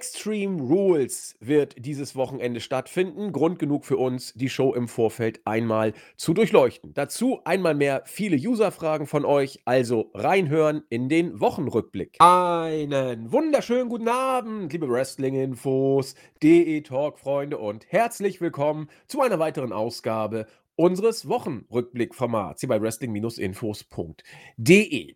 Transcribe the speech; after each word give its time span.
Extreme 0.00 0.62
Rules 0.62 1.36
wird 1.40 1.84
dieses 1.84 2.16
Wochenende 2.16 2.60
stattfinden. 2.60 3.32
Grund 3.32 3.58
genug 3.58 3.84
für 3.84 3.98
uns, 3.98 4.32
die 4.32 4.48
Show 4.48 4.72
im 4.72 4.88
Vorfeld 4.88 5.42
einmal 5.44 5.92
zu 6.16 6.32
durchleuchten. 6.32 6.94
Dazu 6.94 7.40
einmal 7.44 7.74
mehr 7.74 8.04
viele 8.06 8.38
User-Fragen 8.38 9.06
von 9.06 9.26
euch, 9.26 9.60
also 9.66 10.10
reinhören 10.14 10.84
in 10.88 11.10
den 11.10 11.38
Wochenrückblick. 11.38 12.16
Einen 12.18 13.30
wunderschönen 13.30 13.90
guten 13.90 14.08
Abend, 14.08 14.72
liebe 14.72 14.88
Wrestling-Infos, 14.88 16.14
DE-Talk-Freunde 16.42 17.58
und 17.58 17.84
herzlich 17.92 18.40
willkommen 18.40 18.88
zu 19.06 19.20
einer 19.20 19.38
weiteren 19.38 19.74
Ausgabe 19.74 20.46
unseres 20.76 21.28
Wochenrückblick-Formats 21.28 22.60
hier 22.60 22.70
bei 22.70 22.80
wrestling-infos.de. 22.80 25.14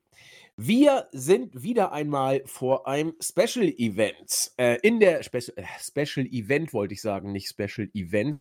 Wir 0.57 1.09
sind 1.11 1.65
wieder 1.65 1.91
einmal 1.91 2.43
vor 2.47 2.87
einem 2.87 3.17
Special 3.21 3.67
Event. 3.67 4.53
Äh, 4.57 4.79
in 4.83 5.01
der 5.01 5.25
Spe 5.25 5.39
äh, 5.39 5.65
Special 5.81 6.27
Event 6.27 6.73
wollte 6.73 6.95
ich 6.95 7.01
sagen, 7.03 7.33
nicht 7.33 7.49
Special 7.49 7.91
Event. 7.93 8.41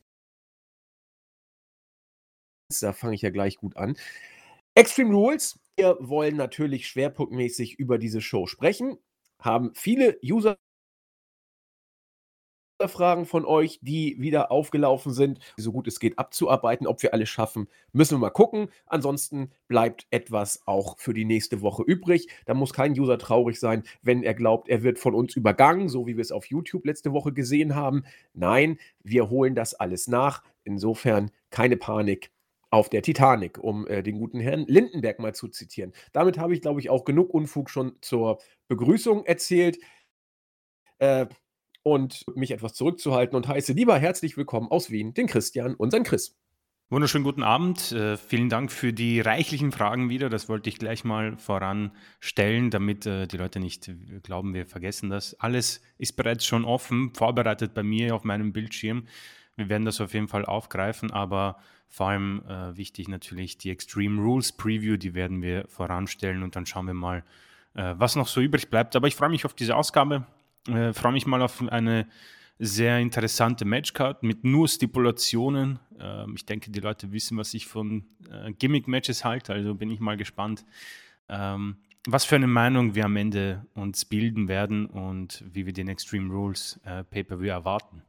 Da 2.81 2.93
fange 2.93 3.15
ich 3.15 3.23
ja 3.23 3.31
gleich 3.31 3.57
gut 3.57 3.77
an. 3.77 3.97
Extreme 4.75 5.13
Rules. 5.13 5.59
Wir 5.75 5.97
wollen 5.99 6.37
natürlich 6.37 6.87
schwerpunktmäßig 6.87 7.79
über 7.79 7.97
diese 7.97 8.21
Show 8.21 8.45
sprechen. 8.45 8.99
Haben 9.39 9.73
viele 9.73 10.19
User 10.23 10.57
Fragen 12.87 13.25
von 13.25 13.45
euch, 13.45 13.79
die 13.81 14.15
wieder 14.19 14.51
aufgelaufen 14.51 15.13
sind, 15.13 15.39
so 15.57 15.71
gut 15.71 15.87
es 15.87 15.99
geht 15.99 16.19
abzuarbeiten. 16.19 16.87
Ob 16.87 17.01
wir 17.03 17.13
alles 17.13 17.29
schaffen, 17.29 17.67
müssen 17.91 18.15
wir 18.15 18.19
mal 18.19 18.29
gucken. 18.29 18.69
Ansonsten 18.85 19.51
bleibt 19.67 20.07
etwas 20.11 20.61
auch 20.65 20.97
für 20.97 21.13
die 21.13 21.25
nächste 21.25 21.61
Woche 21.61 21.83
übrig. 21.83 22.27
Da 22.45 22.53
muss 22.53 22.73
kein 22.73 22.97
User 22.99 23.17
traurig 23.17 23.59
sein, 23.59 23.83
wenn 24.01 24.23
er 24.23 24.33
glaubt, 24.33 24.69
er 24.69 24.83
wird 24.83 24.99
von 24.99 25.15
uns 25.15 25.35
übergangen, 25.35 25.89
so 25.89 26.07
wie 26.07 26.15
wir 26.17 26.21
es 26.21 26.31
auf 26.31 26.45
YouTube 26.45 26.85
letzte 26.85 27.13
Woche 27.13 27.33
gesehen 27.33 27.75
haben. 27.75 28.03
Nein, 28.33 28.77
wir 29.03 29.29
holen 29.29 29.55
das 29.55 29.73
alles 29.73 30.07
nach. 30.07 30.43
Insofern 30.63 31.31
keine 31.49 31.77
Panik 31.77 32.31
auf 32.73 32.89
der 32.89 33.03
Titanic, 33.03 33.59
um 33.59 33.85
äh, 33.85 34.01
den 34.01 34.17
guten 34.17 34.39
Herrn 34.39 34.65
Lindenberg 34.67 35.19
mal 35.19 35.35
zu 35.35 35.47
zitieren. 35.47 35.93
Damit 36.11 36.39
habe 36.39 36.55
ich, 36.55 36.61
glaube 36.61 36.79
ich, 36.79 36.89
auch 36.89 37.05
genug 37.05 37.31
Unfug 37.31 37.69
schon 37.69 37.97
zur 38.01 38.39
Begrüßung 38.67 39.25
erzählt. 39.27 39.77
Äh, 40.97 41.27
und 41.83 42.25
mich 42.35 42.51
etwas 42.51 42.73
zurückzuhalten 42.73 43.35
und 43.35 43.47
heiße 43.47 43.73
lieber 43.73 43.97
herzlich 43.99 44.37
willkommen 44.37 44.69
aus 44.69 44.89
Wien 44.89 45.13
den 45.13 45.27
Christian, 45.27 45.75
unseren 45.75 46.03
Chris. 46.03 46.37
Wunderschönen 46.89 47.23
guten 47.23 47.43
Abend. 47.43 47.91
Äh, 47.91 48.17
vielen 48.17 48.49
Dank 48.49 48.71
für 48.71 48.93
die 48.93 49.19
reichlichen 49.19 49.71
Fragen 49.71 50.09
wieder. 50.09 50.29
Das 50.29 50.47
wollte 50.47 50.69
ich 50.69 50.77
gleich 50.77 51.03
mal 51.03 51.37
voranstellen, 51.37 52.69
damit 52.69 53.05
äh, 53.05 53.27
die 53.27 53.37
Leute 53.37 53.59
nicht 53.59 53.91
glauben, 54.21 54.53
wir 54.53 54.65
vergessen 54.65 55.09
das. 55.09 55.39
Alles 55.39 55.81
ist 55.97 56.13
bereits 56.13 56.45
schon 56.45 56.65
offen, 56.65 57.13
vorbereitet 57.15 57.73
bei 57.73 57.83
mir 57.83 58.13
auf 58.15 58.23
meinem 58.23 58.53
Bildschirm. 58.53 59.07
Wir 59.55 59.69
werden 59.69 59.85
das 59.85 60.01
auf 60.01 60.13
jeden 60.13 60.27
Fall 60.27 60.45
aufgreifen, 60.45 61.11
aber 61.11 61.57
vor 61.89 62.09
allem 62.09 62.43
äh, 62.47 62.75
wichtig 62.77 63.07
natürlich 63.07 63.57
die 63.57 63.69
Extreme 63.69 64.21
Rules 64.21 64.51
Preview, 64.51 64.97
die 64.97 65.13
werden 65.13 65.41
wir 65.41 65.65
voranstellen 65.67 66.43
und 66.43 66.55
dann 66.55 66.65
schauen 66.65 66.87
wir 66.87 66.93
mal, 66.93 67.23
äh, 67.75 67.95
was 67.97 68.15
noch 68.15 68.27
so 68.27 68.41
übrig 68.41 68.69
bleibt. 68.69 68.95
Aber 68.95 69.07
ich 69.07 69.15
freue 69.15 69.29
mich 69.29 69.45
auf 69.45 69.53
diese 69.53 69.75
Ausgabe. 69.75 70.25
Äh, 70.67 70.93
Freue 70.93 71.13
mich 71.13 71.25
mal 71.25 71.41
auf 71.41 71.61
eine 71.61 72.07
sehr 72.59 72.99
interessante 72.99 73.65
Matchcard 73.65 74.23
mit 74.23 74.43
nur 74.43 74.67
Stipulationen. 74.67 75.79
Ähm, 75.99 76.33
ich 76.35 76.45
denke, 76.45 76.71
die 76.71 76.79
Leute 76.79 77.11
wissen, 77.11 77.37
was 77.37 77.53
ich 77.53 77.67
von 77.67 78.05
äh, 78.29 78.51
Gimmick-Matches 78.53 79.25
halte, 79.25 79.53
also 79.53 79.75
bin 79.75 79.91
ich 79.91 79.99
mal 79.99 80.17
gespannt, 80.17 80.65
ähm, 81.29 81.77
was 82.05 82.25
für 82.25 82.35
eine 82.35 82.47
Meinung 82.47 82.95
wir 82.95 83.05
am 83.05 83.15
Ende 83.15 83.65
uns 83.73 84.05
bilden 84.05 84.47
werden 84.47 84.85
und 84.85 85.43
wie 85.51 85.65
wir 85.65 85.73
den 85.73 85.87
Extreme 85.87 86.33
Rules 86.33 86.79
äh, 86.83 87.03
Pay-Per-View 87.03 87.49
erwarten. 87.49 88.03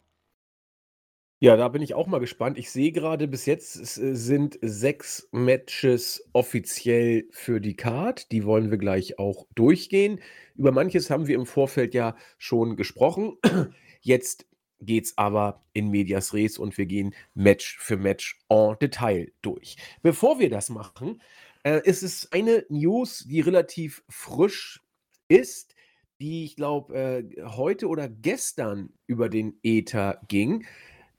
Ja, 1.44 1.58
da 1.58 1.68
bin 1.68 1.82
ich 1.82 1.92
auch 1.92 2.06
mal 2.06 2.20
gespannt. 2.20 2.56
Ich 2.56 2.70
sehe 2.70 2.90
gerade, 2.90 3.28
bis 3.28 3.44
jetzt 3.44 3.76
äh, 3.98 4.16
sind 4.16 4.58
sechs 4.62 5.28
Matches 5.30 6.26
offiziell 6.32 7.28
für 7.32 7.60
die 7.60 7.76
Card. 7.76 8.32
Die 8.32 8.46
wollen 8.46 8.70
wir 8.70 8.78
gleich 8.78 9.18
auch 9.18 9.46
durchgehen. 9.54 10.20
Über 10.54 10.72
manches 10.72 11.10
haben 11.10 11.26
wir 11.26 11.34
im 11.34 11.44
Vorfeld 11.44 11.92
ja 11.92 12.16
schon 12.38 12.76
gesprochen. 12.76 13.36
Jetzt 14.00 14.46
geht 14.80 15.04
es 15.04 15.18
aber 15.18 15.66
in 15.74 15.90
Medias 15.90 16.32
Res 16.32 16.56
und 16.56 16.78
wir 16.78 16.86
gehen 16.86 17.14
Match 17.34 17.76
für 17.78 17.98
Match 17.98 18.40
en 18.48 18.76
Detail 18.80 19.30
durch. 19.42 19.76
Bevor 20.00 20.38
wir 20.38 20.48
das 20.48 20.70
machen, 20.70 21.20
äh, 21.62 21.82
ist 21.84 22.02
es 22.02 22.32
eine 22.32 22.64
News, 22.70 23.26
die 23.28 23.40
relativ 23.40 24.02
frisch 24.08 24.82
ist, 25.28 25.74
die 26.22 26.46
ich 26.46 26.56
glaube 26.56 26.94
äh, 26.94 27.42
heute 27.42 27.88
oder 27.88 28.08
gestern 28.08 28.94
über 29.06 29.28
den 29.28 29.58
Ether 29.62 30.22
ging 30.26 30.64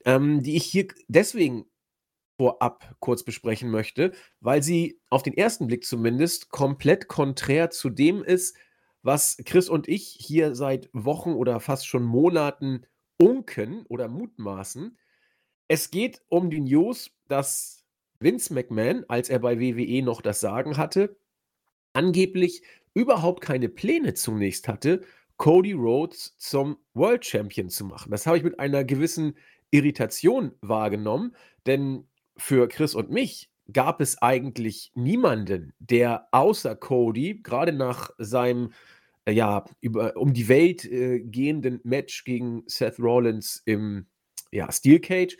ähm, 0.06 0.42
die 0.42 0.56
ich 0.56 0.64
hier 0.64 0.86
deswegen 1.08 1.66
vorab 2.38 2.94
kurz 3.00 3.22
besprechen 3.24 3.70
möchte, 3.70 4.12
weil 4.40 4.62
sie 4.62 5.00
auf 5.10 5.22
den 5.22 5.34
ersten 5.34 5.66
Blick 5.66 5.84
zumindest 5.84 6.48
komplett 6.50 7.08
konträr 7.08 7.70
zu 7.70 7.90
dem 7.90 8.22
ist, 8.22 8.56
was 9.02 9.36
Chris 9.44 9.68
und 9.68 9.88
ich 9.88 10.16
hier 10.18 10.54
seit 10.54 10.88
Wochen 10.92 11.32
oder 11.32 11.60
fast 11.60 11.86
schon 11.86 12.04
Monaten 12.04 12.86
unken 13.18 13.84
oder 13.88 14.08
mutmaßen. 14.08 14.98
Es 15.68 15.90
geht 15.90 16.22
um 16.28 16.50
die 16.50 16.60
News, 16.60 17.10
dass 17.28 17.84
Vince 18.20 18.52
McMahon, 18.52 19.04
als 19.08 19.28
er 19.28 19.40
bei 19.40 19.58
WWE 19.58 20.02
noch 20.02 20.20
das 20.20 20.40
Sagen 20.40 20.76
hatte, 20.76 21.16
angeblich 21.92 22.62
überhaupt 22.94 23.40
keine 23.42 23.68
Pläne 23.68 24.14
zunächst 24.14 24.68
hatte, 24.68 25.02
Cody 25.36 25.72
Rhodes 25.72 26.34
zum 26.38 26.78
World 26.94 27.24
Champion 27.24 27.68
zu 27.68 27.84
machen. 27.84 28.10
Das 28.10 28.26
habe 28.26 28.38
ich 28.38 28.44
mit 28.44 28.58
einer 28.58 28.84
gewissen 28.84 29.36
Irritation 29.76 30.52
wahrgenommen, 30.60 31.34
denn 31.66 32.08
für 32.36 32.68
Chris 32.68 32.94
und 32.94 33.10
mich 33.10 33.50
gab 33.72 34.00
es 34.00 34.20
eigentlich 34.22 34.92
niemanden, 34.94 35.72
der 35.78 36.28
außer 36.30 36.76
Cody, 36.76 37.40
gerade 37.42 37.72
nach 37.72 38.10
seinem 38.18 38.72
äh, 39.24 39.32
ja, 39.32 39.64
über, 39.80 40.16
um 40.16 40.32
die 40.32 40.48
Welt 40.48 40.84
äh, 40.84 41.20
gehenden 41.20 41.80
Match 41.84 42.24
gegen 42.24 42.62
Seth 42.66 42.98
Rollins 42.98 43.62
im 43.64 44.06
ja, 44.52 44.70
Steel 44.70 45.00
Cage, 45.00 45.36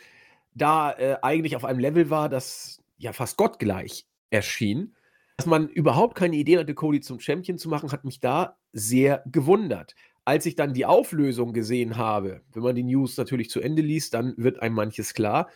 da 0.55 0.93
äh, 0.93 1.19
eigentlich 1.23 1.57
auf 1.57 1.65
einem 1.65 1.79
Level 1.79 2.11
war, 2.11 2.29
das 2.29 2.83
ja 2.99 3.13
fast 3.13 3.37
gottgleich 3.37 4.07
erschien. 4.31 4.95
Dass 5.37 5.47
man 5.47 5.69
überhaupt 5.69 6.17
keine 6.17 6.37
Idee 6.37 6.59
hatte, 6.59 6.75
Cody 6.75 7.01
zum 7.01 7.21
Champion 7.21 7.59
zu 7.59 7.69
machen, 7.69 7.93
hat 7.93 8.05
mich 8.05 8.21
da 8.21 8.57
sehr 8.73 9.23
gewundert 9.27 9.95
als 10.27 10.45
ich 10.45 10.57
dann 10.57 10.75
die 10.75 10.85
Auflösung 10.85 11.53
gesehen 11.53 11.97
habe, 11.97 12.43
wenn 12.53 12.63
man 12.63 12.75
die 12.75 12.83
News 12.83 13.17
natürlich 13.17 13.49
zu 13.49 13.61
Ende 13.61 13.81
liest, 13.81 14.13
dann 14.13 14.35
wird 14.37 14.61
einem 14.61 14.75
manches 14.75 15.15
klar, 15.15 15.49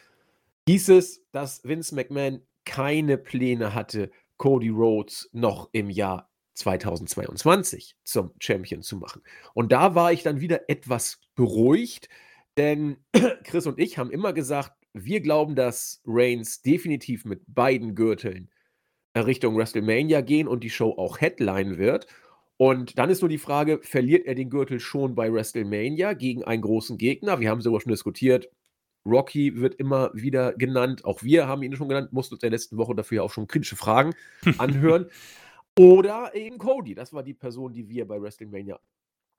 hieß 0.69 0.91
es, 0.91 1.25
dass 1.33 1.65
Vince 1.65 1.95
McMahon 1.95 2.41
keine 2.65 3.19
Pläne 3.19 3.75
hatte, 3.75 4.11
Cody 4.37 4.69
Rhodes 4.69 5.29
noch 5.33 5.69
im 5.73 5.91
Jahr 5.91 6.31
2022 6.55 7.97
zum 8.05 8.33
Champion 8.39 8.83
zu 8.83 8.97
machen. 8.97 9.23
Und 9.55 9.73
da 9.73 9.97
war 9.97 10.13
ich 10.13 10.23
dann 10.23 10.41
wieder 10.41 10.69
etwas 10.69 11.21
beruhigt, 11.35 12.09
denn 12.57 12.99
Chris 13.45 13.67
und 13.67 13.79
ich 13.79 13.99
haben 13.99 14.13
immer 14.13 14.33
gesagt, 14.33 14.73
wir 14.93 15.21
glauben, 15.21 15.57
dass 15.57 16.01
Reigns 16.07 16.63
definitiv 16.63 17.25
mit 17.25 17.43
beiden 17.49 17.97
Gürteln 17.97 18.51
Richtung 19.17 19.57
WrestleMania 19.57 20.21
gehen 20.21 20.47
und 20.47 20.63
die 20.63 20.71
Show 20.71 20.95
auch 20.97 21.21
Headline 21.21 21.79
wird. 21.79 22.07
Und 22.61 22.99
dann 22.99 23.09
ist 23.09 23.23
nur 23.23 23.31
die 23.31 23.39
Frage, 23.39 23.81
verliert 23.83 24.27
er 24.27 24.35
den 24.35 24.51
Gürtel 24.51 24.81
schon 24.81 25.15
bei 25.15 25.33
WrestleMania 25.33 26.13
gegen 26.13 26.45
einen 26.45 26.61
großen 26.61 26.99
Gegner? 26.99 27.41
Wir 27.41 27.49
haben 27.49 27.63
sogar 27.63 27.81
schon 27.81 27.91
diskutiert. 27.91 28.51
Rocky 29.07 29.57
wird 29.57 29.77
immer 29.77 30.11
wieder 30.13 30.53
genannt. 30.53 31.07
Auch 31.07 31.23
wir 31.23 31.49
haben 31.49 31.63
ihn 31.63 31.75
schon 31.75 31.89
genannt, 31.89 32.13
mussten 32.13 32.35
uns 32.35 32.43
in 32.43 32.51
der 32.51 32.59
letzten 32.59 32.77
Woche 32.77 32.95
dafür 32.95 33.25
auch 33.25 33.33
schon 33.33 33.47
kritische 33.47 33.77
Fragen 33.77 34.13
anhören. 34.59 35.07
Oder 35.79 36.35
eben 36.35 36.59
Cody. 36.59 36.95
Das 36.95 37.15
war 37.15 37.23
die 37.23 37.33
Person, 37.33 37.73
die 37.73 37.89
wir 37.89 38.07
bei 38.07 38.21
WrestleMania 38.21 38.79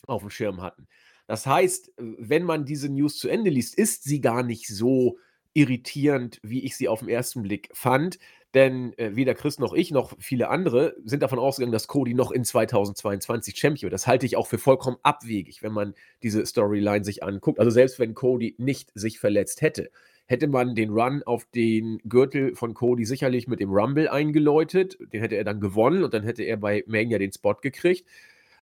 auf 0.08 0.22
dem 0.22 0.32
Schirm 0.32 0.60
hatten. 0.60 0.88
Das 1.28 1.46
heißt, 1.46 1.94
wenn 1.98 2.44
man 2.44 2.66
diese 2.66 2.90
News 2.90 3.20
zu 3.20 3.30
Ende 3.30 3.52
liest, 3.52 3.78
ist 3.78 4.04
sie 4.04 4.20
gar 4.20 4.42
nicht 4.42 4.68
so 4.68 5.20
irritierend, 5.54 6.40
wie 6.42 6.64
ich 6.64 6.76
sie 6.76 6.88
auf 6.88 7.02
den 7.02 7.10
ersten 7.10 7.44
Blick 7.44 7.70
fand. 7.72 8.18
Denn 8.54 8.98
äh, 8.98 9.16
weder 9.16 9.34
Chris 9.34 9.60
noch 9.60 9.74
ich 9.74 9.92
noch 9.92 10.14
viele 10.20 10.50
andere 10.50 10.96
sind 11.06 11.24
davon 11.24 11.40
ausgegangen, 11.40 11.72
dass 11.72 11.88
Cody 11.88 12.14
noch 12.14 12.32
in 12.32 12.44
2022 12.44 13.56
Champion 13.58 13.84
wird. 13.84 13.94
Das 13.94 14.08
halte 14.08 14.26
ich 14.26 14.36
auch 14.36 14.48
für 14.48 14.58
vollkommen 14.58 14.98
abwegig, 15.04 15.64
wenn 15.64 15.72
man 15.72 15.94
diese 16.22 16.46
Storyline 16.46 17.06
sich 17.06 17.24
anguckt. 17.24 17.60
Also 17.60 17.72
selbst 17.72 17.98
wenn 18.00 18.14
Cody 18.14 18.56
nicht 18.58 18.92
sich 18.94 19.20
verletzt 19.20 19.62
hätte, 19.62 19.90
hätte 20.26 20.48
man 20.48 20.76
den 20.76 20.92
Run 20.92 21.24
auf 21.24 21.46
den 21.46 22.00
Gürtel 22.06 22.56
von 22.56 22.74
Cody 22.74 23.06
sicherlich 23.06 23.48
mit 23.48 23.62
dem 23.62 23.72
Rumble 23.72 24.10
eingeläutet. 24.10 24.98
Den 25.14 25.22
hätte 25.22 25.36
er 25.36 25.46
dann 25.46 25.62
gewonnen 25.62 26.04
und 26.04 26.14
dann 26.14 26.24
hätte 26.24 26.44
er 26.44 26.58
bei 26.58 26.84
Mania 26.88 27.20
den 27.20 27.32
Spot 27.32 27.56
gekriegt. 27.56 28.06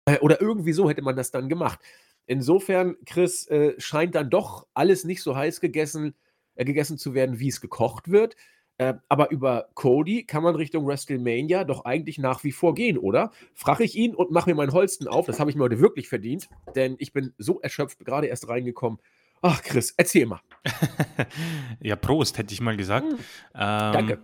Äh, 0.04 0.18
oder 0.18 0.40
irgendwie 0.40 0.72
so 0.72 0.88
hätte 0.88 1.02
man 1.02 1.16
das 1.16 1.32
dann 1.32 1.48
gemacht. 1.48 1.80
Insofern, 2.26 2.96
Chris, 3.04 3.48
äh, 3.48 3.74
scheint 3.78 4.14
dann 4.14 4.30
doch 4.30 4.66
alles 4.74 5.04
nicht 5.04 5.22
so 5.22 5.34
heiß 5.34 5.60
gegessen, 5.60 6.14
äh, 6.54 6.64
gegessen 6.64 6.98
zu 6.98 7.14
werden, 7.14 7.40
wie 7.40 7.48
es 7.48 7.60
gekocht 7.60 8.10
wird. 8.10 8.36
Äh, 8.78 8.94
aber 9.08 9.30
über 9.30 9.68
Cody 9.74 10.24
kann 10.24 10.42
man 10.42 10.54
Richtung 10.54 10.86
WrestleMania 10.86 11.64
doch 11.64 11.84
eigentlich 11.84 12.18
nach 12.18 12.42
wie 12.42 12.52
vor 12.52 12.74
gehen, 12.74 12.98
oder? 12.98 13.30
Frage 13.54 13.84
ich 13.84 13.96
ihn 13.96 14.14
und 14.14 14.30
mache 14.30 14.48
mir 14.48 14.56
meinen 14.56 14.72
Holsten 14.72 15.08
auf. 15.08 15.26
Das 15.26 15.40
habe 15.40 15.50
ich 15.50 15.56
mir 15.56 15.64
heute 15.64 15.80
wirklich 15.80 16.08
verdient, 16.08 16.48
denn 16.74 16.96
ich 16.98 17.12
bin 17.12 17.32
so 17.38 17.60
erschöpft, 17.60 18.04
gerade 18.04 18.26
erst 18.28 18.48
reingekommen. 18.48 18.98
Ach, 19.42 19.62
Chris, 19.62 19.92
erzähl 19.96 20.26
mal. 20.26 20.40
ja, 21.80 21.96
Prost, 21.96 22.38
hätte 22.38 22.54
ich 22.54 22.60
mal 22.60 22.76
gesagt. 22.76 23.06
Hm. 23.06 23.18
Ähm, 23.54 23.92
Danke. 23.92 24.18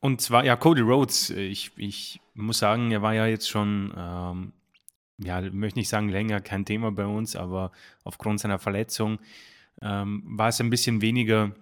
Und 0.00 0.20
zwar, 0.20 0.44
ja, 0.44 0.56
Cody 0.56 0.80
Rhodes, 0.80 1.30
ich, 1.30 1.70
ich 1.76 2.20
muss 2.34 2.58
sagen, 2.58 2.90
er 2.90 3.02
war 3.02 3.14
ja 3.14 3.26
jetzt 3.26 3.48
schon, 3.48 3.94
ähm, 3.96 4.52
ja, 5.18 5.40
möchte 5.52 5.78
nicht 5.78 5.88
sagen 5.88 6.08
länger 6.08 6.40
kein 6.40 6.64
Thema 6.64 6.90
bei 6.90 7.06
uns, 7.06 7.36
aber 7.36 7.70
aufgrund 8.02 8.40
seiner 8.40 8.58
Verletzung 8.58 9.20
ähm, 9.80 10.24
war 10.26 10.48
es 10.48 10.60
ein 10.60 10.70
bisschen 10.70 11.02
weniger 11.02 11.52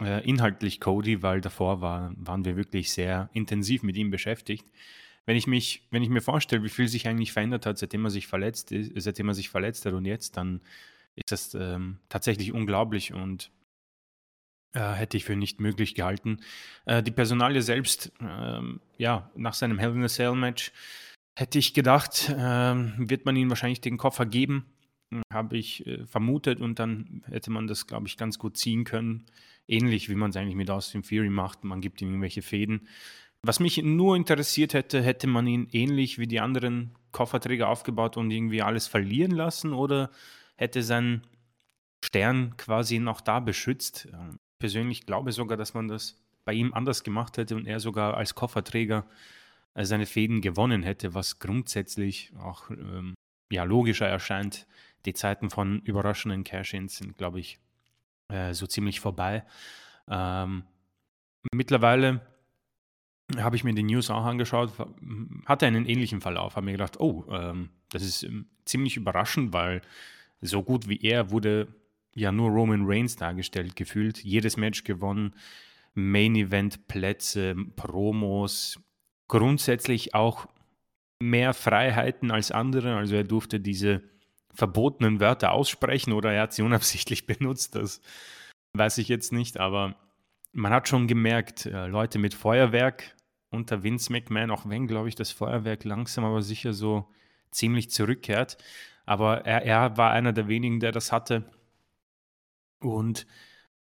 inhaltlich 0.00 0.80
Cody, 0.80 1.22
weil 1.22 1.40
davor 1.40 1.80
war, 1.80 2.12
waren 2.16 2.44
wir 2.44 2.56
wirklich 2.56 2.92
sehr 2.92 3.30
intensiv 3.32 3.82
mit 3.82 3.96
ihm 3.96 4.10
beschäftigt. 4.10 4.64
Wenn 5.26 5.36
ich 5.36 5.46
mich, 5.46 5.82
wenn 5.90 6.02
ich 6.02 6.08
mir 6.08 6.20
vorstelle, 6.20 6.62
wie 6.62 6.68
viel 6.68 6.88
sich 6.88 7.08
eigentlich 7.08 7.32
verändert 7.32 7.66
hat, 7.66 7.78
seitdem 7.78 8.04
er 8.04 8.10
sich 8.10 8.26
verletzt 8.26 8.72
seitdem 8.94 9.28
er 9.28 9.34
sich 9.34 9.48
verletzt 9.48 9.84
hat 9.84 9.92
und 9.92 10.04
jetzt, 10.04 10.36
dann 10.36 10.60
ist 11.16 11.32
das 11.32 11.54
ähm, 11.54 11.98
tatsächlich 12.08 12.52
unglaublich 12.52 13.12
und 13.12 13.50
äh, 14.72 14.92
hätte 14.92 15.16
ich 15.16 15.24
für 15.24 15.36
nicht 15.36 15.60
möglich 15.60 15.94
gehalten. 15.94 16.40
Äh, 16.84 17.02
die 17.02 17.10
Personalie 17.10 17.62
selbst, 17.62 18.12
ähm, 18.20 18.80
ja, 18.96 19.30
nach 19.34 19.54
seinem 19.54 19.78
Hell 19.78 19.92
in 19.92 20.04
a 20.04 20.08
Cell 20.08 20.32
Match 20.32 20.72
hätte 21.38 21.58
ich 21.58 21.74
gedacht, 21.74 22.32
ähm, 22.36 22.94
wird 22.96 23.24
man 23.24 23.36
ihm 23.36 23.50
wahrscheinlich 23.50 23.80
den 23.80 23.96
Koffer 23.96 24.26
geben, 24.26 24.66
habe 25.32 25.56
ich 25.56 25.86
äh, 25.86 26.06
vermutet 26.06 26.60
und 26.60 26.78
dann 26.78 27.22
hätte 27.26 27.50
man 27.50 27.66
das, 27.66 27.86
glaube 27.86 28.06
ich, 28.06 28.16
ganz 28.16 28.38
gut 28.38 28.56
ziehen 28.56 28.84
können 28.84 29.26
ähnlich 29.68 30.08
wie 30.08 30.14
man 30.14 30.30
es 30.30 30.36
eigentlich 30.36 30.56
mit 30.56 30.70
Austin 30.70 31.02
Fury 31.02 31.30
macht. 31.30 31.62
Man 31.64 31.80
gibt 31.80 32.00
ihm 32.02 32.08
irgendwelche 32.08 32.42
Fäden. 32.42 32.88
Was 33.42 33.60
mich 33.60 33.80
nur 33.82 34.16
interessiert 34.16 34.74
hätte, 34.74 35.00
hätte 35.02 35.28
man 35.28 35.46
ihn 35.46 35.68
ähnlich 35.70 36.18
wie 36.18 36.26
die 36.26 36.40
anderen 36.40 36.96
Kofferträger 37.12 37.68
aufgebaut 37.68 38.16
und 38.16 38.30
irgendwie 38.30 38.62
alles 38.62 38.86
verlieren 38.88 39.30
lassen 39.30 39.72
oder 39.72 40.10
hätte 40.56 40.82
sein 40.82 41.22
Stern 42.04 42.56
quasi 42.56 42.98
noch 42.98 43.20
da 43.20 43.40
beschützt. 43.40 44.08
Ähm, 44.12 44.38
persönlich 44.58 45.06
glaube 45.06 45.32
sogar, 45.32 45.56
dass 45.56 45.74
man 45.74 45.88
das 45.88 46.16
bei 46.44 46.52
ihm 46.52 46.74
anders 46.74 47.04
gemacht 47.04 47.36
hätte 47.36 47.54
und 47.56 47.66
er 47.66 47.78
sogar 47.78 48.16
als 48.16 48.34
Kofferträger 48.34 49.06
äh, 49.74 49.84
seine 49.84 50.06
Fäden 50.06 50.40
gewonnen 50.40 50.82
hätte, 50.82 51.14
was 51.14 51.38
grundsätzlich 51.38 52.32
auch 52.38 52.70
ähm, 52.70 53.14
ja, 53.52 53.64
logischer 53.64 54.06
erscheint. 54.06 54.66
Die 55.06 55.14
Zeiten 55.14 55.50
von 55.50 55.80
überraschenden 55.80 56.44
Cash-Ins 56.44 56.98
sind, 56.98 57.16
glaube 57.16 57.38
ich, 57.38 57.58
äh, 58.28 58.54
so 58.54 58.66
ziemlich 58.66 59.00
vorbei. 59.00 59.44
Ähm, 60.08 60.64
mittlerweile 61.52 62.20
habe 63.36 63.56
ich 63.56 63.64
mir 63.64 63.74
die 63.74 63.82
News 63.82 64.10
auch 64.10 64.24
angeschaut, 64.24 64.72
hatte 65.46 65.66
einen 65.66 65.86
ähnlichen 65.86 66.20
Verlauf, 66.20 66.56
habe 66.56 66.66
mir 66.66 66.72
gedacht, 66.72 66.98
oh, 66.98 67.24
ähm, 67.30 67.70
das 67.90 68.02
ist 68.02 68.22
ähm, 68.22 68.46
ziemlich 68.64 68.96
überraschend, 68.96 69.52
weil 69.52 69.82
so 70.40 70.62
gut 70.62 70.88
wie 70.88 71.00
er 71.02 71.30
wurde 71.30 71.68
ja 72.14 72.32
nur 72.32 72.50
Roman 72.50 72.84
Reigns 72.86 73.16
dargestellt, 73.16 73.76
gefühlt. 73.76 74.22
Jedes 74.24 74.56
Match 74.56 74.84
gewonnen, 74.84 75.34
Main 75.94 76.36
Event 76.36 76.88
Plätze, 76.88 77.54
Promos, 77.76 78.80
grundsätzlich 79.28 80.14
auch 80.14 80.46
mehr 81.20 81.54
Freiheiten 81.54 82.30
als 82.30 82.50
andere. 82.50 82.96
Also 82.96 83.16
er 83.16 83.24
durfte 83.24 83.60
diese 83.60 84.02
verbotenen 84.58 85.20
Wörter 85.20 85.52
aussprechen 85.52 86.12
oder 86.12 86.32
er 86.32 86.42
hat 86.42 86.52
sie 86.52 86.62
unabsichtlich 86.68 87.26
benutzt. 87.26 87.76
Das 87.76 88.00
weiß 88.72 88.98
ich 88.98 89.08
jetzt 89.08 89.32
nicht, 89.32 89.58
aber 89.58 89.94
man 90.52 90.72
hat 90.72 90.88
schon 90.88 91.06
gemerkt, 91.06 91.66
äh, 91.66 91.86
Leute 91.86 92.18
mit 92.18 92.34
Feuerwerk 92.34 93.14
unter 93.50 93.82
Vince 93.84 94.12
McMahon, 94.12 94.50
auch 94.50 94.68
wenn, 94.68 94.88
glaube 94.88 95.08
ich, 95.08 95.14
das 95.14 95.30
Feuerwerk 95.30 95.84
langsam 95.84 96.24
aber 96.24 96.42
sicher 96.42 96.72
so 96.72 97.08
ziemlich 97.52 97.90
zurückkehrt. 97.90 98.58
Aber 99.06 99.46
er, 99.46 99.62
er 99.62 99.96
war 99.96 100.10
einer 100.10 100.32
der 100.32 100.48
wenigen, 100.48 100.80
der 100.80 100.92
das 100.92 101.12
hatte. 101.12 101.48
Und 102.80 103.26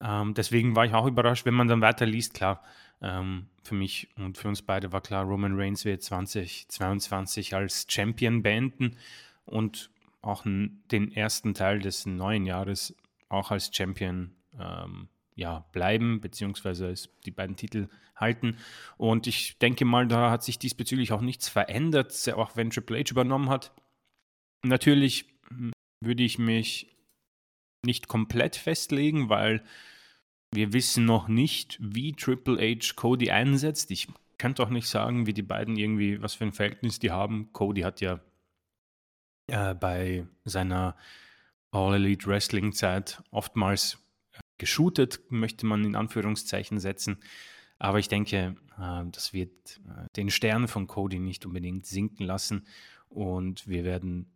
ähm, 0.02 0.34
deswegen 0.34 0.76
war 0.76 0.86
ich 0.86 0.94
auch 0.94 1.08
überrascht, 1.08 1.46
wenn 1.46 1.54
man 1.54 1.68
dann 1.68 1.82
weiter 1.82 2.06
liest, 2.06 2.34
klar. 2.34 2.64
Ähm, 3.02 3.48
für 3.64 3.76
mich 3.76 4.10
und 4.18 4.38
für 4.38 4.50
uns 4.50 4.62
beide 4.62 4.92
war 4.92 5.02
klar, 5.02 5.26
Roman 5.26 5.60
Reigns 5.60 5.86
wird 5.86 6.04
2022 6.04 7.56
als 7.56 7.88
Champion 7.90 8.44
beenden. 8.44 8.98
Und 9.46 9.90
auch 10.26 10.44
den 10.44 11.12
ersten 11.12 11.54
Teil 11.54 11.80
des 11.80 12.06
neuen 12.06 12.46
Jahres 12.46 12.96
auch 13.30 13.52
als 13.52 13.70
Champion 13.74 14.36
ähm, 14.60 15.10
ja, 15.36 15.66
bleiben, 15.72 16.22
beziehungsweise 16.22 16.94
die 17.26 17.32
beiden 17.32 17.56
Titel 17.56 17.90
halten. 18.16 18.58
Und 18.98 19.28
ich 19.28 19.58
denke 19.60 19.86
mal, 19.86 20.08
da 20.08 20.32
hat 20.32 20.44
sich 20.44 20.58
diesbezüglich 20.58 21.12
auch 21.12 21.22
nichts 21.22 21.50
verändert, 21.50 22.34
auch 22.34 22.56
wenn 22.56 22.70
Triple 22.70 23.00
H 23.00 23.12
übernommen 23.12 23.50
hat. 23.50 23.74
Natürlich 24.64 25.26
hm, 25.50 25.74
würde 26.02 26.24
ich 26.24 26.40
mich 26.40 26.96
nicht 27.86 28.08
komplett 28.08 28.56
festlegen, 28.56 29.30
weil 29.30 29.64
wir 30.52 30.74
wissen 30.74 31.06
noch 31.06 31.28
nicht, 31.28 31.78
wie 31.82 32.14
Triple 32.14 32.58
H 32.58 32.94
Cody 32.96 33.30
einsetzt. 33.30 33.92
Ich 33.92 34.08
könnte 34.38 34.64
auch 34.64 34.70
nicht 34.70 34.88
sagen, 34.88 35.28
wie 35.28 35.34
die 35.34 35.44
beiden 35.44 35.76
irgendwie, 35.76 36.22
was 36.22 36.36
für 36.36 36.46
ein 36.46 36.54
Verhältnis 36.54 37.00
die 37.00 37.12
haben. 37.12 37.52
Cody 37.52 37.82
hat 37.82 38.02
ja 38.02 38.22
äh, 39.48 39.76
bei 39.76 40.26
seiner 40.44 40.96
All 41.72 41.96
Elite 41.96 42.28
Wrestling 42.28 42.74
Zeit 42.74 43.22
oftmals 43.32 44.00
äh, 44.34 44.40
geshootet, 44.58 45.20
möchte 45.30 45.66
man 45.66 45.84
in 45.84 45.96
Anführungszeichen 45.96 46.80
setzen. 46.80 47.18
Aber 47.78 48.00
ich 48.00 48.08
denke, 48.08 48.56
äh, 48.80 49.04
das 49.12 49.34
wird 49.34 49.82
den 50.16 50.30
Stern 50.30 50.68
von 50.68 50.88
Cody 50.88 51.20
nicht 51.20 51.46
unbedingt 51.46 51.86
sinken 51.86 52.24
lassen. 52.24 52.66
Und 53.10 53.68
wir 53.68 53.84
werden 53.84 54.32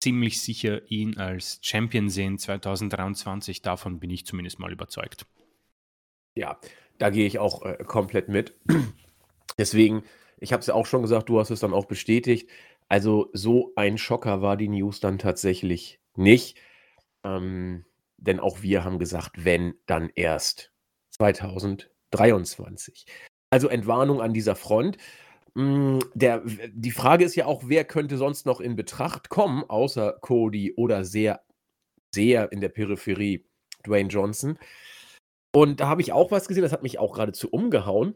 ziemlich 0.00 0.40
sicher 0.40 0.90
ihn 0.90 1.18
als 1.18 1.58
Champion 1.62 2.08
sehen 2.08 2.38
2023. 2.38 3.62
Davon 3.62 4.00
bin 4.00 4.10
ich 4.10 4.26
zumindest 4.26 4.58
mal 4.58 4.72
überzeugt. 4.72 5.26
Ja, 6.34 6.58
da 6.98 7.10
gehe 7.10 7.26
ich 7.26 7.38
auch 7.38 7.62
komplett 7.86 8.28
mit. 8.28 8.54
Deswegen, 9.58 10.04
ich 10.38 10.52
habe 10.52 10.60
es 10.60 10.66
ja 10.66 10.74
auch 10.74 10.86
schon 10.86 11.02
gesagt, 11.02 11.28
du 11.28 11.38
hast 11.38 11.50
es 11.50 11.60
dann 11.60 11.72
auch 11.72 11.86
bestätigt. 11.86 12.50
Also, 12.94 13.28
so 13.32 13.72
ein 13.74 13.98
Schocker 13.98 14.40
war 14.40 14.56
die 14.56 14.68
News 14.68 15.00
dann 15.00 15.18
tatsächlich 15.18 15.98
nicht. 16.14 16.56
Ähm, 17.24 17.84
denn 18.18 18.38
auch 18.38 18.62
wir 18.62 18.84
haben 18.84 19.00
gesagt, 19.00 19.44
wenn, 19.44 19.74
dann 19.86 20.12
erst 20.14 20.70
2023. 21.10 23.06
Also 23.50 23.66
Entwarnung 23.66 24.20
an 24.20 24.32
dieser 24.32 24.54
Front. 24.54 24.98
Hm, 25.56 25.98
der 26.14 26.44
die 26.72 26.92
Frage 26.92 27.24
ist 27.24 27.34
ja 27.34 27.46
auch, 27.46 27.64
wer 27.66 27.84
könnte 27.84 28.16
sonst 28.16 28.46
noch 28.46 28.60
in 28.60 28.76
Betracht 28.76 29.28
kommen, 29.28 29.64
außer 29.64 30.12
Cody 30.20 30.74
oder 30.76 31.04
sehr, 31.04 31.42
sehr 32.14 32.52
in 32.52 32.60
der 32.60 32.68
Peripherie 32.68 33.44
Dwayne 33.84 34.08
Johnson. 34.08 34.56
Und 35.52 35.80
da 35.80 35.88
habe 35.88 36.00
ich 36.00 36.12
auch 36.12 36.30
was 36.30 36.46
gesehen, 36.46 36.62
das 36.62 36.70
hat 36.70 36.84
mich 36.84 37.00
auch 37.00 37.14
geradezu 37.14 37.48
umgehauen. 37.50 38.14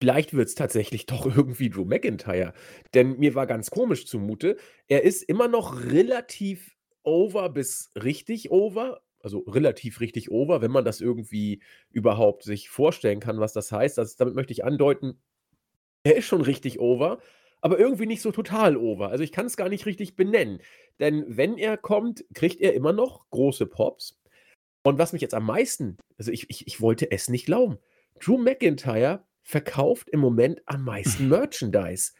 Vielleicht 0.00 0.34
wird 0.34 0.48
es 0.48 0.54
tatsächlich 0.54 1.06
doch 1.06 1.26
irgendwie 1.36 1.70
Drew 1.70 1.84
McIntyre. 1.84 2.52
Denn 2.94 3.18
mir 3.18 3.34
war 3.34 3.46
ganz 3.46 3.70
komisch 3.70 4.06
zumute. 4.06 4.56
Er 4.88 5.02
ist 5.02 5.22
immer 5.22 5.48
noch 5.48 5.84
relativ 5.84 6.76
over 7.02 7.48
bis 7.48 7.92
richtig 7.94 8.50
over. 8.50 9.02
Also 9.20 9.40
relativ 9.40 10.00
richtig 10.00 10.30
over, 10.30 10.60
wenn 10.62 10.70
man 10.70 10.84
das 10.84 11.00
irgendwie 11.00 11.60
überhaupt 11.90 12.44
sich 12.44 12.68
vorstellen 12.68 13.18
kann, 13.18 13.40
was 13.40 13.52
das 13.52 13.72
heißt. 13.72 13.98
Das, 13.98 14.16
damit 14.16 14.34
möchte 14.34 14.52
ich 14.52 14.64
andeuten, 14.64 15.20
er 16.04 16.16
ist 16.16 16.26
schon 16.26 16.42
richtig 16.42 16.78
over, 16.78 17.18
aber 17.60 17.80
irgendwie 17.80 18.06
nicht 18.06 18.22
so 18.22 18.30
total 18.30 18.76
over. 18.76 19.08
Also 19.10 19.24
ich 19.24 19.32
kann 19.32 19.46
es 19.46 19.56
gar 19.56 19.68
nicht 19.68 19.86
richtig 19.86 20.14
benennen. 20.14 20.60
Denn 21.00 21.24
wenn 21.26 21.58
er 21.58 21.76
kommt, 21.76 22.24
kriegt 22.34 22.60
er 22.60 22.74
immer 22.74 22.92
noch 22.92 23.28
große 23.30 23.66
Pops. 23.66 24.20
Und 24.84 24.98
was 24.98 25.12
mich 25.12 25.22
jetzt 25.22 25.34
am 25.34 25.46
meisten, 25.46 25.96
also 26.16 26.30
ich, 26.30 26.48
ich, 26.48 26.68
ich 26.68 26.80
wollte 26.80 27.10
es 27.10 27.28
nicht 27.28 27.46
glauben. 27.46 27.78
Drew 28.20 28.38
McIntyre 28.38 29.25
verkauft 29.46 30.10
im 30.10 30.18
Moment 30.18 30.60
am 30.66 30.84
meisten 30.84 31.28
Merchandise. 31.30 32.12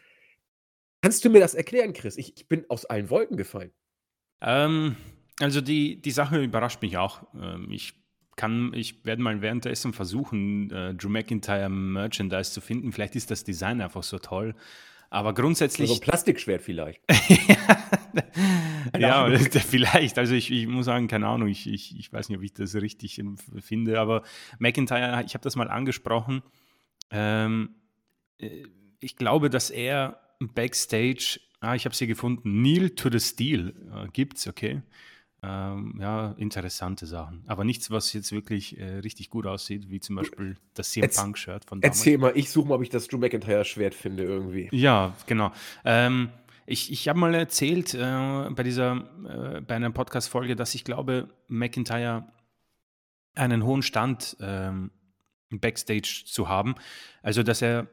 Kannst 1.02 1.25
du 1.25 1.30
mir 1.30 1.40
das 1.40 1.54
erklären, 1.54 1.92
Chris? 1.92 2.16
Ich, 2.16 2.37
ich 2.37 2.49
bin 2.49 2.64
aus 2.71 2.85
allen 2.85 3.11
Wolken 3.11 3.37
gefallen. 3.37 3.73
Ähm, 4.40 4.97
also 5.40 5.61
die, 5.61 6.00
die 6.00 6.11
Sache 6.12 6.40
überrascht 6.42 6.83
mich 6.83 6.97
auch. 6.97 7.26
Ähm, 7.35 7.68
ich 7.71 7.95
kann, 8.37 8.73
ich 8.75 9.04
werde 9.04 9.23
mal 9.23 9.42
währenddessen 9.42 9.92
versuchen, 9.92 10.71
äh, 10.71 10.95
Drew 10.95 11.09
McIntyre 11.09 11.68
Merchandise 11.68 12.52
zu 12.52 12.61
finden. 12.61 12.92
Vielleicht 12.92 13.16
ist 13.16 13.30
das 13.30 13.42
Design 13.42 13.80
einfach 13.80 14.04
so 14.04 14.18
toll. 14.18 14.54
Aber 15.11 15.35
grundsätzlich. 15.35 15.88
So 15.88 15.97
ein 15.97 16.00
Plastikschwert 16.00 16.62
vielleicht. 16.62 17.00
ja, 18.99 19.28
vielleicht. 19.38 20.18
Also 20.18 20.35
ich, 20.35 20.52
ich, 20.52 20.66
muss 20.66 20.87
sagen, 20.87 21.09
keine 21.09 21.26
Ahnung, 21.26 21.49
ich, 21.49 21.66
ich, 21.66 21.99
ich 21.99 22.12
weiß 22.12 22.28
nicht, 22.28 22.38
ob 22.38 22.45
ich 22.45 22.52
das 22.52 22.75
richtig 22.76 23.21
finde, 23.61 24.00
aber 24.00 24.23
McIntyre, 24.59 25.25
ich 25.25 25.35
habe 25.35 25.42
das 25.42 25.56
mal 25.56 25.68
angesprochen. 25.68 26.42
Ähm, 27.10 27.75
äh, 28.38 28.64
ich 29.00 29.16
glaube, 29.16 29.50
dass 29.50 29.70
er 29.70 30.20
backstage, 30.40 31.40
ah, 31.60 31.75
ich 31.75 31.84
habe 31.84 31.94
sie 31.94 32.06
gefunden, 32.06 32.62
Neil 32.62 32.90
to 32.90 33.10
the 33.10 33.20
Steel 33.20 33.75
äh, 33.94 34.08
es, 34.08 34.46
okay. 34.46 34.82
ähm, 35.42 35.98
ja, 36.00 36.32
interessante 36.38 37.06
Sachen. 37.06 37.44
Aber 37.46 37.64
nichts, 37.64 37.90
was 37.90 38.12
jetzt 38.12 38.32
wirklich 38.32 38.78
äh, 38.78 38.98
richtig 38.98 39.30
gut 39.30 39.46
aussieht, 39.46 39.90
wie 39.90 40.00
zum 40.00 40.16
Beispiel 40.16 40.56
das 40.75 40.90
CM 40.90 41.10
Punk-Shirt 41.10 41.64
von 41.64 41.80
damals. 41.80 41.98
Erzähl 41.98 42.18
mal, 42.18 42.32
ich 42.34 42.50
suche 42.50 42.68
mal, 42.68 42.75
ob 42.76 42.82
ich 42.82 42.90
das 42.90 43.06
Drew 43.06 43.18
McIntyre-Schwert 43.18 43.94
finde 43.94 44.25
irgendwie. 44.25 44.68
Ja, 44.72 45.14
genau. 45.26 45.52
Ähm, 45.84 46.30
ich 46.66 46.90
ich 46.90 47.08
habe 47.08 47.18
mal 47.18 47.34
erzählt 47.34 47.94
äh, 47.94 48.50
bei 48.50 48.62
dieser, 48.62 49.04
äh, 49.28 49.60
bei 49.60 49.76
einer 49.76 49.90
Podcast-Folge, 49.90 50.56
dass 50.56 50.75
ich 50.75 50.84
glaube, 50.84 51.28
McIntyre 51.48 52.26
einen 53.34 53.64
hohen 53.64 53.82
Stand 53.82 54.36
ähm, 54.40 54.90
Backstage 55.50 56.24
zu 56.26 56.48
haben. 56.48 56.74
Also, 57.22 57.42
dass 57.42 57.62
er 57.62 57.88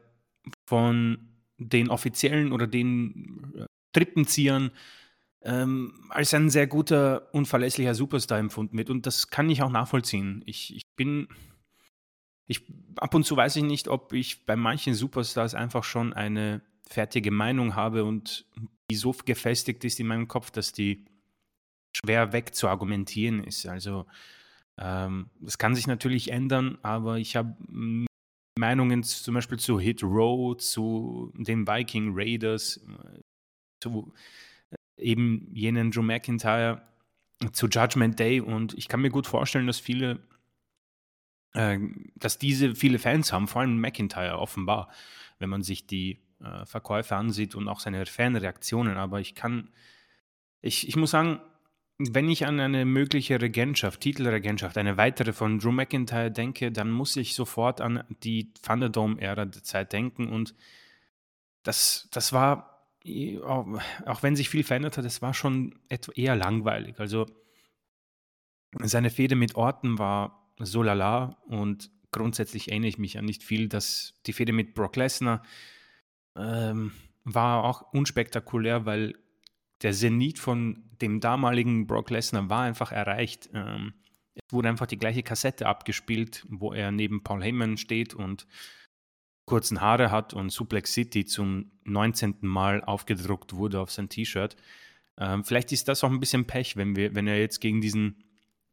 von 0.66 1.28
den 1.58 1.88
offiziellen 1.88 2.52
oder 2.52 2.66
den 2.66 3.54
äh, 3.56 3.66
Trippenziehern 3.92 4.70
ähm, 5.42 6.06
als 6.08 6.34
ein 6.34 6.50
sehr 6.50 6.66
guter, 6.66 7.32
unverlässlicher 7.32 7.94
Superstar 7.94 8.38
empfunden 8.38 8.76
wird. 8.76 8.90
Und 8.90 9.06
das 9.06 9.30
kann 9.30 9.50
ich 9.50 9.62
auch 9.62 9.70
nachvollziehen. 9.70 10.42
Ich, 10.46 10.74
ich 10.74 10.86
bin. 10.96 11.28
Ich, 12.46 12.62
ab 12.96 13.14
und 13.14 13.24
zu 13.24 13.36
weiß 13.36 13.56
ich 13.56 13.62
nicht, 13.62 13.88
ob 13.88 14.12
ich 14.12 14.44
bei 14.44 14.54
manchen 14.54 14.92
Superstars 14.92 15.54
einfach 15.54 15.82
schon 15.82 16.12
eine 16.12 16.60
fertige 16.86 17.30
Meinung 17.30 17.74
habe 17.74 18.04
und 18.04 18.44
die 18.90 18.96
so 18.96 19.14
gefestigt 19.24 19.82
ist 19.84 19.98
in 19.98 20.06
meinem 20.06 20.28
Kopf, 20.28 20.50
dass 20.50 20.72
die 20.72 21.06
schwer 21.96 22.34
wegzuargumentieren 22.34 23.42
ist. 23.44 23.66
Also 23.66 24.04
ähm, 24.78 25.30
das 25.40 25.58
kann 25.58 25.74
sich 25.74 25.86
natürlich 25.86 26.30
ändern, 26.30 26.78
aber 26.82 27.18
ich 27.18 27.36
habe 27.36 27.56
Meinungen 28.58 29.02
zum 29.02 29.34
Beispiel 29.34 29.58
zu 29.58 29.78
Hit 29.78 30.02
Row, 30.02 30.56
zu 30.56 31.32
den 31.36 31.66
Viking 31.66 32.12
Raiders, 32.14 32.78
äh, 32.78 33.20
zu 33.82 34.12
äh, 34.70 35.02
eben 35.02 35.48
jenen 35.52 35.90
Drew 35.90 36.02
McIntyre, 36.02 36.82
zu 37.52 37.66
Judgment 37.66 38.18
Day 38.18 38.40
und 38.40 38.74
ich 38.74 38.88
kann 38.88 39.00
mir 39.00 39.10
gut 39.10 39.26
vorstellen, 39.26 39.66
dass 39.66 39.78
viele, 39.78 40.20
äh, 41.54 41.78
dass 42.16 42.38
diese 42.38 42.74
viele 42.74 42.98
Fans 42.98 43.32
haben, 43.32 43.48
vor 43.48 43.62
allem 43.62 43.80
McIntyre 43.80 44.38
offenbar, 44.38 44.88
wenn 45.38 45.50
man 45.50 45.62
sich 45.62 45.86
die 45.86 46.20
äh, 46.40 46.64
Verkäufe 46.64 47.16
ansieht 47.16 47.54
und 47.54 47.68
auch 47.68 47.80
seine 47.80 48.06
Fanreaktionen. 48.06 48.96
Aber 48.96 49.20
ich 49.20 49.34
kann, 49.34 49.70
ich, 50.62 50.88
ich 50.88 50.96
muss 50.96 51.10
sagen, 51.10 51.40
wenn 51.98 52.28
ich 52.28 52.46
an 52.46 52.58
eine 52.58 52.84
mögliche 52.84 53.40
Regentschaft, 53.40 54.00
Titelregentschaft, 54.00 54.76
eine 54.78 54.96
weitere 54.96 55.32
von 55.32 55.58
Drew 55.58 55.70
McIntyre 55.70 56.30
denke, 56.30 56.72
dann 56.72 56.90
muss 56.90 57.16
ich 57.16 57.34
sofort 57.34 57.80
an 57.80 58.02
die 58.24 58.52
Thunderdome-Ära 58.54 59.44
der 59.44 59.62
Zeit 59.62 59.92
denken. 59.92 60.28
Und 60.28 60.54
das, 61.62 62.08
das 62.10 62.32
war, 62.32 62.88
auch 63.44 64.22
wenn 64.22 64.34
sich 64.34 64.48
viel 64.48 64.64
verändert 64.64 64.98
hat, 64.98 65.04
es 65.04 65.22
war 65.22 65.34
schon 65.34 65.78
eher 66.14 66.34
langweilig. 66.34 66.98
Also 66.98 67.26
seine 68.82 69.10
Fehde 69.10 69.36
mit 69.36 69.54
Orten 69.54 69.98
war 69.98 70.50
so 70.58 70.82
lala 70.82 71.38
und 71.46 71.90
grundsätzlich 72.10 72.70
erinnere 72.70 72.88
ich 72.88 72.98
mich 72.98 73.18
an 73.18 73.24
nicht 73.24 73.44
viel, 73.44 73.68
dass 73.68 74.14
die 74.26 74.32
Fehde 74.32 74.52
mit 74.52 74.74
Brock 74.74 74.96
Lesnar 74.96 75.42
ähm, 76.36 76.92
war 77.24 77.64
auch 77.64 77.92
unspektakulär, 77.92 78.84
weil 78.84 79.14
der 79.84 79.92
Zenit 79.92 80.38
von 80.38 80.82
dem 81.00 81.20
damaligen 81.20 81.86
Brock 81.86 82.10
Lesnar 82.10 82.48
war 82.48 82.62
einfach 82.62 82.90
erreicht. 82.90 83.50
Ähm, 83.52 83.92
es 84.34 84.52
wurde 84.52 84.68
einfach 84.68 84.86
die 84.86 84.98
gleiche 84.98 85.22
Kassette 85.22 85.66
abgespielt, 85.66 86.44
wo 86.48 86.72
er 86.72 86.90
neben 86.90 87.22
Paul 87.22 87.42
Heyman 87.42 87.76
steht 87.76 88.14
und 88.14 88.46
kurzen 89.46 89.80
Haare 89.80 90.10
hat 90.10 90.32
und 90.32 90.50
Suplex 90.50 90.92
City 90.92 91.26
zum 91.26 91.70
19. 91.84 92.36
Mal 92.40 92.82
aufgedruckt 92.82 93.54
wurde 93.54 93.78
auf 93.78 93.92
sein 93.92 94.08
T-Shirt. 94.08 94.56
Ähm, 95.18 95.44
vielleicht 95.44 95.70
ist 95.70 95.86
das 95.86 96.02
auch 96.02 96.10
ein 96.10 96.18
bisschen 96.18 96.46
Pech, 96.46 96.76
wenn, 96.76 96.96
wir, 96.96 97.14
wenn 97.14 97.28
er 97.28 97.38
jetzt 97.38 97.60
gegen 97.60 97.80
diesen 97.80 98.24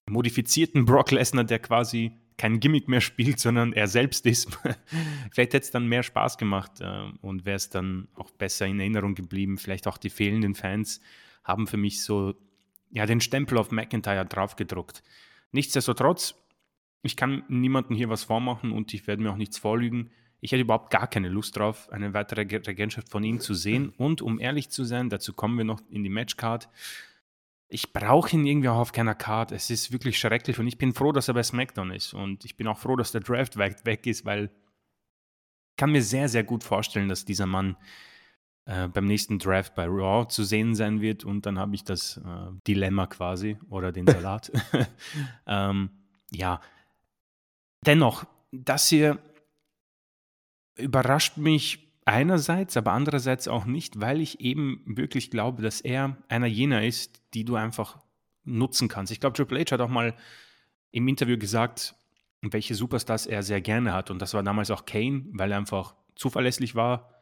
modifizierten 0.09 0.85
Brock 0.85 1.11
Lesnar, 1.11 1.43
der 1.43 1.59
quasi 1.59 2.20
kein 2.41 2.59
Gimmick 2.59 2.87
mehr 2.87 3.01
spielt, 3.11 3.39
sondern 3.39 3.71
er 3.71 3.87
selbst 3.87 4.25
ist. 4.25 4.49
Vielleicht 5.31 5.53
hätte 5.53 5.57
es 5.59 5.71
dann 5.71 5.87
mehr 5.87 6.01
Spaß 6.01 6.39
gemacht 6.39 6.81
äh, 6.81 7.03
und 7.21 7.45
wäre 7.45 7.57
es 7.57 7.69
dann 7.69 8.07
auch 8.15 8.31
besser 8.31 8.65
in 8.65 8.79
Erinnerung 8.79 9.13
geblieben. 9.13 9.59
Vielleicht 9.59 9.87
auch 9.87 9.97
die 9.97 10.09
fehlenden 10.09 10.55
Fans 10.55 11.01
haben 11.43 11.67
für 11.67 11.77
mich 11.77 12.03
so 12.03 12.33
ja, 12.89 13.05
den 13.05 13.21
Stempel 13.21 13.59
auf 13.59 13.71
McIntyre 13.71 14.25
draufgedruckt. 14.25 15.03
Nichtsdestotrotz, 15.51 16.35
ich 17.03 17.15
kann 17.15 17.43
niemandem 17.47 17.95
hier 17.95 18.09
was 18.09 18.23
vormachen 18.23 18.71
und 18.71 18.91
ich 18.93 19.05
werde 19.05 19.21
mir 19.21 19.31
auch 19.31 19.37
nichts 19.37 19.59
vorlügen. 19.59 20.09
Ich 20.39 20.51
hätte 20.51 20.61
überhaupt 20.61 20.89
gar 20.89 21.07
keine 21.07 21.29
Lust 21.29 21.55
drauf, 21.57 21.89
eine 21.91 22.15
weitere 22.15 22.41
Regentschaft 22.41 23.09
von 23.09 23.23
ihm 23.23 23.39
zu 23.39 23.53
sehen. 23.53 23.93
Und 23.97 24.23
um 24.23 24.39
ehrlich 24.39 24.71
zu 24.71 24.83
sein, 24.83 25.09
dazu 25.09 25.33
kommen 25.33 25.57
wir 25.59 25.65
noch 25.65 25.81
in 25.91 26.03
die 26.03 26.09
Matchcard 26.09 26.67
ich 27.71 27.93
brauche 27.93 28.35
ihn 28.35 28.45
irgendwie 28.45 28.67
auch 28.67 28.79
auf 28.79 28.91
keiner 28.91 29.15
Card. 29.15 29.53
Es 29.53 29.69
ist 29.69 29.93
wirklich 29.93 30.19
schrecklich 30.19 30.59
und 30.59 30.67
ich 30.67 30.77
bin 30.77 30.93
froh, 30.93 31.13
dass 31.13 31.29
er 31.29 31.33
bei 31.33 31.43
SmackDown 31.43 31.91
ist. 31.91 32.13
Und 32.13 32.43
ich 32.43 32.57
bin 32.57 32.67
auch 32.67 32.77
froh, 32.77 32.97
dass 32.97 33.13
der 33.13 33.21
Draft 33.21 33.57
weg, 33.57 33.77
weg 33.85 34.05
ist, 34.07 34.25
weil 34.25 34.45
ich 34.45 35.77
kann 35.77 35.93
mir 35.93 36.03
sehr, 36.03 36.27
sehr 36.27 36.43
gut 36.43 36.65
vorstellen, 36.65 37.07
dass 37.07 37.23
dieser 37.23 37.45
Mann 37.45 37.77
äh, 38.65 38.89
beim 38.89 39.05
nächsten 39.05 39.39
Draft 39.39 39.73
bei 39.73 39.85
Raw 39.85 40.27
zu 40.27 40.43
sehen 40.43 40.75
sein 40.75 40.99
wird. 40.99 41.23
Und 41.23 41.45
dann 41.45 41.57
habe 41.57 41.73
ich 41.73 41.85
das 41.85 42.17
äh, 42.17 42.51
Dilemma 42.67 43.07
quasi 43.07 43.57
oder 43.69 43.93
den 43.93 44.05
Salat. 44.07 44.51
ähm, 45.47 45.91
ja, 46.29 46.59
dennoch, 47.85 48.25
das 48.51 48.89
hier 48.89 49.17
überrascht 50.77 51.37
mich 51.37 51.89
einerseits, 52.03 52.75
aber 52.75 52.91
andererseits 52.91 53.47
auch 53.47 53.63
nicht, 53.63 54.01
weil 54.01 54.19
ich 54.19 54.41
eben 54.41 54.83
wirklich 54.85 55.31
glaube, 55.31 55.61
dass 55.61 55.79
er 55.79 56.17
einer 56.27 56.47
jener 56.47 56.85
ist, 56.85 57.20
die 57.33 57.45
du 57.45 57.55
einfach 57.55 57.99
nutzen 58.43 58.87
kannst. 58.87 59.11
Ich 59.11 59.19
glaube, 59.19 59.35
Triple 59.35 59.59
H 59.59 59.71
hat 59.71 59.81
auch 59.81 59.89
mal 59.89 60.15
im 60.91 61.07
Interview 61.07 61.37
gesagt, 61.37 61.95
welche 62.41 62.75
Superstars 62.75 63.27
er 63.27 63.43
sehr 63.43 63.61
gerne 63.61 63.93
hat. 63.93 64.09
Und 64.09 64.19
das 64.19 64.33
war 64.33 64.43
damals 64.43 64.71
auch 64.71 64.85
Kane, 64.85 65.25
weil 65.31 65.51
er 65.51 65.57
einfach 65.57 65.95
zuverlässig 66.15 66.75
war. 66.75 67.21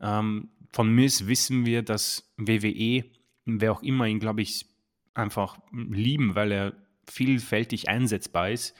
Ähm, 0.00 0.50
von 0.72 0.92
Miss 0.92 1.26
wissen 1.26 1.66
wir, 1.66 1.82
dass 1.82 2.32
WWE, 2.36 3.04
wer 3.44 3.72
auch 3.72 3.82
immer 3.82 4.06
ihn, 4.06 4.20
glaube 4.20 4.42
ich, 4.42 4.66
einfach 5.14 5.58
lieben, 5.72 6.34
weil 6.34 6.52
er 6.52 6.72
vielfältig 7.08 7.88
einsetzbar 7.88 8.50
ist. 8.50 8.74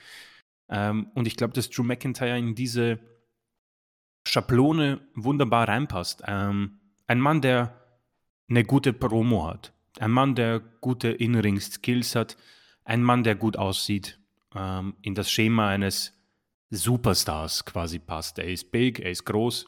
Ähm, 0.69 1.11
und 1.15 1.27
ich 1.27 1.37
glaube, 1.37 1.53
dass 1.53 1.69
Drew 1.71 1.83
McIntyre 1.83 2.39
in 2.39 2.55
diese 2.55 3.01
Schablone 4.27 5.01
wunderbar 5.15 5.69
reinpasst. 5.69 6.23
Ähm, 6.27 6.79
ein 7.07 7.21
Mann, 7.21 7.41
der 7.41 7.77
eine 8.49 8.65
gute 8.65 8.93
Promo 8.93 9.49
hat, 9.49 9.73
ein 9.99 10.11
Mann, 10.11 10.35
der 10.35 10.61
gute 10.81 11.09
In-Ring-Skills 11.09 12.15
hat, 12.15 12.37
ein 12.85 13.03
Mann, 13.03 13.25
der 13.25 13.35
gut 13.35 13.57
aussieht, 13.57 14.19
ähm, 14.55 14.95
in 15.03 15.15
das 15.15 15.31
Schema 15.31 15.69
eines 15.69 16.13
Superstars 16.71 17.65
quasi 17.65 17.99
passt. 17.99 18.39
Er 18.39 18.49
ist 18.49 18.71
big, 18.71 19.01
er 19.01 19.11
ist 19.11 19.25
groß 19.25 19.67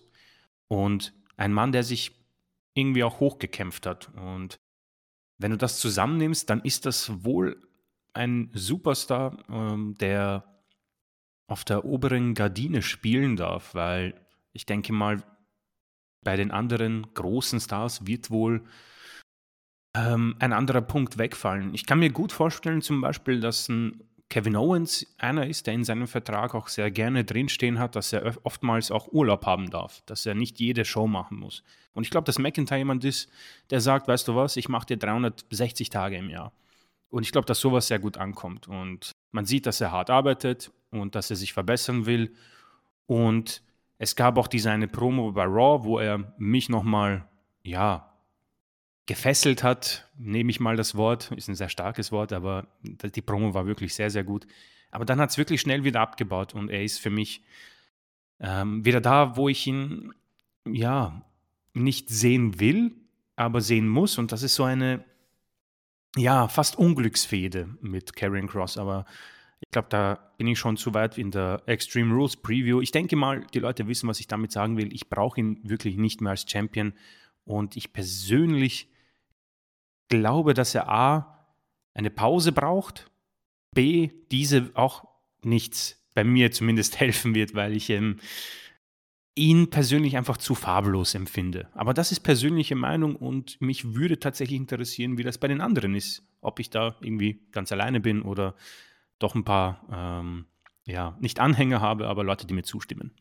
und 0.68 1.12
ein 1.36 1.52
Mann, 1.52 1.72
der 1.72 1.82
sich 1.82 2.12
irgendwie 2.74 3.04
auch 3.04 3.20
hochgekämpft 3.20 3.86
hat. 3.86 4.10
Und 4.14 4.56
wenn 5.38 5.50
du 5.50 5.58
das 5.58 5.80
zusammennimmst, 5.80 6.48
dann 6.48 6.60
ist 6.60 6.86
das 6.86 7.24
wohl 7.24 7.60
ein 8.14 8.50
Superstar, 8.54 9.36
ähm, 9.48 9.94
der 9.98 10.44
auf 11.48 11.64
der 11.64 11.84
oberen 11.84 12.34
Gardine 12.34 12.82
spielen 12.82 13.36
darf, 13.36 13.74
weil 13.74 14.14
ich 14.52 14.66
denke 14.66 14.92
mal, 14.92 15.22
bei 16.22 16.36
den 16.36 16.50
anderen 16.50 17.12
großen 17.14 17.60
Stars 17.60 18.06
wird 18.06 18.30
wohl 18.30 18.64
ähm, 19.94 20.36
ein 20.38 20.52
anderer 20.52 20.80
Punkt 20.80 21.18
wegfallen. 21.18 21.74
Ich 21.74 21.86
kann 21.86 21.98
mir 21.98 22.10
gut 22.10 22.32
vorstellen, 22.32 22.82
zum 22.82 23.00
Beispiel, 23.00 23.40
dass 23.40 23.68
ein 23.68 24.02
Kevin 24.32 24.56
Owens 24.56 25.06
einer 25.18 25.46
ist, 25.46 25.66
der 25.66 25.74
in 25.74 25.84
seinem 25.84 26.06
Vertrag 26.06 26.54
auch 26.54 26.68
sehr 26.68 26.90
gerne 26.90 27.22
drinstehen 27.22 27.78
hat, 27.78 27.96
dass 27.96 28.14
er 28.14 28.34
oftmals 28.44 28.90
auch 28.90 29.12
Urlaub 29.12 29.44
haben 29.44 29.68
darf, 29.68 30.00
dass 30.06 30.24
er 30.24 30.34
nicht 30.34 30.58
jede 30.58 30.86
Show 30.86 31.06
machen 31.06 31.38
muss. 31.38 31.62
Und 31.92 32.04
ich 32.04 32.10
glaube, 32.10 32.24
dass 32.24 32.38
McIntyre 32.38 32.78
jemand 32.78 33.04
ist, 33.04 33.30
der 33.68 33.82
sagt, 33.82 34.08
weißt 34.08 34.26
du 34.28 34.34
was, 34.34 34.56
ich 34.56 34.70
mache 34.70 34.86
dir 34.86 34.96
360 34.96 35.90
Tage 35.90 36.16
im 36.16 36.30
Jahr. 36.30 36.52
Und 37.10 37.24
ich 37.24 37.32
glaube, 37.32 37.44
dass 37.44 37.60
sowas 37.60 37.88
sehr 37.88 37.98
gut 37.98 38.16
ankommt. 38.16 38.68
Und 38.68 39.12
man 39.32 39.44
sieht, 39.44 39.66
dass 39.66 39.82
er 39.82 39.92
hart 39.92 40.08
arbeitet 40.08 40.72
und 40.90 41.14
dass 41.14 41.28
er 41.28 41.36
sich 41.36 41.52
verbessern 41.52 42.06
will. 42.06 42.34
Und 43.04 43.62
es 43.98 44.16
gab 44.16 44.38
auch 44.38 44.48
diese 44.48 44.70
eine 44.70 44.88
Promo 44.88 45.32
bei 45.32 45.44
Raw, 45.44 45.84
wo 45.84 45.98
er 45.98 46.32
mich 46.38 46.70
nochmal, 46.70 47.28
ja, 47.62 48.11
gefesselt 49.06 49.62
hat, 49.62 50.08
nehme 50.16 50.50
ich 50.50 50.60
mal 50.60 50.76
das 50.76 50.94
Wort, 50.94 51.32
ist 51.32 51.48
ein 51.48 51.54
sehr 51.54 51.68
starkes 51.68 52.12
Wort, 52.12 52.32
aber 52.32 52.68
die 52.82 53.22
Promo 53.22 53.52
war 53.54 53.66
wirklich 53.66 53.94
sehr, 53.94 54.10
sehr 54.10 54.24
gut. 54.24 54.46
Aber 54.90 55.04
dann 55.04 55.20
hat 55.20 55.30
es 55.30 55.38
wirklich 55.38 55.60
schnell 55.60 55.84
wieder 55.84 56.00
abgebaut 56.00 56.54
und 56.54 56.70
er 56.70 56.84
ist 56.84 56.98
für 56.98 57.10
mich 57.10 57.42
ähm, 58.40 58.84
wieder 58.84 59.00
da, 59.00 59.36
wo 59.36 59.48
ich 59.48 59.66
ihn, 59.66 60.12
ja, 60.66 61.22
nicht 61.74 62.10
sehen 62.10 62.60
will, 62.60 62.92
aber 63.34 63.60
sehen 63.60 63.88
muss. 63.88 64.18
Und 64.18 64.30
das 64.30 64.42
ist 64.42 64.54
so 64.54 64.64
eine, 64.64 65.04
ja, 66.16 66.46
fast 66.48 66.76
Unglücksfehde 66.76 67.76
mit 67.80 68.14
Karrion 68.14 68.48
Cross, 68.48 68.78
aber 68.78 69.06
ich 69.60 69.70
glaube, 69.70 69.88
da 69.90 70.32
bin 70.36 70.48
ich 70.48 70.58
schon 70.58 70.76
zu 70.76 70.92
weit 70.92 71.18
in 71.18 71.30
der 71.30 71.62
Extreme 71.66 72.12
Rules 72.12 72.36
Preview. 72.36 72.80
Ich 72.80 72.90
denke 72.90 73.16
mal, 73.16 73.46
die 73.54 73.60
Leute 73.60 73.86
wissen, 73.86 74.08
was 74.08 74.20
ich 74.20 74.26
damit 74.26 74.52
sagen 74.52 74.76
will. 74.76 74.92
Ich 74.92 75.08
brauche 75.08 75.40
ihn 75.40 75.60
wirklich 75.62 75.96
nicht 75.96 76.20
mehr 76.20 76.32
als 76.32 76.44
Champion. 76.50 76.92
Und 77.44 77.76
ich 77.76 77.92
persönlich 77.92 78.91
glaube, 80.12 80.52
dass 80.52 80.74
er 80.74 80.90
A, 80.90 81.46
eine 81.94 82.10
Pause 82.10 82.52
braucht, 82.52 83.10
B, 83.74 84.10
diese 84.30 84.70
auch 84.74 85.08
nichts 85.42 85.98
bei 86.14 86.22
mir 86.22 86.52
zumindest 86.52 87.00
helfen 87.00 87.34
wird, 87.34 87.54
weil 87.54 87.74
ich 87.74 87.88
ähm, 87.88 88.18
ihn 89.34 89.70
persönlich 89.70 90.18
einfach 90.18 90.36
zu 90.36 90.54
farblos 90.54 91.14
empfinde. 91.14 91.68
Aber 91.72 91.94
das 91.94 92.12
ist 92.12 92.20
persönliche 92.20 92.74
Meinung 92.74 93.16
und 93.16 93.58
mich 93.62 93.94
würde 93.94 94.20
tatsächlich 94.20 94.58
interessieren, 94.58 95.16
wie 95.16 95.22
das 95.22 95.38
bei 95.38 95.48
den 95.48 95.62
anderen 95.62 95.94
ist. 95.94 96.22
Ob 96.42 96.60
ich 96.60 96.68
da 96.68 96.96
irgendwie 97.00 97.40
ganz 97.50 97.72
alleine 97.72 98.00
bin 98.00 98.20
oder 98.20 98.54
doch 99.18 99.34
ein 99.34 99.44
paar, 99.44 99.86
ähm, 99.90 100.44
ja, 100.84 101.16
nicht 101.20 101.40
Anhänger 101.40 101.80
habe, 101.80 102.08
aber 102.08 102.22
Leute, 102.22 102.46
die 102.46 102.54
mir 102.54 102.64
zustimmen. 102.64 103.12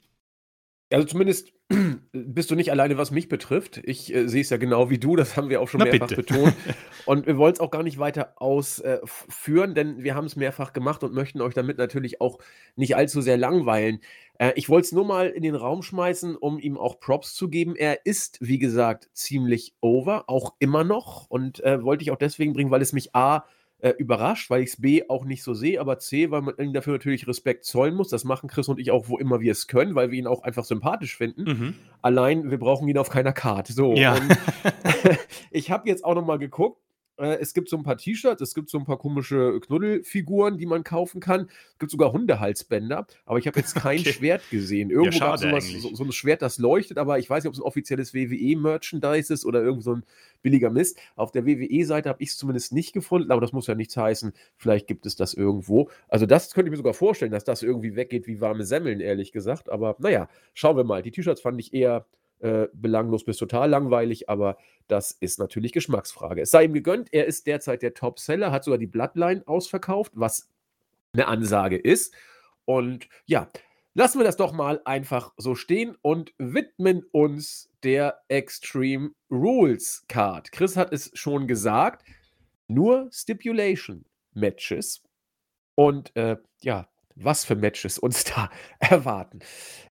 Also 0.91 1.07
zumindest 1.07 1.53
bist 2.11 2.51
du 2.51 2.55
nicht 2.55 2.71
alleine, 2.71 2.97
was 2.97 3.11
mich 3.11 3.29
betrifft. 3.29 3.81
Ich 3.83 4.13
äh, 4.13 4.27
sehe 4.27 4.41
es 4.41 4.49
ja 4.49 4.57
genau 4.57 4.89
wie 4.89 4.97
du, 4.97 5.15
das 5.15 5.37
haben 5.37 5.49
wir 5.49 5.61
auch 5.61 5.67
schon 5.67 5.79
Na 5.79 5.85
mehrfach 5.85 6.07
bitte. 6.07 6.21
betont. 6.21 6.53
Und 7.05 7.25
wir 7.27 7.37
wollen 7.37 7.53
es 7.53 7.59
auch 7.59 7.71
gar 7.71 7.83
nicht 7.83 7.97
weiter 7.97 8.33
ausführen, 8.35 9.73
denn 9.73 10.03
wir 10.03 10.15
haben 10.15 10.25
es 10.25 10.35
mehrfach 10.35 10.71
gemacht 10.71 11.03
und 11.03 11.15
möchten 11.15 11.41
euch 11.41 11.55
damit 11.55 11.79
natürlich 11.79 12.21
auch 12.21 12.37
nicht 12.75 12.95
allzu 12.95 13.21
sehr 13.21 13.37
langweilen. 13.37 14.01
Äh, 14.37 14.53
ich 14.55 14.69
wollte 14.69 14.85
es 14.85 14.91
nur 14.91 15.05
mal 15.05 15.29
in 15.29 15.41
den 15.41 15.55
Raum 15.55 15.81
schmeißen, 15.81 16.35
um 16.35 16.59
ihm 16.59 16.77
auch 16.77 16.99
Props 16.99 17.33
zu 17.33 17.49
geben. 17.49 17.75
Er 17.75 18.05
ist, 18.05 18.37
wie 18.41 18.59
gesagt, 18.59 19.09
ziemlich 19.13 19.73
over, 19.81 20.25
auch 20.27 20.53
immer 20.59 20.83
noch. 20.83 21.27
Und 21.29 21.63
äh, 21.63 21.83
wollte 21.83 22.03
ich 22.03 22.11
auch 22.11 22.17
deswegen 22.17 22.53
bringen, 22.53 22.71
weil 22.71 22.81
es 22.81 22.93
mich 22.93 23.15
A 23.15 23.45
äh, 23.81 23.89
überrascht, 23.97 24.49
weil 24.49 24.63
ich 24.63 24.69
es 24.69 24.81
B 24.81 25.03
auch 25.09 25.25
nicht 25.25 25.43
so 25.43 25.53
sehe, 25.53 25.79
aber 25.79 25.99
C, 25.99 26.31
weil 26.31 26.41
man 26.41 26.55
ihm 26.57 26.73
dafür 26.73 26.93
natürlich 26.93 27.27
Respekt 27.27 27.65
zollen 27.65 27.95
muss. 27.95 28.09
Das 28.09 28.23
machen 28.23 28.49
Chris 28.49 28.67
und 28.67 28.79
ich 28.79 28.91
auch, 28.91 29.09
wo 29.09 29.17
immer 29.17 29.39
wir 29.39 29.51
es 29.51 29.67
können, 29.67 29.95
weil 29.95 30.11
wir 30.11 30.19
ihn 30.19 30.27
auch 30.27 30.43
einfach 30.43 30.65
sympathisch 30.65 31.17
finden. 31.17 31.43
Mhm. 31.43 31.73
Allein, 32.01 32.51
wir 32.51 32.59
brauchen 32.59 32.87
ihn 32.87 32.97
auf 32.97 33.09
keiner 33.09 33.33
Karte. 33.33 33.73
So, 33.73 33.95
Ja. 33.95 34.17
ich 35.51 35.71
habe 35.71 35.89
jetzt 35.89 36.05
auch 36.05 36.15
noch 36.15 36.25
mal 36.25 36.37
geguckt. 36.37 36.79
Äh, 37.17 37.37
es 37.39 37.53
gibt 37.53 37.69
so 37.69 37.77
ein 37.77 37.83
paar 37.83 37.97
T-Shirts, 37.97 38.41
es 38.41 38.53
gibt 38.53 38.69
so 38.69 38.77
ein 38.77 38.85
paar 38.85 38.97
komische 38.97 39.59
Knuddelfiguren, 39.59 40.57
die 40.57 40.65
man 40.65 40.83
kaufen 40.83 41.19
kann. 41.21 41.49
Es 41.73 41.79
gibt 41.79 41.91
sogar 41.91 42.11
Hundehalsbänder, 42.13 43.05
aber 43.25 43.39
ich 43.39 43.47
habe 43.47 43.59
jetzt 43.59 43.75
kein 43.75 43.99
Okay. 43.99 44.13
Schwert 44.13 44.49
gesehen. 44.49 44.89
Irgendwo 44.89 45.19
gab 45.19 45.35
es 45.35 45.41
schade 45.41 45.61
sowas, 45.61 45.81
so, 45.81 45.95
so 45.95 46.03
ein 46.03 46.11
Schwert, 46.11 46.41
das 46.41 46.57
leuchtet, 46.57 46.97
aber 46.97 47.19
ich 47.19 47.29
weiß 47.29 47.43
nicht, 47.43 47.49
ob 47.49 47.53
es 47.53 47.59
ein 47.59 47.65
offizielles 47.65 48.13
WWE-Merchandise 48.13 49.33
ist 49.33 49.45
oder 49.45 49.61
irgend 49.61 49.83
so 49.83 49.95
ein 49.95 50.03
billiger 50.41 50.69
Mist. 50.69 50.97
Auf 51.15 51.31
der 51.31 51.45
WWE-Seite 51.45 52.09
habe 52.09 52.21
ich 52.23 52.29
es 52.29 52.37
zumindest 52.37 52.73
nicht 52.73 52.93
gefunden, 52.93 53.31
aber 53.31 53.41
das 53.41 53.53
muss 53.53 53.67
ja 53.67 53.75
nichts 53.75 53.95
heißen. 53.97 54.33
Vielleicht 54.57 54.87
gibt 54.87 55.05
es 55.05 55.15
das 55.15 55.33
irgendwo. 55.33 55.89
Also 56.07 56.25
das 56.25 56.53
könnte 56.53 56.69
ich 56.69 56.71
mir 56.71 56.77
sogar 56.77 56.93
vorstellen, 56.93 57.31
dass 57.31 57.43
das 57.43 57.61
irgendwie 57.63 57.95
weggeht 57.95 58.27
wie 58.27 58.41
warme 58.41 58.65
Semmeln, 58.65 58.99
ehrlich 58.99 59.31
gesagt. 59.31 59.69
Aber 59.69 59.95
naja, 59.99 60.29
schauen 60.53 60.77
wir 60.77 60.83
mal. 60.83 61.01
Die 61.01 61.11
T-Shirts 61.11 61.41
fand 61.41 61.59
ich 61.59 61.73
eher 61.73 62.05
äh, 62.41 62.67
belanglos 62.73 63.23
bis 63.23 63.37
total 63.37 63.69
langweilig, 63.69 64.29
aber 64.29 64.57
das 64.87 65.11
ist 65.11 65.39
natürlich 65.39 65.71
Geschmacksfrage. 65.73 66.41
Es 66.41 66.51
sei 66.51 66.65
ihm 66.65 66.73
gegönnt, 66.73 67.13
er 67.13 67.25
ist 67.25 67.47
derzeit 67.47 67.81
der 67.81 67.93
Topseller, 67.93 68.51
hat 68.51 68.63
sogar 68.63 68.77
die 68.77 68.87
Bloodline 68.87 69.43
ausverkauft, 69.45 70.13
was 70.15 70.49
eine 71.13 71.27
Ansage 71.27 71.77
ist. 71.77 72.13
Und 72.65 73.07
ja, 73.25 73.49
lassen 73.93 74.19
wir 74.19 74.25
das 74.25 74.37
doch 74.37 74.53
mal 74.53 74.81
einfach 74.85 75.33
so 75.37 75.55
stehen 75.55 75.97
und 76.01 76.33
widmen 76.37 77.03
uns 77.11 77.69
der 77.83 78.21
Extreme 78.27 79.11
Rules 79.29 80.05
Card. 80.07 80.51
Chris 80.51 80.77
hat 80.77 80.93
es 80.93 81.11
schon 81.13 81.47
gesagt, 81.47 82.05
nur 82.67 83.09
Stipulation 83.11 84.05
Matches. 84.33 85.03
Und 85.75 86.15
äh, 86.15 86.37
ja, 86.61 86.87
was 87.23 87.45
für 87.45 87.55
Matches 87.55 87.97
uns 87.97 88.23
da 88.23 88.49
erwarten. 88.79 89.39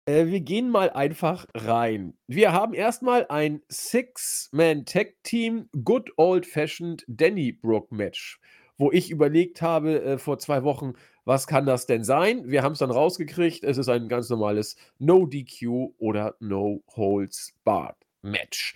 Äh, 0.05 0.27
wir 0.27 0.39
gehen 0.39 0.69
mal 0.69 0.89
einfach 0.89 1.46
rein. 1.53 2.13
Wir 2.27 2.53
haben 2.53 2.74
erstmal 2.74 3.27
ein 3.27 3.62
Six-Man-Tag-Team 3.69 5.69
Good 5.84 6.12
Old-Fashioned 6.17 7.03
Danny 7.07 7.51
Brook 7.51 7.91
Match, 7.91 8.39
wo 8.77 8.89
ich 8.91 9.12
überlegt 9.12 9.62
habe 9.62 10.01
äh, 10.01 10.17
vor 10.17 10.39
zwei 10.39 10.63
Wochen, 10.63 10.93
was 11.25 11.46
kann 11.46 11.65
das 11.65 11.86
denn 11.88 12.05
sein? 12.05 12.50
Wir 12.50 12.63
haben 12.63 12.72
es 12.72 12.79
dann 12.79 12.91
rausgekriegt. 12.91 13.65
Es 13.65 13.77
ist 13.77 13.89
ein 13.89 14.07
ganz 14.07 14.29
normales 14.29 14.77
No-DQ 15.00 15.89
oder 15.98 16.36
No-Holds-Barred-Match. 16.39 18.75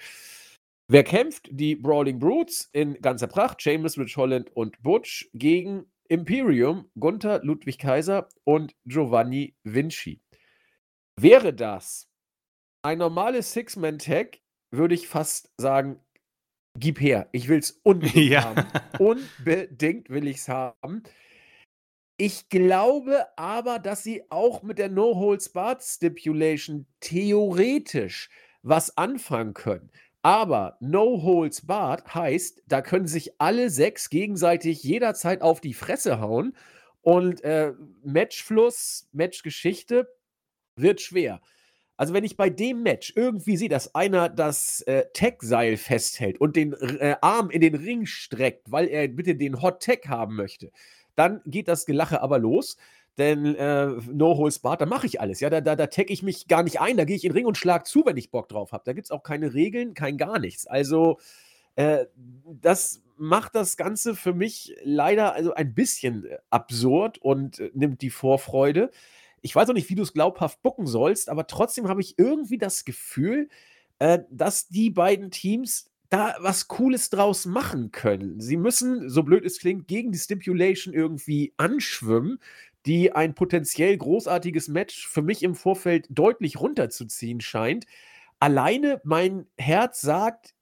Wer 0.89 1.06
kämpft? 1.06 1.47
Die 1.49 1.78
Brawling 1.78 2.19
Brutes 2.19 2.69
in 2.73 2.95
ganzer 2.95 3.28
Pracht. 3.28 3.62
Seamus, 3.62 3.97
Rich 3.97 4.17
Holland 4.17 4.54
und 4.54 4.84
Butch 4.84 5.30
gegen 5.34 5.86
Imperium, 6.12 6.91
Gunther, 7.00 7.41
Ludwig 7.41 7.78
Kaiser 7.78 8.28
und 8.43 8.76
Giovanni 8.86 9.56
Vinci. 9.63 10.21
Wäre 11.17 11.54
das 11.54 12.10
ein 12.84 12.97
normales 12.97 13.54
Six-Man-Tag, 13.54 14.39
würde 14.71 14.93
ich 14.93 15.08
fast 15.08 15.54
sagen, 15.58 16.02
gib 16.78 17.00
her. 17.00 17.30
Ich 17.32 17.47
will 17.47 17.60
es 17.60 17.71
unbedingt 17.84 18.30
Ja. 18.30 18.43
haben. 18.43 18.67
Unbedingt 19.00 20.10
will 20.10 20.28
ich 20.28 20.38
es 20.38 20.50
haben. 20.50 21.04
Ich 22.17 22.50
glaube 22.50 23.26
aber, 23.38 23.80
dass 23.80 24.04
sie 24.04 24.30
auch 24.30 24.63
mit 24.63 24.80
der 24.80 24.89
No-Holds-Barred-Stipulation 24.89 26.88
theoretisch 27.00 28.30
was 28.63 28.97
anfangen 28.97 29.54
können. 29.54 29.91
Aber 30.21 30.77
No-Holds-Barred 30.79 32.13
heißt, 32.13 32.63
da 32.67 32.81
können 32.81 33.07
sich 33.07 33.39
alle 33.39 33.69
sechs 33.69 34.10
gegenseitig 34.10 34.84
jederzeit 34.84 35.41
auf 35.41 35.62
die 35.62 35.73
Fresse 35.73 36.19
hauen. 36.19 36.55
Und 37.01 37.43
äh, 37.43 37.73
Matchfluss, 38.03 39.10
Matchgeschichte 39.12 40.07
wird 40.75 41.01
schwer. 41.01 41.41
Also, 41.97 42.13
wenn 42.13 42.23
ich 42.23 42.38
bei 42.38 42.49
dem 42.49 42.84
Match 42.84 43.13
irgendwie 43.15 43.57
sehe, 43.57 43.69
dass 43.69 43.93
einer 43.93 44.29
das 44.29 44.81
äh, 44.81 45.05
Tag-Seil 45.13 45.77
festhält 45.77 46.39
und 46.39 46.55
den 46.55 46.73
äh, 46.73 47.15
Arm 47.21 47.49
in 47.49 47.62
den 47.62 47.75
Ring 47.75 48.05
streckt, 48.05 48.71
weil 48.71 48.88
er 48.88 49.07
bitte 49.07 49.36
den 49.36 49.62
Hot 49.62 49.84
Tag 49.84 50.07
haben 50.07 50.36
möchte, 50.36 50.71
dann 51.15 51.41
geht 51.45 51.67
das 51.67 51.86
Gelache 51.86 52.21
aber 52.21 52.39
los. 52.39 52.77
Denn 53.17 53.56
äh, 53.56 53.88
No 54.12 54.38
Holds 54.38 54.60
Barred, 54.60 54.82
da 54.82 54.86
mache 54.86 55.06
ich 55.06 55.19
alles. 55.19 55.41
Ja, 55.41 55.50
da, 55.50 55.62
da, 55.62 55.76
da 55.76 55.88
tag 55.88 56.10
ich 56.10 56.24
mich 56.24 56.47
gar 56.47 56.63
nicht 56.63 56.80
ein. 56.80 56.97
Da 56.97 57.04
gehe 57.04 57.15
ich 57.15 57.26
in 57.26 57.34
Ring 57.34 57.45
und 57.45 57.58
schlag 57.58 57.86
zu, 57.86 58.06
wenn 58.06 58.17
ich 58.17 58.32
Bock 58.32 58.47
drauf 58.47 58.71
habe. 58.71 58.84
Da 58.86 58.93
gibt 58.93 59.06
es 59.06 59.12
auch 59.12 59.24
keine 59.24 59.54
Regeln, 59.54 59.93
kein 59.93 60.17
gar 60.17 60.39
nichts. 60.39 60.65
Also, 60.65 61.19
äh, 61.76 62.06
das 62.62 63.04
macht 63.17 63.54
das 63.54 63.78
Ganze 63.78 64.15
für 64.15 64.34
mich 64.34 64.76
leider 64.84 65.34
also 65.34 65.54
ein 65.54 65.74
bisschen 65.74 66.26
äh, 66.26 66.38
absurd 66.50 67.17
und 67.19 67.60
äh, 67.60 67.69
nimmt 67.74 68.02
die 68.02 68.10
Vorfreude. 68.10 68.91
Ich 69.41 69.56
weiß 69.56 69.69
auch 69.69 69.74
nicht, 69.74 69.89
wie 69.89 69.95
du 69.95 70.04
es 70.04 70.13
glaubhaft 70.13 70.62
bucken 70.62 70.88
sollst, 70.88 71.30
aber 71.30 71.47
trotzdem 71.47 71.88
habe 71.88 72.02
ich 72.02 72.17
irgendwie 72.17 72.58
das 72.58 72.86
Gefühl, 72.86 73.50
äh, 74.00 74.19
dass 74.30 74.69
die 74.69 74.89
beiden 74.89 75.32
Teams 75.32 75.91
da 76.10 76.36
was 76.39 76.67
Cooles 76.67 77.10
draus 77.10 77.45
machen 77.45 77.91
können. 77.91 78.41
Sie 78.41 78.58
müssen, 78.58 79.10
so 79.10 79.24
blöd 79.24 79.45
es 79.45 79.60
klingt, 79.60 79.88
gegen 79.88 80.12
die 80.12 80.19
Stipulation 80.19 80.93
irgendwie 80.93 81.54
anschwimmen, 81.58 82.39
die 82.86 83.12
ein 83.13 83.36
potenziell 83.36 83.98
großartiges 83.98 84.67
Match 84.67 85.08
für 85.08 85.22
mich 85.22 85.44
im 85.44 85.56
Vorfeld 85.56 86.08
deutlich 86.10 86.60
runterzuziehen 86.60 87.41
scheint. 87.41 87.86
Alleine 88.39 89.02
mein 89.04 89.46
Herz 89.58 90.02
sagt, 90.02 90.56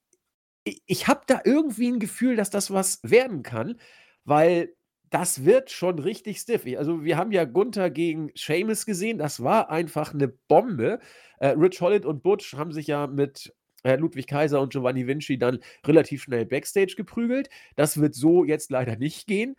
ich, 0.85 1.07
habe 1.07 1.21
da 1.27 1.41
irgendwie 1.45 1.89
ein 1.89 1.99
Gefühl, 1.99 2.35
dass 2.35 2.49
das 2.49 2.71
was 2.71 2.99
werden 3.03 3.43
kann, 3.43 3.79
weil 4.25 4.75
das 5.09 5.45
wird 5.45 5.71
schon 5.71 5.97
richtig 5.97 6.39
stiff. 6.39 6.65
Also, 6.77 7.03
wir 7.03 7.17
haben 7.17 7.31
ja 7.31 7.45
Gunther 7.45 7.89
gegen 7.89 8.31
Sheamus 8.35 8.85
gesehen. 8.85 9.17
Das 9.17 9.43
war 9.43 9.71
einfach 9.71 10.13
eine 10.13 10.27
Bombe. 10.27 10.99
Äh, 11.39 11.49
Rich 11.49 11.81
Holland 11.81 12.05
und 12.05 12.21
Butch 12.21 12.53
haben 12.53 12.71
sich 12.71 12.87
ja 12.87 13.07
mit 13.07 13.53
äh, 13.83 13.95
Ludwig 13.95 14.27
Kaiser 14.27 14.61
und 14.61 14.71
Giovanni 14.71 15.07
Vinci 15.07 15.39
dann 15.39 15.59
relativ 15.85 16.23
schnell 16.23 16.45
Backstage 16.45 16.93
geprügelt. 16.95 17.49
Das 17.75 17.99
wird 17.99 18.13
so 18.13 18.43
jetzt 18.43 18.69
leider 18.71 18.97
nicht 18.97 19.25
gehen. 19.25 19.55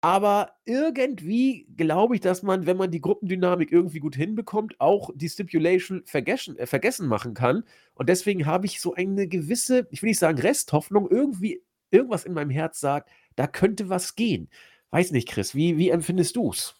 Aber 0.00 0.52
irgendwie 0.64 1.66
glaube 1.76 2.14
ich, 2.14 2.20
dass 2.20 2.42
man, 2.42 2.66
wenn 2.66 2.76
man 2.76 2.90
die 2.90 3.00
Gruppendynamik 3.00 3.72
irgendwie 3.72 3.98
gut 3.98 4.14
hinbekommt, 4.14 4.80
auch 4.80 5.10
die 5.14 5.28
Stipulation 5.28 6.02
vergessen, 6.04 6.56
äh, 6.56 6.66
vergessen 6.66 7.08
machen 7.08 7.34
kann. 7.34 7.64
Und 7.94 8.08
deswegen 8.08 8.46
habe 8.46 8.66
ich 8.66 8.80
so 8.80 8.94
eine 8.94 9.26
gewisse, 9.26 9.88
ich 9.90 10.02
will 10.02 10.10
nicht 10.10 10.20
sagen 10.20 10.38
Resthoffnung, 10.38 11.10
irgendwie 11.10 11.62
irgendwas 11.90 12.24
in 12.24 12.32
meinem 12.32 12.50
Herz 12.50 12.78
sagt, 12.78 13.10
da 13.34 13.46
könnte 13.46 13.88
was 13.88 14.14
gehen. 14.14 14.48
Weiß 14.90 15.10
nicht, 15.10 15.28
Chris, 15.28 15.54
wie, 15.54 15.78
wie 15.78 15.90
empfindest 15.90 16.36
du 16.36 16.50
es? 16.50 16.76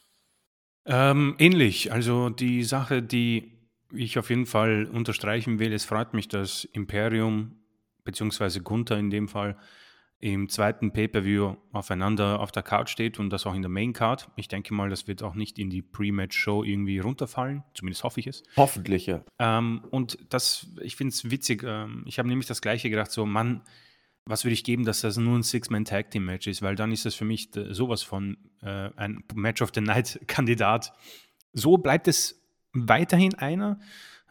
Ähm, 0.87 1.35
ähnlich. 1.39 1.93
Also 1.93 2.31
die 2.31 2.63
Sache, 2.63 3.03
die 3.03 3.53
ich 3.93 4.19
auf 4.19 4.31
jeden 4.31 4.47
Fall 4.47 4.87
unterstreichen 4.87 5.59
will, 5.59 5.73
es 5.73 5.85
freut 5.85 6.15
mich, 6.15 6.29
dass 6.29 6.65
Imperium 6.65 7.57
beziehungsweise 8.05 8.63
Gunther 8.63 8.99
in 8.99 9.11
dem 9.11 9.29
Fall 9.29 9.57
im 10.21 10.49
zweiten 10.49 10.93
Pay-per-View 10.93 11.55
aufeinander 11.73 12.41
auf 12.41 12.51
der 12.51 12.65
Card 12.65 12.91
steht 12.91 13.21
und 13.21 13.31
das 13.31 13.47
auch 13.47 13.55
in 13.55 13.63
der 13.63 13.69
Main 13.69 13.93
Card. 13.93 14.29
Ich 14.35 14.49
denke 14.49 14.75
mal, 14.75 14.91
das 14.91 15.07
wird 15.07 15.23
auch 15.23 15.35
nicht 15.35 15.59
in 15.61 15.71
die 15.71 15.81
Pre-Match-Show 15.81 16.65
irgendwie 16.65 16.99
runterfallen. 16.99 17.63
Zumindest 17.75 18.03
hoffe 18.03 18.19
ich 18.19 18.27
es. 18.27 18.43
Hoffentlich, 18.57 19.07
ja. 19.07 19.23
Ähm, 19.39 19.85
und 19.91 20.19
das, 20.29 20.67
ich 20.83 20.97
finde 20.97 21.13
es 21.13 21.31
witzig. 21.31 21.63
Ähm, 21.65 22.03
ich 22.07 22.19
habe 22.19 22.29
nämlich 22.29 22.49
das 22.49 22.61
Gleiche 22.61 22.91
gedacht, 22.91 23.13
so, 23.13 23.27
Mann, 23.27 23.63
was 24.25 24.45
würde 24.45 24.55
ich 24.55 24.65
geben, 24.65 24.85
dass 24.85 25.03
das 25.03 25.17
nur 25.17 25.39
ein 25.39 25.45
Six-Man-Tag-Team-Match 25.45 26.49
ist, 26.49 26.63
weil 26.63 26.75
dann 26.75 26.91
ist 26.91 27.07
das 27.07 27.15
für 27.15 27.25
mich 27.25 27.53
d- 27.53 27.73
sowas 27.73 28.03
von 28.03 28.37
äh, 28.61 28.91
ein 28.97 29.23
Match 29.35 29.63
of 29.63 29.71
the 29.73 29.81
Night-Kandidat. 29.81 30.93
So 31.53 31.77
bleibt 31.77 32.09
es 32.09 32.45
weiterhin 32.73 33.37
einer. 33.37 33.79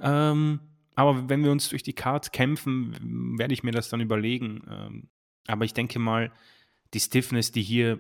Ähm, 0.02 0.60
aber 0.95 1.30
wenn 1.30 1.43
wir 1.43 1.52
uns 1.52 1.69
durch 1.69 1.84
die 1.84 1.93
Card 1.93 2.34
kämpfen, 2.34 3.38
werde 3.39 3.54
ich 3.54 3.63
mir 3.63 3.71
das 3.71 3.88
dann 3.88 4.02
überlegen. 4.02 5.10
Aber 5.47 5.65
ich 5.65 5.73
denke 5.73 5.99
mal, 5.99 6.31
die 6.93 6.99
Stiffness, 6.99 7.51
die 7.51 7.63
hier 7.63 7.99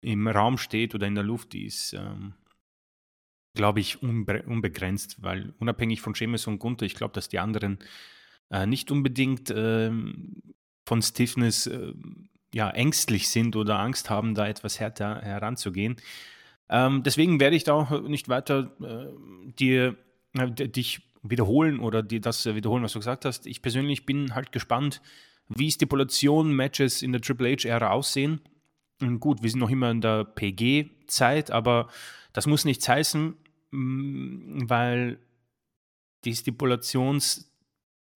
im 0.00 0.26
Raum 0.26 0.58
steht 0.58 0.94
oder 0.94 1.06
in 1.06 1.14
der 1.14 1.24
Luft, 1.24 1.52
die 1.52 1.66
ist, 1.66 1.92
ähm, 1.92 2.34
glaube 3.54 3.80
ich, 3.80 4.02
unbe 4.02 4.42
unbegrenzt, 4.42 5.22
weil 5.22 5.54
unabhängig 5.58 6.00
von 6.00 6.14
Seamus 6.14 6.46
und 6.46 6.58
Gunther, 6.58 6.86
ich 6.86 6.94
glaube, 6.94 7.14
dass 7.14 7.28
die 7.28 7.38
anderen 7.38 7.78
äh, 8.50 8.66
nicht 8.66 8.90
unbedingt 8.90 9.52
ähm, 9.54 10.42
von 10.86 11.02
Stiffness 11.02 11.66
äh, 11.66 11.92
ja, 12.54 12.70
ängstlich 12.70 13.28
sind 13.28 13.56
oder 13.56 13.78
Angst 13.78 14.10
haben, 14.10 14.34
da 14.34 14.48
etwas 14.48 14.80
härter 14.80 15.20
heranzugehen. 15.22 15.96
Ähm, 16.68 17.02
deswegen 17.02 17.40
werde 17.40 17.56
ich 17.56 17.64
da 17.64 17.74
auch 17.74 18.00
nicht 18.02 18.28
weiter 18.28 18.72
äh, 18.80 19.52
dir, 19.58 19.96
äh, 20.34 20.50
dich 20.50 21.02
wiederholen 21.22 21.80
oder 21.80 22.02
dir 22.02 22.20
das 22.20 22.46
wiederholen, 22.46 22.82
was 22.82 22.92
du 22.92 22.98
gesagt 23.00 23.24
hast. 23.24 23.46
Ich 23.46 23.62
persönlich 23.62 24.06
bin 24.06 24.34
halt 24.34 24.52
gespannt, 24.52 25.02
wie 25.50 25.70
Stipulation-Matches 25.70 27.02
in 27.02 27.12
der 27.12 27.20
Triple 27.20 27.52
H-Ära 27.52 27.90
aussehen. 27.90 28.40
Und 29.00 29.20
gut, 29.20 29.42
wir 29.42 29.50
sind 29.50 29.60
noch 29.60 29.70
immer 29.70 29.90
in 29.90 30.00
der 30.00 30.24
PG-Zeit, 30.24 31.50
aber 31.50 31.88
das 32.32 32.46
muss 32.46 32.64
nichts 32.64 32.88
heißen, 32.88 33.36
mm, 33.72 34.62
weil 34.68 35.18
die 36.24 36.34
Stipulations- 36.34 37.50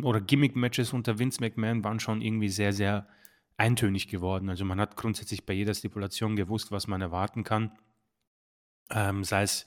oder 0.03 0.21
Gimmick-Matches 0.21 0.93
unter 0.93 1.19
Vince 1.19 1.41
McMahon 1.41 1.85
waren 1.85 2.01
schon 2.01 2.21
irgendwie 2.21 2.49
sehr, 2.49 2.73
sehr 2.73 3.09
eintönig 3.57 4.09
geworden. 4.09 4.49
Also 4.49 4.65
man 4.65 4.81
hat 4.81 4.97
grundsätzlich 4.97 5.47
bei 5.47 5.55
jeder 5.55 5.75
Stipulation 5.75 6.37
gewusst, 6.37 6.71
was 6.71 6.87
man 6.87 7.01
erwarten 7.01 7.45
kann. 7.45 7.77
Ähm, 8.91 9.25
sei 9.25 9.43
es 9.43 9.67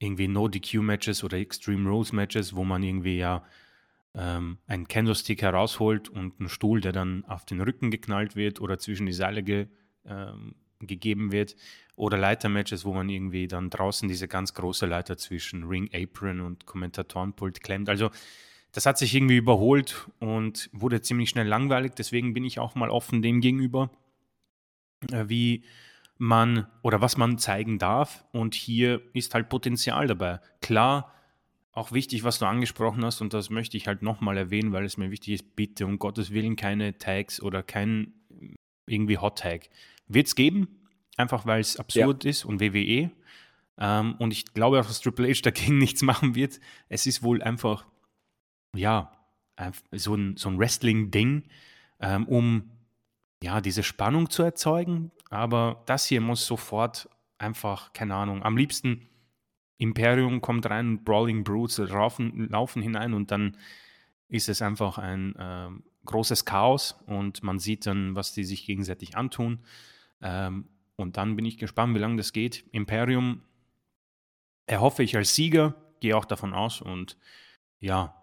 irgendwie 0.00 0.28
No-DQ-Matches 0.28 1.24
oder 1.24 1.38
Extreme 1.38 1.88
Rules-Matches, 1.88 2.54
wo 2.54 2.64
man 2.64 2.82
irgendwie 2.82 3.16
ja 3.16 3.44
ähm, 4.14 4.58
einen 4.66 4.88
Candlestick 4.88 5.42
herausholt 5.42 6.08
und 6.08 6.38
einen 6.38 6.48
Stuhl, 6.48 6.80
der 6.80 6.92
dann 6.92 7.24
auf 7.26 7.44
den 7.44 7.60
Rücken 7.60 7.90
geknallt 7.90 8.36
wird 8.36 8.60
oder 8.60 8.78
zwischen 8.78 9.06
die 9.06 9.12
Seile 9.12 9.42
ge, 9.42 9.66
ähm, 10.06 10.54
gegeben 10.80 11.32
wird. 11.32 11.56
Oder 11.96 12.18
Leiter-Matches, 12.18 12.84
wo 12.84 12.92
man 12.92 13.08
irgendwie 13.08 13.46
dann 13.46 13.70
draußen 13.70 14.08
diese 14.08 14.26
ganz 14.26 14.54
große 14.54 14.86
Leiter 14.86 15.16
zwischen 15.16 15.64
Ring 15.64 15.88
Apron 15.92 16.40
und 16.40 16.66
Kommentatorenpult 16.66 17.62
klemmt. 17.62 17.88
Also 17.88 18.10
das 18.72 18.86
hat 18.86 18.98
sich 18.98 19.14
irgendwie 19.14 19.36
überholt 19.36 20.10
und 20.18 20.68
wurde 20.72 21.00
ziemlich 21.00 21.30
schnell 21.30 21.46
langweilig. 21.46 21.92
Deswegen 21.96 22.34
bin 22.34 22.44
ich 22.44 22.58
auch 22.58 22.74
mal 22.74 22.90
offen 22.90 23.22
dem 23.22 23.40
gegenüber, 23.40 23.90
äh, 25.12 25.24
wie 25.28 25.64
man 26.18 26.66
oder 26.82 27.00
was 27.00 27.16
man 27.16 27.38
zeigen 27.38 27.78
darf. 27.78 28.24
Und 28.32 28.54
hier 28.54 29.00
ist 29.12 29.34
halt 29.34 29.48
Potenzial 29.48 30.08
dabei. 30.08 30.40
Klar, 30.60 31.12
auch 31.74 31.90
wichtig, 31.90 32.22
was 32.22 32.38
du 32.38 32.46
angesprochen 32.46 33.04
hast, 33.04 33.20
und 33.20 33.34
das 33.34 33.50
möchte 33.50 33.76
ich 33.76 33.88
halt 33.88 34.00
nochmal 34.00 34.36
erwähnen, 34.36 34.72
weil 34.72 34.84
es 34.84 34.96
mir 34.96 35.10
wichtig 35.10 35.34
ist, 35.34 35.56
bitte 35.56 35.86
um 35.86 35.98
Gottes 35.98 36.30
Willen 36.32 36.56
keine 36.56 36.98
Tags 36.98 37.42
oder 37.42 37.62
kein 37.62 38.14
irgendwie 38.86 39.18
Hot 39.18 39.38
Tag. 39.38 39.68
Wird 40.06 40.28
es 40.28 40.36
geben, 40.36 40.68
einfach 41.16 41.46
weil 41.46 41.60
es 41.60 41.76
absurd 41.76 42.24
ja. 42.24 42.30
ist 42.30 42.44
und 42.44 42.60
WWE. 42.60 43.10
Ähm, 43.76 44.14
und 44.18 44.32
ich 44.32 44.54
glaube 44.54 44.80
auch, 44.80 44.86
dass 44.86 45.00
Triple 45.00 45.28
H 45.28 45.40
dagegen 45.42 45.78
nichts 45.78 46.02
machen 46.02 46.36
wird. 46.36 46.60
Es 46.88 47.06
ist 47.06 47.22
wohl 47.22 47.42
einfach 47.42 47.86
ja, 48.76 49.12
so 49.92 50.14
ein, 50.14 50.36
so 50.36 50.48
ein 50.48 50.58
Wrestling-Ding, 50.58 51.44
ähm, 52.00 52.26
um 52.26 52.70
ja, 53.42 53.60
diese 53.60 53.82
Spannung 53.82 54.30
zu 54.30 54.42
erzeugen. 54.42 55.10
Aber 55.30 55.82
das 55.86 56.06
hier 56.06 56.20
muss 56.20 56.46
sofort 56.46 57.08
einfach, 57.38 57.92
keine 57.92 58.14
Ahnung, 58.14 58.42
am 58.42 58.56
liebsten 58.56 59.08
Imperium 59.78 60.40
kommt 60.40 60.68
rein, 60.70 61.04
Brawling 61.04 61.44
Brutes 61.44 61.78
laufen, 61.78 62.48
laufen 62.48 62.82
hinein 62.82 63.14
und 63.14 63.30
dann 63.30 63.56
ist 64.28 64.48
es 64.48 64.62
einfach 64.62 64.98
ein 64.98 65.34
äh, 65.36 65.68
großes 66.04 66.44
Chaos 66.44 67.02
und 67.06 67.42
man 67.42 67.58
sieht 67.58 67.86
dann, 67.86 68.14
was 68.14 68.32
die 68.32 68.44
sich 68.44 68.66
gegenseitig 68.66 69.16
antun. 69.16 69.60
Ähm, 70.22 70.68
und 70.96 71.16
dann 71.16 71.36
bin 71.36 71.44
ich 71.44 71.58
gespannt, 71.58 71.94
wie 71.94 71.98
lange 72.00 72.16
das 72.16 72.32
geht. 72.32 72.64
Imperium 72.72 73.42
erhoffe 74.66 75.02
ich 75.02 75.16
als 75.16 75.34
Sieger, 75.34 75.74
gehe 76.00 76.16
auch 76.16 76.24
davon 76.24 76.54
aus 76.54 76.80
und 76.80 77.18
ja, 77.80 78.14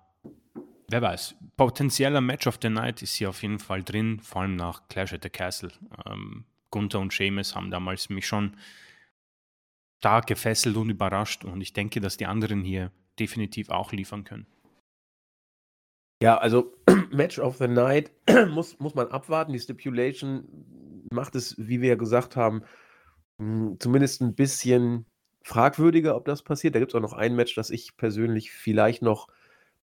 wer 0.88 1.02
weiß, 1.02 1.36
potenzieller 1.58 2.22
Match 2.22 2.48
of 2.48 2.60
the 2.62 2.70
Night 2.70 3.02
ist 3.02 3.16
hier 3.16 3.30
auf 3.30 3.42
jeden 3.44 3.60
Fall 3.60 3.84
drin, 3.84 4.20
vor 4.22 4.42
allem 4.42 4.56
nach 4.56 4.88
Clash 4.88 5.14
at 5.14 5.24
the 5.24 5.30
Castle. 5.30 5.72
Ähm, 6.06 6.46
Gunther 6.72 7.00
und 7.00 7.14
Seamus 7.14 7.56
haben 7.56 7.70
damals 7.70 8.10
mich 8.10 8.26
schon 8.26 8.58
stark 10.02 10.26
gefesselt 10.26 10.78
und 10.78 10.90
überrascht 10.90 11.46
und 11.46 11.62
ich 11.62 11.74
denke, 11.74 12.02
dass 12.02 12.18
die 12.18 12.26
anderen 12.26 12.64
hier 12.64 12.92
definitiv 13.20 13.70
auch 13.70 13.92
liefern 13.92 14.24
können. 14.24 14.48
Ja, 16.24 16.40
also 16.40 16.74
Match 17.12 17.38
of 17.38 17.58
the 17.58 17.68
Night 17.68 18.12
muss, 18.50 18.80
muss 18.80 18.96
man 18.96 19.10
abwarten. 19.10 19.54
Die 19.54 19.60
Stipulation 19.60 21.06
macht 21.12 21.36
es, 21.36 21.56
wie 21.60 21.82
wir 21.82 21.90
ja 21.90 21.96
gesagt 21.96 22.36
haben, 22.36 22.64
hm, 23.40 23.78
zumindest 23.80 24.22
ein 24.22 24.34
bisschen 24.34 25.06
fragwürdiger, 25.44 26.16
ob 26.16 26.26
das 26.26 26.42
passiert. 26.42 26.74
Da 26.74 26.80
gibt 26.80 26.92
es 26.92 26.96
auch 26.96 27.02
noch 27.02 27.14
ein 27.14 27.36
Match, 27.36 27.54
das 27.54 27.70
ich 27.70 27.96
persönlich 27.96 28.52
vielleicht 28.52 29.04
noch 29.04 29.28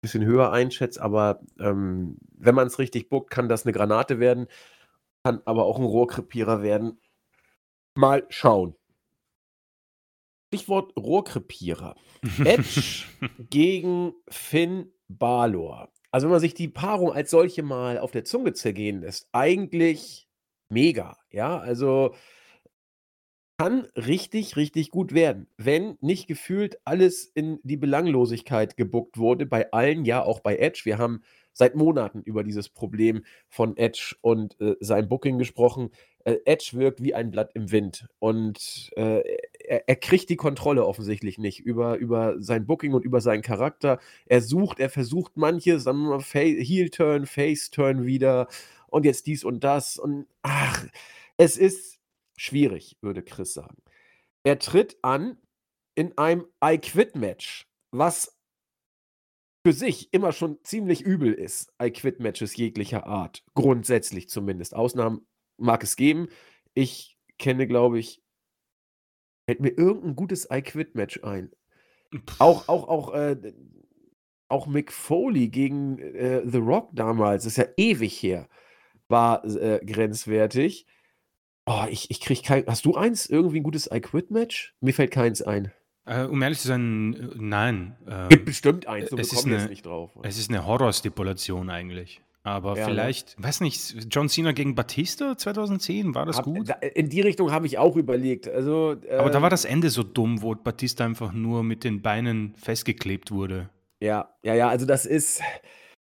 bisschen 0.00 0.24
höher 0.24 0.50
einschätze, 0.52 1.02
aber 1.02 1.40
ähm, 1.58 2.16
wenn 2.38 2.54
man 2.54 2.68
es 2.68 2.78
richtig 2.78 3.08
bookt, 3.08 3.30
kann 3.30 3.48
das 3.48 3.66
eine 3.66 3.72
Granate 3.72 4.18
werden, 4.18 4.46
kann 5.24 5.42
aber 5.44 5.64
auch 5.64 5.78
ein 5.78 5.84
Rohrkrepierer 5.84 6.62
werden. 6.62 7.00
Mal 7.94 8.24
schauen. 8.28 8.76
Stichwort 10.56 10.96
Rohrkrepierer. 10.96 11.96
Edge 12.44 13.04
gegen 13.50 14.14
Finn 14.28 14.90
Balor. 15.08 15.90
Also 16.10 16.26
wenn 16.26 16.32
man 16.32 16.40
sich 16.40 16.54
die 16.54 16.68
Paarung 16.68 17.12
als 17.12 17.30
solche 17.30 17.62
mal 17.62 17.98
auf 17.98 18.10
der 18.10 18.24
Zunge 18.24 18.54
zergehen 18.54 19.02
lässt, 19.02 19.28
eigentlich 19.32 20.28
mega. 20.70 21.18
Ja, 21.30 21.58
also 21.58 22.14
kann 23.58 23.86
richtig, 23.96 24.56
richtig 24.56 24.90
gut 24.90 25.14
werden, 25.14 25.46
wenn 25.56 25.96
nicht 26.00 26.26
gefühlt 26.26 26.78
alles 26.84 27.24
in 27.24 27.58
die 27.62 27.76
Belanglosigkeit 27.78 28.76
gebuckt 28.76 29.16
wurde, 29.18 29.46
bei 29.46 29.72
allen, 29.72 30.04
ja, 30.04 30.22
auch 30.22 30.40
bei 30.40 30.56
Edge. 30.56 30.82
Wir 30.84 30.98
haben 30.98 31.22
seit 31.54 31.74
Monaten 31.74 32.20
über 32.20 32.44
dieses 32.44 32.68
Problem 32.68 33.24
von 33.48 33.76
Edge 33.78 34.14
und 34.20 34.60
äh, 34.60 34.76
sein 34.80 35.08
Booking 35.08 35.38
gesprochen. 35.38 35.90
Äh, 36.24 36.36
Edge 36.44 36.70
wirkt 36.72 37.02
wie 37.02 37.14
ein 37.14 37.30
Blatt 37.30 37.52
im 37.54 37.70
Wind 37.70 38.08
und 38.18 38.90
äh, 38.96 39.22
er, 39.68 39.88
er, 39.88 39.96
kriegt 39.96 40.28
die 40.30 40.36
Kontrolle 40.36 40.86
offensichtlich 40.86 41.38
nicht 41.38 41.60
über, 41.60 41.96
über 41.96 42.40
sein 42.40 42.66
Booking 42.66 42.94
und 42.94 43.04
über 43.04 43.20
seinen 43.20 43.42
Charakter. 43.42 43.98
Er 44.26 44.40
sucht, 44.40 44.78
er 44.78 44.90
versucht 44.90 45.36
manches, 45.36 45.84
sagen 45.84 46.02
wir 46.02 46.16
mal, 46.16 46.22
Heel-Turn, 46.22 47.26
Face-Turn 47.26 48.06
wieder 48.06 48.48
und 48.88 49.04
jetzt 49.04 49.26
dies 49.26 49.44
und 49.44 49.64
das 49.64 49.98
und 49.98 50.26
ach, 50.42 50.86
es 51.36 51.56
ist 51.56 51.96
Schwierig, 52.36 52.98
würde 53.00 53.22
Chris 53.22 53.54
sagen. 53.54 53.82
Er 54.44 54.58
tritt 54.58 54.98
an 55.02 55.38
in 55.94 56.16
einem 56.18 56.46
I-Quit-Match, 56.62 57.66
was 57.90 58.38
für 59.66 59.72
sich 59.72 60.12
immer 60.12 60.32
schon 60.32 60.62
ziemlich 60.62 61.00
übel 61.00 61.32
ist. 61.32 61.72
I-Quit-Matches 61.82 62.56
jeglicher 62.56 63.06
Art. 63.06 63.42
Grundsätzlich 63.54 64.28
zumindest. 64.28 64.76
Ausnahmen 64.76 65.26
mag 65.56 65.82
es 65.82 65.96
geben. 65.96 66.28
Ich 66.74 67.16
kenne, 67.38 67.66
glaube 67.66 67.98
ich, 67.98 68.22
fällt 69.46 69.60
mir 69.60 69.70
irgendein 69.70 70.16
gutes 70.16 70.48
I-Quit-Match 70.50 71.22
ein. 71.22 71.50
Auch, 72.38 72.68
auch, 72.68 72.88
auch, 72.88 73.14
äh, 73.14 73.36
auch 74.48 74.66
Mick 74.66 74.92
Foley 74.92 75.48
gegen 75.48 75.98
äh, 75.98 76.42
The 76.44 76.58
Rock 76.58 76.90
damals, 76.92 77.44
das 77.44 77.52
ist 77.52 77.58
ja 77.58 77.66
ewig 77.76 78.22
her, 78.22 78.48
war 79.08 79.44
äh, 79.44 79.80
grenzwertig. 79.84 80.86
Oh, 81.64 81.84
ich, 81.90 82.10
ich 82.10 82.20
krieg 82.20 82.44
kein. 82.44 82.64
Hast 82.66 82.84
du 82.84 82.94
eins? 82.94 83.26
Irgendwie 83.26 83.58
ein 83.58 83.64
gutes 83.64 83.90
I-Quit-Match? 83.92 84.76
Mir 84.80 84.94
fällt 84.94 85.10
keins 85.10 85.42
ein. 85.42 85.72
Äh, 86.04 86.24
um 86.24 86.40
ehrlich 86.40 86.60
zu 86.60 86.68
sein, 86.68 87.14
äh, 87.14 87.34
nein. 87.36 87.96
Gibt 88.28 88.44
bestimmt 88.44 88.86
eins, 88.86 89.10
so 89.10 89.16
es 89.16 89.32
ist 89.32 89.46
eine, 89.46 89.66
nicht 89.66 89.84
drauf. 89.84 90.16
Es 90.22 90.38
ist 90.38 90.48
eine 90.50 90.64
Horrorstipulation 90.64 91.68
eigentlich. 91.68 92.22
Aber 92.46 92.76
ja, 92.76 92.86
ne? 92.86 92.92
vielleicht, 92.92 93.36
ne? 93.40 93.44
weiß 93.44 93.60
nicht, 93.60 94.06
John 94.08 94.28
Cena 94.28 94.52
gegen 94.52 94.76
Batista 94.76 95.36
2010, 95.36 96.14
war 96.14 96.26
das 96.26 96.36
hab, 96.36 96.44
gut? 96.44 96.68
Da, 96.68 96.74
in 96.74 97.08
die 97.08 97.20
Richtung 97.20 97.50
habe 97.50 97.66
ich 97.66 97.76
auch 97.76 97.96
überlegt. 97.96 98.46
Also, 98.46 98.94
äh, 99.08 99.16
Aber 99.16 99.30
da 99.30 99.42
war 99.42 99.50
das 99.50 99.64
Ende 99.64 99.90
so 99.90 100.04
dumm, 100.04 100.42
wo 100.42 100.54
Batista 100.54 101.04
einfach 101.04 101.32
nur 101.32 101.64
mit 101.64 101.82
den 101.82 102.02
Beinen 102.02 102.54
festgeklebt 102.54 103.32
wurde. 103.32 103.68
Ja, 103.98 104.30
ja, 104.44 104.54
ja, 104.54 104.68
also 104.68 104.86
das 104.86 105.06
ist. 105.06 105.42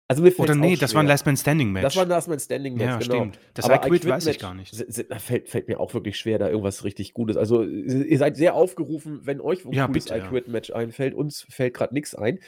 Also 0.06 0.22
mir 0.22 0.38
Oder 0.38 0.54
nee, 0.54 0.76
das 0.76 0.94
war 0.94 1.02
ein 1.02 1.06
Last 1.06 1.24
Man 1.24 1.36
Standing 1.36 1.72
Match. 1.72 1.82
Das 1.82 1.96
war 1.96 2.02
ein 2.02 2.10
Last 2.10 2.28
Man 2.28 2.38
Standing 2.38 2.74
Match, 2.74 2.86
ja, 2.86 2.98
genau. 2.98 3.14
Stimmt. 3.14 3.38
Das 3.54 3.64
Aber 3.64 3.86
I 3.86 3.88
Quit 3.88 4.06
weiß 4.06 4.26
ich 4.26 4.38
gar 4.38 4.54
nicht. 4.54 4.76
Fällt, 5.18 5.48
fällt, 5.48 5.68
mir 5.68 5.80
auch 5.80 5.94
wirklich 5.94 6.18
schwer, 6.18 6.38
da 6.38 6.48
irgendwas 6.48 6.84
richtig 6.84 7.14
Gutes. 7.14 7.38
Also 7.38 7.62
ihr 7.62 8.18
seid 8.18 8.36
sehr 8.36 8.54
aufgerufen, 8.54 9.20
wenn 9.24 9.40
euch 9.40 9.64
ein 9.64 9.72
ja, 9.72 9.86
gutes 9.86 10.06
bitte, 10.06 10.18
I 10.18 10.28
Quit 10.28 10.48
Match 10.48 10.70
einfällt. 10.72 11.14
Uns 11.14 11.46
fällt 11.48 11.72
gerade 11.72 11.94
nichts 11.94 12.14
ein. 12.14 12.38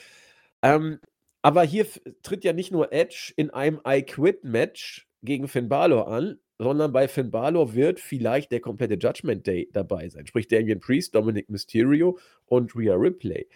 Ähm, 0.62 1.00
aber 1.42 1.62
hier 1.62 1.87
tritt 2.22 2.44
ja 2.44 2.53
nicht 2.53 2.72
nur 2.72 2.92
Edge 2.92 3.33
in 3.37 3.50
einem 3.50 3.81
I 3.87 4.03
Quit 4.03 4.44
Match 4.44 5.09
gegen 5.22 5.48
Finn 5.48 5.68
Balor 5.68 6.09
an, 6.09 6.38
sondern 6.59 6.92
bei 6.92 7.09
Finn 7.09 7.31
Balor 7.31 7.74
wird 7.74 8.00
vielleicht 8.00 8.53
der 8.53 8.61
komplette 8.61 8.94
Judgment 8.94 9.46
Day 9.46 9.68
dabei 9.72 10.09
sein. 10.09 10.26
Sprich 10.26 10.48
Damian 10.48 10.81
Priest, 10.81 11.14
Dominic 11.14 11.48
Mysterio 11.48 12.18
und 12.46 12.74
Rhea 12.76 12.94
Ripley 12.94 13.48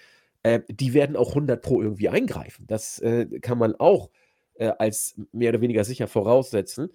äh, 0.44 0.60
die 0.68 0.94
werden 0.94 1.16
auch 1.16 1.30
100 1.30 1.60
Pro 1.60 1.82
irgendwie 1.82 2.08
eingreifen. 2.08 2.66
Das 2.68 3.00
äh, 3.00 3.26
kann 3.40 3.58
man 3.58 3.74
auch 3.74 4.10
äh, 4.54 4.72
als 4.78 5.20
mehr 5.32 5.50
oder 5.50 5.60
weniger 5.60 5.84
sicher 5.84 6.06
voraussetzen. 6.06 6.90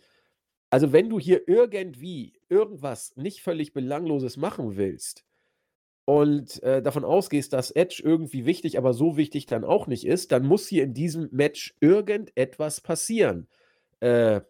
Also, 0.70 0.94
wenn 0.94 1.10
du 1.10 1.20
hier 1.20 1.48
irgendwie 1.48 2.40
irgendwas 2.48 3.16
nicht 3.18 3.42
völlig 3.42 3.74
Belangloses 3.74 4.38
machen 4.38 4.78
willst 4.78 5.26
und, 6.10 6.64
äh, 6.64 6.82
davon 6.82 7.06
ausgehst, 7.06 7.54
dass 7.54 7.70
Edge 7.70 8.02
irgendwie 8.04 8.48
wichtig, 8.48 8.80
aber 8.80 8.96
so 8.96 9.16
wichtig 9.16 9.46
dann 9.46 9.64
auch 9.64 9.86
nicht 9.86 10.08
ist, 10.08 10.32
dann 10.32 10.44
muss 10.44 10.68
hier 10.68 10.84
in 10.84 10.96
diesem 10.96 11.30
Match 11.32 11.76
irgendetwas 11.82 12.82
passieren. 12.82 13.48
Äh 14.00 14.42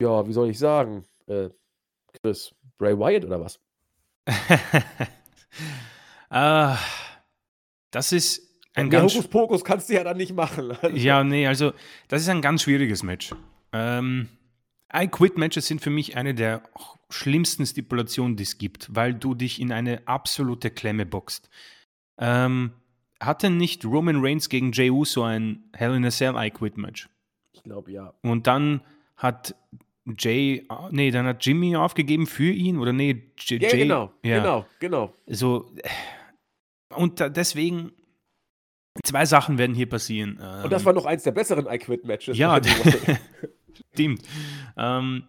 ja, 0.00 0.28
wie 0.28 0.32
soll 0.32 0.50
ich 0.50 0.60
sagen? 0.60 1.04
Äh, 1.26 1.48
Chris, 2.22 2.54
Bray 2.78 2.96
Wyatt 2.96 3.24
oder 3.24 3.40
was? 3.40 3.58
Ah, 6.30 6.78
das 7.90 8.12
ist 8.12 8.42
ein 8.74 8.92
Ja, 8.92 9.00
ganz 9.00 9.14
Hokuspokus 9.14 9.64
kannst 9.64 9.88
du 9.88 9.94
ja 9.94 10.04
dann 10.04 10.18
nicht 10.18 10.34
machen. 10.34 10.70
Also 10.82 10.94
Ja, 10.94 11.24
nee, 11.24 11.46
also 11.46 11.72
das 12.08 12.20
ist 12.20 12.28
ein 12.28 12.42
ganz 12.42 12.62
schwieriges 12.62 13.02
Match. 13.02 13.34
Ähm, 13.72 14.28
I-Quit-Matches 14.94 15.66
sind 15.66 15.80
für 15.80 15.90
mich 15.90 16.16
eine 16.16 16.34
der 16.34 16.62
schlimmsten 17.10 17.66
Stipulationen, 17.66 18.36
die 18.36 18.42
es 18.44 18.58
gibt, 18.58 18.94
weil 18.94 19.14
du 19.14 19.34
dich 19.34 19.60
in 19.60 19.72
eine 19.72 20.06
absolute 20.06 20.70
Klemme 20.70 21.06
boxt. 21.06 21.48
Ähm, 22.18 22.72
hatte 23.20 23.50
nicht 23.50 23.84
Roman 23.84 24.24
Reigns 24.24 24.48
gegen 24.48 24.72
Jey 24.72 24.90
Uso 24.90 25.22
ein 25.22 25.64
Hell 25.74 25.94
in 25.94 26.04
a 26.04 26.10
Cell 26.10 26.34
I-Quit-Match? 26.36 27.08
Ich 27.52 27.62
glaube, 27.62 27.90
ja. 27.92 28.14
Und 28.22 28.46
dann 28.46 28.82
hat 29.16 29.54
Jay, 30.18 30.66
nee, 30.90 31.10
dann 31.10 31.26
hat 31.26 31.44
Jimmy 31.44 31.76
aufgegeben 31.76 32.26
für 32.26 32.50
ihn 32.50 32.78
oder 32.78 32.92
nee, 32.92 33.30
J 33.38 33.60
Ja, 33.62 33.68
Jay, 33.70 33.78
genau, 33.78 34.12
ja, 34.22 34.38
genau, 34.38 34.66
genau. 34.78 35.14
so 35.26 35.70
und 36.94 37.20
da, 37.20 37.28
deswegen 37.28 37.92
zwei 39.04 39.26
Sachen 39.26 39.58
werden 39.58 39.76
hier 39.76 39.88
passieren. 39.88 40.38
Und 40.64 40.72
das 40.72 40.82
Ähm, 40.82 40.86
war 40.86 40.92
noch 40.94 41.04
eins 41.04 41.24
der 41.24 41.32
besseren 41.32 41.66
I-Quit-Matches. 41.66 42.38
ja, 42.38 42.58
by 42.58 42.68
the 42.68 43.06
way. 43.06 43.18
Stimmt. 43.92 44.22
Ähm, 44.76 45.24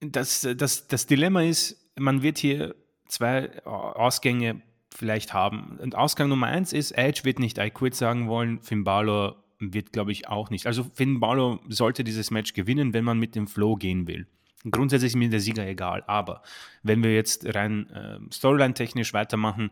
das, 0.00 0.46
das, 0.56 0.88
das 0.88 1.06
Dilemma 1.06 1.42
ist, 1.42 1.90
man 1.98 2.22
wird 2.22 2.38
hier 2.38 2.74
zwei 3.06 3.64
Ausgänge 3.64 4.62
vielleicht 4.94 5.32
haben. 5.32 5.78
Und 5.80 5.94
Ausgang 5.94 6.28
Nummer 6.28 6.46
eins 6.46 6.72
ist, 6.72 6.92
Edge 6.92 7.22
wird 7.24 7.38
nicht 7.38 7.58
I 7.58 7.70
quit 7.70 7.94
sagen 7.94 8.28
wollen, 8.28 8.60
Finn 8.62 8.84
Balor 8.84 9.44
wird, 9.58 9.92
glaube 9.92 10.12
ich, 10.12 10.28
auch 10.28 10.50
nicht. 10.50 10.66
Also 10.66 10.84
Finn 10.94 11.20
Balor 11.20 11.60
sollte 11.68 12.04
dieses 12.04 12.30
Match 12.30 12.52
gewinnen, 12.52 12.94
wenn 12.94 13.04
man 13.04 13.18
mit 13.18 13.34
dem 13.34 13.48
Flow 13.48 13.76
gehen 13.76 14.06
will. 14.06 14.26
Grundsätzlich 14.70 15.10
ist 15.10 15.16
mir 15.16 15.30
der 15.30 15.40
Sieger 15.40 15.66
egal, 15.66 16.02
aber 16.06 16.42
wenn 16.82 17.02
wir 17.02 17.14
jetzt 17.14 17.46
rein 17.54 17.88
äh, 17.90 18.18
Storyline-technisch 18.32 19.12
weitermachen, 19.14 19.70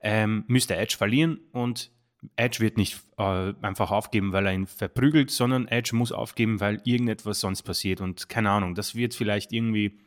ähm, 0.00 0.44
müsste 0.46 0.76
Edge 0.76 0.96
verlieren 0.96 1.40
und 1.52 1.90
Edge 2.36 2.60
wird 2.60 2.76
nicht 2.76 3.00
äh, 3.16 3.52
einfach 3.62 3.90
aufgeben, 3.90 4.32
weil 4.32 4.46
er 4.46 4.52
ihn 4.52 4.66
verprügelt, 4.66 5.30
sondern 5.30 5.68
Edge 5.68 5.94
muss 5.94 6.12
aufgeben, 6.12 6.60
weil 6.60 6.80
irgendetwas 6.84 7.40
sonst 7.40 7.62
passiert. 7.62 8.00
Und 8.00 8.28
keine 8.28 8.50
Ahnung, 8.50 8.74
das 8.74 8.94
wird 8.94 9.14
vielleicht 9.14 9.52
irgendwie 9.52 9.98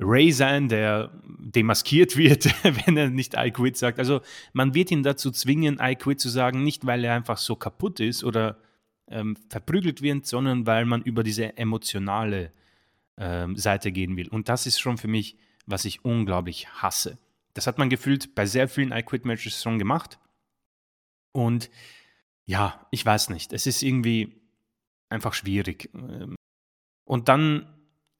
Ray 0.00 0.32
sein, 0.32 0.68
der 0.68 1.10
demaskiert 1.38 2.16
wird, 2.16 2.46
wenn 2.86 2.96
er 2.96 3.10
nicht 3.10 3.34
I 3.36 3.50
quit 3.50 3.76
sagt. 3.76 3.98
Also 3.98 4.20
man 4.52 4.74
wird 4.74 4.90
ihn 4.90 5.02
dazu 5.02 5.30
zwingen, 5.30 5.78
I 5.80 5.94
quit 5.94 6.20
zu 6.20 6.28
sagen, 6.28 6.62
nicht 6.62 6.86
weil 6.86 7.04
er 7.04 7.14
einfach 7.14 7.38
so 7.38 7.56
kaputt 7.56 8.00
ist 8.00 8.24
oder 8.24 8.58
ähm, 9.08 9.36
verprügelt 9.48 10.02
wird, 10.02 10.26
sondern 10.26 10.66
weil 10.66 10.84
man 10.86 11.02
über 11.02 11.22
diese 11.22 11.56
emotionale 11.56 12.52
ähm, 13.16 13.56
Seite 13.56 13.92
gehen 13.92 14.16
will. 14.16 14.28
Und 14.28 14.48
das 14.48 14.66
ist 14.66 14.80
schon 14.80 14.98
für 14.98 15.08
mich, 15.08 15.36
was 15.66 15.84
ich 15.84 16.04
unglaublich 16.04 16.68
hasse. 16.68 17.18
Das 17.54 17.66
hat 17.66 17.78
man 17.78 17.90
gefühlt 17.90 18.34
bei 18.34 18.46
sehr 18.46 18.68
vielen 18.68 18.92
I 18.92 19.02
quit 19.02 19.24
Matches 19.24 19.62
schon 19.62 19.78
gemacht. 19.78 20.18
Und 21.32 21.70
ja, 22.44 22.86
ich 22.90 23.04
weiß 23.04 23.30
nicht. 23.30 23.52
Es 23.52 23.66
ist 23.66 23.82
irgendwie 23.82 24.40
einfach 25.08 25.34
schwierig. 25.34 25.90
Ähm, 25.94 26.36
Und 27.04 27.28
dann 27.28 27.66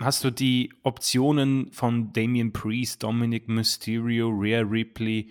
hast 0.01 0.25
du 0.25 0.31
die 0.31 0.73
Optionen 0.83 1.73
von 1.73 2.13
Damian 2.13 2.53
Priest, 2.53 3.03
Dominic 3.03 3.49
Mysterio, 3.49 4.29
Rhea 4.29 4.61
Ripley. 4.61 5.31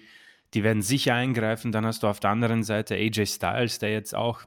Die 0.54 0.63
werden 0.63 0.82
sicher 0.82 1.15
eingreifen. 1.15 1.72
Dann 1.72 1.86
hast 1.86 2.04
du 2.04 2.08
auf 2.08 2.20
der 2.20 2.32
anderen 2.32 2.63
Seite 2.63 2.96
AJ 2.96 3.26
Styles, 3.28 3.80
der 3.80 3.91
jetzt 3.91 4.15
auch 4.15 4.41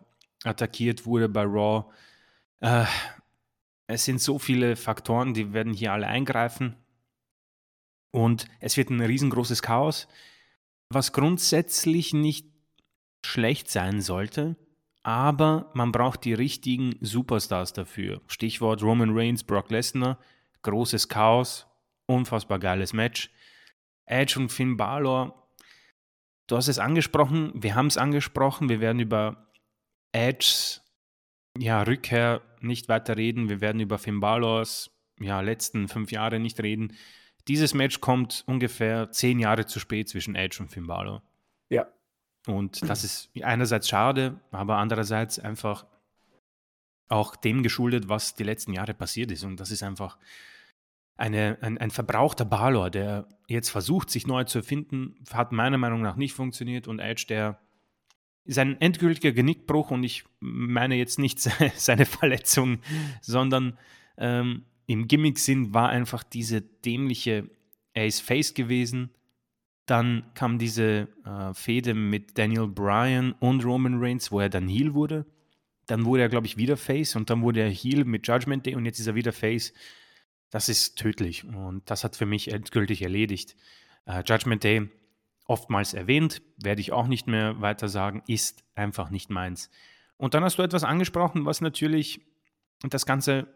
attackiert 0.45 1.07
wurde 1.07 1.29
bei 1.29 1.43
Raw. 1.43 1.87
Äh, 2.61 2.85
es 3.87 4.05
sind 4.05 4.21
so 4.21 4.39
viele 4.39 4.77
Faktoren, 4.77 5.35
die 5.35 5.53
werden 5.53 5.73
hier 5.73 5.93
alle 5.93 6.07
eingreifen. 6.07 6.77
Und 8.11 8.47
es 8.61 8.77
wird 8.77 8.91
ein 8.91 9.01
riesengroßes 9.01 9.61
Chaos, 9.61 10.09
was 10.89 11.13
grundsätzlich 11.13 12.15
nicht 12.15 12.54
schlecht 13.25 13.71
sein 13.71 14.01
sollte, 14.01 14.57
aber 15.03 15.71
man 15.75 15.93
braucht 15.93 16.25
die 16.25 16.35
richtigen 16.35 16.97
Superstars 17.01 17.73
dafür. 17.73 18.21
Stichwort 18.27 18.83
Roman 18.83 19.17
Reigns, 19.17 19.45
Brock 19.45 19.71
Lesnar, 19.71 20.19
großes 20.63 21.09
Chaos, 21.09 21.67
unfassbar 22.07 22.59
geiles 22.59 22.93
Match. 22.93 23.31
Edge 24.07 24.39
und 24.39 24.51
Finn 24.51 24.77
Balor, 24.77 25.49
du 26.47 26.57
hast 26.57 26.69
es 26.69 26.79
angesprochen, 26.79 27.53
wir 27.55 27.75
haben 27.75 27.87
es 27.87 27.97
angesprochen, 27.97 28.69
wir 28.69 28.81
werden 28.81 29.01
über 29.01 29.49
Edges 30.13 30.83
ja, 31.57 31.83
Rückkehr 31.83 32.43
nicht 32.61 32.89
weiter 32.89 33.17
reden, 33.17 33.49
wir 33.49 33.61
werden 33.61 33.81
über 33.81 33.99
Finn 33.99 34.21
Balors 34.21 34.91
ja, 35.21 35.41
letzten 35.41 35.89
fünf 35.89 36.13
Jahre 36.13 36.41
nicht 36.41 36.61
reden. 36.61 36.97
Dieses 37.47 37.75
Match 37.75 38.01
kommt 38.01 38.43
ungefähr 38.47 39.11
zehn 39.11 39.39
Jahre 39.39 39.67
zu 39.67 39.79
spät 39.79 40.09
zwischen 40.09 40.35
Edge 40.35 40.59
und 40.61 40.71
Finn 40.71 40.87
Balor. 40.87 41.23
Ja. 41.69 41.87
Und 42.47 42.89
das 42.89 43.05
ist 43.05 43.31
einerseits 43.43 43.89
schade, 43.89 44.41
aber 44.51 44.77
andererseits 44.77 45.39
einfach 45.39 45.87
auch 47.09 47.37
dem 47.37 47.63
geschuldet, 47.63 48.09
was 48.09 48.35
die 48.35 48.45
letzten 48.45 48.73
Jahre 48.73 48.95
passiert 48.95 49.31
ist. 49.31 49.45
Und 49.45 49.61
das 49.61 49.71
ist 49.71 49.83
einfach 49.83 50.19
eine, 51.17 51.59
ein, 51.61 51.79
ein 51.79 51.91
verbrauchter 51.91 52.45
Balor, 52.45 52.91
der 52.91 53.29
jetzt 53.49 53.71
versucht, 53.71 54.11
sich 54.11 54.27
neu 54.27 54.45
zu 54.45 54.59
erfinden, 54.59 55.17
hat 55.33 55.53
meiner 55.53 55.79
Meinung 55.79 56.03
nach 56.03 56.17
nicht 56.17 56.35
funktioniert. 56.35 56.89
Und 56.89 56.99
Edge, 56.99 57.27
der 57.29 57.61
ist 58.45 58.59
ein 58.59 58.81
endgültiger 58.81 59.33
Genickbruch 59.33 59.91
und 59.91 60.03
ich 60.05 60.25
meine 60.41 60.97
jetzt 60.97 61.19
nicht 61.19 61.41
seine 61.77 62.05
Verletzung, 62.05 62.81
sondern 63.23 63.79
ähm, 64.19 64.65
im 64.87 65.09
Gimmick-Sinn 65.09 65.73
war 65.73 65.89
einfach 65.89 66.23
diese 66.23 66.61
dämliche, 66.61 67.49
er 67.95 68.07
ist 68.07 68.21
Face 68.21 68.53
gewesen, 68.53 69.11
dann 69.87 70.25
kam 70.35 70.59
diese 70.59 71.09
äh, 71.25 71.53
Fehde 71.53 71.95
mit 71.95 72.39
Daniel 72.39 72.67
Bryan 72.67 73.33
und 73.33 73.65
Roman 73.65 74.03
Reigns, 74.03 74.33
wo 74.33 74.41
er 74.41 74.49
dann 74.49 74.67
Heel 74.67 74.95
wurde. 74.95 75.27
Dann 75.87 76.07
wurde 76.07 76.23
er, 76.23 76.29
glaube 76.31 76.47
ich, 76.47 76.57
wieder 76.57 76.77
Face 76.79 77.17
und 77.17 77.29
dann 77.29 77.43
wurde 77.43 77.61
er 77.61 77.69
Heel 77.69 78.05
mit 78.05 78.27
Judgment 78.27 78.65
Day 78.65 78.75
und 78.75 78.87
jetzt 78.87 78.99
ist 78.99 79.07
er 79.07 79.15
wieder 79.15 79.33
Face. 79.33 79.75
Das 80.51 80.69
ist 80.69 80.97
tödlich 80.97 81.45
und 81.45 81.83
das 81.91 82.05
hat 82.05 82.17
für 82.17 82.27
mich 82.27 82.51
endgültig 82.51 83.03
erledigt. 83.03 83.57
Äh, 84.07 84.23
Judgment 84.27 84.65
Day, 84.65 84.89
oftmals 85.45 85.93
erwähnt, 85.93 86.41
werde 86.57 86.81
ich 86.81 86.93
auch 86.93 87.07
nicht 87.07 87.27
mehr 87.27 87.61
weiter 87.61 87.89
sagen, 87.89 88.23
ist 88.27 88.65
einfach 88.75 89.11
nicht 89.11 89.29
meins. 89.29 89.71
Und 90.17 90.33
dann 90.33 90.45
hast 90.45 90.59
du 90.59 90.63
etwas 90.63 90.85
angesprochen, 90.85 91.45
was 91.45 91.61
natürlich 91.61 92.23
das 92.83 93.05
Ganze, 93.05 93.47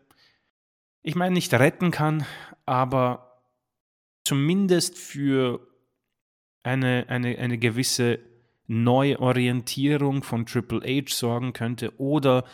ich 1.02 1.14
meine, 1.14 1.34
nicht 1.34 1.54
retten 1.54 1.90
kann, 1.90 2.26
aber 2.66 3.42
zumindest 4.24 4.98
für 4.98 5.67
eine, 6.62 7.06
eine, 7.08 7.38
eine 7.38 7.58
gewisse 7.58 8.20
Neuorientierung 8.66 10.22
von 10.22 10.46
Triple 10.46 10.80
H 10.80 11.14
sorgen 11.14 11.52
könnte 11.52 11.98
oder 11.98 12.44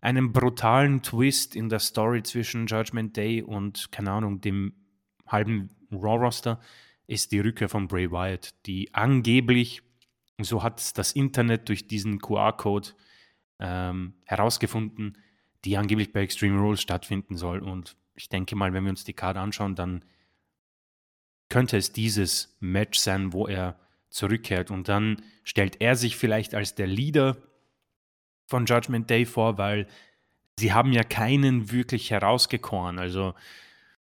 einen 0.00 0.32
brutalen 0.32 1.02
Twist 1.02 1.56
in 1.56 1.70
der 1.70 1.78
Story 1.78 2.22
zwischen 2.22 2.66
Judgment 2.66 3.16
Day 3.16 3.42
und, 3.42 3.90
keine 3.90 4.10
Ahnung, 4.10 4.42
dem 4.42 4.74
halben 5.26 5.70
Raw-Roster 5.90 6.60
ist 7.06 7.32
die 7.32 7.40
Rückkehr 7.40 7.70
von 7.70 7.88
Bray 7.88 8.10
Wyatt, 8.10 8.54
die 8.66 8.92
angeblich, 8.92 9.82
so 10.40 10.62
hat 10.62 10.98
das 10.98 11.12
Internet 11.12 11.68
durch 11.70 11.86
diesen 11.86 12.18
QR-Code 12.18 12.90
ähm, 13.60 14.14
herausgefunden, 14.24 15.16
die 15.64 15.78
angeblich 15.78 16.12
bei 16.12 16.20
Extreme 16.20 16.60
Rules 16.60 16.82
stattfinden 16.82 17.36
soll. 17.36 17.60
Und 17.60 17.96
ich 18.14 18.28
denke 18.28 18.56
mal, 18.56 18.74
wenn 18.74 18.84
wir 18.84 18.90
uns 18.90 19.04
die 19.04 19.14
Karte 19.14 19.40
anschauen, 19.40 19.74
dann 19.74 20.04
könnte 21.54 21.76
es 21.76 21.92
dieses 21.92 22.52
Match 22.58 22.98
sein, 22.98 23.32
wo 23.32 23.46
er 23.46 23.78
zurückkehrt. 24.10 24.72
Und 24.72 24.88
dann 24.88 25.22
stellt 25.44 25.80
er 25.80 25.94
sich 25.94 26.16
vielleicht 26.16 26.52
als 26.52 26.74
der 26.74 26.88
Leader 26.88 27.36
von 28.44 28.66
Judgment 28.66 29.08
Day 29.08 29.24
vor, 29.24 29.56
weil 29.56 29.86
sie 30.58 30.72
haben 30.72 30.90
ja 30.90 31.04
keinen 31.04 31.70
wirklich 31.70 32.10
herausgekoren. 32.10 32.98
Also 32.98 33.34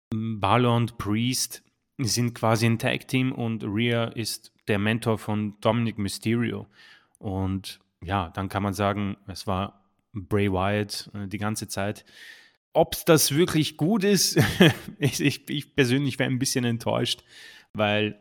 Balor 0.10 0.75
und 0.75 0.97
Priest 0.97 1.63
sind 1.97 2.36
quasi 2.36 2.65
ein 2.65 2.79
Tag-Team 2.79 3.31
und 3.31 3.63
Rhea 3.63 4.07
ist 4.07 4.51
der 4.67 4.77
Mentor 4.77 5.17
von 5.17 5.57
Dominic 5.62 5.97
Mysterio. 5.97 6.67
Und 7.17 7.79
ja, 8.03 8.29
dann 8.31 8.49
kann 8.49 8.62
man 8.62 8.73
sagen, 8.73 9.15
es 9.25 9.47
war 9.47 9.86
Bray 10.12 10.51
Wyatt 10.51 11.10
äh, 11.13 11.29
die 11.29 11.38
ganze 11.38 11.69
Zeit. 11.69 12.03
Ob 12.77 12.95
das 13.07 13.33
wirklich 13.33 13.75
gut 13.75 14.03
ist, 14.03 14.37
ich, 14.99 15.19
ich, 15.19 15.49
ich 15.49 15.75
persönlich 15.75 16.19
wäre 16.19 16.29
ein 16.29 16.37
bisschen 16.37 16.63
enttäuscht, 16.63 17.23
weil 17.73 18.19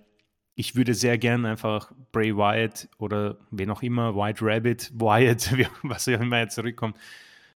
ich 0.55 0.75
würde 0.75 0.95
sehr 0.95 1.19
gern 1.19 1.45
einfach 1.45 1.93
Bray 2.11 2.35
Wyatt 2.35 2.89
oder 2.97 3.37
wen 3.51 3.69
auch 3.69 3.83
immer, 3.83 4.17
White 4.17 4.39
Rabbit, 4.41 4.93
Wyatt, 4.99 5.55
was 5.83 6.09
auch 6.09 6.21
immer 6.21 6.39
jetzt 6.39 6.55
zurückkommt, 6.55 6.97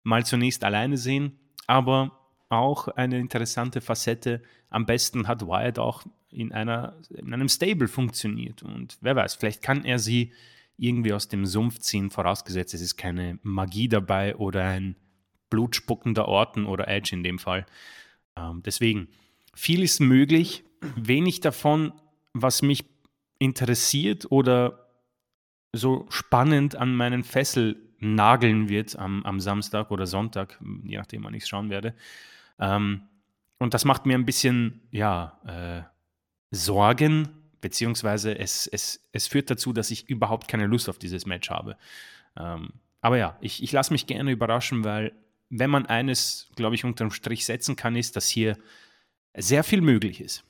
mal 0.03 0.25
zunächst 0.25 0.65
alleine 0.65 0.97
sehen. 0.97 1.39
Aber 1.67 2.19
auch 2.49 2.89
eine 2.89 3.17
interessante 3.17 3.79
Facette. 3.79 4.41
Am 4.69 4.85
besten 4.85 5.25
hat 5.25 5.47
Wyatt 5.47 5.79
auch 5.79 6.03
in, 6.29 6.51
einer, 6.51 6.97
in 7.11 7.33
einem 7.33 7.47
Stable 7.47 7.87
funktioniert. 7.87 8.61
Und 8.61 8.97
wer 8.99 9.15
weiß, 9.15 9.35
vielleicht 9.35 9.61
kann 9.61 9.85
er 9.85 9.99
sie 9.99 10.33
irgendwie 10.75 11.13
aus 11.13 11.29
dem 11.29 11.45
Sumpf 11.45 11.79
ziehen, 11.79 12.09
vorausgesetzt 12.09 12.73
es 12.73 12.81
ist 12.81 12.97
keine 12.97 13.39
Magie 13.41 13.87
dabei 13.87 14.35
oder 14.35 14.65
ein 14.65 14.97
blutspuckender 15.49 16.27
Orten 16.27 16.65
oder 16.65 16.87
Edge 16.87 17.15
in 17.15 17.23
dem 17.23 17.39
Fall. 17.39 17.65
Ähm, 18.35 18.61
deswegen, 18.63 19.07
viel 19.53 19.83
ist 19.83 19.99
möglich, 19.99 20.63
wenig 20.95 21.41
davon, 21.41 21.93
was 22.33 22.61
mich 22.61 22.85
interessiert 23.39 24.31
oder 24.31 24.87
so 25.73 26.05
spannend 26.09 26.75
an 26.75 26.95
meinen 26.95 27.23
Fessel 27.23 27.77
nageln 27.99 28.69
wird 28.69 28.97
am, 28.97 29.23
am 29.25 29.39
Samstag 29.39 29.91
oder 29.91 30.07
Sonntag, 30.07 30.59
je 30.83 30.97
nachdem, 30.97 31.23
wann 31.23 31.33
ich 31.33 31.43
es 31.43 31.49
schauen 31.49 31.69
werde. 31.69 31.93
Ähm, 32.59 33.01
und 33.57 33.73
das 33.73 33.85
macht 33.85 34.05
mir 34.05 34.17
ein 34.17 34.25
bisschen, 34.25 34.81
ja, 34.91 35.39
äh, 35.45 35.83
Sorgen, 36.51 37.29
beziehungsweise 37.61 38.37
es, 38.39 38.65
es, 38.67 39.07
es 39.11 39.27
führt 39.27 39.51
dazu, 39.51 39.73
dass 39.73 39.91
ich 39.91 40.09
überhaupt 40.09 40.47
keine 40.47 40.65
Lust 40.65 40.89
auf 40.89 40.97
dieses 40.97 41.25
Match 41.25 41.49
habe. 41.49 41.77
Ähm, 42.37 42.73
aber 43.01 43.17
ja, 43.17 43.37
ich, 43.41 43.61
ich 43.61 43.71
lasse 43.71 43.93
mich 43.93 44.07
gerne 44.07 44.31
überraschen, 44.31 44.83
weil 44.83 45.11
wenn 45.49 45.69
man 45.69 45.85
eines, 45.85 46.49
glaube 46.55 46.75
ich, 46.75 46.85
unterm 46.85 47.11
Strich 47.11 47.45
setzen 47.45 47.75
kann, 47.75 47.95
ist, 47.95 48.15
dass 48.15 48.27
hier 48.29 48.57
sehr 49.35 49.63
viel 49.63 49.81
möglich 49.81 50.21
ist. 50.21 50.43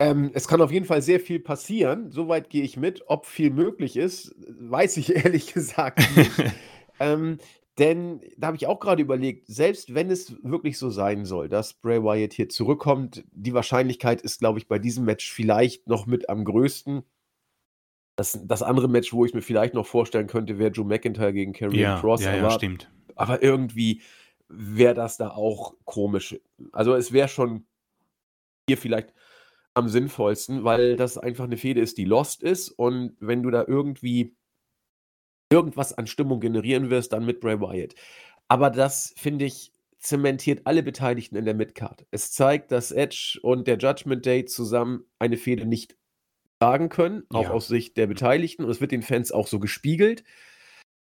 Ähm, 0.00 0.30
es 0.34 0.48
kann 0.48 0.60
auf 0.60 0.72
jeden 0.72 0.86
Fall 0.86 1.00
sehr 1.00 1.20
viel 1.20 1.38
passieren. 1.38 2.10
Soweit 2.10 2.50
gehe 2.50 2.64
ich 2.64 2.76
mit. 2.76 3.04
Ob 3.06 3.26
viel 3.26 3.50
möglich 3.50 3.96
ist, 3.96 4.34
weiß 4.48 4.96
ich 4.96 5.14
ehrlich 5.24 5.52
gesagt 5.52 6.00
nicht. 6.16 6.30
ähm, 7.00 7.38
denn 7.78 8.20
da 8.36 8.48
habe 8.48 8.56
ich 8.56 8.66
auch 8.66 8.80
gerade 8.80 9.00
überlegt, 9.00 9.46
selbst 9.46 9.94
wenn 9.94 10.10
es 10.10 10.36
wirklich 10.44 10.76
so 10.76 10.90
sein 10.90 11.24
soll, 11.24 11.48
dass 11.48 11.72
Bray 11.72 12.02
Wyatt 12.02 12.34
hier 12.34 12.48
zurückkommt, 12.48 13.24
die 13.30 13.54
Wahrscheinlichkeit 13.54 14.20
ist, 14.20 14.40
glaube 14.40 14.58
ich, 14.58 14.68
bei 14.68 14.78
diesem 14.78 15.04
Match 15.04 15.32
vielleicht 15.32 15.86
noch 15.88 16.06
mit 16.06 16.28
am 16.28 16.44
größten. 16.44 17.02
Das, 18.16 18.38
das 18.44 18.62
andere 18.62 18.88
Match, 18.88 19.12
wo 19.12 19.24
ich 19.24 19.32
mir 19.34 19.42
vielleicht 19.42 19.74
noch 19.74 19.86
vorstellen 19.86 20.26
könnte, 20.26 20.58
wäre 20.58 20.70
Joe 20.70 20.86
McIntyre 20.86 21.32
gegen 21.32 21.52
Karrion 21.52 21.78
Ja, 21.80 22.00
Cross. 22.00 22.22
ja, 22.22 22.36
ja, 22.36 22.42
Aber, 22.44 22.50
stimmt. 22.52 22.90
aber 23.16 23.42
irgendwie 23.42 24.02
wäre 24.48 24.94
das 24.94 25.16
da 25.16 25.30
auch 25.30 25.74
komisch. 25.84 26.38
Also 26.72 26.94
es 26.94 27.12
wäre 27.12 27.28
schon 27.28 27.66
hier 28.68 28.76
vielleicht 28.76 29.14
am 29.74 29.88
sinnvollsten, 29.88 30.64
weil 30.64 30.96
das 30.96 31.16
einfach 31.16 31.44
eine 31.44 31.56
Fehde 31.56 31.80
ist, 31.80 31.96
die 31.96 32.04
lost 32.04 32.42
ist. 32.42 32.68
Und 32.68 33.16
wenn 33.20 33.42
du 33.42 33.50
da 33.50 33.64
irgendwie 33.66 34.36
irgendwas 35.50 35.92
an 35.94 36.06
Stimmung 36.06 36.40
generieren 36.40 36.90
wirst, 36.90 37.12
dann 37.14 37.24
mit 37.24 37.40
Bray 37.40 37.58
Wyatt. 37.60 37.94
Aber 38.48 38.68
das, 38.70 39.14
finde 39.16 39.46
ich, 39.46 39.72
zementiert 39.98 40.62
alle 40.64 40.82
Beteiligten 40.82 41.36
in 41.36 41.44
der 41.46 41.54
Midcard. 41.54 42.04
Es 42.10 42.32
zeigt, 42.32 42.72
dass 42.72 42.90
Edge 42.90 43.38
und 43.42 43.66
der 43.66 43.78
Judgment 43.78 44.26
Day 44.26 44.44
zusammen 44.44 45.04
eine 45.18 45.36
Fehde 45.38 45.64
nicht 45.64 45.96
tragen 46.62 46.88
können, 46.88 47.24
auch 47.30 47.44
Ja. 47.44 47.50
aus 47.50 47.68
Sicht 47.68 47.96
der 47.96 48.06
Beteiligten. 48.06 48.64
Und 48.64 48.70
es 48.70 48.80
wird 48.80 48.92
den 48.92 49.02
Fans 49.02 49.32
auch 49.32 49.46
so 49.46 49.58
gespiegelt. 49.58 50.24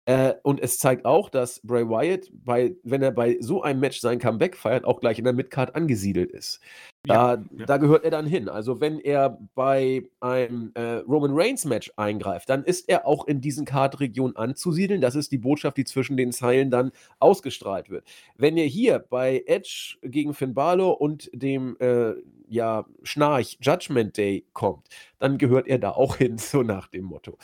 Äh, 0.07 0.35
und 0.43 0.61
es 0.61 0.79
zeigt 0.79 1.05
auch, 1.05 1.29
dass 1.29 1.61
Bray 1.61 1.87
Wyatt, 1.87 2.31
bei, 2.33 2.75
wenn 2.83 3.03
er 3.03 3.13
bei 3.13 3.37
so 3.41 3.63
einem 3.63 3.81
Match 3.81 4.01
sein 4.01 4.19
Comeback 4.19 4.57
feiert, 4.57 4.85
auch 4.85 4.99
gleich 4.99 5.19
in 5.19 5.25
der 5.25 5.35
Midcard 5.35 5.77
angesiedelt 5.77 6.33
ist. 6.33 6.61
Da, 7.05 7.35
ja. 7.35 7.67
da 7.67 7.77
gehört 7.77 8.05
er 8.05 8.11
dann 8.11 8.27
hin. 8.27 8.49
Also 8.49 8.81
wenn 8.81 8.99
er 8.99 9.39
bei 9.55 10.03
einem 10.21 10.73
äh, 10.75 10.97
Roman 11.07 11.33
Reigns 11.35 11.65
Match 11.67 11.93
eingreift, 11.97 12.49
dann 12.49 12.65
ist 12.65 12.89
er 12.89 13.07
auch 13.07 13.27
in 13.27 13.41
diesen 13.41 13.67
Card-Regionen 13.67 14.37
anzusiedeln. 14.37 15.01
Das 15.01 15.15
ist 15.15 15.33
die 15.33 15.39
Botschaft, 15.39 15.77
die 15.77 15.85
zwischen 15.85 16.17
den 16.17 16.33
Zeilen 16.33 16.71
dann 16.71 16.93
ausgestrahlt 17.19 17.91
wird. 17.91 18.05
Wenn 18.37 18.57
er 18.57 18.67
hier 18.67 18.99
bei 18.99 19.45
Edge 19.47 19.97
gegen 20.03 20.35
Finn 20.35 20.55
Balor 20.55 21.01
und 21.01 21.31
dem 21.35 21.77
äh, 21.79 22.15
ja, 22.51 22.85
Schnarch 23.03 23.59
Judgment 23.63 24.17
Day 24.17 24.45
kommt, 24.53 24.89
dann 25.19 25.39
gehört 25.39 25.69
er 25.69 25.79
da 25.79 25.91
auch 25.91 26.17
hin, 26.17 26.39
so 26.39 26.63
nach 26.63 26.89
dem 26.89 27.05
Motto. 27.05 27.39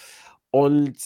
Und 0.50 0.96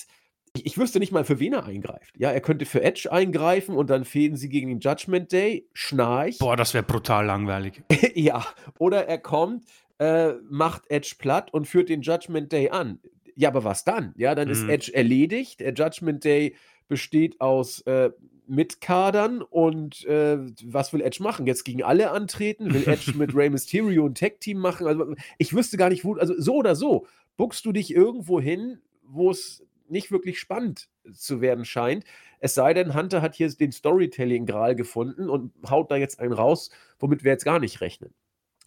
ich, 0.55 0.67
ich 0.67 0.79
wüsste 0.79 0.99
nicht 0.99 1.13
mal, 1.13 1.25
für 1.25 1.39
wen 1.39 1.53
er 1.53 1.65
eingreift. 1.65 2.15
Ja, 2.17 2.31
er 2.31 2.41
könnte 2.41 2.65
für 2.67 2.83
Edge 2.83 3.11
eingreifen 3.13 3.77
und 3.77 3.91
dann 3.91 4.05
fehlen 4.05 4.37
sie 4.37 4.49
gegen 4.49 4.69
den 4.69 4.81
Judgment 4.81 5.31
Day, 5.31 5.69
Schnarch. 5.75 6.39
Boah, 6.39 6.57
das 6.57 6.75
wäre 6.75 6.83
brutal 6.85 7.27
langweilig. 7.27 7.83
ja, 8.15 8.45
oder 8.79 9.07
er 9.07 9.19
kommt, 9.19 9.65
äh, 9.99 10.33
macht 10.49 10.91
Edge 10.91 11.15
platt 11.19 11.53
und 11.53 11.67
führt 11.67 11.89
den 11.89 12.03
Judgment 12.03 12.51
Day 12.53 12.71
an. 12.71 12.99
Ja, 13.37 13.49
aber 13.51 13.65
was 13.65 13.85
dann? 13.85 14.13
Ja, 14.17 14.35
dann 14.35 14.49
ist 14.49 14.65
Mhm. 14.65 14.71
Edge 14.71 14.93
erledigt. 14.95 15.61
Der 15.61 15.73
Judgment 15.73 16.25
Day 16.25 16.57
besteht 16.89 17.41
aus 17.41 17.81
äh, 17.83 18.11
Mitkadern 18.51 19.43
und 19.43 20.05
äh, 20.07 20.39
was 20.65 20.93
will 20.93 21.01
Edge 21.01 21.23
machen? 21.23 21.47
Jetzt 21.47 21.65
gegen 21.65 21.85
alle 21.85 22.11
antreten? 22.11 22.75
Will 22.75 22.89
Edge 22.89 23.13
mit 23.17 23.35
Rey 23.35 23.49
Mysterio 23.49 24.07
ein 24.07 24.15
Tag-Team 24.15 24.59
machen? 24.59 24.87
Also, 24.87 25.15
ich 25.39 25.55
wüsste 25.55 25.77
gar 25.77 25.89
nicht, 25.89 26.05
wo, 26.05 26.17
also 26.17 26.35
so 26.37 26.57
oder 26.57 26.75
so, 26.75 27.07
buckst 27.37 27.65
du 27.65 27.73
dich 27.73 27.95
irgendwo 27.95 28.41
hin, 28.41 28.81
wo 29.05 29.31
es 29.31 29.65
nicht 29.89 30.11
wirklich 30.11 30.39
spannend 30.41 30.89
zu 31.13 31.41
werden 31.41 31.65
scheint. 31.65 32.05
Es 32.41 32.55
sei 32.55 32.75
denn, 32.75 32.95
Hunter 32.95 33.23
hat 33.23 33.37
hier 33.37 33.49
den 33.49 33.73
Storytelling-Gral 33.73 34.75
gefunden 34.75 35.29
und 35.29 35.53
haut 35.69 35.91
da 35.91 35.97
jetzt 35.97 36.19
einen 36.21 36.33
raus, 36.33 36.71
womit 36.99 37.23
wir 37.23 37.33
jetzt 37.33 37.45
gar 37.45 37.61
nicht 37.61 37.81
rechnen. 37.81 38.13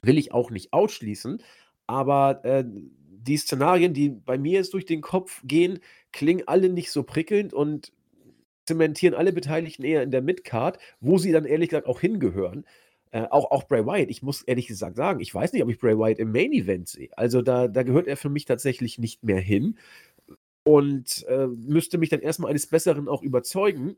Will 0.02 0.18
ich 0.18 0.32
auch 0.32 0.50
nicht 0.50 0.74
ausschließen, 0.74 1.42
aber 1.88 2.44
äh, 2.46 2.64
die 2.66 3.38
Szenarien, 3.38 3.94
die 3.94 4.10
bei 4.10 4.38
mir 4.38 4.54
jetzt 4.54 4.74
durch 4.74 4.86
den 4.86 5.02
Kopf 5.02 5.42
gehen, 5.46 5.80
klingen 6.12 6.48
alle 6.48 6.70
nicht 6.70 6.92
so 6.92 7.04
prickelnd 7.04 7.54
und 7.54 7.92
zementieren 8.66 9.14
alle 9.14 9.34
Beteiligten 9.34 9.84
eher 9.84 10.04
in 10.04 10.12
der 10.12 10.22
Midcard, 10.22 10.80
wo 11.00 11.18
sie 11.18 11.32
dann 11.32 11.46
ehrlich 11.46 11.70
gesagt 11.70 11.88
auch 11.88 12.00
hingehören. 12.00 12.66
Äh, 13.12 13.28
auch, 13.30 13.52
auch 13.52 13.68
Bray 13.68 13.86
Wyatt, 13.86 14.10
ich 14.10 14.24
muss 14.24 14.42
ehrlich 14.42 14.68
gesagt 14.68 14.96
sagen, 14.96 15.20
ich 15.20 15.34
weiß 15.34 15.54
nicht, 15.54 15.64
ob 15.64 15.70
ich 15.70 15.80
Bray 15.80 15.98
Wyatt 15.98 16.20
im 16.20 16.32
Main 16.32 16.52
Event 16.52 16.88
sehe. 16.88 17.10
Also 17.16 17.42
da, 17.42 17.68
da 17.68 17.84
gehört 17.84 18.08
er 18.08 18.18
für 18.18 18.30
mich 18.30 18.46
tatsächlich 18.46 18.98
nicht 18.98 19.24
mehr 19.24 19.40
hin 19.40 19.78
und 20.64 21.26
äh, 21.28 21.48
müsste 21.48 21.98
mich 21.98 22.10
dann 22.10 22.22
erstmal 22.22 22.50
eines 22.50 22.68
Besseren 22.68 23.08
auch 23.08 23.22
überzeugen, 23.22 23.98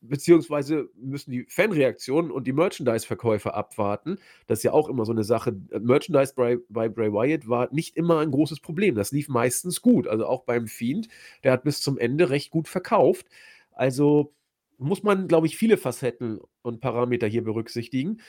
beziehungsweise 0.00 0.88
müssen 0.94 1.30
die 1.30 1.46
Fanreaktionen 1.48 2.30
und 2.30 2.46
die 2.46 2.52
Merchandise-Verkäufe 2.52 3.54
abwarten. 3.54 4.18
Das 4.46 4.60
ist 4.60 4.62
ja 4.62 4.72
auch 4.72 4.88
immer 4.88 5.04
so 5.04 5.12
eine 5.12 5.24
Sache. 5.24 5.56
Merchandise 5.80 6.34
bei, 6.34 6.58
bei 6.68 6.88
Bray 6.88 7.12
Wyatt 7.12 7.48
war 7.48 7.72
nicht 7.72 7.96
immer 7.96 8.20
ein 8.20 8.30
großes 8.30 8.60
Problem. 8.60 8.94
Das 8.94 9.12
lief 9.12 9.28
meistens 9.28 9.82
gut. 9.82 10.06
Also 10.06 10.26
auch 10.26 10.44
beim 10.44 10.66
Fiend, 10.66 11.08
der 11.42 11.52
hat 11.52 11.64
bis 11.64 11.80
zum 11.80 11.98
Ende 11.98 12.30
recht 12.30 12.50
gut 12.50 12.68
verkauft. 12.68 13.26
Also 13.74 14.34
muss 14.78 15.02
man, 15.02 15.28
glaube 15.28 15.46
ich, 15.46 15.56
viele 15.56 15.76
Facetten 15.76 16.40
und 16.62 16.80
Parameter 16.80 17.26
hier 17.26 17.44
berücksichtigen. 17.44 18.20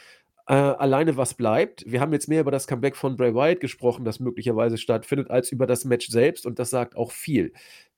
Äh, 0.48 0.54
alleine 0.54 1.18
was 1.18 1.34
bleibt. 1.34 1.84
Wir 1.88 2.02
haben 2.02 2.14
jetzt 2.14 2.30
mehr 2.30 2.42
über 2.42 2.52
das 2.52 2.68
Comeback 2.68 2.96
von 2.96 3.18
Bray 3.18 3.34
Wyatt 3.34 3.60
gesprochen, 3.60 4.06
das 4.06 4.20
möglicherweise 4.20 4.78
stattfindet, 4.78 5.32
als 5.32 5.52
über 5.52 5.66
das 5.66 5.86
Match 5.86 6.08
selbst 6.10 6.46
und 6.46 6.60
das 6.60 6.70
sagt 6.70 6.96
auch 6.96 7.12
viel. 7.12 7.52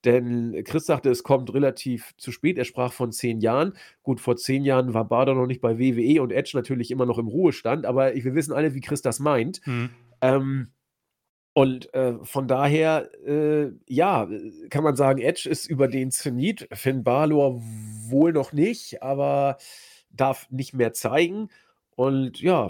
Denn 0.05 0.63
Chris 0.63 0.85
sagte, 0.85 1.09
es 1.09 1.23
kommt 1.23 1.53
relativ 1.53 2.13
zu 2.17 2.31
spät. 2.31 2.57
Er 2.57 2.63
sprach 2.63 2.93
von 2.93 3.11
zehn 3.11 3.41
Jahren. 3.41 3.73
Gut, 4.01 4.21
vor 4.21 4.37
zehn 4.37 4.63
Jahren 4.63 4.93
war 4.93 5.09
Bader 5.09 5.33
noch 5.33 5.47
nicht 5.47 5.59
bei 5.59 5.77
WWE 5.77 6.21
und 6.21 6.31
Edge 6.31 6.51
natürlich 6.53 6.89
immer 6.91 7.05
noch 7.05 7.17
im 7.17 7.27
Ruhestand, 7.27 7.85
aber 7.85 8.15
wir 8.15 8.35
wissen 8.35 8.53
alle, 8.53 8.73
wie 8.73 8.81
Chris 8.81 9.01
das 9.01 9.19
meint. 9.19 9.59
Mhm. 9.65 9.89
Ähm, 10.21 10.67
und 11.57 11.91
äh, 11.95 12.13
von 12.21 12.47
daher, 12.47 13.09
äh, 13.25 13.71
ja, 13.87 14.29
kann 14.69 14.83
man 14.83 14.95
sagen, 14.95 15.19
Edge 15.19 15.49
ist 15.49 15.65
über 15.65 15.87
den 15.87 16.11
Zenit. 16.11 16.67
Finn 16.71 17.03
Balor 17.03 17.59
wohl 18.09 18.31
noch 18.31 18.53
nicht, 18.53 19.01
aber 19.01 19.57
darf 20.11 20.47
nicht 20.51 20.75
mehr 20.75 20.93
zeigen. 20.93 21.49
Und 21.95 22.39
ja, 22.43 22.69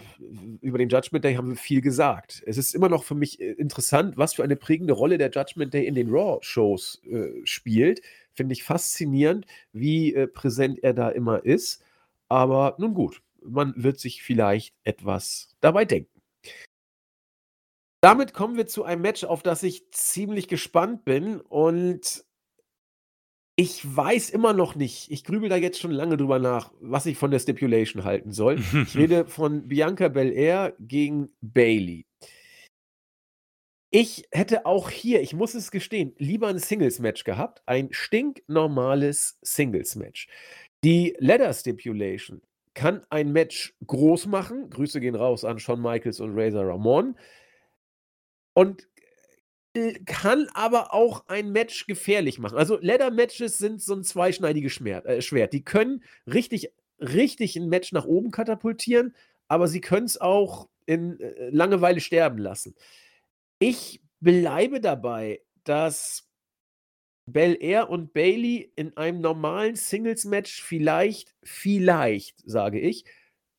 über 0.62 0.78
den 0.78 0.88
Judgment 0.88 1.26
Day 1.26 1.36
haben 1.36 1.50
wir 1.50 1.58
viel 1.58 1.82
gesagt. 1.82 2.42
Es 2.46 2.58
ist 2.58 2.74
immer 2.74 2.88
noch 2.88 3.04
für 3.04 3.14
mich 3.14 3.42
äh, 3.42 3.52
interessant, 3.52 4.16
was 4.16 4.36
für 4.36 4.44
eine 4.46 4.56
prägende 4.56 4.94
Rolle 4.94 5.18
der 5.18 5.32
Judgment 5.32 5.74
Day 5.74 5.86
in 5.86 5.96
den 5.96 6.10
Raw-Shows 6.10 7.02
äh, 7.12 7.46
spielt. 7.46 8.00
Finde 8.32 8.54
ich 8.54 8.64
faszinierend, 8.64 9.46
wie 9.74 10.16
äh, 10.16 10.28
präsent 10.28 10.82
er 10.82 10.94
da 10.94 11.10
immer 11.10 11.44
ist. 11.44 11.84
Aber 12.30 12.78
nun 12.78 12.94
gut, 12.94 13.22
man 13.44 13.74
wird 13.76 14.00
sich 14.00 14.24
vielleicht 14.24 14.74
etwas 14.86 15.58
dabei 15.60 15.84
denken. 15.84 16.17
Damit 18.08 18.34
kommen 18.34 18.56
wir 18.56 18.68
zu 18.68 18.86
einem 18.86 19.02
Match, 19.02 19.26
auf 19.26 19.44
das 19.44 19.64
ich 19.64 19.92
ziemlich 19.92 20.48
gespannt 20.48 21.04
bin 21.04 21.42
und 21.42 22.24
ich 23.58 23.82
weiß 23.84 24.30
immer 24.30 24.54
noch 24.54 24.76
nicht, 24.76 25.12
ich 25.12 25.26
grübel 25.26 25.50
da 25.50 25.58
jetzt 25.58 25.82
schon 25.82 25.92
lange 25.92 26.16
drüber 26.16 26.40
nach, 26.40 26.72
was 26.80 27.06
ich 27.06 27.18
von 27.18 27.32
der 27.32 27.40
Stipulation 27.40 28.06
halten 28.06 28.32
soll. 28.32 28.62
Ich 28.86 28.96
rede 28.96 29.26
von 29.26 29.68
Bianca 29.68 30.08
Belair 30.08 30.74
gegen 30.80 31.36
Bailey. 31.42 32.06
Ich 33.90 34.24
hätte 34.32 34.66
auch 34.66 34.90
hier, 34.90 35.22
ich 35.22 35.34
muss 35.34 35.54
es 35.54 35.70
gestehen, 35.70 36.14
lieber 36.18 36.48
ein 36.48 36.60
Singles-Match 36.60 37.26
gehabt, 37.26 37.62
ein 37.66 37.90
stinknormales 37.92 39.38
Singles-Match. 39.42 40.30
Die 40.86 41.14
Ladder 41.20 41.52
Stipulation 41.52 42.42
kann 42.74 43.02
ein 43.10 43.34
Match 43.34 43.76
groß 43.86 44.28
machen. 44.28 44.70
Grüße 44.70 45.02
gehen 45.02 45.16
raus 45.16 45.44
an 45.44 45.60
Shawn 45.60 45.82
Michaels 45.82 46.22
und 46.22 46.40
Razor 46.40 46.70
Ramon. 46.70 47.18
Und 48.58 48.88
kann 50.06 50.48
aber 50.56 50.94
auch 50.94 51.28
ein 51.28 51.52
Match 51.52 51.86
gefährlich 51.86 52.40
machen. 52.40 52.58
Also 52.58 52.80
Ladder-Matches 52.82 53.60
sind 53.60 53.80
so 53.80 53.94
ein 53.94 54.04
zweischneidiges 54.04 54.74
Schmer 54.74 55.06
äh, 55.06 55.22
Schwert. 55.22 55.54
Die 55.54 55.64
können 55.64 56.04
richtig 56.26 56.72
richtig 57.00 57.56
ein 57.56 57.70
Match 57.70 57.92
nach 57.92 58.06
oben 58.06 58.32
katapultieren, 58.32 59.16
aber 59.48 59.68
sie 59.68 59.82
können 59.82 60.06
es 60.06 60.20
auch 60.20 60.70
in 60.86 61.20
äh, 61.20 61.50
Langeweile 61.50 62.00
sterben 62.00 62.38
lassen. 62.38 62.76
Ich 63.60 64.02
bleibe 64.20 64.82
dabei, 64.82 65.42
dass 65.64 66.28
Bel 67.26 67.58
Air 67.60 67.90
und 67.90 68.14
Bailey 68.14 68.72
in 68.76 68.96
einem 68.96 69.22
normalen 69.22 69.76
Singles-Match 69.76 70.62
vielleicht, 70.64 71.36
vielleicht, 71.44 72.42
sage 72.50 72.80
ich, 72.80 73.06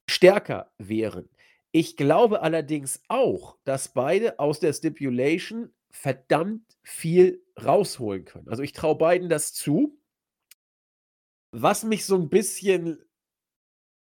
stärker 0.08 0.72
wären. 0.78 1.28
Ich 1.72 1.96
glaube 1.96 2.42
allerdings 2.42 3.02
auch, 3.08 3.58
dass 3.64 3.92
beide 3.92 4.38
aus 4.38 4.58
der 4.60 4.72
Stipulation 4.72 5.70
verdammt 5.90 6.64
viel 6.82 7.42
rausholen 7.62 8.24
können. 8.24 8.48
Also 8.48 8.62
ich 8.62 8.72
traue 8.72 8.96
beiden 8.96 9.28
das 9.28 9.52
zu. 9.52 9.98
Was 11.52 11.84
mich 11.84 12.04
so 12.04 12.16
ein 12.16 12.28
bisschen 12.28 12.98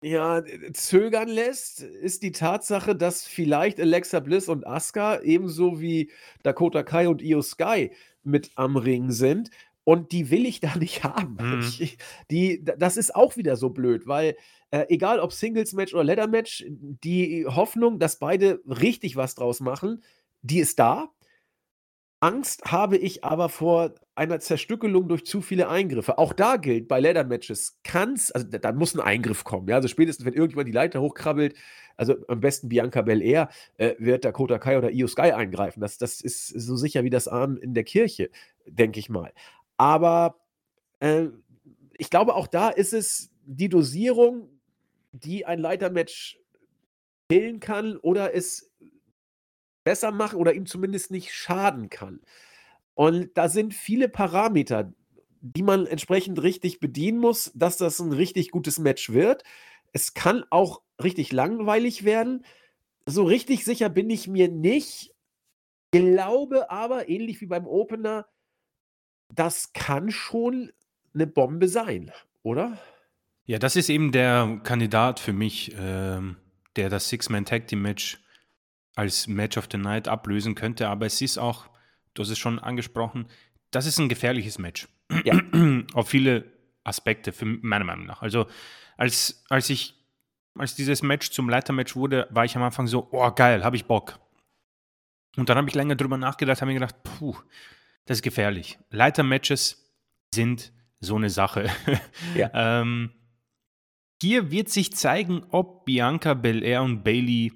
ja, 0.02 0.42
zögern 0.72 1.28
lässt, 1.28 1.80
ist 1.82 2.22
die 2.22 2.30
Tatsache, 2.32 2.94
dass 2.94 3.24
vielleicht 3.24 3.80
Alexa 3.80 4.20
Bliss 4.20 4.48
und 4.48 4.66
Asuka 4.66 5.20
ebenso 5.22 5.80
wie 5.80 6.12
Dakota 6.42 6.82
Kai 6.84 7.08
und 7.08 7.20
Io 7.20 7.42
Sky 7.42 7.92
mit 8.22 8.52
am 8.54 8.76
Ring 8.76 9.10
sind. 9.10 9.50
Und 9.88 10.12
die 10.12 10.30
will 10.30 10.44
ich 10.44 10.60
da 10.60 10.76
nicht 10.76 11.02
haben. 11.02 11.38
Mhm. 11.40 11.60
Ich, 11.78 11.96
die, 12.30 12.62
das 12.62 12.98
ist 12.98 13.16
auch 13.16 13.38
wieder 13.38 13.56
so 13.56 13.70
blöd, 13.70 14.06
weil 14.06 14.36
äh, 14.70 14.84
egal 14.90 15.18
ob 15.18 15.32
Singles-Match 15.32 15.94
oder 15.94 16.04
Ladder-Match, 16.04 16.66
die 16.68 17.46
Hoffnung, 17.46 17.98
dass 17.98 18.18
beide 18.18 18.60
richtig 18.66 19.16
was 19.16 19.34
draus 19.34 19.60
machen, 19.60 20.04
die 20.42 20.58
ist 20.58 20.78
da. 20.78 21.08
Angst 22.20 22.64
habe 22.66 22.98
ich 22.98 23.24
aber 23.24 23.48
vor 23.48 23.94
einer 24.14 24.40
Zerstückelung 24.40 25.08
durch 25.08 25.24
zu 25.24 25.40
viele 25.40 25.68
Eingriffe. 25.70 26.18
Auch 26.18 26.34
da 26.34 26.56
gilt, 26.56 26.86
bei 26.88 27.00
Leather-Matches 27.00 27.78
kann's 27.82 28.30
also 28.30 28.46
da 28.46 28.58
da 28.58 28.72
muss 28.72 28.94
ein 28.94 29.00
Eingriff 29.00 29.44
kommen, 29.44 29.68
ja? 29.68 29.76
Also, 29.76 29.88
spätestens, 29.88 30.26
wenn 30.26 30.34
irgendjemand 30.34 30.68
die 30.68 30.72
Leiter 30.72 31.00
hochkrabbelt, 31.00 31.56
also 31.96 32.16
am 32.26 32.40
besten 32.40 32.68
Bianca 32.68 33.00
Belair, 33.02 33.48
äh, 33.78 33.94
wird 33.98 34.24
Dakota 34.26 34.58
Kai 34.58 34.76
oder 34.76 34.90
Io 34.90 35.06
Sky 35.06 35.32
eingreifen. 35.32 35.80
Das 35.80 35.96
das 35.96 36.20
ist 36.20 36.48
so 36.48 36.76
sicher 36.76 37.04
wie 37.04 37.10
das 37.10 37.28
Arm 37.28 37.56
in 37.56 37.72
der 37.72 37.84
Kirche, 37.84 38.30
denke 38.66 38.98
ich 38.98 39.08
mal. 39.08 39.32
Aber, 39.78 40.38
äh, 41.00 41.28
ich 41.96 42.10
glaube, 42.10 42.34
auch 42.34 42.46
da 42.46 42.68
ist 42.68 42.92
es 42.92 43.30
die 43.44 43.68
Dosierung, 43.68 44.60
die 45.12 45.46
ein 45.46 45.58
Leitermatch 45.58 46.38
killen 47.30 47.60
kann 47.60 47.96
oder 47.96 48.34
es 48.34 48.70
besser 49.84 50.12
machen 50.12 50.38
oder 50.38 50.52
ihm 50.52 50.66
zumindest 50.66 51.10
nicht 51.10 51.32
schaden 51.32 51.88
kann. 51.88 52.20
Und 52.94 53.30
da 53.36 53.48
sind 53.48 53.74
viele 53.74 54.08
Parameter, 54.08 54.92
die 55.40 55.62
man 55.62 55.86
entsprechend 55.86 56.42
richtig 56.42 56.80
bedienen 56.80 57.18
muss, 57.18 57.52
dass 57.54 57.76
das 57.76 58.00
ein 58.00 58.12
richtig 58.12 58.50
gutes 58.50 58.78
Match 58.78 59.10
wird. 59.10 59.44
Es 59.92 60.14
kann 60.14 60.44
auch 60.50 60.82
richtig 61.02 61.32
langweilig 61.32 62.04
werden. 62.04 62.44
So 63.06 63.24
richtig 63.24 63.64
sicher 63.64 63.88
bin 63.88 64.10
ich 64.10 64.28
mir 64.28 64.48
nicht. 64.48 65.14
Glaube 65.92 66.70
aber, 66.70 67.08
ähnlich 67.08 67.40
wie 67.40 67.46
beim 67.46 67.66
Opener, 67.66 68.26
das 69.28 69.72
kann 69.72 70.10
schon 70.10 70.72
eine 71.14 71.26
Bombe 71.26 71.68
sein, 71.68 72.12
oder? 72.42 72.78
Ja, 73.44 73.58
das 73.58 73.76
ist 73.76 73.88
eben 73.88 74.12
der 74.12 74.60
Kandidat 74.62 75.20
für 75.20 75.32
mich, 75.32 75.74
ähm, 75.78 76.36
der 76.76 76.90
das 76.90 77.08
Six-Man-Tag-Team-Match 77.08 78.18
als 78.94 79.26
Match 79.26 79.56
of 79.56 79.68
the 79.70 79.78
Night 79.78 80.08
ablösen 80.08 80.54
könnte. 80.54 80.88
Aber 80.88 81.06
es 81.06 81.20
ist 81.22 81.38
auch, 81.38 81.68
du 82.14 82.22
hast 82.22 82.30
es 82.30 82.38
schon 82.38 82.58
angesprochen, 82.58 83.26
das 83.70 83.86
ist 83.86 83.98
ein 83.98 84.08
gefährliches 84.08 84.58
Match. 84.58 84.88
Ja. 85.24 85.40
Auf 85.94 86.08
viele 86.08 86.44
Aspekte, 86.84 87.32
für 87.32 87.44
meiner 87.44 87.84
Meinung 87.84 88.06
nach. 88.06 88.22
Also, 88.22 88.46
als, 88.96 89.44
als 89.48 89.70
ich, 89.70 89.94
als 90.56 90.74
dieses 90.74 91.02
Match 91.02 91.30
zum 91.30 91.48
Leitermatch 91.48 91.94
wurde, 91.96 92.26
war 92.30 92.44
ich 92.44 92.56
am 92.56 92.62
Anfang 92.62 92.86
so, 92.86 93.08
oh 93.12 93.30
geil, 93.30 93.64
habe 93.64 93.76
ich 93.76 93.84
Bock. 93.84 94.18
Und 95.36 95.48
dann 95.48 95.56
habe 95.56 95.68
ich 95.68 95.74
länger 95.74 95.94
drüber 95.94 96.18
nachgedacht, 96.18 96.60
habe 96.60 96.72
mir 96.72 96.80
gedacht, 96.80 96.96
puh, 97.02 97.36
das 98.08 98.18
ist 98.18 98.22
gefährlich. 98.22 98.78
Leitermatches 98.90 99.86
sind 100.34 100.72
so 100.98 101.16
eine 101.16 101.28
Sache. 101.28 101.68
Ja. 102.34 102.80
ähm, 102.80 103.10
hier 104.20 104.50
wird 104.50 104.70
sich 104.70 104.94
zeigen, 104.94 105.44
ob 105.50 105.84
Bianca 105.84 106.32
Belair 106.34 106.82
und 106.82 107.04
Bailey 107.04 107.52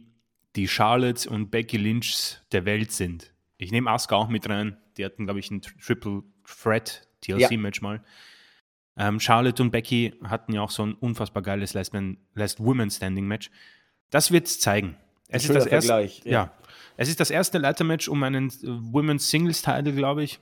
die 0.54 0.68
Charlotte 0.68 1.28
und 1.28 1.50
Becky 1.50 1.78
Lynchs 1.78 2.40
der 2.52 2.66
Welt 2.66 2.92
sind. 2.92 3.32
Ich 3.56 3.72
nehme 3.72 3.90
Asuka 3.90 4.16
auch 4.16 4.28
mit 4.28 4.46
rein. 4.48 4.76
Die 4.98 5.04
hatten, 5.06 5.24
glaube 5.24 5.40
ich, 5.40 5.50
ein 5.50 5.62
Triple 5.62 6.22
Threat 6.44 7.08
TLC-Match 7.22 7.80
mal. 7.80 8.04
Ähm, 8.98 9.20
Charlotte 9.20 9.62
und 9.62 9.70
Becky 9.70 10.12
hatten 10.22 10.52
ja 10.52 10.60
auch 10.60 10.70
so 10.70 10.84
ein 10.84 10.92
unfassbar 10.92 11.42
geiles 11.42 11.72
Last, 11.72 11.94
Man, 11.94 12.18
Last 12.34 12.60
Woman 12.60 12.90
Standing 12.90 13.26
Match. 13.26 13.50
Das 14.10 14.30
wird 14.30 14.46
es 14.46 14.60
zeigen. 14.60 14.96
Es 15.28 15.44
ist 15.44 15.54
das 15.54 15.66
erste, 15.66 16.28
ja. 16.28 16.30
ja. 16.30 16.52
Es 16.96 17.08
ist 17.08 17.20
das 17.20 17.30
erste 17.30 17.58
Leitermatch 17.58 18.08
um 18.08 18.22
einen 18.22 18.48
äh, 18.48 18.52
Women's 18.62 19.30
Singles 19.30 19.62
Title, 19.62 19.92
glaube 19.92 20.24
ich. 20.24 20.40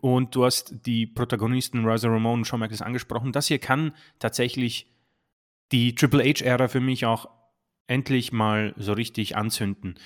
Und 0.00 0.34
du 0.34 0.44
hast 0.44 0.86
die 0.86 1.06
Protagonisten 1.06 1.84
Rosa 1.84 2.08
Ramon 2.08 2.40
und 2.40 2.44
Shawn 2.44 2.60
Michaels 2.60 2.82
angesprochen. 2.82 3.32
Das 3.32 3.48
hier 3.48 3.58
kann 3.58 3.92
tatsächlich 4.18 4.86
die 5.72 5.94
Triple 5.94 6.22
H-Ära 6.22 6.68
für 6.68 6.80
mich 6.80 7.06
auch 7.06 7.28
endlich 7.86 8.32
mal 8.32 8.74
so 8.76 8.92
richtig 8.92 9.36
anzünden. 9.36 9.96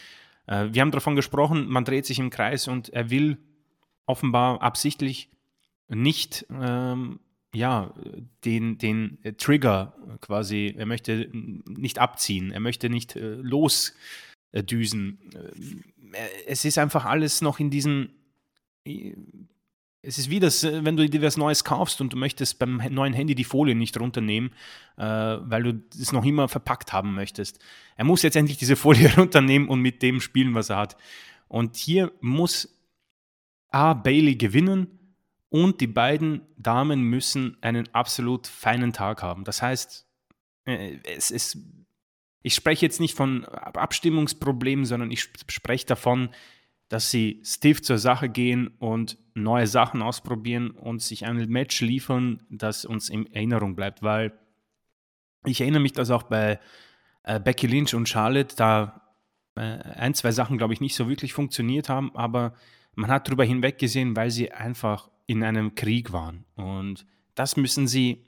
Äh, 0.47 0.69
wir 0.73 0.81
haben 0.81 0.91
davon 0.91 1.17
gesprochen, 1.17 1.69
man 1.69 1.85
dreht 1.85 2.07
sich 2.07 2.19
im 2.19 2.31
Kreis 2.31 2.69
und 2.69 2.89
er 2.91 3.11
will 3.11 3.39
offenbar 4.07 4.63
absichtlich 4.63 5.31
nicht 5.89 6.47
ähm, 6.51 7.21
ja, 7.55 7.95
den, 8.45 8.79
den 8.79 9.19
Trigger 9.39 9.95
quasi, 10.21 10.75
er 10.77 10.87
möchte 10.87 11.31
nicht 11.33 11.99
abziehen, 11.99 12.51
er 12.51 12.61
möchte 12.61 12.91
nicht 12.91 13.17
äh, 13.17 13.35
losdüsen. 13.35 13.97
Äh, 16.13 16.19
es 16.47 16.65
ist 16.65 16.79
einfach 16.79 17.05
alles 17.05 17.41
noch 17.41 17.59
in 17.59 17.71
diesem 17.71 18.11
es 20.07 20.19
ist 20.19 20.31
wie 20.31 20.41
das, 20.41 20.65
äh, 20.65 20.85
wenn 20.85 20.97
du 20.97 21.09
dir 21.09 21.23
was 21.23 21.37
Neues 21.37 21.65
kaufst 21.65 22.01
und 22.01 22.13
du 22.13 22.17
möchtest 22.17 22.59
beim 22.59 22.83
neuen 22.91 23.15
Handy 23.15 23.35
die 23.35 23.45
Folie 23.45 23.75
nicht 23.75 23.99
runternehmen, 23.99 24.51
äh, 24.97 25.05
weil 25.05 25.63
du 25.63 25.83
es 25.99 26.13
noch 26.13 26.25
immer 26.25 26.49
verpackt 26.49 26.93
haben 26.93 27.15
möchtest. 27.15 27.59
Er 27.97 28.05
muss 28.05 28.23
jetzt 28.23 28.37
endlich 28.37 28.59
diese 28.59 28.77
Folie 28.85 29.13
runternehmen 29.17 29.69
und 29.69 29.81
mit 29.81 30.03
dem 30.03 30.21
spielen, 30.21 30.55
was 30.55 30.71
er 30.71 30.77
hat. 30.77 30.97
Und 31.49 31.77
hier 31.77 32.13
muss 32.21 32.69
A. 33.71 33.95
Bailey 33.95 34.37
gewinnen 34.37 35.17
und 35.49 35.81
die 35.81 35.87
beiden 35.87 36.43
Damen 36.57 37.03
müssen 37.03 37.57
einen 37.61 37.89
absolut 37.95 38.47
feinen 38.47 38.93
Tag 38.93 39.23
haben. 39.23 39.45
Das 39.45 39.63
heißt, 39.63 40.07
äh, 40.67 40.99
es 41.05 41.31
ist, 41.31 41.59
ich 42.45 42.55
spreche 42.55 42.85
jetzt 42.85 43.01
nicht 43.01 43.17
von 43.17 43.47
Abstimmungsproblemen, 43.47 44.85
sondern 44.85 45.11
ich 45.11 45.31
spreche 45.49 45.87
davon, 45.87 46.29
dass 46.91 47.11
sie 47.11 47.41
stiff 47.43 47.83
zur 47.83 47.97
Sache 47.97 48.29
gehen 48.29 48.69
und 48.79 49.17
neue 49.33 49.67
Sachen 49.67 50.03
ausprobieren 50.03 50.71
und 50.71 51.01
sich 51.01 51.25
ein 51.25 51.37
Match 51.49 51.81
liefern, 51.81 52.47
das 52.51 52.85
uns 52.85 53.09
in 53.09 53.33
Erinnerung 53.33 53.75
bleibt, 53.75 54.03
weil 54.03 54.39
ich 55.47 55.63
erinnere 55.63 55.81
mich, 55.81 55.93
dass 55.93 56.11
auch 56.11 56.25
bei 56.25 56.61
äh, 57.23 57.41
Becky 57.41 57.67
Lynch 57.67 57.95
und 57.95 58.11
Charlotte 58.11 58.55
da 58.57 59.01
äh, 59.55 59.61
ein, 59.63 60.13
zwei 60.13 60.31
Sachen, 60.31 60.59
glaube 60.59 60.75
ich, 60.75 60.83
nicht 60.83 60.97
so 60.97 61.09
wirklich 61.09 61.33
funktioniert 61.33 61.89
haben, 61.89 62.15
aber 62.15 62.53
man 62.95 63.11
hat 63.11 63.27
darüber 63.27 63.45
hinweggesehen, 63.45 64.15
weil 64.17 64.31
sie 64.31 64.53
einfach 64.53 65.11
in 65.27 65.43
einem 65.43 65.75
Krieg 65.75 66.13
waren. 66.13 66.45
Und 66.57 67.07
das 67.35 67.57
müssen 67.57 67.89
sie, 67.89 68.27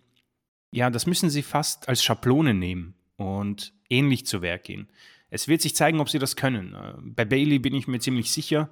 ja, 0.71 0.89
das 0.89 1.05
müssen 1.05 1.29
sie 1.29 1.43
fast 1.43 1.87
als 1.91 2.03
Schablone 2.03 2.55
nehmen 2.55 2.96
und 3.17 3.73
ähnlich 3.89 4.27
zu 4.27 4.43
Werk 4.43 4.65
gehen. 4.65 4.89
Es 5.31 5.49
wird 5.49 5.61
sich 5.61 5.75
zeigen, 5.75 6.01
ob 6.01 6.09
sie 6.09 6.19
das 6.19 6.37
können. 6.37 6.75
Äh, 6.75 6.95
bei 6.99 7.25
Bailey 7.25 7.59
bin 7.59 7.75
ich 7.75 7.89
mir 7.89 7.99
ziemlich 7.99 8.31
sicher. 8.31 8.71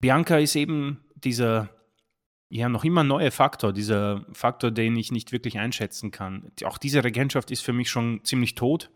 Bianca 0.00 0.38
ist 0.38 0.56
eben 0.56 1.00
dieser 1.14 1.70
ja 2.48 2.68
noch 2.68 2.84
immer 2.84 3.02
neue 3.02 3.30
Faktor, 3.30 3.72
dieser 3.72 4.24
Faktor, 4.32 4.70
den 4.70 4.96
ich 4.96 5.10
nicht 5.10 5.32
wirklich 5.32 5.58
einschätzen 5.58 6.10
kann. 6.10 6.52
Auch 6.64 6.78
diese 6.78 7.02
Regentschaft 7.02 7.50
ist 7.50 7.62
für 7.62 7.72
mich 7.72 7.90
schon 7.90 8.20
ziemlich 8.22 8.54
tot 8.54 8.90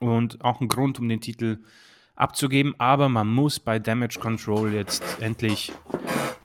und 0.00 0.42
auch 0.42 0.60
ein 0.60 0.68
Grund, 0.68 0.98
um 0.98 1.08
den 1.08 1.20
Titel 1.20 1.58
abzugeben. 2.16 2.74
Aber 2.78 3.08
man 3.08 3.28
muss 3.28 3.60
bei 3.60 3.78
Damage 3.78 4.18
Control 4.18 4.72
jetzt 4.72 5.04
endlich 5.20 5.72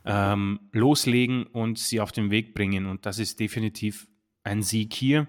ähm, 0.06 0.60
loslegen 0.72 1.48
und 1.48 1.80
sie 1.80 2.00
auf 2.00 2.12
den 2.12 2.30
Weg 2.30 2.54
bringen. 2.54 2.86
Und 2.86 3.06
das 3.06 3.18
ist 3.18 3.40
definitiv 3.40 4.08
ein 4.44 4.62
Sieg 4.62 4.94
hier. 4.94 5.28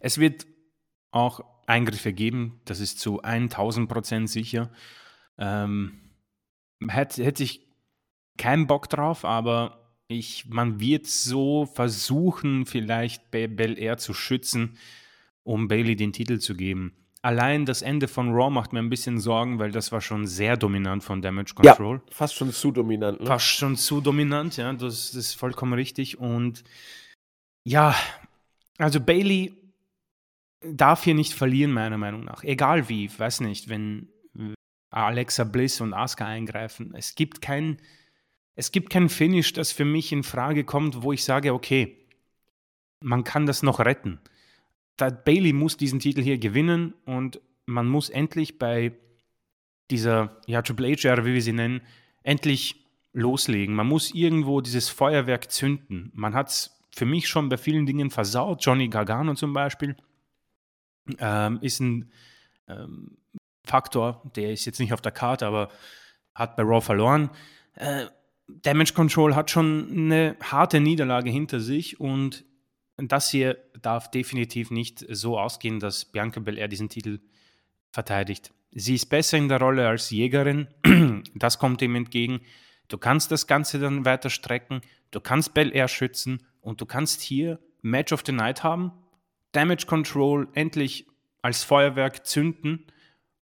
Es 0.00 0.18
wird 0.18 0.46
auch 1.12 1.44
Eingriffe 1.66 2.12
geben, 2.12 2.60
das 2.64 2.80
ist 2.80 2.98
zu 2.98 3.22
1000 3.22 3.88
Prozent 3.88 4.28
sicher. 4.28 4.70
Ähm, 5.38 6.00
hätte, 6.88 7.24
hätte 7.24 7.42
ich 7.44 7.60
keinen 8.38 8.66
Bock 8.66 8.88
drauf, 8.88 9.24
aber 9.24 9.94
ich, 10.08 10.46
man 10.46 10.80
wird 10.80 11.06
so 11.06 11.66
versuchen, 11.66 12.66
vielleicht 12.66 13.30
Bel 13.30 13.78
Air 13.78 13.98
zu 13.98 14.12
schützen, 14.12 14.76
um 15.44 15.68
Bailey 15.68 15.94
den 15.94 16.12
Titel 16.12 16.38
zu 16.38 16.54
geben. 16.54 16.96
Allein 17.22 17.66
das 17.66 17.82
Ende 17.82 18.08
von 18.08 18.32
Raw 18.32 18.50
macht 18.50 18.72
mir 18.72 18.78
ein 18.78 18.88
bisschen 18.88 19.20
Sorgen, 19.20 19.58
weil 19.58 19.70
das 19.70 19.92
war 19.92 20.00
schon 20.00 20.26
sehr 20.26 20.56
dominant 20.56 21.04
von 21.04 21.20
Damage 21.20 21.54
Control. 21.54 21.96
Ja, 21.96 22.12
fast 22.12 22.34
schon 22.34 22.50
zu 22.50 22.72
dominant. 22.72 23.20
Ne? 23.20 23.26
Fast 23.26 23.46
schon 23.46 23.76
zu 23.76 24.00
dominant, 24.00 24.56
ja, 24.56 24.72
das, 24.72 25.12
das 25.12 25.14
ist 25.14 25.34
vollkommen 25.34 25.74
richtig. 25.74 26.18
Und 26.18 26.64
ja, 27.64 27.94
Also 28.78 28.98
Bailey 29.00 29.52
darf 30.62 31.04
hier 31.04 31.14
nicht 31.14 31.34
verlieren, 31.34 31.72
meiner 31.72 31.98
Meinung 31.98 32.24
nach. 32.24 32.44
Egal 32.44 32.88
wie, 32.88 33.10
weiß 33.16 33.40
nicht, 33.40 33.68
wenn 33.68 34.08
Alexa 34.90 35.44
Bliss 35.44 35.80
und 35.80 35.94
Asuka 35.94 36.26
eingreifen. 36.26 36.94
Es 36.94 37.14
gibt 37.14 37.40
kein, 37.40 37.78
es 38.54 38.72
gibt 38.72 38.90
kein 38.90 39.08
Finish, 39.08 39.52
das 39.52 39.72
für 39.72 39.84
mich 39.84 40.12
in 40.12 40.22
Frage 40.22 40.64
kommt, 40.64 41.02
wo 41.02 41.12
ich 41.12 41.24
sage, 41.24 41.54
okay, 41.54 41.96
man 43.00 43.24
kann 43.24 43.46
das 43.46 43.62
noch 43.62 43.80
retten. 43.80 44.20
Da 44.96 45.10
Bailey 45.10 45.52
muss 45.52 45.76
diesen 45.76 46.00
Titel 46.00 46.22
hier 46.22 46.38
gewinnen 46.38 46.94
und 47.06 47.40
man 47.66 47.88
muss 47.88 48.10
endlich 48.10 48.58
bei 48.58 48.92
dieser 49.90 50.40
ja, 50.46 50.60
Triple 50.62 50.92
H-Ära, 50.92 51.24
wie 51.24 51.34
wir 51.34 51.42
sie 51.42 51.52
nennen, 51.52 51.80
endlich 52.22 52.84
loslegen. 53.12 53.74
Man 53.74 53.86
muss 53.86 54.12
irgendwo 54.12 54.60
dieses 54.60 54.88
Feuerwerk 54.88 55.50
zünden. 55.50 56.10
Man 56.14 56.34
hat 56.34 56.48
es 56.48 56.78
für 56.90 57.06
mich 57.06 57.28
schon 57.28 57.48
bei 57.48 57.56
vielen 57.56 57.86
Dingen 57.86 58.10
versaut. 58.10 58.64
Johnny 58.64 58.88
Gargano 58.88 59.34
zum 59.34 59.52
Beispiel 59.52 59.96
ähm, 61.18 61.58
ist 61.62 61.80
ein 61.80 62.10
ähm, 62.68 63.16
Faktor, 63.64 64.22
der 64.36 64.52
ist 64.52 64.64
jetzt 64.64 64.80
nicht 64.80 64.92
auf 64.92 65.00
der 65.00 65.12
Karte, 65.12 65.46
aber 65.46 65.70
hat 66.34 66.56
bei 66.56 66.62
Raw 66.62 66.80
verloren. 66.80 67.30
Äh, 67.74 68.06
Damage 68.48 68.94
Control 68.94 69.34
hat 69.34 69.50
schon 69.50 69.88
eine 69.90 70.36
harte 70.42 70.80
Niederlage 70.80 71.30
hinter 71.30 71.60
sich 71.60 72.00
und 72.00 72.44
das 72.96 73.30
hier 73.30 73.56
darf 73.80 74.10
definitiv 74.10 74.70
nicht 74.70 75.04
so 75.08 75.38
ausgehen, 75.38 75.80
dass 75.80 76.04
Bianca 76.04 76.40
Belair 76.40 76.68
diesen 76.68 76.88
Titel 76.88 77.20
verteidigt. 77.92 78.52
Sie 78.72 78.94
ist 78.94 79.06
besser 79.06 79.38
in 79.38 79.48
der 79.48 79.60
Rolle 79.60 79.88
als 79.88 80.10
Jägerin, 80.10 80.68
das 81.34 81.58
kommt 81.58 81.82
ihm 81.82 81.96
entgegen. 81.96 82.40
Du 82.88 82.98
kannst 82.98 83.30
das 83.30 83.46
Ganze 83.46 83.78
dann 83.78 84.04
weiter 84.04 84.30
strecken, 84.30 84.80
du 85.10 85.20
kannst 85.20 85.54
Belair 85.54 85.88
schützen 85.88 86.42
und 86.60 86.80
du 86.80 86.86
kannst 86.86 87.20
hier 87.20 87.58
Match 87.82 88.12
of 88.12 88.22
the 88.26 88.32
Night 88.32 88.62
haben, 88.62 88.92
Damage 89.52 89.86
Control 89.86 90.48
endlich 90.54 91.06
als 91.42 91.64
Feuerwerk 91.64 92.26
zünden 92.26 92.86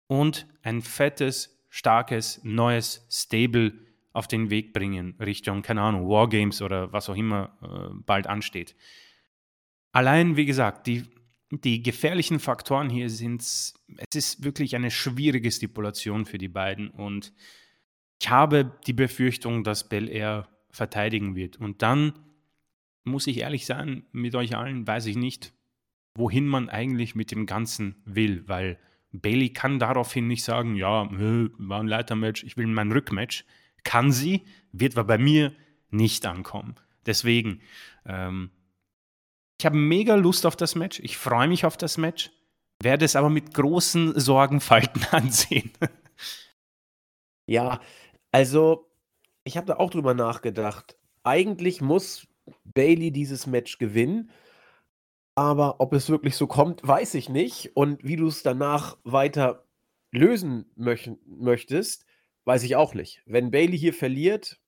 und 0.07 0.47
ein 0.61 0.81
fettes, 0.81 1.57
starkes, 1.69 2.41
neues 2.43 3.05
Stable 3.09 3.73
auf 4.11 4.27
den 4.27 4.49
Weg 4.49 4.73
bringen, 4.73 5.15
Richtung, 5.19 5.61
keine 5.61 5.81
Ahnung, 5.81 6.07
Wargames 6.07 6.61
oder 6.61 6.93
was 6.93 7.09
auch 7.09 7.15
immer 7.15 7.57
äh, 7.61 7.93
bald 8.05 8.27
ansteht. 8.27 8.75
Allein, 9.91 10.37
wie 10.37 10.45
gesagt, 10.45 10.87
die, 10.87 11.03
die 11.49 11.81
gefährlichen 11.81 12.39
Faktoren 12.39 12.89
hier 12.89 13.09
sind, 13.09 13.41
es 13.41 13.73
ist 14.13 14.43
wirklich 14.43 14.75
eine 14.75 14.91
schwierige 14.91 15.51
Stipulation 15.51 16.25
für 16.25 16.37
die 16.37 16.47
beiden 16.47 16.89
und 16.89 17.33
ich 18.21 18.29
habe 18.29 18.71
die 18.87 18.93
Befürchtung, 18.93 19.63
dass 19.63 19.89
Bel 19.89 20.07
Air 20.07 20.47
verteidigen 20.69 21.35
wird. 21.35 21.57
Und 21.57 21.81
dann 21.81 22.13
muss 23.03 23.27
ich 23.27 23.39
ehrlich 23.39 23.65
sein, 23.65 24.05
mit 24.11 24.33
euch 24.35 24.55
allen 24.55 24.87
weiß 24.87 25.07
ich 25.07 25.17
nicht, 25.17 25.53
wohin 26.15 26.47
man 26.47 26.69
eigentlich 26.69 27.15
mit 27.15 27.31
dem 27.31 27.45
Ganzen 27.45 27.95
will, 28.05 28.47
weil 28.47 28.77
Bailey 29.11 29.51
kann 29.51 29.79
daraufhin 29.79 30.27
nicht 30.27 30.43
sagen, 30.43 30.75
ja, 30.75 31.07
war 31.11 31.79
ein 31.79 31.87
Leitermatch, 31.87 32.43
ich 32.43 32.57
will 32.57 32.67
mein 32.67 32.91
Rückmatch. 32.91 33.45
Kann 33.83 34.11
sie, 34.11 34.43
wird 34.71 34.97
aber 34.97 35.05
bei 35.05 35.17
mir 35.17 35.53
nicht 35.89 36.25
ankommen. 36.25 36.75
Deswegen, 37.05 37.61
ähm, 38.05 38.49
ich 39.59 39.65
habe 39.65 39.77
mega 39.77 40.15
Lust 40.15 40.45
auf 40.45 40.55
das 40.55 40.75
Match, 40.75 40.99
ich 40.99 41.17
freue 41.17 41.47
mich 41.47 41.65
auf 41.65 41.77
das 41.77 41.97
Match, 41.97 42.31
werde 42.81 43.05
es 43.05 43.15
aber 43.15 43.29
mit 43.29 43.53
großen 43.53 44.19
Sorgenfalten 44.19 45.03
ansehen. 45.11 45.71
ja, 47.45 47.79
also 48.31 48.89
ich 49.43 49.57
habe 49.57 49.67
da 49.67 49.75
auch 49.77 49.89
drüber 49.89 50.13
nachgedacht. 50.13 50.97
Eigentlich 51.23 51.81
muss 51.81 52.27
Bailey 52.63 53.11
dieses 53.11 53.47
Match 53.47 53.77
gewinnen. 53.77 54.31
Aber 55.35 55.79
ob 55.79 55.93
es 55.93 56.09
wirklich 56.09 56.35
so 56.35 56.47
kommt, 56.47 56.85
weiß 56.87 57.15
ich 57.15 57.29
nicht. 57.29 57.75
Und 57.75 58.03
wie 58.03 58.15
du 58.15 58.27
es 58.27 58.43
danach 58.43 58.97
weiter 59.03 59.65
lösen 60.11 60.65
möch 60.75 61.11
möchtest, 61.25 62.05
weiß 62.45 62.63
ich 62.63 62.75
auch 62.75 62.93
nicht. 62.93 63.23
Wenn 63.25 63.51
Bailey 63.51 63.77
hier 63.77 63.93
verliert, 63.93 64.59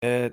äh, 0.00 0.30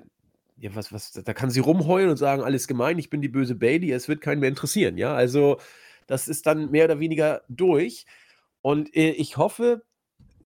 ja, 0.56 0.74
was, 0.74 0.92
was, 0.92 1.12
da 1.12 1.32
kann 1.32 1.50
sie 1.50 1.60
rumheulen 1.60 2.10
und 2.10 2.16
sagen, 2.16 2.42
alles 2.42 2.66
gemein, 2.66 2.98
ich 2.98 3.10
bin 3.10 3.22
die 3.22 3.28
böse 3.28 3.54
Bailey, 3.54 3.92
es 3.92 4.08
wird 4.08 4.20
keinen 4.20 4.40
mehr 4.40 4.48
interessieren, 4.48 4.96
ja. 4.98 5.14
Also, 5.14 5.58
das 6.06 6.28
ist 6.28 6.46
dann 6.46 6.70
mehr 6.70 6.84
oder 6.84 7.00
weniger 7.00 7.42
durch. 7.48 8.06
Und 8.62 8.94
äh, 8.96 9.10
ich 9.10 9.36
hoffe, 9.36 9.84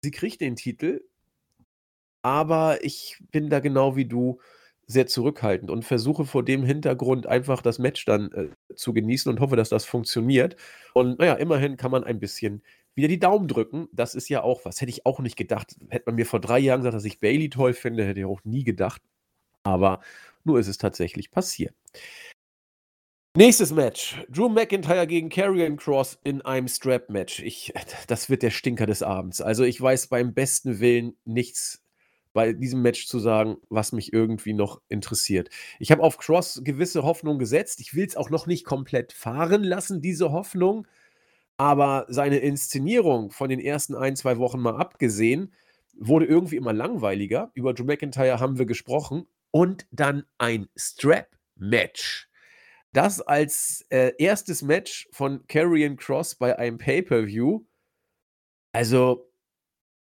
sie 0.02 0.10
kriegt 0.10 0.40
den 0.40 0.56
Titel, 0.56 1.02
aber 2.22 2.84
ich 2.84 3.22
bin 3.30 3.48
da 3.48 3.60
genau 3.60 3.96
wie 3.96 4.06
du 4.06 4.40
sehr 4.90 5.06
zurückhaltend 5.06 5.70
und 5.70 5.84
versuche 5.84 6.24
vor 6.24 6.42
dem 6.42 6.64
Hintergrund 6.64 7.26
einfach 7.26 7.60
das 7.60 7.78
Match 7.78 8.06
dann 8.06 8.32
äh, 8.32 8.74
zu 8.74 8.94
genießen 8.94 9.30
und 9.30 9.38
hoffe, 9.38 9.54
dass 9.54 9.68
das 9.68 9.84
funktioniert. 9.84 10.56
Und 10.94 11.18
naja, 11.18 11.34
immerhin 11.34 11.76
kann 11.76 11.90
man 11.90 12.04
ein 12.04 12.18
bisschen 12.18 12.62
wieder 12.94 13.08
die 13.08 13.18
Daumen 13.18 13.48
drücken. 13.48 13.88
Das 13.92 14.14
ist 14.14 14.30
ja 14.30 14.42
auch 14.42 14.64
was. 14.64 14.80
Hätte 14.80 14.90
ich 14.90 15.04
auch 15.04 15.20
nicht 15.20 15.36
gedacht. 15.36 15.76
Hätte 15.90 16.04
man 16.06 16.14
mir 16.14 16.24
vor 16.24 16.40
drei 16.40 16.58
Jahren 16.58 16.80
gesagt, 16.80 16.94
dass 16.94 17.04
ich 17.04 17.20
Bailey 17.20 17.50
toll 17.50 17.74
finde, 17.74 18.04
hätte 18.04 18.20
ich 18.20 18.26
auch 18.26 18.42
nie 18.44 18.64
gedacht. 18.64 19.02
Aber 19.62 20.00
nur 20.44 20.58
ist 20.58 20.68
es 20.68 20.78
tatsächlich 20.78 21.30
passiert. 21.30 21.74
Nächstes 23.36 23.72
Match. 23.72 24.16
Drew 24.30 24.48
McIntyre 24.48 25.06
gegen 25.06 25.28
Karrion 25.28 25.76
Cross 25.76 26.18
in 26.24 26.40
einem 26.42 26.66
Strap-Match. 26.66 27.44
das 28.06 28.30
wird 28.30 28.42
der 28.42 28.50
Stinker 28.50 28.86
des 28.86 29.02
Abends. 29.02 29.42
Also 29.42 29.64
ich 29.64 29.78
weiß 29.78 30.06
beim 30.06 30.32
besten 30.32 30.80
Willen 30.80 31.14
nichts 31.26 31.84
bei 32.38 32.52
diesem 32.52 32.82
Match 32.82 33.08
zu 33.08 33.18
sagen, 33.18 33.56
was 33.68 33.90
mich 33.90 34.12
irgendwie 34.12 34.52
noch 34.52 34.80
interessiert. 34.88 35.50
Ich 35.80 35.90
habe 35.90 36.04
auf 36.04 36.18
Cross 36.18 36.60
gewisse 36.62 37.02
Hoffnung 37.02 37.40
gesetzt. 37.40 37.80
Ich 37.80 37.94
will 37.94 38.06
es 38.06 38.14
auch 38.14 38.30
noch 38.30 38.46
nicht 38.46 38.64
komplett 38.64 39.12
fahren 39.12 39.64
lassen, 39.64 40.00
diese 40.00 40.30
Hoffnung. 40.30 40.86
Aber 41.56 42.06
seine 42.08 42.38
Inszenierung 42.38 43.32
von 43.32 43.48
den 43.48 43.58
ersten 43.58 43.96
ein, 43.96 44.14
zwei 44.14 44.38
Wochen 44.38 44.60
mal 44.60 44.76
abgesehen, 44.76 45.52
wurde 45.98 46.26
irgendwie 46.26 46.54
immer 46.54 46.72
langweiliger. 46.72 47.50
Über 47.54 47.74
Drew 47.74 47.82
McIntyre 47.82 48.38
haben 48.38 48.56
wir 48.56 48.66
gesprochen. 48.66 49.26
Und 49.50 49.88
dann 49.90 50.22
ein 50.38 50.68
Strap-Match. 50.76 52.28
Das 52.92 53.20
als 53.20 53.84
äh, 53.88 54.12
erstes 54.16 54.62
Match 54.62 55.08
von 55.10 55.44
Karrion 55.48 55.96
Cross 55.96 56.36
bei 56.36 56.56
einem 56.56 56.78
Pay-Per-View. 56.78 57.64
Also, 58.70 59.27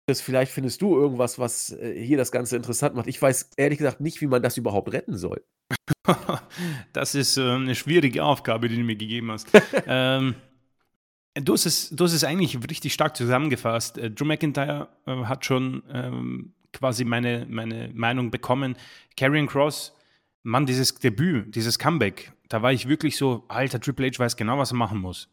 das 0.10 0.22
vielleicht 0.22 0.51
findest 0.51 0.82
du 0.82 0.95
irgendwas, 0.95 1.39
was 1.39 1.72
äh, 1.72 2.03
hier 2.03 2.18
das 2.18 2.32
Ganze 2.32 2.55
interessant 2.55 2.95
macht. 2.95 3.07
Ich 3.07 3.22
weiß 3.22 3.51
ehrlich 3.57 3.78
gesagt 3.78 4.01
nicht, 4.01 4.22
wie 4.22 4.28
man 4.28 4.41
das 4.41 4.57
überhaupt 4.57 4.91
retten 4.91 5.18
soll. 5.18 5.43
das 6.93 7.16
ist 7.16 7.38
äh, 7.38 7.41
eine 7.41 7.76
schwierige 7.76 8.24
Aufgabe, 8.24 8.68
die 8.68 8.76
du 8.76 8.84
mir 8.84 8.95
gegeben 8.95 9.32
hast. 9.32 9.47
ähm, 9.88 10.36
du, 11.36 11.53
hast 11.53 11.66
es, 11.66 11.89
du 11.89 12.03
hast 12.03 12.14
es 12.14 12.24
eigentlich 12.24 12.57
richtig 12.70 12.93
stark 12.93 13.16
zusammengefasst. 13.16 13.97
Äh, 13.97 14.12
Drew 14.12 14.26
McIntyre 14.26 14.89
hat 15.05 15.45
schon 15.45 15.84
ähm, 15.91 16.53
quasi 16.74 17.05
meine, 17.05 17.45
meine 17.49 17.91
Meinung 17.93 18.32
bekommen. 18.32 18.76
Karrion 19.16 19.47
Cross, 19.47 19.93
Mann, 20.43 20.66
dieses 20.66 20.95
Debüt, 20.95 21.55
dieses 21.55 21.80
Comeback, 21.80 22.32
da 22.49 22.62
war 22.62 22.74
ich 22.74 22.88
wirklich 22.88 23.16
so, 23.18 23.43
alter, 23.47 23.80
Triple 23.80 24.07
H 24.07 24.20
weiß 24.20 24.36
genau, 24.36 24.57
was 24.57 24.72
er 24.72 24.78
machen 24.78 24.99
muss. 24.99 25.30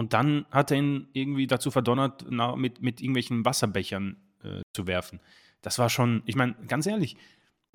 Und 0.00 0.14
dann 0.14 0.46
hat 0.50 0.70
er 0.70 0.78
ihn 0.78 1.08
irgendwie 1.12 1.46
dazu 1.46 1.70
verdonnert, 1.70 2.24
na, 2.30 2.56
mit, 2.56 2.80
mit 2.80 3.02
irgendwelchen 3.02 3.44
Wasserbechern 3.44 4.16
äh, 4.42 4.62
zu 4.72 4.86
werfen. 4.86 5.20
Das 5.60 5.78
war 5.78 5.90
schon, 5.90 6.22
ich 6.24 6.36
meine, 6.36 6.54
ganz 6.68 6.86
ehrlich, 6.86 7.18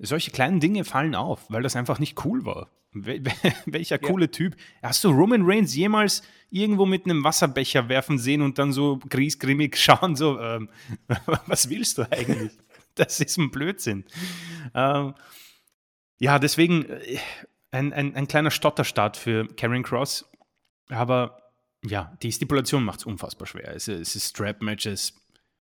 solche 0.00 0.32
kleinen 0.32 0.58
Dinge 0.58 0.82
fallen 0.84 1.14
auf, 1.14 1.48
weil 1.52 1.62
das 1.62 1.76
einfach 1.76 2.00
nicht 2.00 2.24
cool 2.24 2.44
war. 2.44 2.72
Wel 2.90 3.22
welcher 3.66 4.02
ja. 4.02 4.08
coole 4.08 4.28
Typ. 4.32 4.56
Hast 4.82 5.04
du 5.04 5.10
Roman 5.10 5.42
Reigns 5.44 5.76
jemals 5.76 6.24
irgendwo 6.50 6.84
mit 6.84 7.04
einem 7.04 7.22
Wasserbecher 7.22 7.88
werfen 7.88 8.18
sehen 8.18 8.42
und 8.42 8.58
dann 8.58 8.72
so 8.72 8.98
griesgrimmig 9.08 9.76
schauen, 9.80 10.16
so, 10.16 10.40
ähm, 10.40 10.68
was 11.46 11.70
willst 11.70 11.98
du 11.98 12.10
eigentlich? 12.10 12.58
Das 12.96 13.20
ist 13.20 13.36
ein 13.38 13.52
Blödsinn. 13.52 14.04
Ähm, 14.74 15.14
ja, 16.18 16.40
deswegen 16.40 16.86
äh, 16.86 17.18
ein, 17.70 17.92
ein, 17.92 18.16
ein 18.16 18.26
kleiner 18.26 18.50
Stotterstart 18.50 19.16
für 19.16 19.46
Karen 19.46 19.84
Cross. 19.84 20.28
Aber 20.88 21.45
ja, 21.86 22.16
die 22.22 22.32
Stipulation 22.32 22.84
macht 22.84 23.00
es 23.00 23.06
unfassbar 23.06 23.46
schwer. 23.46 23.74
Es, 23.74 23.88
es 23.88 24.16
ist 24.16 24.30
Strap-Matches, 24.30 25.14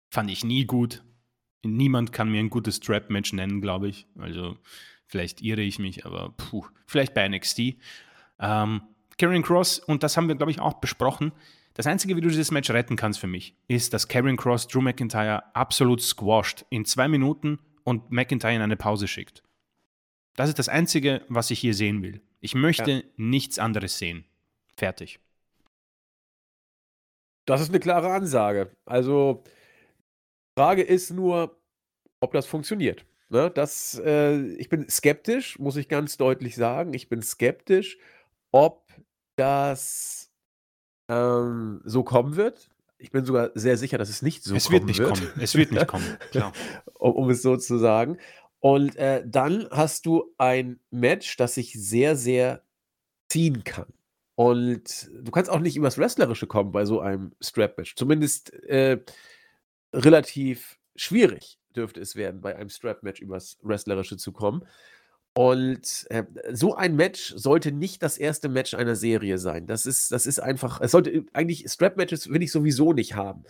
fand 0.10 0.30
ich 0.30 0.44
nie 0.44 0.66
gut. 0.66 1.04
Niemand 1.64 2.14
kann 2.14 2.30
mir 2.30 2.40
ein 2.40 2.50
gutes 2.50 2.78
Strap-Match 2.78 3.34
nennen, 3.34 3.62
glaube 3.62 3.90
ich. 3.90 4.08
Also 4.18 4.58
vielleicht 5.06 5.42
irre 5.42 5.62
ich 5.62 5.80
mich, 5.80 6.06
aber 6.06 6.34
puh, 6.38 6.66
vielleicht 6.86 7.14
bei 7.14 7.28
NXT. 7.28 7.76
Ähm, 8.40 8.82
Karen 9.18 9.44
Cross, 9.44 9.80
und 9.80 10.04
das 10.04 10.16
haben 10.16 10.28
wir, 10.28 10.36
glaube 10.36 10.52
ich, 10.52 10.60
auch 10.60 10.76
besprochen. 10.76 11.34
Das 11.74 11.88
Einzige, 11.88 12.16
wie 12.16 12.22
du 12.22 12.30
dieses 12.30 12.52
Match 12.52 12.70
retten 12.70 12.96
kannst 12.96 13.20
für 13.20 13.28
mich, 13.28 13.56
ist, 13.68 13.94
dass 13.94 14.08
Karen 14.08 14.38
Cross 14.38 14.68
Drew 14.68 14.82
McIntyre 14.82 15.56
absolut 15.56 16.02
squasht 16.02 16.66
in 16.70 16.86
zwei 16.86 17.08
Minuten 17.08 17.60
und 17.84 18.12
McIntyre 18.12 18.56
in 18.56 18.62
eine 18.62 18.78
Pause 18.78 19.08
schickt. 19.08 19.44
Das 20.36 20.50
ist 20.50 20.60
das 20.60 20.70
Einzige, 20.70 21.26
was 21.28 21.52
ich 21.52 21.60
hier 21.60 21.74
sehen 21.74 22.02
will. 22.02 22.22
Ich 22.40 22.56
möchte 22.56 22.92
ja. 22.92 23.02
nichts 23.18 23.60
anderes 23.60 23.98
sehen. 23.98 24.26
Fertig. 24.78 25.20
Das 27.50 27.62
ist 27.62 27.70
eine 27.70 27.80
klare 27.80 28.12
Ansage. 28.12 28.70
Also, 28.86 29.44
Frage 30.56 30.84
ist 30.84 31.10
nur, 31.12 31.60
ob 32.20 32.32
das 32.32 32.46
funktioniert. 32.46 33.06
Ne? 33.30 33.50
Das, 33.50 34.00
äh, 34.06 34.40
ich 34.54 34.70
bin 34.70 34.88
skeptisch, 34.88 35.58
muss 35.58 35.76
ich 35.76 35.88
ganz 35.88 36.18
deutlich 36.18 36.56
sagen. 36.56 36.94
Ich 36.94 37.10
bin 37.10 37.24
skeptisch, 37.24 37.98
ob 38.52 38.88
dass, 39.36 40.32
ähm, 41.10 41.82
so 41.86 42.04
kommen 42.04 42.36
wird. 42.36 42.70
Ich 42.98 43.10
bin 43.10 43.26
sogar 43.26 43.52
sehr 43.56 43.78
sicher, 43.78 43.98
dass 43.98 44.10
es 44.10 44.22
nicht 44.22 44.44
so 44.44 44.54
Es 44.54 44.70
wird 44.70 44.82
kommen 44.82 44.88
nicht 44.88 45.00
wird. 45.00 45.10
kommen. 45.10 45.32
Es 45.42 45.56
wird 45.56 45.72
nicht 45.72 45.88
kommen, 45.88 46.18
klar. 46.32 46.52
Um 46.94 47.14
um 47.14 47.30
es 47.30 47.42
so 47.42 47.58
zu 47.58 47.78
sagen. 47.78 48.18
Und, 48.60 48.96
äh, 48.98 49.24
dann 49.26 49.68
hast 49.72 50.06
du 50.06 50.36
ein 50.38 50.82
Match, 50.92 51.38
das 51.38 51.56
sich 51.56 51.74
sehr, 51.74 52.16
sehr 52.16 52.62
ziehen 53.30 53.64
kann. 53.64 53.88
Und 54.40 55.12
du 55.12 55.32
kannst 55.32 55.52
auch 55.52 55.60
nicht 55.60 55.76
übers 55.76 55.98
Wrestlerische 55.98 56.48
kommen 56.48 56.72
bei 56.72 56.86
so 56.86 57.02
einem 57.02 57.34
Strap-Match. 57.42 57.96
Zumindest, 57.98 58.54
äh, 58.70 59.00
relativ 59.94 60.80
schwierig 60.96 61.60
dürfte 61.76 62.00
es 62.00 62.16
werden, 62.16 62.40
bei 62.40 62.56
einem 62.56 62.70
Strap-Match 62.70 63.20
übers 63.20 63.58
Wrestlerische 63.64 64.16
zu 64.16 64.32
kommen. 64.32 64.66
Und, 65.34 66.08
äh, 66.10 66.24
so 66.54 66.74
ein 66.74 66.96
Match 66.96 67.34
sollte 67.36 67.74
nicht 67.74 68.02
das 68.02 68.18
erste 68.18 68.48
Match 68.48 68.74
einer 68.76 68.96
Serie 68.96 69.40
sein. 69.40 69.68
Das 69.68 69.86
ist 69.86 70.14
das 70.14 70.26
ist 70.26 70.40
einfach 70.40 70.80
es 70.80 70.92
sollte 70.92 71.26
eigentlich 71.34 71.66
Strap-Matches 71.70 72.30
will 72.30 72.42
ich 72.42 72.54
sowieso 72.54 72.94
nicht 72.94 73.16
haben. 73.16 73.44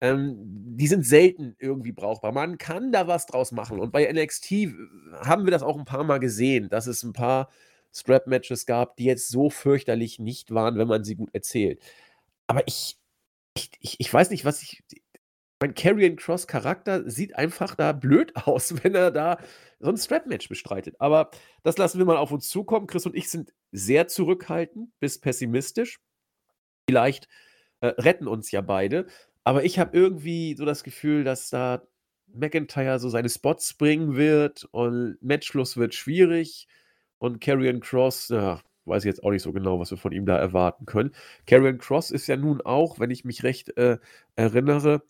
Ähm, 0.00 0.36
die 0.76 0.86
sind 0.86 1.04
selten 1.04 1.56
irgendwie 1.58 1.92
brauchbar. 1.92 2.30
Man 2.30 2.56
kann 2.56 2.92
da 2.92 3.08
was 3.08 3.26
draus 3.26 3.50
machen 3.50 3.80
und 3.80 3.90
bei 3.90 4.04
NXT 4.12 4.50
w 4.52 4.74
haben 5.22 5.44
wir 5.44 5.50
das 5.50 5.64
auch 5.64 5.76
ein 5.76 5.84
paar 5.86 6.04
Mal 6.04 6.18
gesehen, 6.20 6.68
dass 6.68 6.86
es 6.86 7.02
ein 7.02 7.14
paar 7.14 7.50
Strap-Matches 7.94 8.66
gab, 8.66 8.96
die 8.96 9.04
jetzt 9.04 9.28
so 9.28 9.50
fürchterlich 9.50 10.18
nicht 10.18 10.52
waren, 10.52 10.78
wenn 10.78 10.88
man 10.88 11.04
sie 11.04 11.16
gut 11.16 11.30
erzählt. 11.34 11.82
Aber 12.46 12.62
ich 12.66 12.98
ich 13.56 13.70
ich 13.80 14.00
ich 14.00 14.12
weiß 14.12 14.30
nicht, 14.30 14.44
was 14.44 14.62
ich 14.62 14.82
mein 15.62 15.74
Karrion 15.74 16.16
Kross 16.16 16.46
Charakter 16.46 17.08
sieht 17.10 17.36
einfach 17.36 17.74
da 17.74 17.92
blöd 17.92 18.34
aus, 18.46 18.82
wenn 18.84 18.94
er 18.94 19.10
da 19.10 19.38
so 19.80 19.90
'n 19.90 19.96
Strap-Match 19.98 20.48
bestreitet. 20.48 20.96
Aber 21.00 21.30
das 21.64 21.78
lassen 21.78 21.98
wir 21.98 22.06
mal 22.06 22.16
auf 22.18 22.32
uns 22.32 22.48
zukommen. 22.48 22.86
Chris 22.86 23.06
und 23.06 23.16
ich 23.16 23.30
sind 23.30 23.52
sehr 23.72 24.08
zurückhaltend 24.08 24.90
bis 25.00 25.20
pessimistisch. 25.20 25.98
Vielleicht, 26.88 27.28
äh, 27.80 27.88
retten 27.88 28.28
uns 28.28 28.50
ja 28.50 28.60
beide, 28.62 29.06
aber 29.44 29.64
ich 29.64 29.78
habe 29.78 29.96
irgendwie 29.96 30.54
so 30.56 30.64
das 30.64 30.84
Gefühl, 30.84 31.24
dass 31.24 31.50
da 31.50 31.82
McIntyre 32.28 32.98
so 32.98 33.08
seine 33.08 33.28
Spots 33.30 33.74
bringen 33.74 34.16
wird 34.16 34.64
und 34.72 35.18
Matchschluss 35.22 35.76
wird 35.76 35.94
schwierig 35.94 36.68
und 37.20 37.40
Karrion 37.40 37.80
Kross, 37.80 38.28
ja, 38.30 38.60
weiß 38.86 39.04
ich 39.04 39.08
jetzt 39.08 39.22
auch 39.24 39.30
nicht 39.30 39.42
so 39.44 39.52
genau, 39.52 39.78
was 39.80 39.92
wir 39.92 39.98
von 39.98 40.12
ihm 40.12 40.26
da 40.26 40.36
erwarten 40.38 40.86
können. 40.86 41.12
Karrion 41.46 41.78
Kross 41.78 42.10
ist 42.10 42.26
ja 42.26 42.36
nun 42.36 42.60
auch, 42.62 42.98
wenn 43.00 43.10
ich 43.12 43.24
mich 43.24 43.44
recht, 43.44 43.76
äh, 43.78 43.98
erinnere 44.36 45.02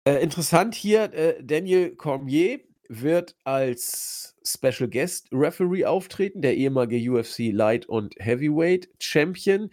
Äh, 0.07 0.23
interessant 0.23 0.75
hier, 0.75 1.13
äh, 1.15 1.43
Daniel 1.43 1.97
Cormier 1.97 2.61
wird 2.89 3.37
als 3.45 4.37
Special 4.47 4.89
Guest 4.91 5.29
Referee 5.33 5.87
auftreten, 5.87 6.43
der 6.43 6.57
ehemalige 6.57 7.11
UFC 7.11 7.51
Light 7.51 7.87
und 7.87 8.15
Heavyweight 8.19 8.91
Champion. 9.01 9.71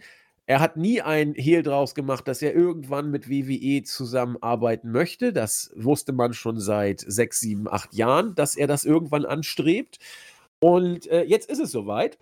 Er 0.52 0.60
hat 0.60 0.76
nie 0.76 1.00
ein 1.00 1.32
Hehl 1.32 1.62
draus 1.62 1.94
gemacht, 1.94 2.28
dass 2.28 2.42
er 2.42 2.54
irgendwann 2.54 3.10
mit 3.10 3.30
WWE 3.30 3.84
zusammenarbeiten 3.84 4.92
möchte. 4.92 5.32
Das 5.32 5.72
wusste 5.74 6.12
man 6.12 6.34
schon 6.34 6.60
seit 6.60 7.00
6, 7.00 7.40
7, 7.40 7.68
8 7.68 7.94
Jahren, 7.94 8.34
dass 8.34 8.54
er 8.54 8.66
das 8.66 8.84
irgendwann 8.84 9.24
anstrebt. 9.24 9.98
Und, 10.60 11.06
äh, 11.06 11.22
jetzt 11.22 11.48
ist 11.48 11.58
es 11.58 11.72
so 11.72 11.86
weit. 11.86 12.18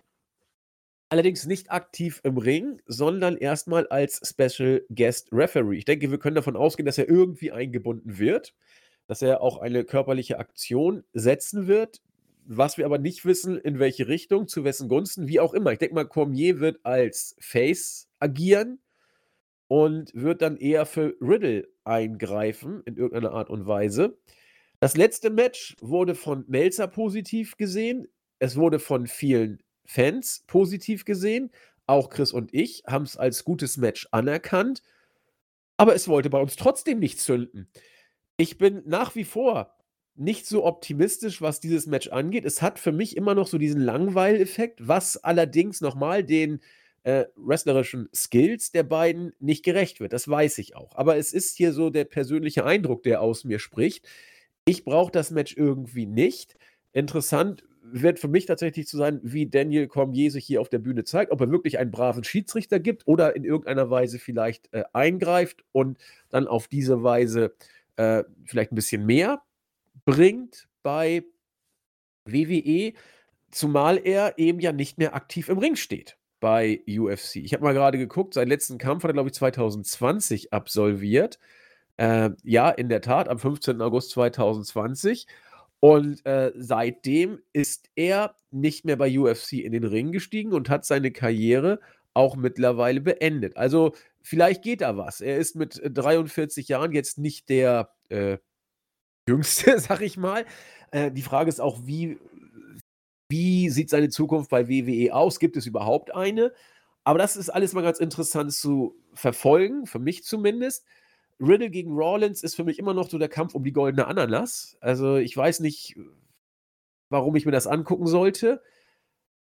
Allerdings 1.09 1.45
nicht 1.45 1.71
aktiv 1.71 2.21
im 2.23 2.37
Ring, 2.37 2.81
sondern 2.85 3.35
erst 3.35 3.67
mal 3.67 3.85
als 3.89 4.21
Special 4.25 4.85
Guest 4.87 5.27
Referee. 5.33 5.79
Ich 5.79 5.83
denke, 5.83 6.09
wir 6.09 6.17
können 6.17 6.37
davon 6.37 6.55
ausgehen, 6.55 6.85
dass 6.85 6.97
er 6.97 7.09
irgendwie 7.09 7.51
eingebunden 7.51 8.17
wird, 8.17 8.55
dass 9.07 9.21
er 9.21 9.41
auch 9.41 9.57
eine 9.57 9.83
körperliche 9.83 10.39
Aktion 10.39 11.03
setzen 11.11 11.67
wird. 11.67 12.01
Was 12.45 12.77
wir 12.77 12.85
aber 12.85 12.97
nicht 12.97 13.25
wissen, 13.25 13.57
in 13.57 13.79
welche 13.79 14.07
Richtung, 14.07 14.47
zu 14.47 14.63
wessen 14.63 14.89
Gunsten, 14.89 15.27
wie 15.27 15.39
auch 15.39 15.53
immer. 15.53 15.71
Ich 15.71 15.79
denke 15.79 15.95
mal, 15.95 16.07
Cormier 16.07 16.59
wird 16.59 16.79
als 16.83 17.35
Face 17.39 18.09
agieren 18.19 18.79
und 19.67 20.11
wird 20.13 20.41
dann 20.41 20.57
eher 20.57 20.85
für 20.85 21.15
Riddle 21.21 21.67
eingreifen 21.83 22.81
in 22.85 22.97
irgendeiner 22.97 23.33
Art 23.33 23.49
und 23.49 23.67
Weise. 23.67 24.17
Das 24.81 24.97
letzte 24.97 25.29
Match 25.29 25.75
wurde 25.79 26.15
von 26.15 26.43
Meltzer 26.47 26.87
positiv 26.87 27.55
gesehen. 27.55 28.07
Es 28.39 28.57
wurde 28.57 28.79
von 28.79 29.07
vielen 29.07 29.61
Fans 29.85 30.43
positiv 30.47 31.05
gesehen. 31.05 31.51
Auch 31.85 32.09
Chris 32.09 32.33
und 32.33 32.53
ich 32.53 32.83
haben's 32.87 33.15
als 33.15 33.43
gutes 33.43 33.77
Match 33.77 34.07
anerkannt. 34.11 34.81
Aber 35.77 35.95
es 35.95 36.07
wollte 36.07 36.29
bei 36.29 36.39
uns 36.39 36.55
trotzdem 36.55 36.99
nicht 36.99 37.19
zünden. 37.19 37.69
Ich 38.37 38.57
bin 38.57 38.81
nach 38.85 39.15
wie 39.15 39.23
vor 39.23 39.77
nicht 40.15 40.45
so 40.47 40.65
optimistisch, 40.65 41.41
was 41.41 41.59
dieses 41.59 41.87
Match 41.87 42.09
angeht. 42.09 42.45
Es 42.45 42.61
hat 42.61 42.79
für 42.79 42.91
mich 42.91 43.17
immer 43.17 43.35
noch 43.35 43.47
so 43.47 43.57
diesen 43.57 43.81
Langweil-Effekt, 43.81 44.87
was 44.87 45.17
allerdings 45.23 45.81
noch 45.81 45.95
mal 45.95 46.23
den, 46.23 46.59
äh, 47.03 47.25
wrestlerischen 47.35 48.09
Skills 48.13 48.71
der 48.71 48.83
beiden 48.83 49.33
nicht 49.39 49.63
gerecht 49.65 49.99
wird. 49.99 50.13
Das 50.13 50.27
weiß 50.27 50.57
ich 50.59 50.75
auch. 50.75 50.95
Aber 50.95 51.17
es 51.17 51.33
ist 51.33 51.57
hier 51.57 51.73
so 51.73 51.89
der 51.89 52.05
persönliche 52.05 52.65
Eindruck, 52.65 53.03
der 53.03 53.21
aus 53.21 53.43
mir 53.43 53.59
spricht. 53.59 54.07
Ich 54.65 54.85
brauche 54.85 55.11
das 55.11 55.31
Match 55.31 55.55
irgendwie 55.57 56.05
nicht. 56.05 56.55
Interessant 56.93 57.63
wird 57.83 58.19
für 58.19 58.27
mich 58.27 58.45
tatsächlich 58.45 58.87
zu 58.87 58.97
sein, 58.97 59.19
wie 59.23 59.47
Daniel 59.49 59.87
Cormier 59.87 60.29
sich 60.31 60.45
hier 60.45 60.61
auf 60.61 60.69
der 60.69 60.79
Bühne 60.79 61.03
zeigt, 61.03 61.31
ob 61.31 61.41
er 61.41 61.51
wirklich 61.51 61.79
einen 61.79 61.91
braven 61.91 62.23
Schiedsrichter 62.23 62.79
gibt 62.79 63.07
oder 63.07 63.35
in 63.35 63.43
irgendeiner 63.43 63.89
Weise 63.89 64.19
vielleicht, 64.19 64.71
äh, 64.73 64.83
eingreift 64.93 65.63
und 65.71 65.97
dann 66.29 66.47
auf 66.47 66.67
diese 66.67 67.01
Weise, 67.03 67.55
äh, 67.97 68.23
vielleicht 68.45 68.71
'n 68.71 68.75
bisschen 68.75 69.05
mehr 69.05 69.41
bringt 70.05 70.67
bei 70.83 71.23
WWE, 72.25 72.93
zumal 73.51 73.97
er 73.97 74.37
eben 74.37 74.59
ja 74.59 74.71
nicht 74.71 74.97
mehr 74.97 75.15
aktiv 75.15 75.49
im 75.49 75.57
Ring 75.57 75.75
steht 75.75 76.17
bei 76.39 76.81
UFC. 76.87 77.37
Ich 77.37 77.53
habe 77.53 77.63
mal 77.63 77.73
grade 77.73 77.97
geguckt, 77.97 78.33
seinen 78.33 78.49
letzten 78.49 78.77
Kampf 78.77 79.03
hat 79.03 79.11
er, 79.11 79.13
glaube 79.13 79.29
ich, 79.29 79.35
2020 79.35 80.51
absolviert. 80.53 81.39
Äh, 81.97 82.31
ja, 82.43 82.69
in 82.69 82.89
der 82.89 83.01
Tat, 83.01 83.29
am 83.29 83.39
15. 83.39 83.81
August 83.81 84.11
2020. 84.11 85.27
Und, 85.79 86.25
äh, 86.25 86.51
seitdem 86.55 87.39
ist 87.53 87.89
er 87.95 88.35
nicht 88.51 88.85
mehr 88.85 88.97
bei 88.97 89.17
UFC 89.17 89.53
in 89.63 89.71
den 89.71 89.83
Ring 89.83 90.11
gestiegen 90.11 90.53
und 90.53 90.69
hat 90.69 90.85
seine 90.85 91.11
Karriere 91.11 91.79
auch 92.13 92.35
mittlerweile 92.35 93.01
beendet. 93.01 93.55
Also, 93.57 93.93
vielleicht 94.21 94.63
geht 94.63 94.81
da 94.81 94.97
was. 94.97 95.21
Er 95.21 95.37
ist 95.37 95.55
mit 95.55 95.79
43 95.83 96.67
Jahren 96.67 96.91
jetzt 96.91 97.17
nicht 97.17 97.49
der, 97.49 97.93
äh, 98.09 98.37
Jüngste, 99.27 99.79
sage 99.79 100.05
ich 100.05 100.17
mal. 100.17 100.45
Äh, 100.91 101.11
die 101.11 101.21
Frage 101.21 101.49
ist 101.49 101.61
auch, 101.61 101.79
wie 101.85 102.19
Wie 103.29 103.69
sieht 103.69 103.89
seine 103.89 104.09
Zukunft 104.09 104.49
bei 104.49 104.67
WWE 104.67 105.13
aus? 105.15 105.39
Gibt 105.39 105.55
es 105.57 105.65
überhaupt 105.65 106.13
eine? 106.13 106.53
Aber 107.03 107.17
das 107.19 107.37
ist 107.37 107.49
alles 107.49 107.73
mal 107.73 107.81
ganz 107.83 107.99
interessant 107.99 108.53
zu 108.53 108.95
verfolgen, 109.13 109.85
für 109.87 109.99
mich 109.99 110.23
zumindest. 110.23 110.85
Riddle 111.39 111.69
gegen 111.71 111.91
Rawlins 111.95 112.43
ist 112.43 112.55
für 112.55 112.63
mich 112.63 112.77
immer 112.79 112.93
noch 112.93 113.09
so 113.09 113.17
der 113.17 113.29
Kampf 113.29 113.55
um 113.55 113.63
die 113.63 113.73
goldene 113.73 114.07
Ananas. 114.07 114.77
Also 114.81 115.15
ich 115.17 115.35
weiß 115.35 115.61
nicht, 115.61 115.95
warum 117.09 117.35
ich 117.35 117.45
mir 117.45 117.51
das 117.51 117.67
angucken 117.67 118.07
sollte. 118.07 118.61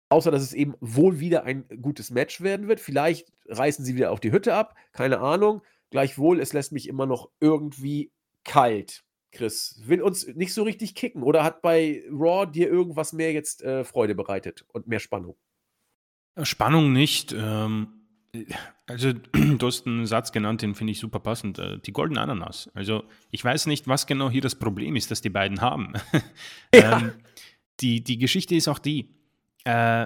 Außer, 0.10 0.32
dass 0.32 0.44
es 0.44 0.54
eben 0.54 0.76
wohl 0.82 1.20
wieder 1.20 1.44
ein 1.44 1.68
gutes 1.82 2.12
Match 2.12 2.42
werden 2.42 2.68
wird. 2.68 2.80
Vielleicht 2.80 3.32
reißen 3.48 3.86
sie 3.86 3.96
wieder 3.96 4.12
auf 4.12 4.20
die 4.20 4.32
Hütte 4.32 4.54
ab. 4.56 4.76
Keine 4.94 5.20
Ahnung. 5.20 5.62
Gleichwohl, 5.92 6.40
es 6.40 6.54
lässt 6.54 6.72
mich 6.72 6.88
immer 6.88 7.06
noch 7.08 7.30
irgendwie 7.40 8.12
kalt. 8.44 9.04
Chris, 9.32 9.82
will 9.86 10.02
uns 10.02 10.28
nicht 10.28 10.54
so 10.54 10.64
richtig 10.64 10.96
kicken 10.96 11.24
oder 11.24 11.44
hat 11.44 11.62
bei 11.62 12.04
Raw 12.12 12.46
dir 12.46 12.68
irgendwas 12.68 13.14
mehr 13.14 13.32
jetzt 13.32 13.62
äh, 13.64 13.84
Freude 13.84 14.16
bereitet 14.16 14.66
und 14.74 14.88
mehr 14.88 15.00
Spannung? 15.00 15.36
Äh, 16.36 16.46
Spannung 16.46 16.94
nicht. 16.94 17.34
Ähm, 17.34 17.88
also, 18.88 19.14
du 19.34 19.66
hast 19.66 19.86
einen 19.86 20.06
Satz 20.06 20.32
genannt, 20.32 20.62
den 20.62 20.76
finde 20.76 20.92
ich 20.92 21.00
super 21.00 21.20
passend. 21.20 21.60
Äh, 21.60 21.80
die 21.80 21.94
goldene 21.94 22.22
Ananas. 22.22 22.70
Also, 22.74 23.04
ich 23.32 23.44
weiß 23.44 23.68
nicht, 23.68 23.88
was 23.88 24.08
genau 24.08 24.30
hier 24.30 24.42
das 24.42 24.56
Problem 24.56 24.96
ist, 24.96 25.12
das 25.12 25.22
die 25.22 25.30
beiden 25.30 25.62
haben. 25.62 25.94
Ja. 26.74 27.00
ähm, 27.00 27.12
die, 27.80 28.04
die 28.04 28.18
Geschichte 28.18 28.56
ist 28.56 28.68
auch 28.68 28.78
die, 28.78 29.10
äh, 29.64 30.06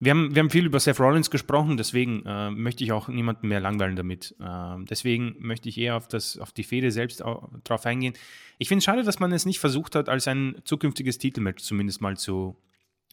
wir 0.00 0.10
haben, 0.10 0.34
wir 0.34 0.40
haben 0.40 0.50
viel 0.50 0.66
über 0.66 0.78
Seth 0.78 1.00
Rollins 1.00 1.30
gesprochen, 1.30 1.76
deswegen 1.76 2.24
äh, 2.24 2.50
möchte 2.50 2.84
ich 2.84 2.92
auch 2.92 3.08
niemanden 3.08 3.48
mehr 3.48 3.60
langweilen 3.60 3.96
damit. 3.96 4.34
Äh, 4.40 4.84
deswegen 4.88 5.36
möchte 5.38 5.68
ich 5.68 5.78
eher 5.78 5.96
auf, 5.96 6.06
das, 6.08 6.38
auf 6.38 6.52
die 6.52 6.62
Fehde 6.62 6.90
selbst 6.92 7.20
drauf 7.64 7.86
eingehen. 7.86 8.14
Ich 8.58 8.68
finde 8.68 8.78
es 8.78 8.84
schade, 8.84 9.02
dass 9.02 9.18
man 9.18 9.32
es 9.32 9.44
nicht 9.44 9.58
versucht 9.58 9.94
hat, 9.94 10.08
als 10.08 10.28
ein 10.28 10.56
zukünftiges 10.64 11.18
Titelmatch 11.18 11.62
zumindest 11.62 12.00
mal 12.00 12.16
zu, 12.16 12.56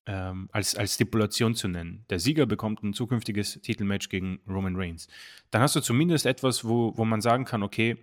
ähm, 0.06 0.48
als, 0.52 0.76
als 0.76 0.96
Stipulation 0.96 1.56
zu 1.56 1.68
nennen. 1.68 2.06
Der 2.10 2.20
Sieger 2.20 2.46
bekommt 2.46 2.84
ein 2.84 2.94
zukünftiges 2.94 3.60
Titelmatch 3.62 4.10
gegen 4.10 4.40
Roman 4.48 4.76
Reigns. 4.76 5.08
Dann 5.52 5.62
hast 5.62 5.76
du 5.76 5.82
zumindest 5.82 6.26
etwas, 6.26 6.66
wo, 6.66 6.96
wo 6.96 7.06
man 7.06 7.22
sagen 7.22 7.46
kann, 7.46 7.64
okay, 7.64 7.98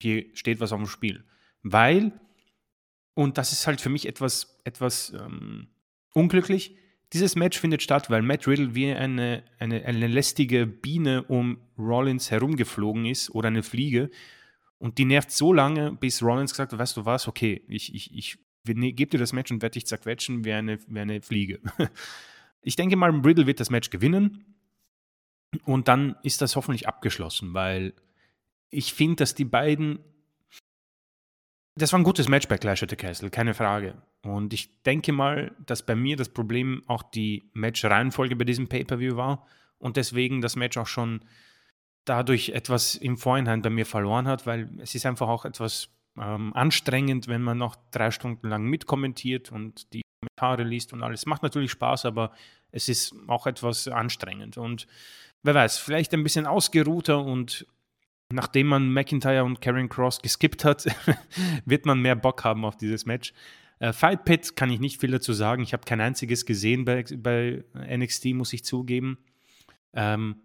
hier 0.00 0.26
steht 0.34 0.60
was 0.60 0.72
auf 0.72 0.80
dem 0.80 0.86
Spiel. 0.86 1.24
Weil 1.62 2.12
und 3.14 3.38
das 3.38 3.52
ist 3.52 3.66
halt 3.66 3.80
für 3.80 3.90
mich 3.90 4.06
etwas, 4.06 4.58
etwas 4.64 5.12
ähm, 5.12 5.68
unglücklich. 6.14 6.76
Dieses 7.12 7.36
Match 7.36 7.58
findet 7.58 7.82
statt, 7.82 8.08
weil 8.08 8.22
Matt 8.22 8.46
Riddle 8.46 8.74
wie 8.74 8.90
eine, 8.90 9.42
eine, 9.58 9.84
eine 9.84 10.06
lästige 10.06 10.66
Biene 10.66 11.22
um 11.24 11.58
Rollins 11.78 12.30
herumgeflogen 12.30 13.04
ist 13.04 13.30
oder 13.30 13.48
eine 13.48 13.62
Fliege. 13.62 14.10
Und 14.78 14.98
die 14.98 15.04
nervt 15.04 15.30
so 15.30 15.52
lange, 15.52 15.92
bis 15.92 16.22
Rollins 16.22 16.52
gesagt 16.52 16.72
hat, 16.72 16.78
weißt 16.78 16.96
du 16.96 17.04
was, 17.04 17.28
okay, 17.28 17.62
ich, 17.68 17.94
ich, 17.94 18.16
ich 18.16 18.38
ne, 18.66 18.92
gebe 18.92 19.10
dir 19.10 19.18
das 19.18 19.32
Match 19.32 19.50
und 19.50 19.62
werde 19.62 19.74
dich 19.74 19.86
zerquetschen 19.86 20.44
wie 20.44 20.52
eine, 20.52 20.78
wie 20.88 21.00
eine 21.00 21.20
Fliege. 21.20 21.60
ich 22.62 22.76
denke 22.76 22.96
mal, 22.96 23.10
Riddle 23.10 23.46
wird 23.46 23.60
das 23.60 23.70
Match 23.70 23.90
gewinnen. 23.90 24.44
Und 25.64 25.88
dann 25.88 26.16
ist 26.22 26.40
das 26.40 26.56
hoffentlich 26.56 26.88
abgeschlossen, 26.88 27.52
weil 27.52 27.92
ich 28.70 28.94
finde, 28.94 29.16
dass 29.16 29.34
die 29.34 29.44
beiden 29.44 29.98
das 31.74 31.92
war 31.92 32.00
ein 32.00 32.04
gutes 32.04 32.28
Match 32.28 32.48
bei 32.48 32.58
Clash 32.58 32.82
at 32.82 32.90
the 32.90 32.96
Castle, 32.96 33.30
keine 33.30 33.54
Frage. 33.54 33.94
Und 34.22 34.52
ich 34.52 34.82
denke 34.82 35.12
mal, 35.12 35.52
dass 35.64 35.84
bei 35.84 35.94
mir 35.94 36.16
das 36.16 36.28
Problem 36.28 36.82
auch 36.86 37.02
die 37.02 37.50
Match-Reihenfolge 37.54 38.36
bei 38.36 38.44
diesem 38.44 38.68
Pay-Per-View 38.68 39.16
war 39.16 39.46
und 39.78 39.96
deswegen 39.96 40.40
das 40.40 40.54
Match 40.54 40.76
auch 40.76 40.86
schon 40.86 41.24
dadurch 42.04 42.50
etwas 42.50 42.94
im 42.94 43.16
Vorhinein 43.16 43.62
bei 43.62 43.70
mir 43.70 43.86
verloren 43.86 44.28
hat, 44.28 44.46
weil 44.46 44.70
es 44.78 44.94
ist 44.94 45.06
einfach 45.06 45.28
auch 45.28 45.44
etwas 45.44 45.88
ähm, 46.20 46.52
anstrengend, 46.54 47.28
wenn 47.28 47.42
man 47.42 47.58
noch 47.58 47.76
drei 47.90 48.10
Stunden 48.10 48.48
lang 48.48 48.64
mitkommentiert 48.64 49.50
und 49.50 49.92
die 49.92 50.02
Kommentare 50.20 50.64
liest 50.64 50.92
und 50.92 51.02
alles. 51.02 51.26
Macht 51.26 51.42
natürlich 51.42 51.70
Spaß, 51.70 52.06
aber 52.06 52.32
es 52.70 52.88
ist 52.88 53.14
auch 53.28 53.46
etwas 53.46 53.88
anstrengend. 53.88 54.56
Und 54.56 54.86
wer 55.42 55.54
weiß, 55.54 55.78
vielleicht 55.78 56.12
ein 56.12 56.22
bisschen 56.22 56.46
ausgeruhter 56.46 57.24
und 57.24 57.66
nachdem 58.32 58.68
man 58.68 58.92
McIntyre 58.92 59.44
und 59.44 59.60
Karen 59.60 59.88
Cross 59.88 60.22
geskippt 60.22 60.64
hat, 60.64 60.86
wird 61.64 61.86
man 61.86 62.00
mehr 62.00 62.16
Bock 62.16 62.44
haben 62.44 62.64
auf 62.64 62.76
dieses 62.76 63.06
Match. 63.06 63.32
Äh, 63.78 63.92
Fight 63.92 64.24
Pit 64.24 64.56
kann 64.56 64.70
ich 64.70 64.80
nicht 64.80 65.00
viel 65.00 65.10
dazu 65.10 65.32
sagen. 65.32 65.62
Ich 65.62 65.72
habe 65.72 65.84
kein 65.84 66.00
einziges 66.00 66.46
gesehen 66.46 66.84
bei, 66.84 67.04
bei 67.16 67.64
NXT, 67.74 68.26
muss 68.26 68.52
ich 68.52 68.64
zugeben. 68.64 69.18
Ähm, 69.92 70.36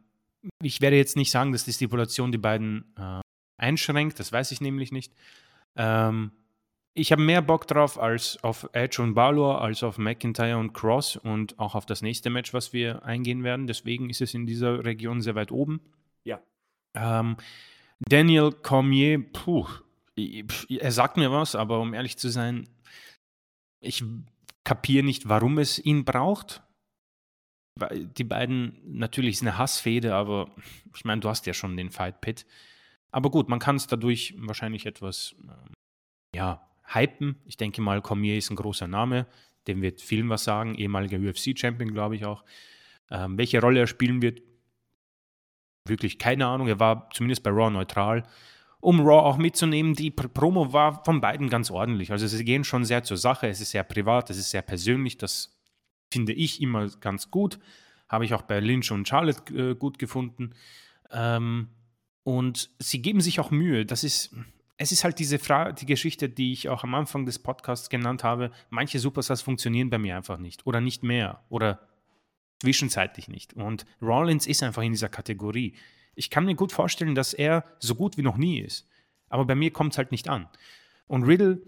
ich 0.61 0.81
werde 0.81 0.97
jetzt 0.97 1.15
nicht 1.15 1.31
sagen, 1.31 1.51
dass 1.51 1.65
die 1.65 1.73
Stipulation 1.73 2.31
die 2.31 2.37
beiden 2.37 2.93
äh, 2.97 3.21
einschränkt, 3.57 4.19
das 4.19 4.31
weiß 4.31 4.51
ich 4.51 4.61
nämlich 4.61 4.91
nicht. 4.91 5.13
Ähm, 5.75 6.31
ich 6.93 7.11
habe 7.11 7.21
mehr 7.21 7.43
Bock 7.43 7.67
drauf 7.67 7.99
als 7.99 8.43
auf 8.43 8.67
Edge 8.73 9.03
und 9.03 9.13
Balor, 9.13 9.61
als 9.61 9.83
auf 9.83 9.99
McIntyre 9.99 10.57
und 10.57 10.73
Cross 10.73 11.15
und 11.15 11.59
auch 11.59 11.75
auf 11.75 11.85
das 11.85 12.01
nächste 12.01 12.31
Match, 12.31 12.55
was 12.55 12.73
wir 12.73 13.05
eingehen 13.05 13.43
werden. 13.43 13.67
Deswegen 13.67 14.09
ist 14.09 14.21
es 14.21 14.33
in 14.33 14.47
dieser 14.47 14.83
Region 14.83 15.21
sehr 15.21 15.35
weit 15.35 15.51
oben. 15.51 15.79
Ja. 16.23 16.41
Ähm, 16.95 17.37
Daniel 17.99 18.51
Cormier, 18.51 19.19
puh, 19.31 19.67
er 20.15 20.91
sagt 20.91 21.17
mir 21.17 21.31
was, 21.31 21.55
aber 21.55 21.79
um 21.79 21.93
ehrlich 21.93 22.17
zu 22.17 22.29
sein, 22.29 22.67
ich 23.79 24.03
kapiere 24.63 25.05
nicht, 25.05 25.29
warum 25.29 25.57
es 25.59 25.79
ihn 25.79 26.05
braucht. 26.05 26.63
Die 28.17 28.23
beiden, 28.23 28.81
natürlich 28.85 29.35
ist 29.35 29.41
eine 29.43 29.57
Hassfehde, 29.57 30.15
aber 30.15 30.49
ich 30.95 31.05
meine, 31.05 31.21
du 31.21 31.29
hast 31.29 31.45
ja 31.45 31.53
schon 31.53 31.77
den 31.77 31.91
Fight 31.91 32.21
Pit. 32.21 32.45
Aber 33.11 33.29
gut, 33.29 33.49
man 33.49 33.59
kann 33.59 33.75
es 33.75 33.87
dadurch 33.87 34.33
wahrscheinlich 34.37 34.85
etwas, 34.85 35.35
ähm, 35.43 35.73
ja, 36.35 36.67
hypen. 36.85 37.35
Ich 37.45 37.57
denke 37.57 37.81
mal, 37.81 38.01
Cormier 38.01 38.37
ist 38.37 38.49
ein 38.49 38.55
großer 38.55 38.87
Name, 38.87 39.27
dem 39.67 39.81
wird 39.81 40.01
vielen 40.01 40.29
was 40.29 40.43
sagen, 40.43 40.75
ehemaliger 40.75 41.17
UFC-Champion, 41.17 41.93
glaube 41.93 42.15
ich 42.15 42.25
auch. 42.25 42.43
Ähm, 43.09 43.37
welche 43.37 43.61
Rolle 43.61 43.81
er 43.81 43.87
spielen 43.87 44.21
wird, 44.21 44.41
wirklich 45.89 46.19
keine 46.19 46.47
Ahnung. 46.47 46.67
Er 46.67 46.79
war 46.79 47.09
zumindest 47.13 47.43
bei 47.43 47.49
Raw 47.49 47.69
neutral. 47.69 48.23
Um 48.79 48.99
Raw 49.01 49.25
auch 49.25 49.37
mitzunehmen, 49.37 49.95
die 49.95 50.11
Promo 50.11 50.71
war 50.71 51.03
von 51.03 51.19
beiden 51.19 51.49
ganz 51.49 51.71
ordentlich. 51.71 52.11
Also 52.11 52.27
sie 52.27 52.45
gehen 52.45 52.63
schon 52.63 52.85
sehr 52.85 53.03
zur 53.03 53.17
Sache. 53.17 53.47
Es 53.47 53.59
ist 53.59 53.71
sehr 53.71 53.83
privat, 53.83 54.29
es 54.29 54.37
ist 54.37 54.51
sehr 54.51 54.61
persönlich. 54.61 55.17
Das 55.17 55.57
finde 56.11 56.33
ich 56.33 56.61
immer 56.61 56.87
ganz 56.99 57.31
gut. 57.31 57.59
Habe 58.07 58.25
ich 58.25 58.33
auch 58.33 58.43
bei 58.43 58.59
Lynch 58.59 58.91
und 58.91 59.07
Charlotte 59.07 59.53
äh, 59.53 59.75
gut 59.75 59.99
gefunden. 59.99 60.53
Ähm, 61.11 61.69
und 62.23 62.69
sie 62.79 63.01
geben 63.01 63.21
sich 63.21 63.39
auch 63.39 63.51
Mühe. 63.51 63.85
Das 63.85 64.03
ist, 64.03 64.35
es 64.77 64.91
ist 64.91 65.03
halt 65.03 65.19
diese 65.19 65.39
Frage, 65.39 65.73
die 65.73 65.85
Geschichte, 65.85 66.29
die 66.29 66.53
ich 66.53 66.69
auch 66.69 66.83
am 66.83 66.93
Anfang 66.93 67.25
des 67.25 67.39
Podcasts 67.39 67.89
genannt 67.89 68.23
habe. 68.23 68.51
Manche 68.69 68.99
Superstars 68.99 69.41
funktionieren 69.41 69.89
bei 69.89 69.97
mir 69.97 70.15
einfach 70.15 70.37
nicht 70.37 70.67
oder 70.67 70.81
nicht 70.81 71.03
mehr 71.03 71.43
oder 71.49 71.86
Zwischenzeitlich 72.61 73.27
nicht. 73.27 73.53
Und 73.53 73.85
Rollins 74.01 74.47
ist 74.47 74.63
einfach 74.63 74.81
in 74.81 74.91
dieser 74.91 75.09
Kategorie. 75.09 75.75
Ich 76.15 76.29
kann 76.29 76.45
mir 76.45 76.55
gut 76.55 76.71
vorstellen, 76.71 77.15
dass 77.15 77.33
er 77.33 77.63
so 77.79 77.95
gut 77.95 78.17
wie 78.17 78.23
noch 78.23 78.37
nie 78.37 78.59
ist. 78.59 78.87
Aber 79.29 79.45
bei 79.45 79.55
mir 79.55 79.71
kommt 79.71 79.93
es 79.93 79.97
halt 79.97 80.11
nicht 80.11 80.27
an. 80.29 80.47
Und 81.07 81.23
Riddle, 81.23 81.61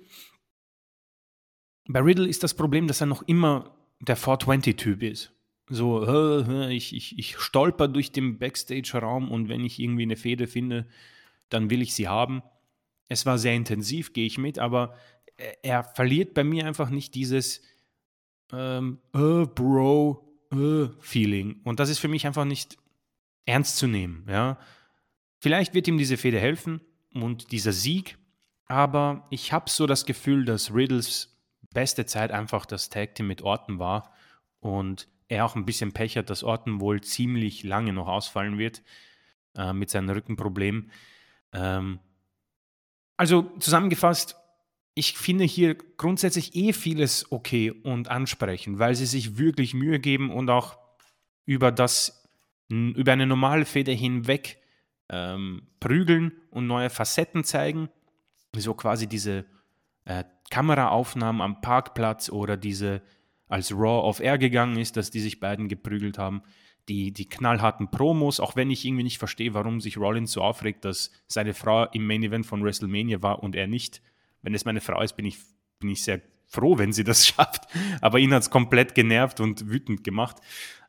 bei 1.87 1.99
Riddle 1.99 2.27
ist 2.27 2.43
das 2.43 2.53
Problem, 2.53 2.87
dass 2.87 3.01
er 3.01 3.07
noch 3.07 3.21
immer 3.23 3.75
der 3.99 4.17
420-Typ 4.17 5.03
ist. 5.03 5.33
So, 5.67 6.47
ich, 6.69 6.95
ich, 6.95 7.19
ich 7.19 7.37
stolper 7.37 7.87
durch 7.87 8.11
den 8.11 8.39
Backstage-Raum 8.39 9.29
und 9.29 9.49
wenn 9.49 9.63
ich 9.63 9.79
irgendwie 9.79 10.03
eine 10.03 10.15
Fehde 10.15 10.47
finde, 10.47 10.87
dann 11.49 11.69
will 11.69 11.81
ich 11.81 11.93
sie 11.93 12.07
haben. 12.07 12.41
Es 13.07 13.25
war 13.25 13.37
sehr 13.37 13.53
intensiv, 13.53 14.13
gehe 14.13 14.25
ich 14.25 14.37
mit, 14.39 14.57
aber 14.57 14.95
er 15.61 15.83
verliert 15.83 16.33
bei 16.33 16.43
mir 16.43 16.65
einfach 16.65 16.89
nicht 16.89 17.15
dieses 17.15 17.61
ähm, 18.51 18.99
oh, 19.13 19.45
Bro, 19.45 20.28
äh, 20.51 20.87
Feeling. 20.99 21.61
Und 21.63 21.79
das 21.79 21.89
ist 21.89 21.99
für 21.99 22.07
mich 22.07 22.25
einfach 22.25 22.45
nicht 22.45 22.77
ernst 23.45 23.77
zu 23.77 23.87
nehmen. 23.87 24.25
Ja? 24.27 24.57
Vielleicht 25.39 25.73
wird 25.73 25.87
ihm 25.87 25.97
diese 25.97 26.17
Fehde 26.17 26.39
helfen 26.39 26.81
und 27.13 27.51
dieser 27.51 27.71
Sieg, 27.71 28.17
aber 28.65 29.27
ich 29.29 29.51
habe 29.51 29.69
so 29.69 29.87
das 29.87 30.05
Gefühl, 30.05 30.45
dass 30.45 30.73
Riddles 30.73 31.37
beste 31.73 32.05
Zeit 32.05 32.31
einfach 32.31 32.65
das 32.65 32.89
Tag 32.89 33.15
Team 33.15 33.27
mit 33.27 33.41
Orton 33.41 33.79
war 33.79 34.13
und 34.59 35.07
er 35.27 35.45
auch 35.45 35.55
ein 35.55 35.65
bisschen 35.65 35.91
Pech 35.91 36.17
hat, 36.17 36.29
dass 36.29 36.43
Orton 36.43 36.81
wohl 36.81 37.01
ziemlich 37.01 37.63
lange 37.63 37.93
noch 37.93 38.07
ausfallen 38.07 38.57
wird 38.57 38.81
äh, 39.55 39.73
mit 39.73 39.89
seinem 39.89 40.09
Rückenproblem. 40.09 40.89
Ähm, 41.53 41.99
also 43.17 43.43
zusammengefasst, 43.59 44.35
ich 44.99 45.17
finde 45.17 45.45
hier 45.45 45.75
grundsätzlich 45.95 46.55
eh 46.55 46.73
vieles 46.73 47.31
okay 47.31 47.71
und 47.71 48.11
ansprechend, 48.11 48.79
weil 48.79 48.95
sie 48.95 49.05
sich 49.05 49.37
wirklich 49.37 49.73
Mühe 49.73 49.97
geben 49.97 50.29
und 50.29 50.49
auch 50.49 50.77
über 51.45 51.71
das, 51.71 52.27
über 52.67 53.13
eine 53.13 53.25
normale 53.25 53.63
Feder 53.63 53.93
hinweg 53.93 54.61
ähm, 55.09 55.69
prügeln 55.79 56.33
und 56.51 56.67
neue 56.67 56.89
Facetten 56.89 57.45
zeigen. 57.45 57.87
So 58.53 58.73
quasi 58.73 59.07
diese 59.07 59.45
äh, 60.03 60.25
Kameraaufnahmen 60.51 61.41
am 61.41 61.61
Parkplatz 61.61 62.29
oder 62.29 62.57
diese, 62.57 63.01
als 63.47 63.71
Raw 63.71 64.05
auf 64.05 64.19
Air 64.19 64.37
gegangen 64.37 64.77
ist, 64.77 64.97
dass 64.97 65.11
die 65.11 65.21
sich 65.21 65.39
beiden 65.39 65.69
geprügelt 65.69 66.17
haben. 66.17 66.41
Die, 66.89 67.13
die 67.13 67.29
knallharten 67.29 67.89
Promos, 67.89 68.41
auch 68.41 68.57
wenn 68.57 68.69
ich 68.69 68.83
irgendwie 68.83 69.03
nicht 69.03 69.17
verstehe, 69.17 69.53
warum 69.53 69.79
sich 69.79 69.97
Rollins 69.97 70.33
so 70.33 70.41
aufregt, 70.41 70.83
dass 70.83 71.11
seine 71.27 71.53
Frau 71.53 71.85
im 71.85 72.05
Main 72.05 72.23
Event 72.23 72.45
von 72.45 72.63
WrestleMania 72.63 73.21
war 73.21 73.41
und 73.43 73.55
er 73.55 73.67
nicht 73.67 74.01
wenn 74.41 74.53
es 74.53 74.65
meine 74.65 74.81
Frau 74.81 75.01
ist, 75.01 75.15
bin 75.15 75.25
ich, 75.25 75.39
bin 75.79 75.89
ich 75.89 76.03
sehr 76.03 76.21
froh, 76.47 76.77
wenn 76.77 76.93
sie 76.93 77.03
das 77.03 77.27
schafft. 77.27 77.67
Aber 78.01 78.19
ihn 78.19 78.33
hat 78.33 78.43
es 78.43 78.49
komplett 78.49 78.95
genervt 78.95 79.39
und 79.39 79.69
wütend 79.69 80.03
gemacht. 80.03 80.37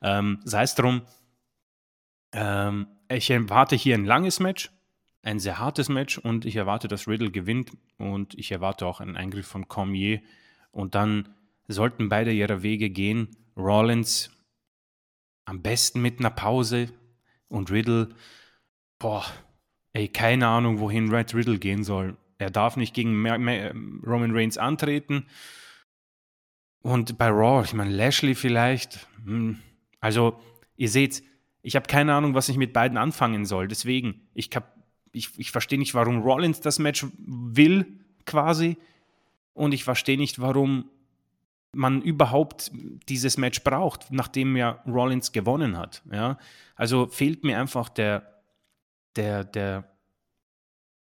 Ähm, 0.02 0.40
sei 0.44 0.62
es 0.62 0.74
drum, 0.74 1.02
ähm, 2.32 2.86
ich 3.08 3.30
erwarte 3.30 3.76
hier 3.76 3.94
ein 3.94 4.04
langes 4.04 4.40
Match, 4.40 4.70
ein 5.22 5.38
sehr 5.38 5.58
hartes 5.58 5.88
Match 5.88 6.18
und 6.18 6.44
ich 6.44 6.56
erwarte, 6.56 6.88
dass 6.88 7.08
Riddle 7.08 7.30
gewinnt 7.30 7.72
und 7.98 8.34
ich 8.34 8.52
erwarte 8.52 8.86
auch 8.86 9.00
einen 9.00 9.16
Eingriff 9.16 9.46
von 9.46 9.68
Cormier. 9.68 10.22
Und 10.70 10.94
dann 10.94 11.34
sollten 11.68 12.08
beide 12.08 12.32
ihre 12.32 12.62
Wege 12.62 12.90
gehen. 12.90 13.36
Rollins 13.56 14.30
am 15.44 15.62
besten 15.62 16.00
mit 16.00 16.20
einer 16.20 16.30
Pause 16.30 16.92
und 17.48 17.70
Riddle, 17.70 18.10
boah, 18.98 19.26
ey, 19.92 20.08
keine 20.08 20.46
Ahnung, 20.46 20.78
wohin 20.78 21.12
Red 21.12 21.34
Riddle 21.34 21.58
gehen 21.58 21.82
soll. 21.82 22.16
Er 22.40 22.50
darf 22.50 22.76
nicht 22.76 22.94
gegen 22.94 23.26
Roman 23.26 24.32
Reigns 24.32 24.58
antreten. 24.58 25.26
Und 26.82 27.18
bei 27.18 27.28
Raw, 27.28 27.62
ich 27.64 27.74
meine, 27.74 27.90
Lashley 27.90 28.34
vielleicht. 28.34 29.06
Hm. 29.24 29.58
Also, 30.00 30.40
ihr 30.76 30.88
seht, 30.88 31.22
ich 31.62 31.76
habe 31.76 31.86
keine 31.86 32.14
Ahnung, 32.14 32.34
was 32.34 32.48
ich 32.48 32.56
mit 32.56 32.72
beiden 32.72 32.96
anfangen 32.96 33.44
soll. 33.44 33.68
Deswegen, 33.68 34.28
ich, 34.34 34.50
ich, 35.12 35.38
ich 35.38 35.50
verstehe 35.50 35.78
nicht, 35.78 35.94
warum 35.94 36.22
Rollins 36.22 36.60
das 36.60 36.78
Match 36.78 37.06
will, 37.18 37.86
quasi. 38.24 38.78
Und 39.52 39.74
ich 39.74 39.84
verstehe 39.84 40.16
nicht, 40.16 40.40
warum 40.40 40.90
man 41.72 42.02
überhaupt 42.02 42.72
dieses 43.08 43.36
Match 43.36 43.62
braucht, 43.62 44.10
nachdem 44.10 44.56
ja 44.56 44.82
Rollins 44.86 45.32
gewonnen 45.32 45.76
hat. 45.76 46.02
Ja? 46.10 46.38
Also 46.74 47.06
fehlt 47.06 47.44
mir 47.44 47.60
einfach 47.60 47.88
der, 47.88 48.42
der, 49.16 49.44
der, 49.44 49.89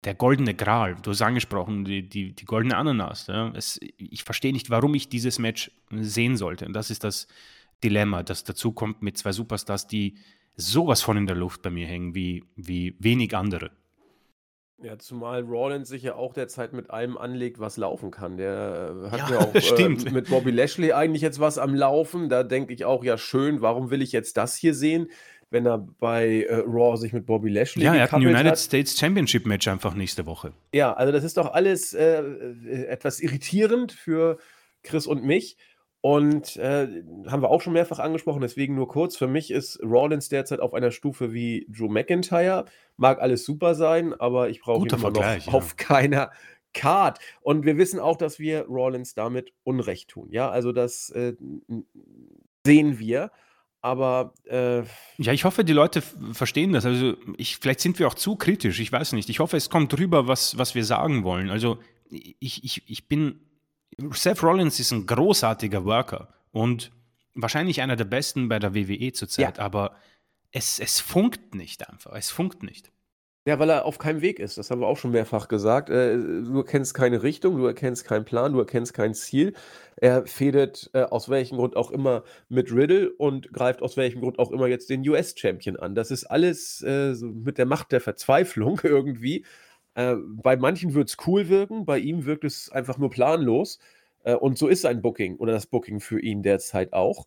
der 0.04 0.16
goldene 0.16 0.54
Gral, 0.54 0.95
du 1.01 1.12
hast 1.12 1.22
angesprochen, 1.22 1.86
die, 1.86 2.08
die, 2.08 2.34
die 2.34 2.45
goldene 2.45 2.76
Ananas. 2.78 3.28
Ja? 3.28 3.51
Es, 3.56 3.80
ich 3.97 4.24
verstehe 4.24 4.54
nicht, 4.54 4.70
warum 4.70 4.93
ich 4.95 5.10
dieses 5.10 5.39
Match 5.39 5.72
sehen 5.91 6.38
sollte. 6.38 6.66
Und 6.66 6.74
das 6.74 6.89
ist 6.89 7.04
das 7.04 7.28
Dilemma, 7.84 8.24
das 8.24 8.43
dazu 8.43 8.72
kommt 8.72 9.01
mit 9.01 9.18
zwei 9.18 9.32
Superstars, 9.32 9.88
die 9.88 10.18
sowas 10.56 11.01
von 11.01 11.18
in 11.18 11.28
der 11.28 11.36
Luft 11.36 11.62
bei 11.62 11.70
mir 11.70 11.88
hängen, 11.88 12.16
wie, 12.16 12.43
wie 12.56 12.95
wenig 12.99 13.36
andere. 13.36 13.72
Ja, 14.84 14.97
zumal 14.97 15.43
Rollins 15.43 15.88
sich 15.88 16.04
ja 16.04 16.16
auch 16.16 16.34
derzeit 16.34 16.74
mit 16.74 16.89
allem 16.89 17.18
anlegt, 17.18 17.60
was 17.62 17.78
laufen 17.78 18.12
kann. 18.12 18.36
Der 18.36 18.93
äh, 19.06 19.12
hat 19.12 19.30
ja, 19.30 19.36
ja 19.36 19.39
auch 19.39 19.56
äh, 19.80 20.12
mit 20.12 20.30
Bobby 20.30 20.51
Lashley 20.51 20.91
eigentlich 20.91 21.22
jetzt 21.22 21.39
was 21.39 21.58
am 21.58 21.74
Laufen. 21.74 22.28
Da 22.28 22.43
denke 22.43 22.74
ich 22.74 22.84
auch, 22.84 23.01
ja, 23.04 23.18
schön, 23.18 23.62
warum 23.62 23.91
will 23.91 24.01
ich 24.01 24.12
jetzt 24.12 24.36
das 24.36 24.58
hier 24.58 24.74
sehen? 24.74 25.10
Wenn 25.54 25.68
er 25.68 25.78
bei 25.78 26.43
äh, 26.49 26.56
Raw 26.66 26.97
sich 26.97 27.14
mit 27.14 27.28
Bobby 27.28 27.49
Lashley 27.49 27.86
Ja, 27.86 27.93
er 27.93 28.04
hat 28.04 28.14
ein 28.14 28.26
United 28.26 28.45
hat. 28.45 28.60
States 28.60 28.97
Championship 28.97 29.45
Match 29.45 29.68
einfach 29.68 29.93
nächste 29.93 30.26
Woche. 30.26 30.51
Ja, 30.74 30.93
also 30.93 31.14
das 31.14 31.24
ist 31.24 31.38
doch 31.38 31.54
alles 31.54 31.93
äh, 31.93 32.22
äh, 32.22 32.86
etwas 32.88 33.20
irritierend 33.22 33.91
für 33.91 34.39
Chris 34.82 35.08
und 35.08 35.24
mich. 35.24 35.56
Und 36.01 36.58
äh, 36.58 37.04
haben 37.28 37.41
wir 37.41 37.49
auch 37.49 37.62
schon 37.62 37.72
mehrfach 37.72 37.99
angesprochen, 37.99 38.41
deswegen 38.41 38.76
nur 38.76 38.89
kurz. 38.89 39.16
Für 39.16 39.28
mich 39.28 39.51
ist 39.51 39.80
Rollins 39.82 40.28
derzeit 40.28 40.60
auf 40.60 40.74
einer 40.74 40.91
Stufe 40.91 41.32
wie 41.32 41.66
Drew 41.70 41.88
McIntyre. 41.88 42.66
Mag 42.97 43.22
alles 43.22 43.45
super 43.45 43.74
sein, 43.76 44.14
aber 44.14 44.49
ich 44.49 44.60
brauche 44.60 44.86
ihn 44.86 44.93
immer 44.93 45.12
noch 45.12 45.22
ja. 45.22 45.54
auf 45.54 45.78
keiner 45.78 46.32
Card. 46.74 47.20
Und 47.41 47.64
wir 47.64 47.78
wissen 47.78 47.99
auch, 47.99 48.18
dass 48.18 48.39
wir 48.39 48.64
Rollins 48.64 49.14
damit 49.14 49.54
Unrecht 49.64 50.10
tun. 50.10 50.30
Ja, 50.32 50.49
also 50.49 50.72
das 50.72 51.12
äh, 51.12 51.36
sehen 52.66 52.99
wir. 52.99 53.32
Aber 53.84 54.34
äh, 54.45 54.79
ja, 55.17 55.34
ich 55.34 55.43
hoffe, 55.43 55.65
die 55.65 55.73
Leute 55.73 56.01
verstehen 56.31 56.71
das. 56.71 56.86
Also 56.86 57.17
ich, 57.36 57.57
vielleicht 57.57 57.81
sind 57.81 57.99
wir 57.99 58.07
auch 58.07 58.13
zu 58.13 58.38
kritisch. 58.38 58.79
Ich 58.79 58.89
weiß 58.89 59.11
nicht. 59.11 59.29
Ich 59.29 59.39
hoffe, 59.39 59.57
es 59.57 59.69
kommt 59.69 59.99
rüber, 59.99 60.25
was, 60.25 60.57
was 60.57 60.73
wir 60.73 60.86
sagen 60.86 61.25
wollen. 61.25 61.49
Also 61.49 61.79
ich, 62.09 62.63
ich, 62.63 62.89
ich 62.89 63.09
bin. 63.09 63.41
Seth 64.13 64.41
Rollins 64.41 64.79
ist 64.79 64.91
ein 64.91 65.05
großartiger 65.05 65.84
Worker 65.84 66.29
und 66.51 66.91
wahrscheinlich 67.36 67.81
einer 67.81 67.97
der 67.97 68.05
besten 68.05 68.47
bei 68.47 68.57
der 68.57 68.73
WWE 68.73 69.11
zurzeit. 69.11 69.57
Ja. 69.57 69.63
Aber 69.65 69.97
es, 70.51 70.79
es 70.79 71.01
funkt 71.01 71.53
nicht 71.53 71.88
einfach. 71.89 72.13
Es 72.13 72.31
funkt 72.31 72.63
nicht. 72.63 72.89
Ja, 73.45 73.59
weil 73.59 73.69
er 73.69 73.84
auf 73.84 73.97
keinem 73.97 74.21
Weg 74.21 74.39
ist. 74.39 74.57
Das 74.57 74.71
haben 74.71 74.79
wir 74.79 74.88
auch 74.88 74.97
schon 74.97 75.11
mehrfach 75.11 75.49
gesagt. 75.49 75.89
Äh, 75.89 76.15
du 76.15 76.59
erkennst 76.59 76.93
keine 76.93 77.21
Richtung, 77.21 77.57
du 77.57 77.65
erkennst 77.65 78.05
keinen 78.05 78.23
Plan, 78.23 78.53
du 78.53 78.59
erkennst 78.59 78.93
kein 78.93 79.13
Ziel. 79.13 79.53
Er 80.04 80.28
fädet 80.28 80.89
äh, 80.91 81.04
aus 81.04 81.30
welchem 81.30 81.56
Grund 81.56 81.78
auch 81.78 81.89
immer 81.89 82.26
mit 82.49 82.74
Riddle 82.74 83.14
und 83.14 83.54
greift 83.54 83.82
aus 83.82 83.95
welchem 83.95 84.20
Grund 84.20 84.38
auch 84.38 84.51
immer 84.51 84.68
jetzt 84.68 84.89
den 84.89 85.08
US-Champion 85.08 85.78
an. 85.78 85.95
Das 85.95 86.12
ist 86.12 86.26
alles 86.26 86.82
äh, 86.82 87.14
mit 87.22 87.58
der 87.58 87.66
Macht 87.66 87.93
der 87.93 88.01
Verzweiflung 88.01 88.82
irgendwie. 88.84 89.45
Äh, 89.95 90.16
bei 90.18 90.58
manchen 90.58 90.93
wird 90.93 91.08
es 91.08 91.16
cool 91.26 91.47
wirken, 91.47 91.86
bei 91.86 91.99
ihm 91.99 92.26
wirkt 92.26 92.43
es 92.43 92.70
einfach 92.70 92.97
nur 92.97 93.12
planlos. 93.12 93.80
Äh, 94.26 94.36
und 94.36 94.58
so 94.58 94.68
ist 94.68 94.82
sein 94.82 95.01
Booking 95.01 95.38
oder 95.38 95.54
das 95.54 95.68
Booking 95.68 96.01
für 96.01 96.20
ihn 96.20 96.43
derzeit 96.43 96.91
auch. 96.91 97.26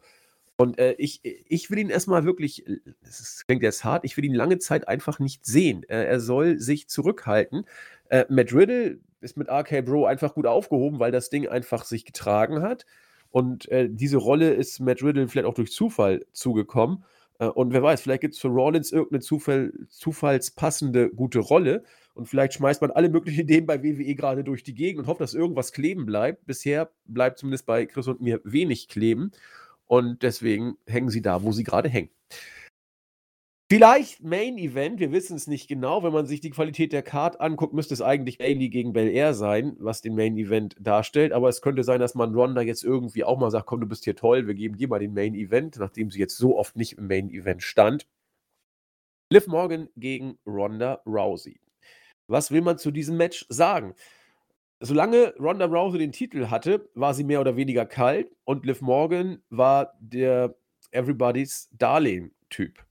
Und 0.58 0.78
äh, 0.78 0.96
ich, 0.98 1.20
ich 1.24 1.70
will 1.70 1.78
ihn 1.78 1.88
erstmal 1.88 2.26
wirklich, 2.26 2.62
das 3.02 3.44
klingt 3.46 3.62
jetzt 3.62 3.84
hart, 3.84 4.04
ich 4.04 4.18
will 4.18 4.24
ihn 4.26 4.34
lange 4.34 4.58
Zeit 4.58 4.86
einfach 4.86 5.18
nicht 5.18 5.46
sehen. 5.46 5.82
Äh, 5.84 6.04
er 6.04 6.20
soll 6.20 6.58
sich 6.58 6.88
zurückhalten. 6.88 7.64
Äh, 8.10 8.26
Matt 8.28 8.52
Riddle 8.52 8.98
ist 9.26 9.36
mit 9.36 9.50
RK 9.50 9.82
Bro 9.82 10.06
einfach 10.06 10.34
gut 10.34 10.46
aufgehoben, 10.46 10.98
weil 10.98 11.12
das 11.12 11.28
Ding 11.28 11.46
einfach 11.48 11.84
sich 11.84 12.04
getragen 12.04 12.62
hat. 12.62 12.86
Und 13.30 13.68
äh, 13.70 13.88
diese 13.90 14.16
Rolle 14.16 14.54
ist 14.54 14.80
Matt 14.80 15.02
Riddle 15.02 15.28
vielleicht 15.28 15.46
auch 15.46 15.54
durch 15.54 15.72
Zufall 15.72 16.24
zugekommen. 16.32 17.04
Äh, 17.38 17.48
und 17.48 17.72
wer 17.72 17.82
weiß, 17.82 18.00
vielleicht 18.00 18.22
gibt 18.22 18.34
es 18.34 18.40
für 18.40 18.48
Rollins 18.48 18.92
irgendeine 18.92 19.20
Zufall, 19.20 19.72
zufallspassende 19.88 21.10
gute 21.10 21.40
Rolle. 21.40 21.84
Und 22.14 22.26
vielleicht 22.26 22.54
schmeißt 22.54 22.80
man 22.80 22.90
alle 22.90 23.10
möglichen 23.10 23.40
Ideen 23.42 23.66
bei 23.66 23.82
WWE 23.82 24.14
gerade 24.14 24.44
durch 24.44 24.62
die 24.62 24.74
Gegend 24.74 25.00
und 25.00 25.06
hofft, 25.08 25.20
dass 25.20 25.34
irgendwas 25.34 25.72
kleben 25.72 26.06
bleibt. 26.06 26.46
Bisher 26.46 26.90
bleibt 27.04 27.38
zumindest 27.38 27.66
bei 27.66 27.84
Chris 27.86 28.08
und 28.08 28.20
mir 28.20 28.40
wenig 28.44 28.88
kleben. 28.88 29.32
Und 29.86 30.22
deswegen 30.22 30.76
hängen 30.86 31.10
sie 31.10 31.22
da, 31.22 31.42
wo 31.42 31.52
sie 31.52 31.62
gerade 31.62 31.88
hängen. 31.88 32.10
Vielleicht 33.68 34.22
Main 34.22 34.58
Event, 34.58 35.00
wir 35.00 35.10
wissen 35.10 35.36
es 35.36 35.48
nicht 35.48 35.66
genau. 35.66 36.04
Wenn 36.04 36.12
man 36.12 36.26
sich 36.26 36.40
die 36.40 36.50
Qualität 36.50 36.92
der 36.92 37.02
Card 37.02 37.40
anguckt, 37.40 37.74
müsste 37.74 37.94
es 37.94 38.00
eigentlich 38.00 38.38
Bailey 38.38 38.68
gegen 38.68 38.92
Bel 38.92 39.08
Air 39.08 39.34
sein, 39.34 39.74
was 39.80 40.02
den 40.02 40.14
Main 40.14 40.36
Event 40.36 40.76
darstellt. 40.78 41.32
Aber 41.32 41.48
es 41.48 41.62
könnte 41.62 41.82
sein, 41.82 41.98
dass 41.98 42.14
man 42.14 42.32
Ronda 42.32 42.60
jetzt 42.60 42.84
irgendwie 42.84 43.24
auch 43.24 43.38
mal 43.38 43.50
sagt: 43.50 43.66
Komm, 43.66 43.80
du 43.80 43.88
bist 43.88 44.04
hier 44.04 44.14
toll, 44.14 44.46
wir 44.46 44.54
geben 44.54 44.76
dir 44.76 44.86
mal 44.86 45.00
den 45.00 45.14
Main 45.14 45.34
Event, 45.34 45.78
nachdem 45.78 46.12
sie 46.12 46.20
jetzt 46.20 46.36
so 46.36 46.56
oft 46.56 46.76
nicht 46.76 46.98
im 46.98 47.08
Main 47.08 47.28
Event 47.30 47.62
stand. 47.64 48.06
Liv 49.32 49.48
Morgan 49.48 49.88
gegen 49.96 50.38
Ronda 50.46 51.02
Rousey. 51.04 51.58
Was 52.28 52.52
will 52.52 52.60
man 52.60 52.78
zu 52.78 52.92
diesem 52.92 53.16
Match 53.16 53.46
sagen? 53.48 53.94
solange 54.80 55.34
Ronda 55.38 55.66
Rousey 55.66 55.98
den 55.98 56.12
Titel 56.12 56.48
hatte, 56.48 56.88
war 56.94 57.14
sie 57.14 57.24
mehr 57.24 57.40
oder 57.40 57.56
weniger 57.56 57.86
kalt 57.86 58.30
und 58.44 58.66
Liv 58.66 58.80
Morgan 58.80 59.42
war 59.48 59.94
der 60.00 60.54
Everybody's 60.92 61.68
Darling-Typ. 61.72 62.84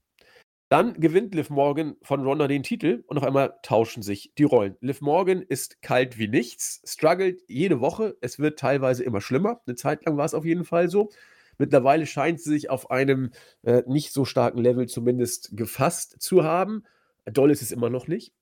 Dann 0.68 0.94
gewinnt 0.94 1.32
Liv 1.34 1.48
Morgan 1.48 1.96
von 2.02 2.24
Ronda 2.24 2.48
den 2.48 2.64
Titel 2.64 3.04
und 3.06 3.18
auf 3.18 3.22
einmal 3.22 3.54
tauschen 3.62 4.02
sich 4.02 4.32
die 4.36 4.44
Rollen. 4.44 4.76
Liv 4.80 5.00
Morgan 5.00 5.42
ist 5.42 5.80
kalt 5.80 6.18
wie 6.18 6.26
nichts, 6.26 6.82
struggelt 6.84 7.40
jede 7.46 7.80
Woche. 7.80 8.16
Es 8.20 8.40
wird 8.40 8.58
teilweise 8.58 9.04
immer 9.04 9.20
schlimmer. 9.20 9.60
Eine 9.66 9.76
Zeit 9.76 10.04
lang 10.04 10.16
war 10.16 10.24
es 10.24 10.34
auf 10.34 10.44
jeden 10.44 10.64
Fall 10.64 10.88
so. 10.88 11.10
Mittlerweile 11.58 12.04
scheint 12.04 12.40
sie 12.40 12.50
sich 12.50 12.68
auf 12.68 12.90
einem 12.90 13.30
äh, 13.62 13.84
nicht 13.86 14.12
so 14.12 14.24
starken 14.24 14.58
Level 14.58 14.88
zumindest 14.88 15.56
gefasst 15.56 16.16
zu 16.20 16.42
haben. 16.42 16.82
Doll 17.26 17.52
ist 17.52 17.62
es 17.62 17.70
immer 17.70 17.88
noch 17.88 18.08
nicht. 18.08 18.34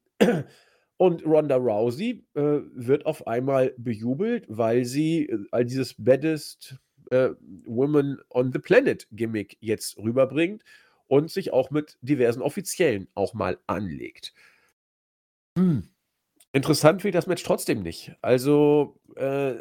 Und 0.96 1.26
Ronda 1.26 1.56
Rousey 1.56 2.24
äh, 2.34 2.60
wird 2.72 3.04
auf 3.04 3.26
einmal 3.26 3.74
bejubelt, 3.76 4.46
weil 4.48 4.86
sie 4.86 5.26
äh, 5.26 5.38
all 5.50 5.66
dieses 5.66 5.94
Baddest 5.98 6.76
äh, 7.10 7.30
Woman 7.66 8.18
on 8.30 8.50
the 8.50 8.58
Planet 8.58 9.06
Gimmick 9.12 9.58
jetzt 9.60 9.98
rüberbringt 9.98 10.62
und 11.06 11.30
sich 11.30 11.52
auch 11.52 11.70
mit 11.70 11.98
diversen 12.02 12.42
Offiziellen 12.42 13.08
auch 13.14 13.34
mal 13.34 13.58
anlegt. 13.66 14.34
Hm. 15.58 15.88
Interessant 16.52 17.02
wird 17.04 17.14
das 17.14 17.26
Match 17.26 17.42
trotzdem 17.42 17.82
nicht. 17.82 18.14
Also 18.22 19.00
äh, 19.16 19.56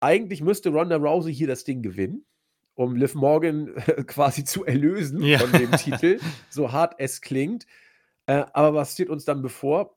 eigentlich 0.00 0.40
müsste 0.40 0.70
Ronda 0.70 0.96
Rousey 0.96 1.34
hier 1.34 1.48
das 1.48 1.64
Ding 1.64 1.82
gewinnen, 1.82 2.24
um 2.74 2.94
Liv 2.94 3.14
Morgan 3.14 3.74
quasi 4.06 4.44
zu 4.44 4.64
erlösen 4.64 5.22
ja. 5.22 5.38
von 5.38 5.52
dem 5.52 5.72
Titel, 5.72 6.20
so 6.48 6.72
hart 6.72 6.94
es 6.98 7.20
klingt. 7.20 7.66
Äh, 8.26 8.44
aber 8.52 8.74
was 8.74 8.92
steht 8.92 9.08
uns 9.08 9.24
dann 9.24 9.42
bevor? 9.42 9.96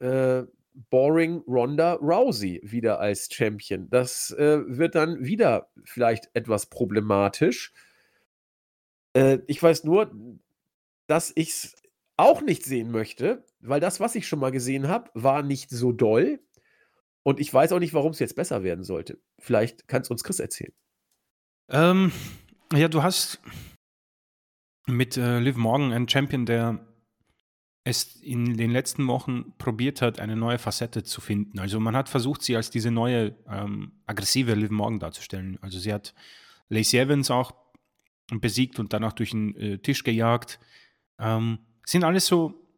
äh, 0.00 0.44
Boring 0.90 1.42
Ronda 1.46 1.94
Rousey 1.94 2.60
wieder 2.62 3.00
als 3.00 3.28
Champion. 3.30 3.88
Das 3.90 4.30
äh, 4.32 4.60
wird 4.66 4.94
dann 4.94 5.24
wieder 5.24 5.68
vielleicht 5.84 6.30
etwas 6.34 6.66
problematisch. 6.66 7.72
Äh, 9.14 9.38
ich 9.46 9.62
weiß 9.62 9.84
nur, 9.84 10.12
dass 11.06 11.32
ich 11.34 11.50
es 11.50 11.76
auch 12.16 12.42
nicht 12.42 12.64
sehen 12.64 12.90
möchte, 12.90 13.44
weil 13.60 13.80
das, 13.80 14.00
was 14.00 14.14
ich 14.14 14.28
schon 14.28 14.40
mal 14.40 14.52
gesehen 14.52 14.88
habe, 14.88 15.10
war 15.14 15.42
nicht 15.42 15.70
so 15.70 15.92
doll. 15.92 16.40
Und 17.22 17.40
ich 17.40 17.52
weiß 17.52 17.72
auch 17.72 17.78
nicht, 17.78 17.94
warum 17.94 18.12
es 18.12 18.18
jetzt 18.18 18.36
besser 18.36 18.62
werden 18.62 18.84
sollte. 18.84 19.18
Vielleicht 19.38 19.88
kannst 19.88 20.10
du 20.10 20.14
uns 20.14 20.24
Chris 20.24 20.40
erzählen. 20.40 20.72
Ähm, 21.68 22.12
ja, 22.72 22.88
du 22.88 23.02
hast 23.02 23.40
mit 24.86 25.16
äh, 25.16 25.38
Liv 25.38 25.56
Morgan 25.56 25.92
einen 25.92 26.08
Champion, 26.08 26.46
der 26.46 26.86
es 27.84 28.16
in 28.16 28.56
den 28.56 28.70
letzten 28.70 29.06
Wochen 29.06 29.54
probiert 29.58 30.02
hat, 30.02 30.20
eine 30.20 30.36
neue 30.36 30.58
Facette 30.58 31.02
zu 31.02 31.20
finden. 31.20 31.58
Also 31.58 31.80
man 31.80 31.96
hat 31.96 32.08
versucht, 32.08 32.42
sie 32.42 32.56
als 32.56 32.70
diese 32.70 32.90
neue 32.90 33.36
ähm, 33.48 33.92
aggressive 34.06 34.54
Liv 34.54 34.70
Morgan 34.70 35.00
darzustellen. 35.00 35.58
Also 35.62 35.78
sie 35.78 35.92
hat 35.92 36.14
Lacey 36.68 36.98
Evans 36.98 37.30
auch 37.30 37.52
besiegt 38.38 38.78
und 38.78 38.92
danach 38.92 39.12
durch 39.12 39.30
den 39.30 39.56
äh, 39.56 39.78
Tisch 39.78 40.04
gejagt. 40.04 40.60
Ähm, 41.18 41.58
sind 41.84 42.04
alles 42.04 42.26
so 42.26 42.68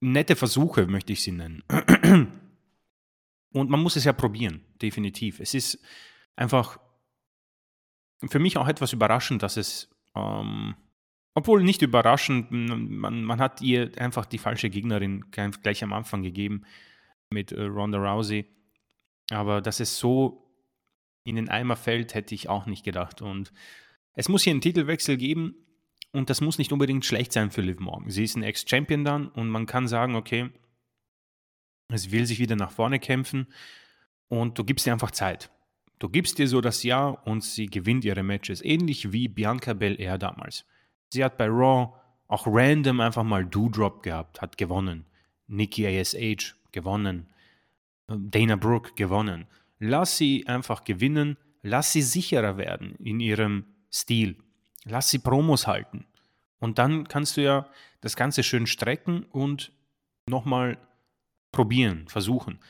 nette 0.00 0.36
Versuche, 0.36 0.86
möchte 0.86 1.12
ich 1.12 1.22
sie 1.22 1.32
nennen. 1.32 1.62
Und 3.52 3.70
man 3.70 3.80
muss 3.80 3.96
es 3.96 4.04
ja 4.04 4.12
probieren, 4.12 4.64
definitiv. 4.80 5.40
Es 5.40 5.54
ist 5.54 5.78
einfach 6.36 6.78
für 8.28 8.38
mich 8.38 8.56
auch 8.56 8.68
etwas 8.68 8.92
überraschend, 8.92 9.42
dass 9.42 9.56
es 9.56 9.90
ähm, 10.14 10.74
obwohl 11.36 11.62
nicht 11.62 11.82
überraschend, 11.82 12.50
man, 12.50 13.22
man 13.22 13.40
hat 13.40 13.60
ihr 13.60 13.92
einfach 13.98 14.24
die 14.24 14.38
falsche 14.38 14.70
Gegnerin 14.70 15.26
gleich 15.30 15.84
am 15.84 15.92
Anfang 15.92 16.22
gegeben 16.22 16.62
mit 17.28 17.52
äh, 17.52 17.62
Ronda 17.62 17.98
Rousey. 17.98 18.46
Aber 19.30 19.60
dass 19.60 19.78
es 19.78 19.98
so 19.98 20.50
in 21.24 21.36
den 21.36 21.50
Eimer 21.50 21.76
fällt, 21.76 22.14
hätte 22.14 22.34
ich 22.34 22.48
auch 22.48 22.64
nicht 22.64 22.86
gedacht. 22.86 23.20
Und 23.20 23.52
es 24.16 24.28
muss 24.28 24.42
hier 24.42 24.50
einen 24.50 24.62
Titelwechsel 24.62 25.16
geben 25.16 25.54
und 26.12 26.30
das 26.30 26.40
muss 26.40 26.58
nicht 26.58 26.72
unbedingt 26.72 27.04
schlecht 27.04 27.32
sein 27.32 27.50
für 27.50 27.60
Liv 27.60 27.78
Morgan. 27.78 28.10
Sie 28.10 28.24
ist 28.24 28.36
ein 28.36 28.42
Ex-Champion 28.42 29.04
dann 29.04 29.28
und 29.28 29.48
man 29.48 29.66
kann 29.66 29.86
sagen, 29.86 30.16
okay, 30.16 30.50
sie 31.94 32.10
will 32.10 32.26
sich 32.26 32.40
wieder 32.40 32.56
nach 32.56 32.72
vorne 32.72 32.98
kämpfen 32.98 33.46
und 34.28 34.58
du 34.58 34.64
gibst 34.64 34.86
ihr 34.86 34.94
einfach 34.94 35.12
Zeit. 35.12 35.50
Du 35.98 36.08
gibst 36.08 36.38
ihr 36.38 36.48
so 36.48 36.60
das 36.60 36.82
Jahr 36.82 37.26
und 37.26 37.44
sie 37.44 37.66
gewinnt 37.66 38.04
ihre 38.04 38.22
Matches, 38.22 38.62
ähnlich 38.64 39.12
wie 39.12 39.28
Bianca 39.28 39.74
Belair 39.74 40.18
damals. 40.18 40.64
Sie 41.10 41.22
hat 41.22 41.36
bei 41.36 41.46
Raw 41.46 41.94
auch 42.26 42.46
random 42.46 43.00
einfach 43.00 43.22
mal 43.22 43.44
Do-Drop 43.44 44.02
gehabt, 44.02 44.40
hat 44.40 44.58
gewonnen. 44.58 45.04
Nikki 45.46 45.86
ASH 45.86 46.56
gewonnen. 46.72 47.28
Dana 48.08 48.56
Brooke 48.56 48.92
gewonnen. 48.94 49.46
Lass 49.78 50.16
sie 50.16 50.46
einfach 50.46 50.84
gewinnen. 50.84 51.36
Lass 51.62 51.92
sie 51.92 52.02
sicherer 52.02 52.56
werden 52.56 52.94
in 52.96 53.20
ihrem 53.20 53.64
Stil. 53.92 54.36
Lass 54.84 55.10
sie 55.10 55.18
Promos 55.18 55.66
halten. 55.66 56.06
Und 56.58 56.78
dann 56.78 57.08
kannst 57.08 57.36
du 57.36 57.42
ja 57.42 57.68
das 58.00 58.16
Ganze 58.16 58.42
schön 58.42 58.66
strecken 58.66 59.24
und 59.24 59.72
nochmal 60.28 60.78
probieren, 61.52 62.08
versuchen. 62.08 62.60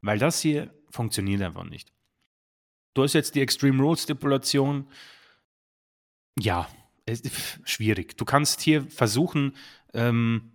Weil 0.00 0.18
das 0.18 0.40
hier 0.40 0.72
funktioniert 0.90 1.42
einfach 1.42 1.64
nicht. 1.64 1.92
Du 2.94 3.02
hast 3.02 3.14
jetzt 3.14 3.34
die 3.34 3.40
Extreme 3.40 3.82
Rules 3.82 4.04
Stipulation. 4.04 4.86
Ja, 6.38 6.68
schwierig. 7.64 8.16
Du 8.16 8.24
kannst 8.24 8.60
hier 8.60 8.82
versuchen, 8.88 9.56
ähm, 9.92 10.52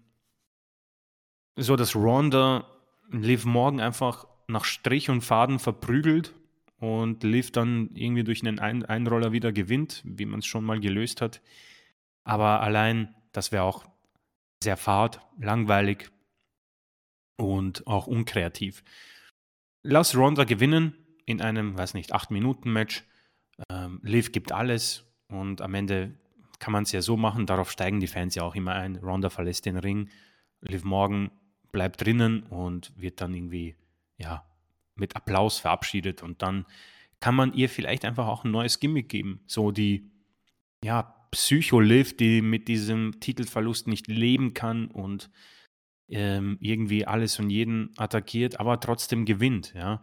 so 1.56 1.76
dass 1.76 1.96
Ronda 1.96 2.66
Liv 3.12 3.44
morgen 3.46 3.82
einfach 3.82 4.28
nach 4.48 4.66
Strich 4.66 5.10
und 5.10 5.22
Faden 5.22 5.60
verprügelt 5.60 6.34
und 6.80 7.24
Liv 7.24 7.52
dann 7.52 7.90
irgendwie 7.94 8.24
durch 8.24 8.42
einen 8.42 8.60
Ein 8.60 8.86
Einroller 8.86 9.32
wieder 9.32 9.52
gewinnt, 9.52 10.02
wie 10.06 10.26
man 10.26 10.40
es 10.40 10.46
schon 10.46 10.64
mal 10.64 10.80
gelöst 10.80 11.22
hat. 11.22 11.42
Aber 12.24 12.62
allein, 12.62 13.16
das 13.32 13.52
wäre 13.52 13.64
auch 13.64 13.86
sehr 14.64 14.78
fad, 14.78 15.22
langweilig 15.40 16.10
und 17.38 17.86
auch 17.88 18.08
unkreativ. 18.08 18.84
Lass 19.84 20.16
Ronda 20.16 20.44
gewinnen 20.44 20.96
in 21.26 21.42
einem, 21.42 21.78
weiß 21.78 21.94
nicht, 21.94 22.14
8-Minuten-Match. 22.14 23.04
Ähm, 23.70 24.00
Liv 24.04 24.32
gibt 24.32 24.52
alles 24.52 25.06
und 25.28 25.62
am 25.62 25.74
Ende 25.74 26.18
kann 26.60 26.74
man 26.74 26.84
es 26.84 26.92
ja 26.92 27.02
so 27.02 27.16
machen, 27.16 27.46
darauf 27.46 27.72
steigen 27.72 28.00
die 28.00 28.08
Fans 28.08 28.36
ja 28.36 28.44
auch 28.44 28.56
immer 28.56 28.74
ein. 28.74 28.98
Ronda 28.98 29.30
verlässt 29.30 29.66
den 29.66 29.78
Ring, 29.78 30.10
Liv 30.62 30.84
Morgan 30.84 31.32
bleibt 31.72 32.04
drinnen 32.04 32.44
und 32.44 32.92
wird 32.98 33.22
dann 33.22 33.34
irgendwie, 33.34 33.76
ja, 34.18 34.46
mit 35.00 35.16
Applaus 35.16 35.60
verabschiedet 35.60 36.24
und 36.24 36.42
dann 36.42 36.66
kann 37.20 37.36
man 37.36 37.54
ihr 37.54 37.70
vielleicht 37.70 38.06
einfach 38.06 38.28
auch 38.28 38.44
ein 38.44 38.52
neues 38.52 38.80
Gimmick 38.80 39.10
geben. 39.10 39.42
So 39.46 39.72
die, 39.72 40.12
ja, 40.84 41.16
Psycho-Liv, 41.32 42.18
die 42.18 42.42
mit 42.42 42.68
diesem 42.68 43.20
Titelverlust 43.20 43.88
nicht 43.88 44.08
leben 44.08 44.54
kann 44.54 44.88
und 44.88 45.30
ähm, 46.08 46.58
irgendwie 46.60 47.06
alles 47.06 47.40
und 47.40 47.50
jeden 47.50 47.92
attackiert, 47.98 48.60
aber 48.60 48.80
trotzdem 48.80 49.26
gewinnt, 49.26 49.74
ja. 49.76 50.02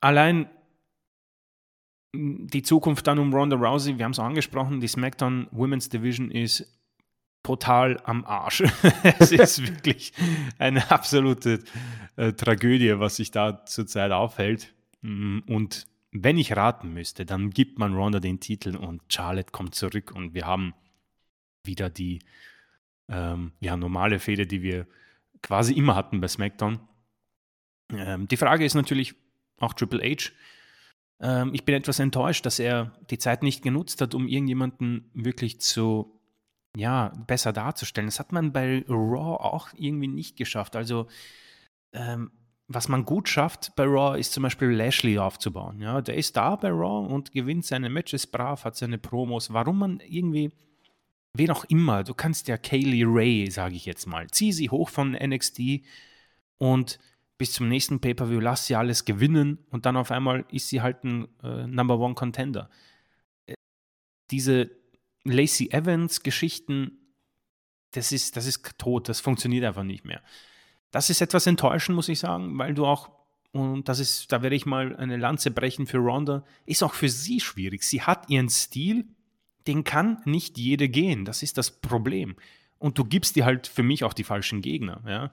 Allein 0.00 0.50
die 2.14 2.62
Zukunft 2.62 3.06
dann 3.06 3.18
um 3.18 3.32
Ronda 3.32 3.56
Rousey, 3.56 3.96
wir 3.96 4.04
haben 4.04 4.12
es 4.12 4.18
angesprochen, 4.18 4.80
die 4.80 4.88
SmackDown 4.88 5.48
Women's 5.50 5.88
Division 5.88 6.30
ist 6.30 6.81
total 7.42 8.00
am 8.04 8.24
Arsch. 8.24 8.62
es 9.18 9.32
ist 9.32 9.62
wirklich 9.66 10.12
eine 10.58 10.90
absolute 10.90 11.62
äh, 12.16 12.32
Tragödie, 12.32 12.98
was 12.98 13.16
sich 13.16 13.30
da 13.30 13.64
zurzeit 13.64 14.12
aufhält. 14.12 14.74
Mm, 15.02 15.40
und 15.46 15.86
wenn 16.12 16.38
ich 16.38 16.56
raten 16.56 16.92
müsste, 16.92 17.24
dann 17.24 17.50
gibt 17.50 17.78
man 17.78 17.94
Ronda 17.94 18.20
den 18.20 18.40
Titel 18.40 18.76
und 18.76 19.02
Charlotte 19.08 19.50
kommt 19.50 19.74
zurück 19.74 20.12
und 20.14 20.34
wir 20.34 20.46
haben 20.46 20.74
wieder 21.64 21.90
die 21.90 22.20
ähm, 23.08 23.52
ja, 23.60 23.76
normale 23.76 24.18
Fehde, 24.18 24.46
die 24.46 24.62
wir 24.62 24.86
quasi 25.42 25.74
immer 25.74 25.96
hatten 25.96 26.20
bei 26.20 26.28
SmackDown. 26.28 26.80
Ähm, 27.92 28.28
die 28.28 28.36
Frage 28.36 28.64
ist 28.64 28.74
natürlich 28.74 29.14
auch 29.58 29.74
Triple 29.74 30.02
H 30.02 30.30
ähm, 31.22 31.54
ich 31.54 31.64
bin 31.64 31.74
etwas 31.74 32.00
enttäuscht, 32.00 32.44
dass 32.44 32.58
er 32.58 32.92
die 33.10 33.18
Zeit 33.18 33.42
nicht 33.42 33.62
genutzt 33.62 34.00
hat, 34.00 34.14
um 34.14 34.26
irgendjemanden 34.26 35.10
wirklich 35.14 35.60
zu, 35.60 36.20
ja, 36.76 37.12
besser 37.26 37.52
darzustellen. 37.52 38.08
Das 38.08 38.18
hat 38.18 38.32
man 38.32 38.52
bei 38.52 38.84
Raw 38.88 39.42
auch 39.42 39.68
irgendwie 39.74 40.08
nicht 40.08 40.36
geschafft. 40.36 40.76
Also, 40.76 41.06
ähm, 41.92 42.30
was 42.68 42.88
man 42.88 43.04
gut 43.04 43.28
schafft 43.28 43.74
bei 43.76 43.84
Raw, 43.84 44.18
ist 44.18 44.32
zum 44.32 44.44
Beispiel 44.44 44.68
Lashley 44.68 45.18
aufzubauen. 45.18 45.80
Ja, 45.80 46.00
der 46.00 46.16
ist 46.16 46.36
da 46.36 46.56
bei 46.56 46.70
Raw 46.70 47.12
und 47.12 47.32
gewinnt 47.32 47.66
seine 47.66 47.90
Matches 47.90 48.26
brav, 48.26 48.64
hat 48.64 48.76
seine 48.76 48.98
Promos. 48.98 49.52
Warum 49.52 49.78
man 49.78 50.00
irgendwie, 50.00 50.52
wen 51.34 51.50
auch 51.50 51.64
immer, 51.64 52.04
du 52.04 52.14
kannst 52.14 52.48
ja 52.48 52.56
Kaylee 52.56 53.04
Ray, 53.06 53.50
sage 53.50 53.74
ich 53.74 53.84
jetzt 53.84 54.06
mal, 54.06 54.28
zieh 54.30 54.52
sie 54.52 54.70
hoch 54.70 54.88
von 54.88 55.12
NXT 55.12 55.82
und 56.58 56.98
bis 57.36 57.52
zum 57.52 57.68
nächsten 57.68 58.00
Pay-Per-View, 58.00 58.40
lass 58.40 58.66
sie 58.66 58.76
alles 58.76 59.04
gewinnen 59.04 59.58
und 59.70 59.84
dann 59.84 59.96
auf 59.96 60.10
einmal 60.10 60.44
ist 60.50 60.68
sie 60.68 60.80
halt 60.80 61.04
ein 61.04 61.28
äh, 61.42 61.66
Number 61.66 61.98
One 61.98 62.14
Contender. 62.14 62.70
Äh, 63.46 63.54
diese 64.30 64.81
Lacey 65.24 65.70
Evans-Geschichten, 65.70 66.98
das 67.92 68.12
ist, 68.12 68.36
das 68.36 68.46
ist 68.46 68.78
tot, 68.78 69.08
das 69.08 69.20
funktioniert 69.20 69.64
einfach 69.64 69.84
nicht 69.84 70.04
mehr. 70.04 70.22
Das 70.90 71.10
ist 71.10 71.20
etwas 71.20 71.46
enttäuschend, 71.46 71.96
muss 71.96 72.08
ich 72.08 72.18
sagen, 72.18 72.56
weil 72.58 72.74
du 72.74 72.86
auch, 72.86 73.10
und 73.52 73.88
das 73.88 73.98
ist, 73.98 74.32
da 74.32 74.42
werde 74.42 74.56
ich 74.56 74.66
mal 74.66 74.96
eine 74.96 75.16
Lanze 75.16 75.50
brechen 75.50 75.86
für 75.86 75.98
Ronda, 75.98 76.44
ist 76.66 76.82
auch 76.82 76.94
für 76.94 77.08
sie 77.08 77.40
schwierig. 77.40 77.82
Sie 77.82 78.02
hat 78.02 78.28
ihren 78.30 78.48
Stil, 78.48 79.06
den 79.66 79.84
kann 79.84 80.20
nicht 80.24 80.58
jede 80.58 80.88
gehen. 80.88 81.24
Das 81.24 81.42
ist 81.42 81.58
das 81.58 81.70
Problem. 81.70 82.36
Und 82.78 82.98
du 82.98 83.04
gibst 83.04 83.36
dir 83.36 83.44
halt 83.44 83.66
für 83.66 83.82
mich 83.82 84.04
auch 84.04 84.12
die 84.12 84.24
falschen 84.24 84.60
Gegner. 84.60 85.02
Ja? 85.06 85.32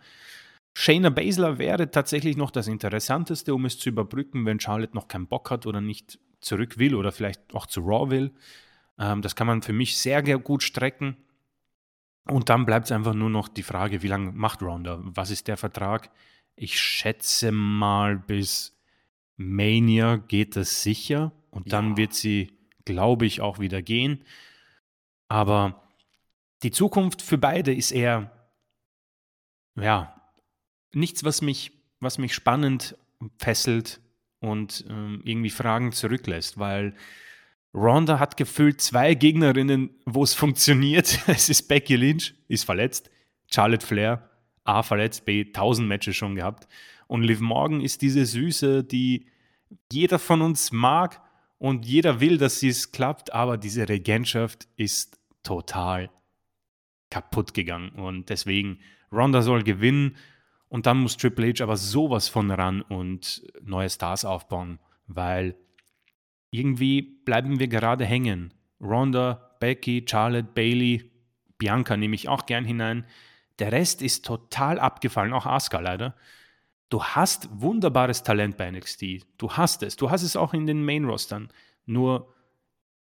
Shayna 0.75 1.09
Baszler 1.09 1.57
wäre 1.57 1.89
tatsächlich 1.91 2.37
noch 2.37 2.51
das 2.51 2.67
Interessanteste, 2.67 3.53
um 3.53 3.65
es 3.65 3.79
zu 3.79 3.89
überbrücken, 3.89 4.45
wenn 4.45 4.59
Charlotte 4.59 4.95
noch 4.95 5.07
keinen 5.07 5.27
Bock 5.27 5.49
hat 5.49 5.65
oder 5.65 5.81
nicht 5.81 6.19
zurück 6.41 6.77
will 6.77 6.95
oder 6.95 7.11
vielleicht 7.11 7.53
auch 7.53 7.65
zu 7.65 7.81
Raw 7.81 8.09
will. 8.11 8.31
Ähm, 9.00 9.22
das 9.22 9.36
kann 9.36 9.47
man 9.47 9.62
für 9.62 9.74
mich 9.74 9.97
sehr 9.97 10.22
gut 10.39 10.62
strecken. 10.62 11.18
Und 12.26 12.50
dann 12.50 12.66
bleibt 12.66 12.86
es 12.86 12.91
einfach 12.91 13.16
nur 13.16 13.30
noch 13.30 13.47
die 13.47 13.64
Frage, 13.64 14.04
wie 14.04 14.08
lange 14.08 14.32
macht 14.32 14.62
Ronda? 14.62 15.00
Was 15.02 15.32
ist 15.32 15.47
der 15.47 15.58
Vertrag? 15.58 16.12
Ich 16.56 16.80
schätze 16.80 17.52
mal, 17.52 18.18
bis 18.18 18.78
Mania 19.38 20.18
geht 20.18 20.56
das 20.56 20.84
sicher. 20.84 21.32
Und 21.50 21.74
dann 21.74 21.91
ja. 21.91 21.97
wird 21.97 22.14
sie, 22.14 22.52
glaube 22.86 23.26
ich, 23.26 23.41
auch 23.41 23.58
wieder 23.58 23.82
gehen. 23.82 24.24
Aber 25.28 25.82
die 26.62 26.72
Zukunft 26.72 27.22
für 27.22 27.38
beide 27.38 27.74
ist 27.74 27.91
eher, 27.91 28.32
ja, 29.76 30.14
nichts, 30.91 31.24
was 31.24 31.41
mich, 31.41 31.72
was 32.00 32.18
mich 32.18 32.34
spannend 32.34 32.97
fesselt 33.38 34.02
und 34.39 34.86
ähm, 34.89 35.22
irgendwie 35.24 35.50
Fragen 35.50 35.91
zurücklässt, 35.91 36.58
weil 36.58 36.95
Ronda 37.74 38.20
hat 38.20 38.38
gefühlt 38.38 38.82
zwei 38.82 39.13
Gegnerinnen, 39.13 39.91
wo 40.05 40.24
es 40.24 40.34
funktioniert. 40.34 41.20
es 41.28 41.49
ist 41.49 41.67
Becky 41.67 41.95
Lynch, 41.95 42.34
ist 42.47 42.63
verletzt, 42.63 43.11
Charlotte 43.47 43.86
Flair, 43.86 44.30
A 44.63 44.84
verletzt, 44.84 45.26
B 45.26 45.45
1000 45.45 45.88
Matches 45.88 46.15
schon 46.15 46.36
gehabt. 46.36 46.67
Und 47.07 47.24
Liv 47.24 47.39
Morgan 47.39 47.82
ist 47.82 48.01
diese 48.01 48.26
Süße, 48.26 48.84
die 48.84 49.28
jeder 49.91 50.20
von 50.20 50.41
uns 50.41 50.72
mag 50.72 51.22
und 51.57 51.86
jeder 51.86 52.20
will, 52.20 52.38
dass 52.38 52.63
es 52.63 52.91
klappt, 52.91 53.34
aber 53.34 53.57
diese 53.57 53.89
Regentschaft 53.89 54.67
ist 54.78 55.20
total 55.43 56.09
kaputt 57.09 57.53
gegangen. 57.53 57.89
Und 57.91 58.30
deswegen 58.30 58.80
Ronda 59.11 59.41
soll 59.41 59.63
gewinnen. 59.63 60.15
Und 60.67 60.86
dann 60.86 60.99
muss 60.99 61.17
Triple 61.17 61.51
H 61.51 61.63
aber 61.63 61.78
sowas 61.78 62.30
von 62.30 62.51
ran 62.51 62.82
und 62.82 63.43
neue 63.61 63.89
Stars 63.89 64.24
aufbauen, 64.24 64.80
weil 65.07 65.55
irgendwie 66.52 67.02
bleiben 67.02 67.60
wir 67.60 67.68
gerade 67.68 68.06
hängen. 68.06 68.54
Ronda, 68.82 69.56
Becky, 69.60 70.06
Charlotte, 70.08 70.50
Bailey, 70.54 71.12
Bianca 71.58 71.97
nehme 71.97 72.16
ich 72.16 72.30
auch 72.30 72.45
gern 72.45 72.66
hinein. 72.66 73.06
Der 73.60 73.72
Rest 73.72 74.02
ist 74.02 74.26
total 74.26 74.80
abgefallen, 74.80 75.34
auch 75.34 75.45
Asuka 75.45 75.80
leider. 75.80 76.16
Du 76.89 77.04
hast 77.04 77.50
wunderbares 77.52 78.24
Talent 78.24 78.58
bei 78.58 78.72
NXT. 78.72 79.26
Du 79.38 79.52
hast 79.52 79.84
es. 79.84 79.95
Du 79.95 80.10
hast 80.10 80.24
es 80.24 80.36
auch 80.36 80.54
in 80.54 80.66
den 80.66 80.84
Main-Rostern. 80.84 81.50
Nur 81.86 82.34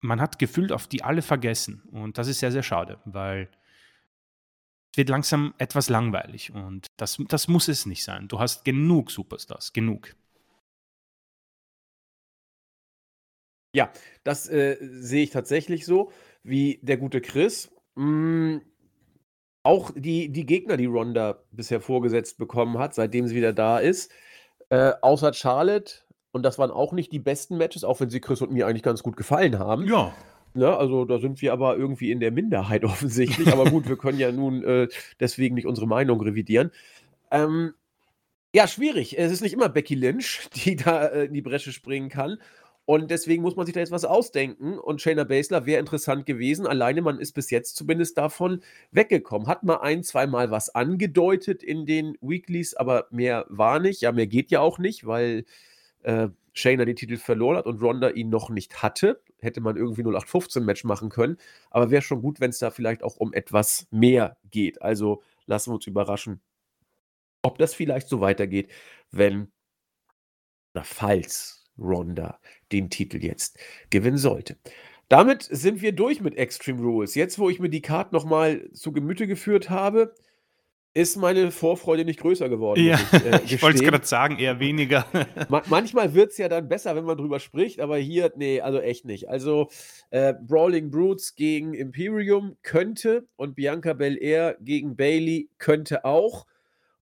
man 0.00 0.20
hat 0.20 0.38
gefühlt 0.38 0.70
auf 0.70 0.86
die 0.86 1.02
alle 1.02 1.22
vergessen. 1.22 1.82
Und 1.90 2.18
das 2.18 2.28
ist 2.28 2.40
sehr, 2.40 2.52
sehr 2.52 2.62
schade, 2.62 2.98
weil 3.04 3.48
es 4.92 4.98
wird 4.98 5.08
langsam 5.08 5.54
etwas 5.58 5.88
langweilig. 5.88 6.52
Und 6.52 6.86
das, 6.96 7.18
das 7.28 7.48
muss 7.48 7.68
es 7.68 7.86
nicht 7.86 8.04
sein. 8.04 8.28
Du 8.28 8.38
hast 8.38 8.64
genug 8.64 9.10
Superstars. 9.10 9.72
Genug. 9.72 10.14
Ja, 13.72 13.90
das 14.24 14.48
äh, 14.48 14.76
sehe 14.80 15.24
ich 15.24 15.30
tatsächlich 15.30 15.86
so, 15.86 16.10
wie 16.42 16.80
der 16.82 16.98
gute 16.98 17.20
Chris. 17.20 17.70
Mm, 17.94 18.58
auch 19.62 19.90
die, 19.94 20.28
die 20.28 20.46
Gegner, 20.46 20.76
die 20.76 20.86
Ronda 20.86 21.42
bisher 21.52 21.80
vorgesetzt 21.80 22.38
bekommen 22.38 22.78
hat, 22.78 22.94
seitdem 22.94 23.26
sie 23.26 23.36
wieder 23.36 23.52
da 23.52 23.78
ist, 23.78 24.12
äh, 24.68 24.92
außer 25.00 25.32
Charlotte, 25.32 25.94
und 26.32 26.42
das 26.42 26.58
waren 26.58 26.70
auch 26.70 26.92
nicht 26.92 27.12
die 27.12 27.18
besten 27.18 27.58
Matches, 27.58 27.84
auch 27.84 28.00
wenn 28.00 28.10
sie 28.10 28.20
Chris 28.20 28.42
und 28.42 28.52
mir 28.52 28.66
eigentlich 28.66 28.82
ganz 28.82 29.02
gut 29.02 29.16
gefallen 29.16 29.58
haben. 29.58 29.86
Ja. 29.86 30.14
Ne, 30.54 30.76
also 30.76 31.06
da 31.06 31.18
sind 31.18 31.40
wir 31.40 31.52
aber 31.52 31.76
irgendwie 31.76 32.10
in 32.10 32.20
der 32.20 32.30
Minderheit 32.30 32.84
offensichtlich. 32.84 33.48
aber 33.52 33.70
gut, 33.70 33.88
wir 33.88 33.96
können 33.96 34.18
ja 34.18 34.32
nun 34.32 34.64
äh, 34.64 34.88
deswegen 35.20 35.54
nicht 35.54 35.66
unsere 35.66 35.86
Meinung 35.86 36.20
revidieren. 36.20 36.70
Ähm, 37.30 37.74
ja, 38.54 38.66
schwierig. 38.66 39.18
Es 39.18 39.32
ist 39.32 39.40
nicht 39.40 39.54
immer 39.54 39.70
Becky 39.70 39.94
Lynch, 39.94 40.48
die 40.54 40.76
da 40.76 41.06
äh, 41.06 41.24
in 41.24 41.32
die 41.32 41.42
Bresche 41.42 41.72
springen 41.72 42.08
kann. 42.08 42.38
Und 42.84 43.10
deswegen 43.12 43.42
muss 43.42 43.54
man 43.54 43.64
sich 43.64 43.74
da 43.74 43.80
jetzt 43.80 43.92
was 43.92 44.04
ausdenken. 44.04 44.78
Und 44.78 45.00
Shayna 45.00 45.24
Baszler 45.24 45.66
wäre 45.66 45.78
interessant 45.78 46.26
gewesen. 46.26 46.66
Alleine, 46.66 47.00
man 47.00 47.20
ist 47.20 47.32
bis 47.32 47.50
jetzt 47.50 47.76
zumindest 47.76 48.18
davon 48.18 48.60
weggekommen. 48.90 49.46
Hat 49.46 49.62
mal 49.62 49.76
ein, 49.76 50.02
zweimal 50.02 50.50
was 50.50 50.74
angedeutet 50.74 51.62
in 51.62 51.86
den 51.86 52.16
Weeklies, 52.20 52.74
aber 52.74 53.06
mehr 53.10 53.46
war 53.48 53.78
nicht. 53.78 54.00
Ja, 54.00 54.10
mehr 54.10 54.26
geht 54.26 54.50
ja 54.50 54.60
auch 54.60 54.78
nicht, 54.78 55.06
weil 55.06 55.44
äh, 56.02 56.28
Shayna 56.54 56.84
den 56.84 56.96
Titel 56.96 57.18
verloren 57.18 57.56
hat 57.56 57.66
und 57.66 57.80
Ronda 57.80 58.10
ihn 58.10 58.30
noch 58.30 58.50
nicht 58.50 58.82
hatte. 58.82 59.22
Hätte 59.38 59.60
man 59.60 59.76
irgendwie 59.76 60.02
0815-Match 60.02 60.82
machen 60.82 61.08
können. 61.08 61.36
Aber 61.70 61.90
wäre 61.90 62.02
schon 62.02 62.20
gut, 62.20 62.40
wenn 62.40 62.50
es 62.50 62.58
da 62.58 62.70
vielleicht 62.70 63.04
auch 63.04 63.16
um 63.16 63.32
etwas 63.32 63.86
mehr 63.90 64.36
geht. 64.50 64.82
Also 64.82 65.22
lassen 65.46 65.70
wir 65.70 65.76
uns 65.76 65.86
überraschen, 65.86 66.40
ob 67.42 67.58
das 67.58 67.74
vielleicht 67.74 68.08
so 68.08 68.20
weitergeht, 68.20 68.70
wenn 69.12 69.52
oder 70.74 70.84
falls 70.84 71.61
Ronda 71.78 72.38
den 72.70 72.90
Titel 72.90 73.22
jetzt 73.22 73.58
gewinnen 73.90 74.18
sollte. 74.18 74.56
Damit 75.08 75.42
sind 75.42 75.82
wir 75.82 75.92
durch 75.92 76.20
mit 76.20 76.36
Extreme 76.36 76.80
Rules. 76.80 77.14
Jetzt, 77.14 77.38
wo 77.38 77.50
ich 77.50 77.60
mir 77.60 77.68
die 77.68 77.82
Card 77.82 78.12
nochmal 78.12 78.70
zu 78.72 78.92
Gemüte 78.92 79.26
geführt 79.26 79.68
habe, 79.68 80.14
ist 80.94 81.16
meine 81.16 81.50
Vorfreude 81.50 82.04
nicht 82.04 82.20
größer 82.20 82.48
geworden. 82.48 82.84
Ja, 82.84 82.98
ich, 83.12 83.24
äh, 83.24 83.40
ich 83.44 83.62
wollte 83.62 83.78
es 83.78 83.84
gerade 83.84 84.06
sagen, 84.06 84.38
eher 84.38 84.60
weniger. 84.60 85.06
Ma 85.48 85.62
manchmal 85.68 86.14
wird 86.14 86.32
es 86.32 86.38
ja 86.38 86.48
dann 86.48 86.68
besser, 86.68 86.94
wenn 86.96 87.04
man 87.04 87.16
drüber 87.16 87.40
spricht, 87.40 87.80
aber 87.80 87.96
hier, 87.96 88.32
nee, 88.36 88.60
also 88.60 88.78
echt 88.80 89.04
nicht. 89.04 89.28
Also, 89.28 89.68
äh, 90.10 90.34
Brawling 90.34 90.90
Brutes 90.90 91.34
gegen 91.34 91.74
Imperium 91.74 92.56
könnte 92.62 93.26
und 93.36 93.54
Bianca 93.54 93.94
Belair 93.94 94.56
gegen 94.60 94.96
Bailey 94.96 95.48
könnte 95.58 96.04
auch. 96.04 96.46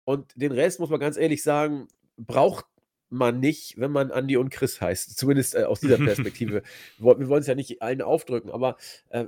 Und 0.04 0.32
den 0.34 0.52
Rest, 0.52 0.80
muss 0.80 0.90
man 0.90 1.00
ganz 1.00 1.16
ehrlich 1.16 1.42
sagen, 1.42 1.88
braucht 2.16 2.66
man 3.11 3.40
nicht, 3.40 3.78
wenn 3.78 3.90
man 3.90 4.11
Andy 4.11 4.36
und 4.36 4.50
Chris 4.50 4.80
heißt. 4.80 5.16
Zumindest 5.18 5.54
äh, 5.54 5.64
aus 5.64 5.80
dieser 5.80 5.98
Perspektive. 5.98 6.62
wir 6.98 7.28
wollen 7.28 7.40
es 7.40 7.46
ja 7.46 7.54
nicht 7.54 7.82
allen 7.82 8.02
aufdrücken, 8.02 8.50
aber 8.50 8.76
äh, 9.11 9.26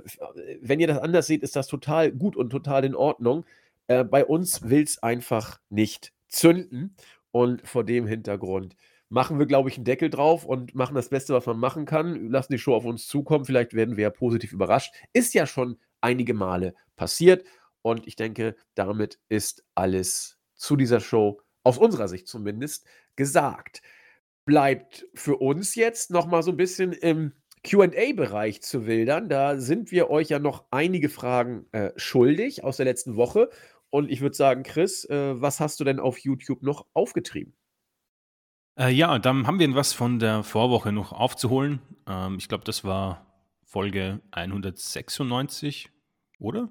wenn 0.61 0.79
ihr 0.79 0.87
das 0.87 0.99
anders 0.99 1.27
seht, 1.27 1.43
ist 1.43 1.55
das 1.55 1.67
total 1.67 2.11
gut 2.11 2.35
und 2.35 2.49
total 2.49 2.85
in 2.85 2.95
Ordnung. 2.95 3.45
Äh, 3.87 4.03
bei 4.03 4.25
uns 4.25 4.69
will 4.69 4.83
es 4.83 5.01
einfach 5.03 5.59
nicht 5.69 6.13
zünden. 6.27 6.95
Und 7.31 7.67
vor 7.67 7.83
dem 7.83 8.05
Hintergrund 8.05 8.75
machen 9.09 9.39
wir, 9.39 9.47
glaube 9.47 9.69
ich, 9.69 9.77
einen 9.77 9.85
Deckel 9.85 10.09
drauf 10.09 10.45
und 10.45 10.75
machen 10.75 10.95
das 10.95 11.09
Beste, 11.09 11.33
was 11.33 11.45
man 11.45 11.59
machen 11.59 11.85
kann. 11.85 12.29
Lassen 12.29 12.53
die 12.53 12.59
Show 12.59 12.75
auf 12.75 12.85
uns 12.85 13.07
zukommen. 13.07 13.45
Vielleicht 13.45 13.73
werden 13.73 13.97
wir 13.97 14.03
ja 14.03 14.09
positiv 14.09 14.53
überrascht. 14.53 14.93
Ist 15.13 15.33
ja 15.33 15.47
schon 15.47 15.79
einige 16.01 16.33
Male 16.33 16.75
passiert. 16.95 17.43
Und 17.81 18.07
ich 18.07 18.15
denke, 18.15 18.55
damit 18.75 19.19
ist 19.29 19.63
alles 19.75 20.37
zu 20.55 20.75
dieser 20.75 20.99
Show, 20.99 21.41
aus 21.63 21.77
unserer 21.77 22.07
Sicht 22.07 22.27
zumindest, 22.27 22.85
gesagt. 23.15 23.81
Bleibt 24.45 25.07
für 25.13 25.37
uns 25.37 25.75
jetzt 25.75 26.11
noch 26.11 26.27
mal 26.27 26.43
so 26.43 26.51
ein 26.51 26.57
bisschen 26.57 26.91
im 26.91 27.33
Q&A-Bereich 27.69 28.61
zu 28.61 28.85
wildern. 28.85 29.29
Da 29.29 29.57
sind 29.57 29.91
wir 29.91 30.09
euch 30.09 30.29
ja 30.29 30.39
noch 30.39 30.65
einige 30.69 31.09
Fragen 31.09 31.65
äh, 31.71 31.91
schuldig 31.95 32.63
aus 32.63 32.77
der 32.77 32.85
letzten 32.85 33.15
Woche. 33.15 33.49
Und 33.89 34.11
ich 34.11 34.21
würde 34.21 34.35
sagen, 34.35 34.63
Chris, 34.63 35.05
äh, 35.05 35.39
was 35.39 35.59
hast 35.59 35.79
du 35.79 35.83
denn 35.83 35.99
auf 35.99 36.17
YouTube 36.17 36.61
noch 36.61 36.85
aufgetrieben? 36.93 37.55
Äh, 38.77 38.89
ja, 38.89 39.19
dann 39.19 39.47
haben 39.47 39.59
wir 39.59 39.75
was 39.75 39.93
von 39.93 40.19
der 40.19 40.43
Vorwoche 40.43 40.91
noch 40.91 41.13
aufzuholen. 41.13 41.79
Ähm, 42.07 42.37
ich 42.37 42.49
glaube, 42.49 42.63
das 42.63 42.83
war 42.83 43.25
Folge 43.63 44.19
196, 44.31 45.89
oder? 46.39 46.69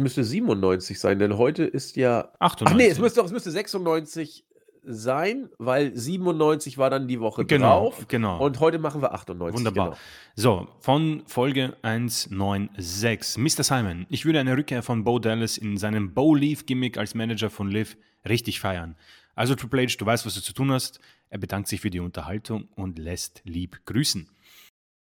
Müsste 0.00 0.24
97 0.24 0.98
sein, 0.98 1.18
denn 1.18 1.36
heute 1.36 1.64
ist 1.64 1.96
ja. 1.96 2.32
98. 2.38 2.66
Ach 2.66 2.74
nee, 2.76 2.88
es 2.88 2.98
müsste, 2.98 3.20
es 3.20 3.32
müsste 3.32 3.50
96 3.50 4.44
sein, 4.82 5.48
weil 5.58 5.94
97 5.96 6.78
war 6.78 6.90
dann 6.90 7.06
die 7.08 7.20
Woche 7.20 7.44
genau, 7.44 7.80
drauf. 7.80 8.08
Genau. 8.08 8.44
Und 8.44 8.60
heute 8.60 8.78
machen 8.78 9.02
wir 9.02 9.12
98. 9.12 9.58
Wunderbar. 9.58 9.90
Genau. 9.90 9.98
So, 10.34 10.68
von 10.80 11.22
Folge 11.26 11.76
196. 11.82 13.38
Mr. 13.38 13.62
Simon, 13.62 14.06
ich 14.08 14.24
würde 14.24 14.40
eine 14.40 14.56
Rückkehr 14.56 14.82
von 14.82 15.04
Bo 15.04 15.18
Dallas 15.18 15.58
in 15.58 15.76
seinem 15.76 16.14
Bo 16.14 16.34
Leaf 16.34 16.66
Gimmick 16.66 16.98
als 16.98 17.14
Manager 17.14 17.50
von 17.50 17.68
Liv 17.68 17.96
richtig 18.28 18.60
feiern. 18.60 18.96
Also 19.34 19.54
Triple 19.54 19.82
H, 19.82 19.96
du 19.98 20.06
weißt, 20.06 20.26
was 20.26 20.34
du 20.34 20.40
zu 20.40 20.52
tun 20.52 20.72
hast. 20.72 21.00
Er 21.28 21.38
bedankt 21.38 21.68
sich 21.68 21.80
für 21.80 21.90
die 21.90 22.00
Unterhaltung 22.00 22.68
und 22.74 22.98
lässt 22.98 23.42
lieb 23.44 23.80
grüßen. 23.86 24.28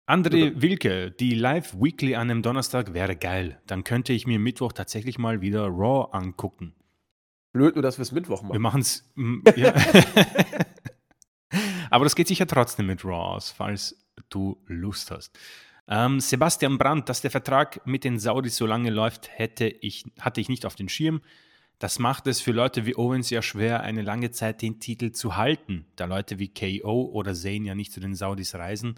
André 0.07 0.63
Wilke, 0.63 1.11
die 1.11 1.35
Live 1.35 1.75
Weekly 1.81 2.15
an 2.15 2.31
einem 2.31 2.43
Donnerstag 2.43 2.95
wäre 2.95 3.17
geil. 3.17 3.61
Dann 3.67 3.83
könnte 3.83 4.13
ich 4.13 4.25
mir 4.25 4.39
Mittwoch 4.39 4.73
tatsächlich 4.73 5.19
mal 5.19 5.41
wieder 5.41 5.67
Raw 5.67 6.13
angucken. 6.13 6.77
Blöd 7.53 7.75
nur, 7.75 7.83
dass 7.83 7.99
wir 7.99 8.03
es 8.03 8.13
Mittwoch 8.13 8.43
machen. 8.43 8.53
Wir 8.53 8.61
machen 8.61 8.83
es. 8.83 9.13
Ja. 9.57 9.75
Aber 11.91 12.05
das 12.05 12.15
geht 12.15 12.29
sicher 12.29 12.47
trotzdem 12.47 12.87
mit 12.87 13.05
Raw 13.05 13.35
aus, 13.35 13.51
falls 13.51 14.07
du 14.29 14.63
Lust 14.67 15.11
hast. 15.11 15.37
Ähm, 15.89 16.21
Sebastian 16.21 16.79
Brandt, 16.79 17.09
dass 17.09 17.21
der 17.21 17.33
Vertrag 17.33 17.85
mit 17.85 18.05
den 18.05 18.21
Saudis 18.21 18.57
so 18.57 18.67
lange 18.67 18.91
läuft, 18.91 19.29
hätte 19.37 19.67
ich, 19.67 20.05
hatte 20.21 20.41
ich 20.41 20.49
nicht 20.49 20.67
auf 20.67 20.77
den 20.77 20.89
Schirm. 20.89 21.21
Das 21.81 21.99
macht 21.99 22.29
es 22.29 22.41
für 22.41 22.53
Leute 22.53 22.87
wie 22.87 22.97
Owens 22.97 23.31
ja 23.31 23.43
schwer, 23.43 23.81
eine 23.81 24.03
lange 24.03 24.31
Zeit 24.31 24.63
den 24.63 24.79
Titel 24.79 25.11
zu 25.11 25.37
halten, 25.37 25.85
da 25.97 26.05
Leute 26.05 26.39
wie 26.39 26.55
KO 26.55 27.11
oder 27.13 27.35
Zane 27.35 27.67
ja 27.67 27.75
nicht 27.75 27.93
zu 27.93 27.99
den 27.99 28.15
Saudis 28.15 28.55
reisen 28.55 28.95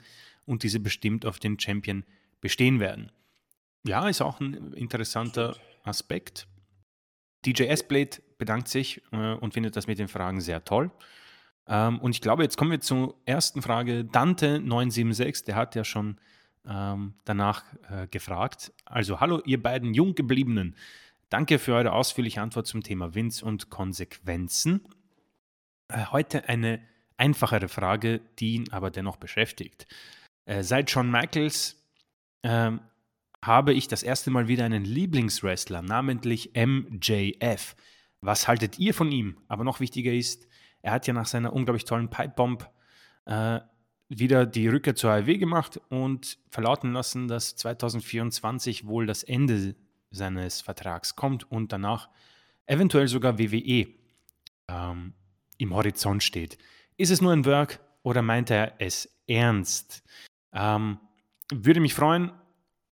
und 0.49 0.63
diese 0.63 0.81
bestimmt 0.81 1.27
auf 1.27 1.39
den 1.39 1.59
Champion 1.59 2.05
bestehen 2.41 2.81
werden. 2.81 3.13
Ja, 3.87 4.09
ist 4.09 4.21
auch 4.21 4.41
ein 4.41 4.73
interessanter 4.73 5.57
Aspekt. 5.85 6.49
DJ 7.47 7.65
S-Blade 7.65 8.23
bedankt 8.39 8.69
sich 8.69 9.03
äh, 9.13 9.35
und 9.35 9.55
findet 9.55 9.77
das 9.77 9.87
mit 9.87 9.99
den 9.99 10.09
Fragen 10.09 10.41
sehr 10.41 10.65
toll. 10.65 10.91
Ähm, 11.67 11.99
und 12.01 12.13
ich 12.13 12.21
glaube, 12.21 12.43
jetzt 12.43 12.57
kommen 12.57 12.71
wir 12.71 12.81
zur 12.81 13.15
ersten 13.25 13.63
Frage. 13.63 14.09
Dante976, 14.11 15.45
der 15.45 15.55
hat 15.55 15.75
ja 15.75 15.85
schon 15.85 16.19
ähm, 16.67 17.15
danach 17.25 17.65
äh, 17.91 18.07
gefragt. 18.09 18.73
Also, 18.85 19.21
hallo, 19.21 19.41
ihr 19.45 19.63
beiden 19.63 19.95
Junggebliebenen. 19.95 20.75
Danke 21.29 21.59
für 21.59 21.75
eure 21.75 21.93
ausführliche 21.93 22.41
Antwort 22.41 22.67
zum 22.67 22.83
Thema 22.83 23.15
Wins 23.15 23.43
und 23.43 23.71
Konsequenzen. 23.71 24.81
Äh, 25.89 26.07
heute 26.07 26.49
eine 26.49 26.81
einfachere 27.17 27.69
Frage, 27.69 28.21
die 28.39 28.55
ihn 28.55 28.73
aber 28.73 28.91
dennoch 28.91 29.17
beschäftigt. 29.17 29.87
Äh, 30.49 30.63
seit 30.63 30.91
John 30.91 31.11
Michaels 31.11 31.77
ähm, 32.43 32.81
habe 33.45 33.75
ich 33.75 33.87
das 33.87 34.03
erste 34.03 34.31
Mal 34.31 34.49
wieder 34.49 34.65
einen 34.65 34.85
Lieblingswrestler, 34.85 35.83
namentlich 35.83 36.53
MJF. 36.55 37.77
Was 38.23 38.49
haltet 38.49 38.79
ihr 38.79 38.95
von 38.95 39.13
ihm? 39.13 39.37
Aber 39.47 39.63
noch 39.63 39.79
wichtiger 39.79 40.11
ist, 40.11 40.49
er 40.81 40.93
hat 40.93 41.07
ja 41.07 41.13
nach 41.13 41.27
seiner 41.27 41.53
unglaublich 41.53 41.85
tollen 41.85 42.09
Pipebomb 42.09 42.69
äh, 43.27 43.61
wieder 44.09 44.47
die 44.47 44.69
Rückkehr 44.69 44.95
zur 44.95 45.11
AEW 45.11 45.37
gemacht 45.37 45.81
und 45.91 46.39
verlauten 46.51 46.95
lassen, 46.95 47.29
dass 47.29 47.55
2024 47.57 48.87
wohl 48.87 49.05
das 49.05 49.23
Ende 49.23 49.77
seines 50.11 50.63
Vertrags 50.63 51.15
kommt 51.15 51.51
und 51.53 51.73
danach 51.73 52.09
eventuell 52.65 53.07
sogar 53.07 53.39
WWE 53.39 53.89
ähm, 54.69 55.13
im 55.59 55.75
Horizont 55.75 56.23
steht. 56.23 56.57
Ist 56.97 57.11
es 57.11 57.21
nur 57.21 57.33
ein 57.33 57.45
Work 57.45 57.81
oder 58.03 58.23
meint 58.23 58.51
er 58.51 58.81
es 58.81 59.11
ernst? 59.27 60.03
Ähm, 60.53 60.99
würde 61.53 61.81
mich 61.81 61.95
freuen, 61.95 62.33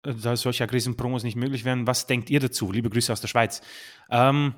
da 0.02 0.36
solche 0.36 0.64
aggressiven 0.64 0.96
Promos 0.96 1.24
nicht 1.24 1.36
möglich 1.36 1.64
wären. 1.64 1.86
Was 1.86 2.06
denkt 2.06 2.30
ihr 2.30 2.40
dazu? 2.40 2.70
Liebe 2.70 2.90
Grüße 2.90 3.12
aus 3.12 3.20
der 3.20 3.28
Schweiz. 3.28 3.60
Ähm, 4.10 4.54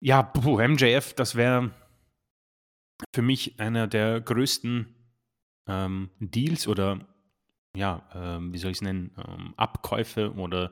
ja, 0.00 0.22
puh, 0.22 0.60
MJF, 0.60 1.14
das 1.14 1.34
wäre 1.34 1.70
für 3.14 3.22
mich 3.22 3.58
einer 3.58 3.86
der 3.86 4.20
größten 4.20 4.94
ähm, 5.66 6.10
Deals 6.20 6.68
oder 6.68 7.06
ja, 7.74 8.08
ähm, 8.14 8.52
wie 8.52 8.58
soll 8.58 8.70
ich 8.70 8.78
es 8.78 8.82
nennen, 8.82 9.14
ähm, 9.18 9.54
Abkäufe 9.56 10.32
oder 10.34 10.70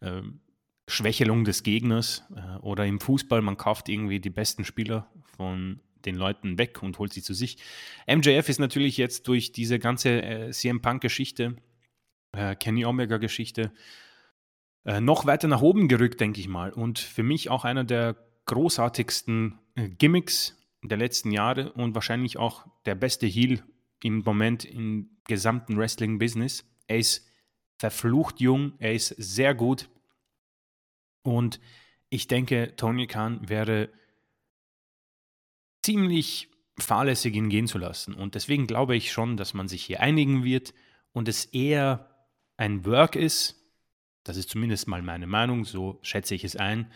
ähm, 0.00 0.40
Schwächelung 0.86 1.44
des 1.44 1.62
Gegners 1.62 2.24
äh, 2.34 2.58
oder 2.60 2.86
im 2.86 3.00
Fußball, 3.00 3.42
man 3.42 3.58
kauft 3.58 3.88
irgendwie 3.88 4.20
die 4.20 4.30
besten 4.30 4.64
Spieler 4.64 5.10
von 5.36 5.80
den 6.04 6.14
Leuten 6.16 6.58
weg 6.58 6.82
und 6.82 6.98
holt 6.98 7.12
sie 7.12 7.22
zu 7.22 7.34
sich. 7.34 7.58
MJF 8.06 8.48
ist 8.48 8.60
natürlich 8.60 8.96
jetzt 8.96 9.28
durch 9.28 9.52
diese 9.52 9.78
ganze 9.78 10.22
äh, 10.22 10.50
CM 10.50 10.80
Punk-Geschichte, 10.80 11.56
äh, 12.32 12.54
Kenny 12.56 12.84
Omega-Geschichte, 12.84 13.72
äh, 14.84 15.00
noch 15.00 15.26
weiter 15.26 15.48
nach 15.48 15.62
oben 15.62 15.88
gerückt, 15.88 16.20
denke 16.20 16.40
ich 16.40 16.48
mal. 16.48 16.72
Und 16.72 16.98
für 16.98 17.22
mich 17.22 17.50
auch 17.50 17.64
einer 17.64 17.84
der 17.84 18.16
großartigsten 18.46 19.58
äh, 19.74 19.88
Gimmicks 19.88 20.56
der 20.82 20.98
letzten 20.98 21.32
Jahre 21.32 21.72
und 21.72 21.94
wahrscheinlich 21.94 22.38
auch 22.38 22.66
der 22.86 22.94
beste 22.94 23.26
Heel 23.26 23.62
im 24.02 24.20
Moment 24.20 24.64
im 24.64 25.18
gesamten 25.26 25.76
Wrestling-Business. 25.76 26.64
Er 26.86 26.98
ist 26.98 27.26
verflucht 27.78 28.40
jung, 28.40 28.74
er 28.78 28.94
ist 28.94 29.08
sehr 29.08 29.54
gut. 29.54 29.88
Und 31.22 31.60
ich 32.10 32.26
denke, 32.28 32.74
Tony 32.76 33.06
Khan 33.06 33.48
wäre 33.48 33.90
ziemlich 35.88 36.50
fahrlässig, 36.78 37.34
ihn 37.34 37.48
gehen 37.48 37.66
zu 37.66 37.78
lassen. 37.78 38.12
Und 38.12 38.34
deswegen 38.34 38.66
glaube 38.66 38.94
ich 38.94 39.10
schon, 39.10 39.38
dass 39.38 39.54
man 39.54 39.68
sich 39.68 39.82
hier 39.82 40.00
einigen 40.00 40.44
wird 40.44 40.74
und 41.12 41.28
es 41.28 41.46
eher 41.46 42.10
ein 42.58 42.84
Work 42.84 43.16
ist. 43.16 43.56
Das 44.22 44.36
ist 44.36 44.50
zumindest 44.50 44.86
mal 44.86 45.00
meine 45.00 45.26
Meinung, 45.26 45.64
so 45.64 45.98
schätze 46.02 46.34
ich 46.34 46.44
es 46.44 46.56
ein. 46.56 46.92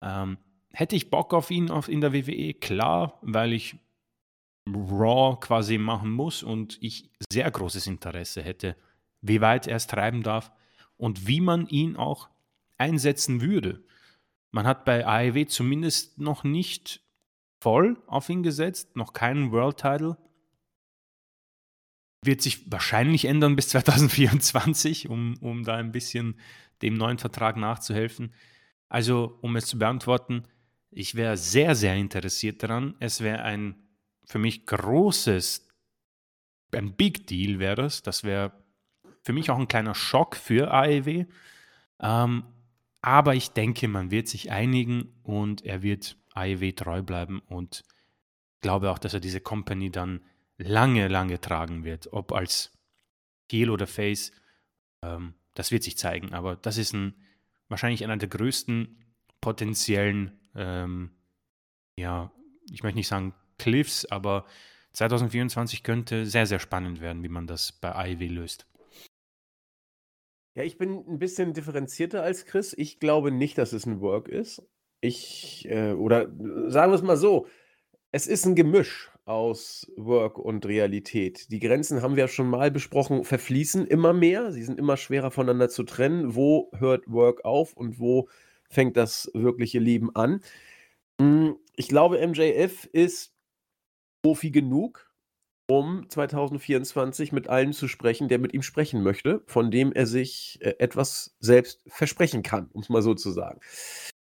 Ähm, 0.00 0.38
hätte 0.72 0.96
ich 0.96 1.10
Bock 1.10 1.34
auf 1.34 1.50
ihn 1.50 1.70
auf, 1.70 1.86
in 1.86 2.00
der 2.00 2.14
WWE? 2.14 2.54
Klar, 2.54 3.18
weil 3.20 3.52
ich 3.52 3.76
Raw 4.66 5.38
quasi 5.38 5.76
machen 5.76 6.10
muss 6.10 6.42
und 6.42 6.78
ich 6.80 7.10
sehr 7.30 7.50
großes 7.50 7.86
Interesse 7.86 8.42
hätte, 8.42 8.74
wie 9.20 9.42
weit 9.42 9.66
er 9.66 9.76
es 9.76 9.86
treiben 9.86 10.22
darf 10.22 10.50
und 10.96 11.26
wie 11.26 11.42
man 11.42 11.66
ihn 11.66 11.96
auch 11.96 12.30
einsetzen 12.78 13.42
würde. 13.42 13.84
Man 14.50 14.66
hat 14.66 14.86
bei 14.86 15.06
AEW 15.06 15.44
zumindest 15.44 16.18
noch 16.18 16.42
nicht 16.42 17.03
voll 17.64 17.96
auf 18.06 18.28
ihn 18.28 18.42
gesetzt, 18.42 18.94
noch 18.94 19.14
keinen 19.14 19.50
World 19.50 19.78
Title. 19.78 20.18
Wird 22.22 22.42
sich 22.42 22.70
wahrscheinlich 22.70 23.24
ändern 23.24 23.56
bis 23.56 23.68
2024, 23.70 25.08
um, 25.08 25.38
um 25.40 25.64
da 25.64 25.76
ein 25.76 25.90
bisschen 25.90 26.38
dem 26.82 26.92
neuen 26.92 27.16
Vertrag 27.16 27.56
nachzuhelfen. 27.56 28.34
Also, 28.90 29.38
um 29.40 29.56
es 29.56 29.64
zu 29.64 29.78
beantworten, 29.78 30.44
ich 30.90 31.14
wäre 31.14 31.38
sehr, 31.38 31.74
sehr 31.74 31.96
interessiert 31.96 32.62
daran. 32.62 32.96
Es 33.00 33.22
wäre 33.22 33.42
ein 33.42 33.76
für 34.26 34.38
mich 34.38 34.66
großes, 34.66 35.66
ein 36.72 36.94
Big 36.96 37.26
Deal 37.26 37.60
wäre 37.60 37.76
das. 37.76 38.02
Das 38.02 38.24
wäre 38.24 38.52
für 39.22 39.32
mich 39.32 39.50
auch 39.50 39.58
ein 39.58 39.68
kleiner 39.68 39.94
Schock 39.94 40.36
für 40.36 40.70
AEW. 40.70 41.24
Ähm, 41.98 42.44
aber 43.00 43.34
ich 43.34 43.52
denke, 43.52 43.88
man 43.88 44.10
wird 44.10 44.28
sich 44.28 44.50
einigen 44.50 45.14
und 45.22 45.64
er 45.64 45.82
wird 45.82 46.18
AEW 46.34 46.72
treu 46.72 47.02
bleiben 47.02 47.40
und 47.48 47.84
glaube 48.60 48.90
auch, 48.90 48.98
dass 48.98 49.14
er 49.14 49.20
diese 49.20 49.40
Company 49.40 49.90
dann 49.90 50.22
lange, 50.58 51.08
lange 51.08 51.40
tragen 51.40 51.84
wird. 51.84 52.12
Ob 52.12 52.32
als 52.32 52.72
Heel 53.50 53.70
oder 53.70 53.86
Face, 53.86 54.32
ähm, 55.02 55.34
das 55.54 55.70
wird 55.70 55.82
sich 55.82 55.96
zeigen. 55.96 56.32
Aber 56.32 56.56
das 56.56 56.78
ist 56.78 56.92
ein, 56.92 57.14
wahrscheinlich 57.68 58.04
einer 58.04 58.16
der 58.16 58.28
größten 58.28 58.98
potenziellen, 59.40 60.40
ähm, 60.54 61.10
ja, 61.98 62.32
ich 62.70 62.82
möchte 62.82 62.96
nicht 62.96 63.08
sagen 63.08 63.34
Cliffs, 63.58 64.06
aber 64.06 64.46
2024 64.94 65.82
könnte 65.82 66.26
sehr, 66.26 66.46
sehr 66.46 66.58
spannend 66.58 67.00
werden, 67.00 67.22
wie 67.22 67.28
man 67.28 67.46
das 67.46 67.72
bei 67.72 67.94
AEW 67.94 68.26
löst. 68.28 68.66
Ja, 70.56 70.62
ich 70.62 70.78
bin 70.78 71.04
ein 71.08 71.18
bisschen 71.18 71.52
differenzierter 71.52 72.22
als 72.22 72.44
Chris. 72.46 72.74
Ich 72.78 73.00
glaube 73.00 73.32
nicht, 73.32 73.58
dass 73.58 73.72
es 73.72 73.86
ein 73.86 74.00
Work 74.00 74.28
ist. 74.28 74.62
Ich, 75.04 75.68
äh, 75.68 75.92
oder 75.92 76.30
sagen 76.68 76.90
wir 76.90 76.94
es 76.94 77.02
mal 77.02 77.18
so, 77.18 77.46
es 78.10 78.26
ist 78.26 78.46
ein 78.46 78.54
Gemisch 78.54 79.10
aus 79.26 79.92
Work 79.98 80.38
und 80.38 80.64
Realität. 80.64 81.50
Die 81.52 81.58
Grenzen 81.58 82.00
haben 82.00 82.16
wir 82.16 82.24
ja 82.24 82.28
schon 82.28 82.48
mal 82.48 82.70
besprochen, 82.70 83.22
verfließen 83.22 83.86
immer 83.86 84.14
mehr. 84.14 84.50
Sie 84.50 84.62
sind 84.62 84.78
immer 84.78 84.96
schwerer 84.96 85.30
voneinander 85.30 85.68
zu 85.68 85.82
trennen. 85.82 86.34
Wo 86.34 86.70
hört 86.78 87.04
Work 87.06 87.44
auf 87.44 87.74
und 87.74 88.00
wo 88.00 88.30
fängt 88.70 88.96
das 88.96 89.30
wirkliche 89.34 89.78
Leben 89.78 90.16
an? 90.16 90.40
Hm, 91.20 91.56
ich 91.76 91.88
glaube, 91.88 92.26
MJF 92.26 92.86
ist 92.86 93.34
Profi 94.22 94.50
genug, 94.50 95.12
um 95.66 96.08
2024 96.08 97.30
mit 97.32 97.48
allen 97.48 97.74
zu 97.74 97.88
sprechen, 97.88 98.28
der 98.28 98.38
mit 98.38 98.54
ihm 98.54 98.62
sprechen 98.62 99.02
möchte, 99.02 99.42
von 99.46 99.70
dem 99.70 99.92
er 99.92 100.06
sich 100.06 100.60
äh, 100.62 100.76
etwas 100.78 101.36
selbst 101.40 101.82
versprechen 101.88 102.42
kann, 102.42 102.70
um 102.72 102.80
es 102.80 102.88
mal 102.88 103.02
so 103.02 103.12
zu 103.12 103.32
sagen. 103.32 103.60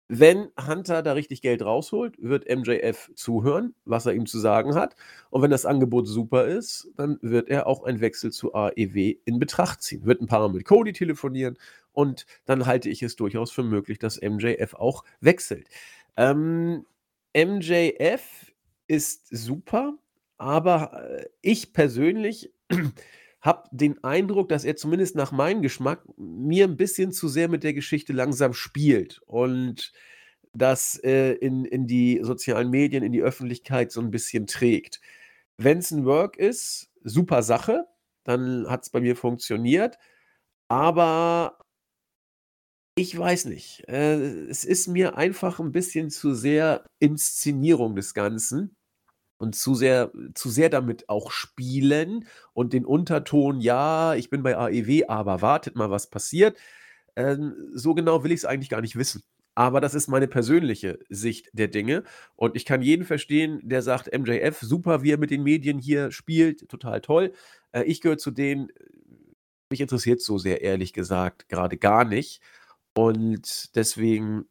Wenn 0.08 0.48
Hunter 0.56 1.02
da 1.02 1.12
richtig 1.14 1.42
Geld 1.42 1.62
rausholt, 1.62 2.16
wird 2.20 2.48
MJF 2.48 3.10
zuhören, 3.16 3.74
was 3.84 4.06
er 4.06 4.14
ihm 4.14 4.26
zu 4.26 4.38
sagen 4.38 4.76
hat. 4.76 4.94
Und 5.30 5.42
wenn 5.42 5.50
das 5.50 5.66
Angebot 5.66 6.06
super 6.06 6.44
ist, 6.44 6.88
dann 6.96 7.18
wird 7.22 7.48
er 7.48 7.66
auch 7.66 7.82
einen 7.82 8.00
Wechsel 8.00 8.30
zu 8.30 8.54
AEW 8.54 9.16
in 9.24 9.40
Betracht 9.40 9.82
ziehen. 9.82 10.06
Wird 10.06 10.20
ein 10.20 10.28
paar 10.28 10.40
Mal 10.40 10.54
mit 10.54 10.64
Cody 10.64 10.92
telefonieren 10.92 11.58
und 11.92 12.24
dann 12.44 12.66
halte 12.66 12.88
ich 12.88 13.02
es 13.02 13.16
durchaus 13.16 13.50
für 13.50 13.64
möglich, 13.64 13.98
dass 13.98 14.20
MJF 14.20 14.74
auch 14.74 15.02
wechselt. 15.20 15.68
Ähm, 16.16 16.86
MJF 17.36 18.52
ist 18.86 19.26
super, 19.30 19.94
aber 20.38 21.10
äh, 21.10 21.26
ich 21.42 21.72
persönlich 21.72 22.52
habe 23.40 23.68
den 23.70 24.02
Eindruck, 24.02 24.48
dass 24.48 24.64
er 24.64 24.76
zumindest 24.76 25.14
nach 25.14 25.32
meinem 25.32 25.62
Geschmack 25.62 26.02
mir 26.16 26.64
ein 26.64 26.76
bisschen 26.76 27.12
zu 27.12 27.28
sehr 27.28 27.48
mit 27.48 27.64
der 27.64 27.74
Geschichte 27.74 28.12
langsam 28.12 28.52
spielt 28.52 29.20
und 29.26 29.92
das 30.52 30.98
äh, 31.04 31.32
in, 31.32 31.64
in 31.64 31.86
die 31.86 32.20
sozialen 32.22 32.70
Medien, 32.70 33.02
in 33.02 33.12
die 33.12 33.22
Öffentlichkeit 33.22 33.92
so 33.92 34.00
ein 34.00 34.10
bisschen 34.10 34.46
trägt. 34.46 35.00
Wenn 35.58 35.78
es 35.78 35.90
ein 35.90 36.04
Work 36.04 36.36
ist, 36.38 36.90
super 37.04 37.42
Sache, 37.42 37.86
dann 38.24 38.68
hat 38.68 38.82
es 38.84 38.90
bei 38.90 39.00
mir 39.00 39.16
funktioniert, 39.16 39.98
aber 40.68 41.58
ich 42.98 43.16
weiß 43.16 43.44
nicht. 43.46 43.84
Äh, 43.88 44.48
es 44.48 44.64
ist 44.64 44.88
mir 44.88 45.16
einfach 45.16 45.60
ein 45.60 45.72
bisschen 45.72 46.10
zu 46.10 46.34
sehr 46.34 46.86
Inszenierung 46.98 47.94
des 47.94 48.14
Ganzen 48.14 48.75
und 49.38 49.54
zu 49.54 49.74
sehr 49.74 50.10
zu 50.34 50.50
sehr 50.50 50.68
damit 50.70 51.08
auch 51.08 51.30
spielen 51.30 52.26
und 52.54 52.72
den 52.72 52.84
Unterton: 52.86 53.60
„Ja, 53.60 54.14
ich 54.14 54.30
bin 54.30 54.42
bei 54.42 54.56
AEW, 54.56 55.04
aber 55.08 55.42
wartet 55.42 55.76
mal, 55.76 55.90
was 55.90 56.08
passiert.“ 56.10 56.56
Ähm, 57.16 57.54
so 57.74 57.94
genau 57.94 58.24
will 58.24 58.32
ich 58.32 58.40
es 58.40 58.44
eigentlich 58.44 58.70
gar 58.70 58.80
nicht 58.82 58.96
wissen. 58.96 59.22
Aber 59.54 59.80
das 59.80 59.94
ist 59.94 60.08
meine 60.08 60.28
persönliche 60.28 60.98
Sicht 61.08 61.48
der 61.54 61.68
Dinge 61.68 62.04
und 62.36 62.56
ich 62.56 62.66
kann 62.66 62.82
jeden 62.82 63.04
verstehen, 63.06 63.60
der 63.64 63.82
sagt: 63.82 64.12
„MJF, 64.12 64.60
super, 64.60 65.02
wie 65.02 65.12
er 65.12 65.18
mit 65.18 65.30
den 65.30 65.42
Medien 65.42 65.78
hier 65.78 66.10
spielt, 66.12 66.68
total 66.68 67.00
toll.“ 67.00 67.32
Äh, 67.72 67.84
ich 67.84 68.00
gehöre 68.02 68.18
zu 68.18 68.30
denen 68.30 68.68
mich 69.70 69.80
interessiert 69.80 70.20
so 70.20 70.38
sehr 70.38 70.62
ehrlich 70.62 70.92
gesagt 70.92 71.48
gerade 71.48 71.76
gar 71.76 72.04
nicht. 72.04 72.40
Und 72.94 73.74
deswegen 73.76 74.46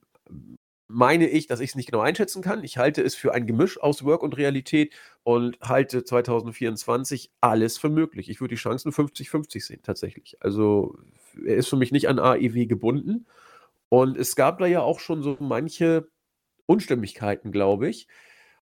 meine 0.88 1.28
ich, 1.28 1.48
dass 1.48 1.60
ich 1.60 1.72
es 1.72 1.76
nicht 1.76 1.92
genau 1.92 2.02
einschätzen 2.02 2.42
kann. 2.42 2.64
Ich 2.64 2.78
halte 2.78 3.02
es 3.02 3.16
für 3.16 3.34
ein 3.34 3.48
Gemisch 3.48 3.80
aus 3.82 4.04
Work 4.04 4.24
und 4.24 4.38
Realität 4.38 4.94
und 5.24 5.60
halte 5.62 6.04
2024 6.04 7.32
alles 7.42 7.78
für 7.78 7.90
möglich. 7.90 8.30
Ich 8.30 8.42
würde 8.42 8.56
die 8.56 8.62
Chancen 8.62 8.92
50-50 8.92 9.66
sehen, 9.66 9.82
tatsächlich. 9.84 10.38
Also 10.42 10.98
er 11.46 11.56
ist 11.56 11.70
für 11.70 11.76
mich 11.78 11.92
nicht 11.92 12.08
an 12.08 12.20
AEW 12.20 12.68
gebunden. 12.68 13.26
Und 13.90 14.18
es 14.18 14.36
gab 14.36 14.60
da 14.60 14.66
ja 14.66 14.82
auch 14.82 15.00
schon 15.00 15.24
so 15.24 15.38
manche 15.40 16.08
Unstimmigkeiten, 16.66 17.52
glaube 17.52 17.90
ich, 17.90 18.08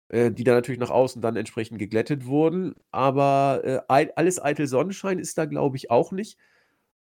äh, 0.08 0.30
die 0.30 0.44
da 0.44 0.54
natürlich 0.54 0.80
nach 0.80 0.90
außen 0.90 1.22
dann 1.22 1.36
entsprechend 1.36 1.78
geglättet 1.78 2.26
wurden. 2.26 2.74
Aber 2.90 3.62
äh, 3.88 4.08
alles 4.16 4.42
eitel 4.42 4.66
Sonnenschein 4.66 5.18
ist 5.18 5.38
da, 5.38 5.46
glaube 5.46 5.76
ich, 5.76 5.90
auch 5.90 6.12
nicht 6.12 6.38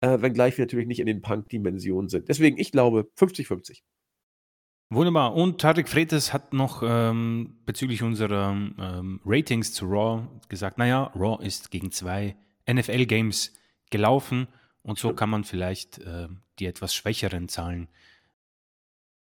äh, 0.04 0.20
wenngleich 0.20 0.58
wir 0.58 0.64
natürlich 0.64 0.86
nicht 0.86 1.00
in 1.00 1.06
den 1.06 1.22
Punk-Dimensionen 1.22 2.08
sind. 2.08 2.28
Deswegen, 2.28 2.58
ich 2.58 2.72
glaube 2.72 3.08
50-50. 3.16 3.80
Wunderbar. 4.90 5.34
Und 5.34 5.60
Tarek 5.60 5.88
Fretes 5.88 6.32
hat 6.32 6.52
noch 6.52 6.82
ähm, 6.84 7.56
bezüglich 7.64 8.02
unserer 8.02 8.50
ähm, 8.50 9.20
Ratings 9.24 9.72
zu 9.72 9.86
Raw 9.86 10.26
gesagt, 10.48 10.78
naja, 10.78 11.10
Raw 11.14 11.44
ist 11.44 11.70
gegen 11.70 11.90
zwei 11.90 12.36
NFL-Games 12.70 13.52
gelaufen 13.90 14.48
und 14.82 14.98
so 14.98 15.12
kann 15.14 15.30
man 15.30 15.44
vielleicht 15.44 15.98
äh, 15.98 16.28
die 16.58 16.66
etwas 16.66 16.94
schwächeren 16.94 17.48
Zahlen 17.48 17.88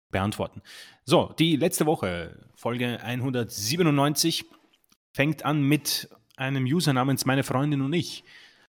beantworten. 0.09 0.61
So, 1.05 1.33
die 1.37 1.55
letzte 1.55 1.85
Woche, 1.85 2.47
Folge 2.55 3.01
197, 3.03 4.45
fängt 5.13 5.45
an 5.45 5.61
mit 5.61 6.09
einem 6.37 6.63
User 6.63 6.93
namens 6.93 7.25
Meine 7.25 7.43
Freundin 7.43 7.81
und 7.81 7.93
ich. 7.93 8.23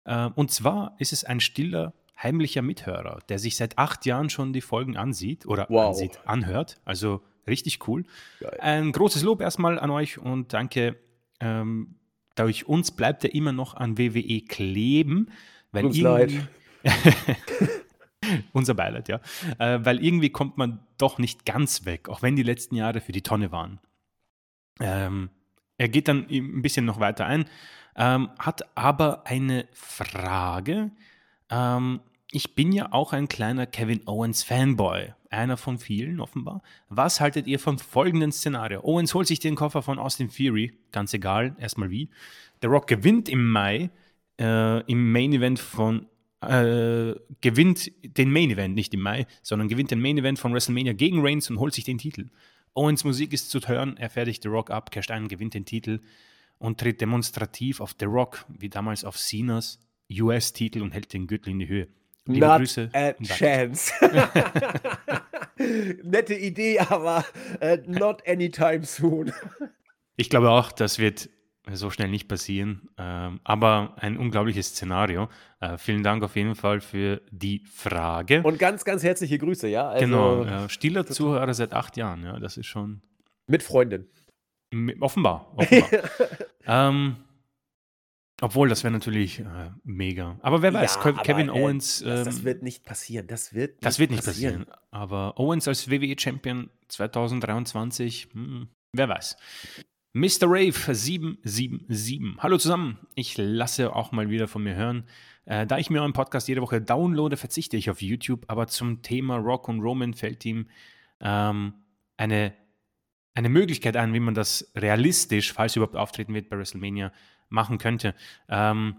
Äh, 0.06 0.30
und 0.35 0.51
zwar 0.51 0.95
ist 0.97 1.14
es 1.14 1.23
ein 1.23 1.39
stiller, 1.39 1.93
heimlicher 2.22 2.62
Mithörer, 2.62 3.20
der 3.30 3.40
sich 3.40 3.56
seit 3.56 3.78
acht 3.78 4.06
Jahren 4.06 4.30
schon 4.30 4.54
die 4.54 4.62
Folgen 4.62 4.98
ansieht 4.98 5.46
oder 5.46 5.68
wow. 5.70 5.90
ansieht, 5.90 6.20
anhört. 6.26 6.80
Also 6.86 7.22
richtig 7.48 7.88
cool. 7.88 8.04
Geil. 8.40 8.58
Ein 8.60 8.91
großes 8.91 9.24
Lob 9.24 9.41
erstmal 9.41 9.80
an 9.80 9.90
euch 9.90 10.18
und 10.18 10.54
danke. 10.54 10.98
Ähm, 11.40 11.96
durch 12.36 12.68
uns 12.68 12.91
bleibt 12.91 13.24
er 13.26 13.34
immer 13.34 13.52
noch 13.52 13.74
an 13.74 13.98
WWE 13.98 14.41
kleben. 14.41 15.30
Weil 15.72 15.86
uns 15.86 16.00
leid. 16.00 16.32
Unser 18.54 18.74
Beileid, 18.74 19.08
ja. 19.10 19.20
Äh, 19.58 19.84
weil 19.84 20.04
irgendwie 20.04 20.30
kommt 20.30 20.58
man 20.58 20.80
doch 20.98 21.18
nicht 21.18 21.46
ganz 21.46 21.86
weg, 21.86 22.10
auch 22.10 22.22
wenn 22.22 22.36
die 22.36 22.44
letzten 22.44 22.76
Jahre 22.76 23.02
für 23.02 23.12
die 23.12 23.22
Tonne 23.22 23.52
waren. 23.52 23.80
Ähm, 24.80 25.30
er 25.78 25.90
geht 25.90 26.08
dann 26.08 26.28
ein 26.30 26.62
bisschen 26.62 26.86
noch 26.86 27.00
weiter 27.00 27.26
ein, 27.26 27.46
ähm, 27.96 28.30
hat 28.40 28.78
aber 28.78 29.26
eine 29.26 29.68
Frage. 29.74 30.91
Ähm, 31.50 32.00
ich 32.31 32.56
bin 32.56 32.72
ja 32.72 32.91
auch 32.91 33.14
ein 33.14 33.27
kleiner 33.27 33.65
Kevin 33.65 34.01
Owens 34.07 34.43
Fanboy, 34.43 35.14
einer 35.30 35.57
von 35.57 35.80
vielen 35.80 36.19
offenbar. 36.19 36.61
Was 36.88 37.19
haltet 37.19 37.47
ihr 37.47 37.60
von 37.60 37.80
folgendem 37.80 38.31
Szenario? 38.31 38.81
Owens 38.84 39.14
holt 39.14 39.27
sich 39.27 39.39
den 39.39 39.56
Koffer 39.56 39.81
von 39.81 39.97
Austin 39.97 40.30
Fury, 40.30 40.73
ganz 40.91 41.14
egal, 41.14 41.56
erstmal 41.60 41.89
wie. 41.89 42.10
The 42.61 42.68
Rock 42.68 42.88
gewinnt 42.88 43.30
im 43.30 43.49
Mai 43.49 43.89
äh, 44.39 44.81
im 44.91 45.11
Main 45.11 45.34
Event 45.34 45.60
von 45.60 46.07
äh, 46.41 47.15
gewinnt 47.41 47.91
den 48.03 48.31
Main 48.31 48.51
Event, 48.51 48.76
nicht 48.76 48.93
im 48.93 49.01
Mai, 49.01 49.26
sondern 49.41 49.68
gewinnt 49.68 49.91
den 49.91 50.01
Main 50.01 50.18
Event 50.18 50.39
von 50.39 50.53
WrestleMania 50.53 50.93
gegen 50.93 51.22
Reigns 51.22 51.49
und 51.49 51.60
holt 51.60 51.73
sich 51.73 51.84
den 51.84 51.97
Titel. 51.97 52.30
Owens 52.73 53.03
Musik 53.03 53.34
ist 53.34 53.49
zu 53.49 53.60
hören, 53.60 53.97
er 53.97 54.10
fertigt 54.10 54.43
The 54.43 54.49
Rock 54.49 54.69
ab, 54.69 54.91
casht 54.91 55.11
ein, 55.11 55.27
gewinnt 55.27 55.56
den 55.56 55.65
Titel 55.65 55.99
und 56.60 56.80
tritt 56.80 57.01
demonstrativ 57.01 57.81
auf 57.81 57.95
The 57.99 58.06
Rock, 58.06 58.45
wie 58.47 58.69
damals 58.69 59.03
auf 59.03 59.18
Cenas 59.18 59.80
US-Titel 60.11 60.81
und 60.81 60.91
hält 60.91 61.11
den 61.14 61.27
Gürtel 61.27 61.51
in 61.51 61.60
die 61.60 61.68
Höhe. 61.68 61.88
Liebe 62.30 62.45
Not 62.45 62.60
Grüße. 62.60 62.89
A 62.93 63.14
chance. 63.23 63.91
Nette 66.03 66.35
Idee, 66.35 66.80
aber 66.80 67.26
uh, 67.61 67.77
not 67.88 68.22
anytime 68.27 68.84
soon. 68.84 69.34
Ich 70.15 70.30
glaube 70.30 70.51
auch, 70.51 70.72
das 70.72 70.99
wird 70.99 71.30
so 71.72 71.89
schnell 71.89 72.10
nicht 72.10 72.27
passieren. 72.27 72.89
Ähm, 72.97 73.39
aber 73.43 73.95
ein 73.97 74.18
unglaubliches 74.18 74.68
Szenario. 74.68 75.27
Äh, 75.60 75.77
vielen 75.77 76.03
Dank 76.03 76.23
auf 76.23 76.35
jeden 76.35 76.56
Fall 76.56 76.81
für 76.81 77.22
die 77.31 77.64
Frage. 77.65 78.41
Und 78.43 78.60
ganz, 78.60 78.85
ganz 78.85 79.03
herzliche 79.03 79.38
Grüße, 79.38 79.68
ja. 79.68 79.89
Also, 79.89 80.06
genau, 80.06 80.43
äh, 80.43 80.69
stiller 80.69 81.06
Zuhörer 81.06 81.53
seit 81.53 81.73
acht 81.73 81.97
Jahren, 81.97 82.23
ja, 82.23 82.39
das 82.39 82.57
ist 82.57 82.68
schon. 82.68 83.01
Mit 83.47 83.64
Freundin. 83.64 84.07
Offenbar. 84.99 85.51
offenbar. 85.56 86.10
ähm, 86.68 87.18
obwohl, 88.41 88.70
das 88.70 88.84
wäre 88.84 88.91
natürlich 88.91 89.40
äh, 89.40 89.72
mega. 89.84 90.38
Aber 90.41 90.61
wer 90.61 90.74
weiß, 90.74 90.99
ja, 91.03 91.11
Kevin 91.11 91.49
aber, 91.49 91.60
äh, 91.60 91.64
Owens. 91.64 92.02
Ähm, 92.02 92.26
das, 92.26 92.44
wird 92.44 92.64
nicht 92.64 92.86
passieren. 92.86 93.28
Das 93.28 93.53
wird 93.53 93.72
nicht, 93.72 93.86
das 93.86 93.99
wird 93.99 94.11
nicht 94.11 94.26
passieren. 94.26 94.66
passieren. 94.66 94.80
Aber 94.91 95.40
Owens 95.40 95.68
als 95.68 95.90
WWE-Champion 95.90 96.70
2023, 96.88 98.30
hm, 98.34 98.70
wer 98.94 99.10
weiß. 99.10 99.38
Mr. 100.14 100.44
Rave 100.44 100.95
777. 100.95 102.38
Hallo 102.40 102.57
zusammen. 102.57 102.98
Ich 103.16 103.38
lasse 103.38 103.95
auch 103.95 104.11
mal 104.11 104.30
wieder 104.30 104.48
von 104.48 104.64
mir 104.64 104.76
hören. 104.76 105.06
Äh, 105.45 105.68
da 105.68 105.78
ich 105.78 105.90
mir 105.90 105.99
euren 105.99 106.14
Podcast 106.14 106.48
jede 106.48 106.61
Woche 106.61 106.82
downloade, 106.82 107.38
verzichte 107.38 107.78
ich 107.78 107.90
auf 107.90 108.02
YouTube. 108.02 108.45
Aber 108.48 108.68
zum 108.68 109.02
Thema 109.02 109.38
Rock 109.38 109.68
und 109.68 109.82
Roman 109.82 110.14
fällt 110.14 110.44
ihm 110.45 110.68
ähm, 111.20 111.74
eine, 112.18 112.53
eine 113.36 113.49
Möglichkeit 113.49 113.98
ein, 113.98 114.14
wie 114.14 114.20
man 114.20 114.34
das 114.34 114.72
realistisch, 114.76 115.53
falls 115.53 115.76
überhaupt 115.76 115.95
auftreten 115.95 116.34
wird 116.34 116.49
bei 116.49 116.57
WrestleMania, 116.57 117.11
machen 117.50 117.78
könnte. 117.78 118.16
Ähm, 118.48 118.98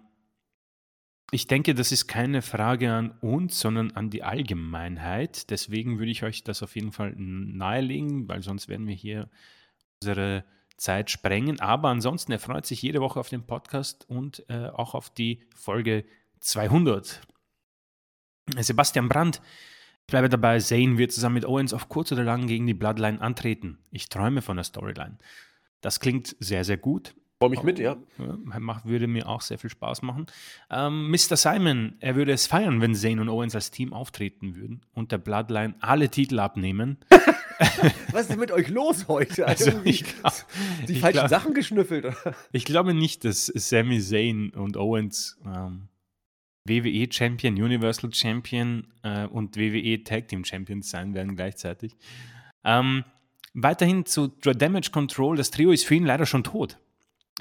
ich 1.32 1.46
denke, 1.46 1.74
das 1.74 1.92
ist 1.92 2.08
keine 2.08 2.42
Frage 2.42 2.92
an 2.92 3.12
uns, 3.20 3.60
sondern 3.60 3.92
an 3.92 4.10
die 4.10 4.24
Allgemeinheit. 4.24 5.50
Deswegen 5.50 5.98
würde 5.98 6.10
ich 6.10 6.24
euch 6.24 6.42
das 6.42 6.62
auf 6.62 6.74
jeden 6.74 6.90
Fall 6.90 7.14
nahelegen, 7.16 8.28
weil 8.28 8.42
sonst 8.42 8.68
werden 8.68 8.88
wir 8.88 8.96
hier 8.96 9.30
unsere 10.02 10.44
Zeit 10.76 11.10
sprengen. 11.10 11.60
Aber 11.60 11.88
ansonsten, 11.88 12.32
er 12.32 12.40
freut 12.40 12.66
sich 12.66 12.82
jede 12.82 13.00
Woche 13.00 13.20
auf 13.20 13.28
den 13.28 13.46
Podcast 13.46 14.08
und 14.08 14.44
äh, 14.48 14.68
auch 14.68 14.94
auf 14.94 15.10
die 15.10 15.44
Folge 15.54 16.04
200. 16.40 17.20
Sebastian 18.58 19.08
Brandt, 19.08 19.40
ich 20.00 20.12
bleibe 20.12 20.28
dabei, 20.28 20.58
Zane 20.58 20.98
wird 20.98 21.12
zusammen 21.12 21.34
mit 21.34 21.44
Owens 21.44 21.72
auf 21.72 21.88
kurz 21.88 22.10
oder 22.10 22.24
lang 22.24 22.48
gegen 22.48 22.66
die 22.66 22.74
Bloodline 22.74 23.20
antreten. 23.20 23.78
Ich 23.92 24.08
träume 24.08 24.42
von 24.42 24.56
der 24.56 24.64
Storyline. 24.64 25.18
Das 25.80 26.00
klingt 26.00 26.34
sehr, 26.40 26.64
sehr 26.64 26.78
gut. 26.78 27.14
Freue 27.42 27.50
mich 27.50 27.62
mit, 27.62 27.78
ja. 27.78 27.96
Macht, 28.58 28.84
würde 28.84 29.06
mir 29.06 29.26
auch 29.26 29.40
sehr 29.40 29.56
viel 29.56 29.70
Spaß 29.70 30.02
machen. 30.02 30.26
Ähm, 30.68 31.10
Mr. 31.10 31.38
Simon, 31.38 31.94
er 32.00 32.14
würde 32.14 32.32
es 32.32 32.46
feiern, 32.46 32.82
wenn 32.82 32.94
Zane 32.94 33.18
und 33.18 33.30
Owens 33.30 33.54
als 33.54 33.70
Team 33.70 33.94
auftreten 33.94 34.56
würden 34.56 34.84
und 34.92 35.10
der 35.10 35.16
Bloodline 35.16 35.74
alle 35.80 36.10
Titel 36.10 36.38
abnehmen. 36.38 36.98
Was 38.12 38.22
ist 38.22 38.32
denn 38.32 38.40
mit 38.40 38.50
euch 38.50 38.68
los 38.68 39.08
heute? 39.08 39.46
Also, 39.46 39.70
also 39.70 39.80
ich 39.84 40.04
glaub, 40.04 40.34
die 40.86 40.96
falschen 40.96 41.18
glaub, 41.20 41.28
Sachen 41.30 41.54
geschnüffelt. 41.54 42.04
Oder? 42.04 42.34
Ich 42.52 42.66
glaube 42.66 42.92
nicht, 42.92 43.24
dass 43.24 43.46
Sami 43.46 44.00
Zayn 44.02 44.50
und 44.50 44.76
Owens 44.76 45.40
ähm, 45.46 45.88
WWE 46.68 47.10
Champion, 47.10 47.54
Universal 47.54 48.12
Champion 48.12 48.86
äh, 49.02 49.24
und 49.24 49.56
WWE 49.56 50.04
Tag 50.04 50.28
Team 50.28 50.44
Champions 50.44 50.90
sein 50.90 51.14
werden 51.14 51.36
gleichzeitig. 51.36 51.96
Ähm, 52.64 53.04
weiterhin 53.54 54.04
zu 54.04 54.28
Damage 54.28 54.90
Control. 54.90 55.38
Das 55.38 55.50
Trio 55.50 55.70
ist 55.70 55.86
für 55.86 55.94
ihn 55.94 56.04
leider 56.04 56.26
schon 56.26 56.44
tot. 56.44 56.78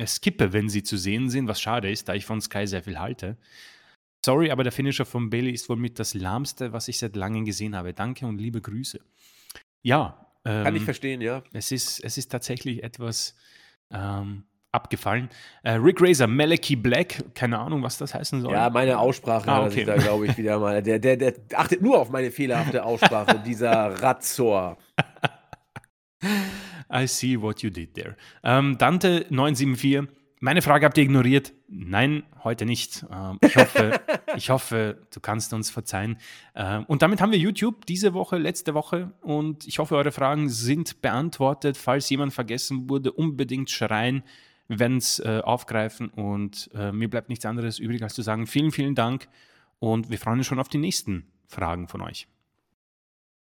Skippe, 0.08 0.54
wenn 0.54 0.70
sie 0.70 0.84
zu 0.84 0.98
sehen 0.98 1.30
sind, 1.30 1.48
was 1.48 1.62
schade 1.62 1.90
ist, 1.90 2.10
da 2.10 2.14
ich 2.14 2.26
von 2.26 2.42
Sky 2.42 2.68
sehr 2.68 2.84
viel 2.84 3.00
halte. 3.00 3.38
Sorry, 4.26 4.52
aber 4.52 4.64
der 4.64 4.72
Finisher 4.72 5.06
von 5.06 5.30
Bailey 5.30 5.52
ist 5.52 5.70
wohl 5.70 5.78
mit 5.78 5.98
das 5.98 6.14
lahmste, 6.14 6.74
was 6.74 6.88
ich 6.88 7.00
seit 7.00 7.16
langem 7.16 7.46
gesehen 7.46 7.76
habe. 7.76 7.94
Danke 7.94 8.26
und 8.28 8.38
liebe 8.38 8.62
Grüße. 8.62 9.00
Ja. 9.82 10.26
Ähm, 10.46 10.64
Kann 10.64 10.76
ich 10.76 10.82
ähm, 10.82 10.86
verstehen, 10.86 11.22
ja. 11.22 11.44
Es 11.54 11.72
ist, 11.72 12.04
es 12.04 12.18
ist 12.18 12.30
tatsächlich 12.30 12.84
etwas 12.84 13.36
ähm, 13.94 14.44
abgefallen. 14.72 15.30
Äh, 15.64 15.74
Rick 15.74 16.02
Razor, 16.02 16.28
Malachi 16.28 16.76
Black, 16.76 17.24
keine 17.34 17.60
Ahnung, 17.60 17.82
was 17.82 17.98
das 17.98 18.14
heißen 18.14 18.42
soll. 18.42 18.52
Ja, 18.52 18.70
meine 18.70 19.00
Aussprache 19.00 19.50
ah, 19.50 19.66
okay. 19.66 19.86
da, 19.86 19.96
glaube 19.96 20.28
ich, 20.28 20.38
wieder 20.38 20.60
mal. 20.60 20.84
Der, 20.84 21.00
der, 21.00 21.18
der 21.18 21.34
achtet 21.56 21.82
nur 21.82 22.00
auf 22.00 22.10
meine 22.10 22.32
fehlerhafte 22.32 22.84
Aussprache, 22.84 23.40
dieser 23.40 23.72
Razor. 24.02 24.78
I 26.92 27.08
see 27.08 27.40
what 27.40 27.62
you 27.62 27.70
did 27.70 27.94
there. 27.94 28.16
Ähm, 28.44 28.78
Dante 28.78 29.26
974 29.30 30.08
meine 30.42 30.62
Frage 30.62 30.86
habt 30.86 30.98
ihr 30.98 31.04
ignoriert. 31.04 31.54
Nein, 31.68 32.24
heute 32.46 32.66
nicht. 32.66 33.06
Ähm, 33.12 33.40
ich 33.42 33.58
hoffe, 33.58 34.00
ich 34.38 34.50
hoffe, 34.50 35.06
du 35.14 35.20
kannst 35.20 35.54
uns 35.54 35.70
verzeihen. 35.70 36.18
Ähm, 36.56 36.86
und 36.86 37.02
damit 37.02 37.20
haben 37.20 37.34
wir 37.34 37.40
YouTube 37.40 37.86
diese 37.86 38.14
Woche, 38.14 38.38
letzte 38.38 38.74
Woche. 38.74 39.12
Und 39.22 39.68
ich 39.68 39.80
hoffe, 39.80 39.98
eure 39.98 40.14
Fragen 40.14 40.48
sind 40.48 41.02
beantwortet. 41.02 41.76
Falls 41.76 42.10
jemand 42.10 42.34
vergessen 42.34 42.90
wurde, 42.90 43.12
unbedingt 43.12 43.70
schreien. 43.70 44.24
Wir 44.70 44.80
werden 44.80 44.98
es 44.98 45.20
äh, 45.20 45.42
aufgreifen. 45.44 46.08
Und 46.08 46.70
äh, 46.74 46.94
mir 46.94 47.10
bleibt 47.10 47.28
nichts 47.28 47.46
anderes 47.46 47.78
übrig, 47.78 48.02
als 48.02 48.14
zu 48.14 48.22
sagen, 48.22 48.48
vielen, 48.48 48.72
vielen 48.72 48.96
Dank. 48.96 49.28
Und 49.80 50.10
wir 50.10 50.20
freuen 50.20 50.38
uns 50.38 50.48
schon 50.48 50.60
auf 50.60 50.70
die 50.70 50.78
nächsten 50.78 51.28
Fragen 51.48 51.90
von 51.90 52.02
euch. 52.02 52.28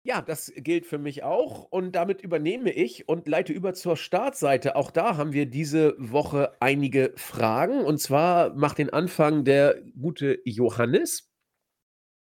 Ja, 0.09 0.22
das 0.22 0.51
gilt 0.56 0.86
für 0.86 0.97
mich 0.97 1.22
auch 1.22 1.64
und 1.64 1.93
damit 1.93 2.22
übernehme 2.22 2.72
ich 2.72 3.10
und 3.10 3.28
leite 3.28 3.52
über 3.52 3.74
zur 3.74 3.94
Startseite. 3.94 4.74
Auch 4.74 4.90
da 4.90 5.18
haben 5.18 5.35
wir 5.35 5.44
diese 5.44 5.94
Woche 5.98 6.56
einige 6.60 7.12
Fragen 7.16 7.85
und 7.85 7.98
zwar 7.98 8.55
macht 8.55 8.78
den 8.78 8.89
Anfang 8.89 9.44
der 9.44 9.82
gute 10.01 10.40
Johannes. 10.47 11.30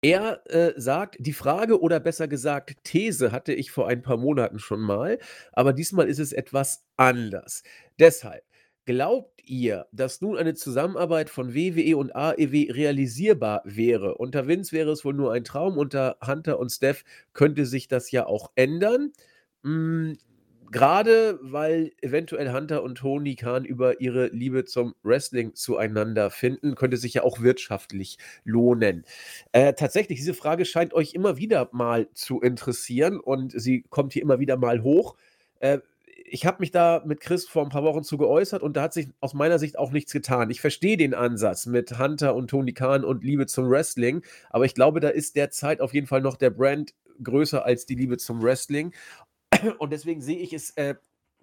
Er 0.03 0.44
äh, 0.45 0.80
sagt, 0.80 1.16
die 1.20 1.34
Frage 1.34 1.82
oder 1.82 1.99
besser 1.99 2.28
gesagt 2.28 2.76
These 2.84 3.32
hatte 3.32 3.52
ich 3.52 3.72
vor 3.72 3.88
ein 3.88 4.03
paar 4.03 4.18
Monaten 4.18 4.60
schon 4.60 4.82
mal, 4.82 5.18
aber 5.52 5.74
diesmal 5.74 6.08
ist 6.08 6.20
es 6.20 6.34
etwas 6.34 6.86
anders. 6.98 7.64
Deshalb, 7.99 8.44
Glaubt 8.92 9.42
ihr, 9.46 9.88
dass 9.94 10.20
nun 10.20 10.36
eine 10.36 10.54
Zusammenarbeit 10.54 11.30
von 11.30 11.56
WWE 11.56 11.96
und 11.96 12.14
AEW 12.14 12.74
realisierbar 12.74 13.62
wäre? 13.64 14.16
Unter 14.16 14.50
Vince 14.50 14.74
wäre 14.74 14.92
es 14.92 15.06
wohl 15.06 15.14
nur 15.14 15.32
ein 15.32 15.46
Traum, 15.46 15.78
unter 15.78 16.18
Hunter 16.22 16.60
und 16.60 16.72
Steph 16.72 17.06
könnte 17.32 17.66
sich 17.66 17.88
das 17.88 18.12
ja 18.12 18.26
auch 18.26 18.52
ändern. 18.56 19.14
Hm, 19.64 20.18
grade 20.74 21.40
weil 21.42 21.94
eventuell 22.02 22.52
Hunter 22.52 22.84
und 22.84 22.96
Tony 22.98 23.36
Khan 23.36 23.64
über 23.64 24.02
ihre 24.02 24.28
Liebe 24.28 24.66
zum 24.66 24.94
Wrestling 25.04 25.56
zueinander 25.56 26.30
finden, 26.30 26.76
könnte 26.76 26.98
sich 26.98 27.14
ja 27.14 27.24
auch 27.24 27.40
wirtschaftlich 27.40 28.18
lohnen. 28.44 29.06
Äh, 29.54 29.72
tatsächlich, 29.74 30.20
diese 30.20 30.34
Frage 30.34 30.66
scheint 30.66 30.94
euch 30.94 31.14
immer 31.14 31.38
wieder 31.38 31.70
mal 31.72 32.10
zu 32.14 32.42
interessieren 32.42 33.22
und 33.22 33.54
sie 33.56 33.84
kommt 33.90 34.12
hier 34.12 34.22
immer 34.22 34.40
wieder 34.40 34.58
mal 34.58 34.84
hoch. 34.84 35.16
Äh, 35.62 35.80
ich 36.34 36.45
habe 36.45 36.58
mich 36.62 36.72
da 36.72 37.03
mit 37.06 37.20
Chris 37.20 37.45
vor 37.45 37.62
ein 37.64 37.70
paar 37.70 37.84
Wochen 37.84 38.03
zu 38.03 38.18
geäußert 38.18 38.64
und 38.64 38.78
da 38.78 38.84
hat 38.84 38.94
sich 38.94 39.10
aus 39.20 39.34
meiner 39.34 39.60
Sicht 39.60 39.78
auch 39.78 39.91
nichts 39.91 40.14
getan. 40.14 40.49
Ich 40.49 40.62
verstehe 40.62 40.95
den 40.95 41.14
Ansatz 41.14 41.66
mit 41.66 41.99
Hunter 41.99 42.36
und 42.36 42.49
Tony 42.49 42.74
Khan 42.74 43.03
und 43.03 43.24
Liebe 43.24 43.48
zum 43.48 43.70
Wrestling, 43.70 44.24
aber 44.49 44.64
ich 44.64 44.74
glaube, 44.74 45.02
da 45.02 45.10
ist 45.10 45.36
derzeit 45.36 45.82
auf 45.82 45.94
jeden 45.94 46.08
Fall 46.08 46.22
noch 46.22 46.38
der 46.38 46.49
Brand 46.49 46.94
größer 47.22 47.66
als 47.66 47.86
die 47.86 47.95
Liebe 47.95 48.18
zum 48.18 48.41
Wrestling. 48.41 48.94
Und 49.78 49.91
deswegen 49.91 50.22
sehe 50.22 50.40
ich 50.40 50.53
es 50.53 50.72
äh, 50.72 50.95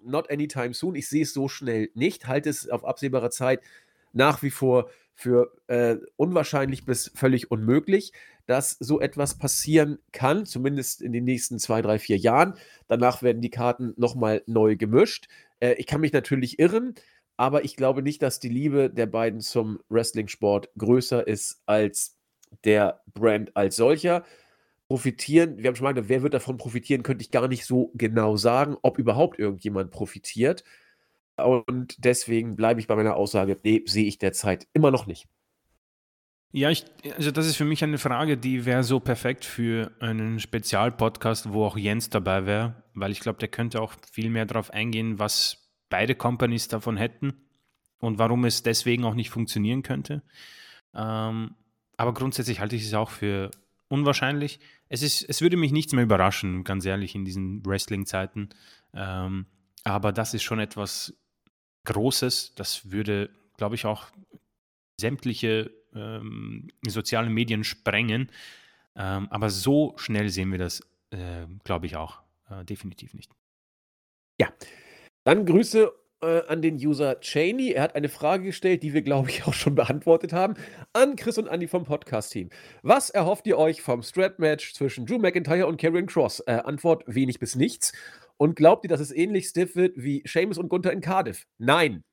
not 0.03 0.29
anytime 0.29 0.73
soon. 0.73 0.95
Ich 0.95 1.07
sehe 1.07 1.23
es 1.23 1.33
so 1.33 1.47
schnell 1.47 1.89
nicht, 1.93 2.27
halte 2.27 2.49
es 2.49 2.67
auf 2.67 2.83
absehbarer 2.83 3.29
Zeit 3.29 3.61
nach 4.11 4.41
wie 4.41 4.51
vor 4.51 4.89
für 5.13 5.53
äh, 5.67 5.97
unwahrscheinlich 6.15 6.85
bis 6.85 7.11
völlig 7.13 7.51
unmöglich, 7.51 8.11
dass 8.49 8.71
so 8.79 8.99
etwas 8.99 9.37
passieren 9.37 9.99
kann, 10.11 10.45
zumindest 10.45 11.01
in 11.03 11.13
den 11.13 11.23
nächsten 11.23 11.59
zwei, 11.59 11.81
drei, 11.83 11.99
vier 11.99 12.17
Jahren. 12.17 12.55
Danach 12.87 13.21
werden 13.21 13.41
die 13.41 13.51
Karten 13.51 13.93
nochmal 13.97 14.41
neu 14.47 14.75
gemischt. 14.75 15.27
Äh, 15.59 15.73
ich 15.73 15.85
kann 15.85 16.01
mich 16.01 16.13
natürlich 16.13 16.57
irren, 16.59 16.95
aber 17.37 17.63
ich 17.63 17.75
glaube 17.75 18.01
nicht, 18.01 18.21
dass 18.23 18.39
die 18.39 18.49
Liebe 18.49 18.89
der 18.89 19.05
beiden 19.05 19.41
zum 19.41 19.79
Wrestling-Sport 19.89 20.71
größer 20.77 21.27
ist 21.27 21.61
als 21.67 22.17
der 22.63 23.01
Brand 23.13 23.55
als 23.55 23.75
solcher. 23.75 24.25
profitieren. 24.87 25.57
Wir 25.59 25.69
haben 25.69 25.75
schon 25.75 25.85
mal 25.85 25.93
gesagt, 25.93 26.09
wer 26.09 26.23
wird 26.23 26.33
davon 26.33 26.57
profitieren, 26.57 27.03
könnte 27.03 27.23
ich 27.23 27.31
gar 27.31 27.47
nicht 27.47 27.65
so 27.65 27.91
genau 27.95 28.37
sagen, 28.37 28.77
ob 28.81 28.97
überhaupt 28.99 29.39
irgendjemand 29.39 29.91
profitiert. 29.91 30.63
Und 31.37 32.03
deswegen 32.03 32.55
bleibe 32.55 32.79
ich 32.81 32.87
bei 32.87 32.95
meiner 32.95 33.15
Aussage, 33.15 33.57
nee, 33.63 33.83
sehe 33.85 34.05
ich 34.05 34.17
derzeit 34.19 34.67
immer 34.73 34.91
noch 34.91 35.07
nicht. 35.07 35.27
Ja, 36.51 36.71
ich, 36.71 36.85
also 37.15 37.29
das 37.29 37.45
ist 37.45 37.57
für 37.57 37.65
mich 37.65 37.83
eine 37.83 37.99
Frage, 37.99 38.35
die 38.35 38.65
wäre 38.65 38.83
so 38.83 38.99
perfekt 38.99 39.45
für 39.45 39.91
einen 39.99 40.39
Spezialpodcast, 40.39 41.53
wo 41.53 41.63
auch 41.63 41.77
Jens 41.77 42.09
dabei 42.09 42.47
wäre, 42.47 42.83
weil 42.95 43.11
ich 43.11 43.19
glaube, 43.19 43.37
der 43.37 43.49
könnte 43.49 43.81
auch 43.81 43.93
viel 44.11 44.31
mehr 44.31 44.45
darauf 44.45 44.71
eingehen, 44.71 45.19
was 45.19 45.69
beide 45.89 46.15
Companies 46.15 46.67
davon 46.67 46.97
hätten 46.97 47.33
und 47.99 48.17
warum 48.17 48.45
es 48.45 48.63
deswegen 48.63 49.03
auch 49.03 49.13
nicht 49.13 49.29
funktionieren 49.29 49.83
könnte. 49.83 50.23
Ähm, 50.95 51.55
aber 51.97 52.13
grundsätzlich 52.15 52.59
halte 52.59 52.75
ich 52.75 52.85
es 52.85 52.93
auch 52.95 53.11
für 53.11 53.51
unwahrscheinlich. 53.87 54.59
Es, 54.87 55.03
ist, 55.03 55.21
es 55.29 55.41
würde 55.41 55.57
mich 55.57 55.71
nichts 55.71 55.93
mehr 55.93 56.03
überraschen, 56.03 56.63
ganz 56.63 56.83
ehrlich, 56.85 57.13
in 57.13 57.25
diesen 57.25 57.63
Wrestling-Zeiten. 57.63 58.49
Ähm, 58.95 59.45
aber 59.83 60.11
das 60.11 60.33
ist 60.33 60.43
schon 60.43 60.59
etwas 60.59 61.13
Großes. 61.85 62.55
Das 62.55 62.91
würde, 62.91 63.29
glaube 63.57 63.75
ich, 63.75 63.85
auch 63.85 64.07
sämtliche 64.99 65.71
ähm, 65.95 66.69
sozialen 66.87 67.33
Medien 67.33 67.63
sprengen. 67.63 68.31
Ähm, 68.95 69.27
aber 69.29 69.49
so 69.49 69.93
schnell 69.97 70.29
sehen 70.29 70.51
wir 70.51 70.59
das, 70.59 70.81
äh, 71.11 71.45
glaube 71.63 71.85
ich, 71.85 71.95
auch 71.95 72.21
äh, 72.49 72.65
definitiv 72.65 73.13
nicht. 73.13 73.31
Ja, 74.39 74.49
dann 75.23 75.45
Grüße 75.45 75.91
äh, 76.21 76.41
an 76.47 76.61
den 76.61 76.75
User 76.75 77.19
Cheney. 77.19 77.71
Er 77.71 77.83
hat 77.83 77.95
eine 77.95 78.09
Frage 78.09 78.45
gestellt, 78.45 78.83
die 78.83 78.93
wir, 78.93 79.01
glaube 79.01 79.29
ich, 79.29 79.45
auch 79.45 79.53
schon 79.53 79.75
beantwortet 79.75 80.33
haben. 80.33 80.55
An 80.93 81.15
Chris 81.15 81.37
und 81.37 81.47
Andy 81.47 81.67
vom 81.67 81.85
Podcast-Team. 81.85 82.49
Was 82.81 83.09
erhofft 83.09 83.47
ihr 83.47 83.57
euch 83.57 83.81
vom 83.81 84.03
Strap-Match 84.03 84.73
zwischen 84.73 85.05
Drew 85.05 85.17
McIntyre 85.17 85.67
und 85.67 85.79
Karrion 85.79 86.07
Cross? 86.07 86.41
Äh, 86.41 86.61
Antwort: 86.63 87.03
wenig 87.07 87.39
bis 87.39 87.55
nichts. 87.55 87.93
Und 88.37 88.55
glaubt 88.55 88.85
ihr, 88.85 88.89
dass 88.89 89.01
es 89.01 89.11
ähnlich 89.11 89.47
stiff 89.47 89.75
wird 89.75 89.93
wie 89.97 90.23
Seamus 90.25 90.57
und 90.57 90.69
Gunther 90.69 90.93
in 90.93 91.01
Cardiff? 91.01 91.45
Nein. 91.57 92.03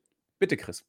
Bitte, 0.40 0.57
Chris. 0.57 0.85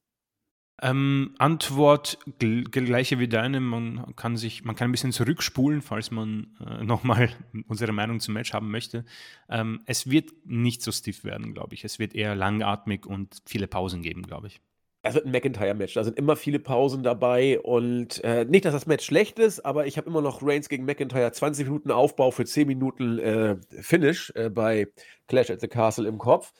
Ähm, 0.79 1.33
Antwort 1.39 2.19
gl 2.37 2.63
gleiche 2.65 3.17
wie 3.17 3.27
deine. 3.27 3.59
Man 3.59 4.15
kann 4.15 4.37
sich, 4.37 4.63
man 4.63 4.75
kann 4.75 4.89
ein 4.89 4.91
bisschen 4.91 5.11
zurückspulen, 5.11 5.81
falls 5.81 6.11
man 6.11 6.55
äh, 6.65 6.83
nochmal 6.83 7.29
unsere 7.67 7.93
Meinung 7.93 8.19
zum 8.19 8.35
Match 8.35 8.53
haben 8.53 8.69
möchte. 8.69 9.03
Ähm, 9.49 9.81
es 9.85 10.09
wird 10.09 10.31
nicht 10.45 10.83
so 10.83 10.91
stiff 10.91 11.23
werden, 11.23 11.53
glaube 11.53 11.73
ich. 11.73 11.83
Es 11.83 11.97
wird 11.97 12.13
eher 12.13 12.35
langatmig 12.35 13.07
und 13.07 13.37
viele 13.45 13.67
Pausen 13.67 14.03
geben, 14.03 14.23
glaube 14.23 14.47
ich. 14.47 14.61
Es 15.07 15.15
wird 15.15 15.25
ein 15.25 15.31
McIntyre-Match. 15.31 15.93
Da 15.93 16.03
sind 16.03 16.17
immer 16.17 16.35
viele 16.35 16.59
Pausen 16.59 17.01
dabei 17.01 17.59
und 17.59 18.23
äh, 18.23 18.45
nicht, 18.45 18.65
dass 18.65 18.73
das 18.73 18.87
Match 18.87 19.05
schlecht 19.05 19.39
ist, 19.39 19.61
aber 19.61 19.87
ich 19.87 19.97
habe 19.97 20.09
immer 20.09 20.21
noch 20.21 20.43
Reigns 20.43 20.69
gegen 20.69 20.85
McIntyre 20.85 21.31
20 21.31 21.65
Minuten 21.65 21.91
Aufbau 21.91 22.29
für 22.31 22.45
10 22.45 22.67
Minuten 22.67 23.17
äh, 23.19 23.55
Finish 23.81 24.31
äh, 24.35 24.49
bei 24.49 24.87
Clash 25.27 25.49
at 25.49 25.61
the 25.61 25.67
Castle 25.67 26.07
im 26.07 26.17
Kopf. 26.17 26.51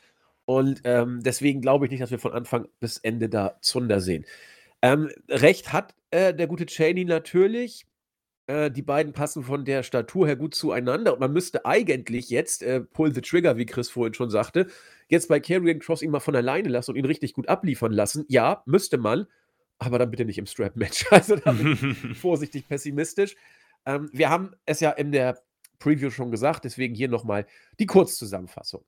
Und 0.48 0.80
ähm, 0.86 1.22
deswegen 1.24 1.60
glaube 1.60 1.86
ich 1.86 1.92
nicht, 1.92 2.02
dass 2.02 2.10
wir 2.10 2.20
von 2.20 2.32
Anfang 2.32 2.70
bis 2.80 3.00
Ende 3.00 3.28
da 3.28 3.58
Zunder 3.60 4.00
sehen. 4.00 4.26
Ähm, 4.82 5.12
recht 5.28 5.74
hat 5.74 5.94
äh, 6.10 6.34
der 6.34 6.48
gute 6.48 6.66
Cheney 6.66 7.04
natürlich. 7.04 7.86
Äh, 8.48 8.72
die 8.72 8.82
beiden 8.82 9.12
passen 9.12 9.44
von 9.44 9.66
der 9.66 9.84
Statur 9.84 10.26
her 10.26 10.38
gut 10.38 10.56
zueinander. 10.56 11.12
Und 11.12 11.20
man 11.20 11.34
müsste 11.34 11.66
eigentlich 11.66 12.30
jetzt 12.30 12.64
äh, 12.64 12.80
pull 12.80 13.14
the 13.14 13.20
trigger, 13.20 13.58
wie 13.58 13.66
Chris 13.66 13.90
vorhin 13.90 14.14
schon 14.14 14.30
sagte, 14.30 14.68
jetzt 15.10 15.28
bei 15.28 15.42
Karrion 15.42 15.80
Cross 15.80 16.02
ihn 16.02 16.12
mal 16.12 16.22
von 16.22 16.36
alleine 16.36 16.70
lassen 16.70 16.92
und 16.92 16.98
ihn 16.98 17.04
richtig 17.04 17.34
gut 17.34 17.50
abliefern 17.50 17.92
lassen. 17.92 18.24
Ja, 18.30 18.64
müsste 18.66 18.98
man, 18.98 19.28
aber 19.80 20.00
dann 20.00 20.12
bitte 20.12 20.24
nicht 20.24 20.38
im 20.38 20.46
Strap-Match. 20.46 21.08
Also 21.12 21.36
da 21.36 21.52
bin 21.52 22.08
ich 22.12 22.18
vorsichtig 22.18 22.70
pessimistisch. 22.70 23.36
Ähm, 23.86 24.10
wir 24.14 24.30
haben 24.30 24.52
es 24.66 24.80
ja 24.80 24.92
in 24.92 25.12
der 25.12 25.42
Preview 25.80 26.10
schon 26.10 26.32
gesagt, 26.32 26.64
deswegen 26.64 26.96
hier 26.96 27.10
nochmal 27.10 27.46
die 27.80 27.86
Kurzzusammenfassung. 27.86 28.86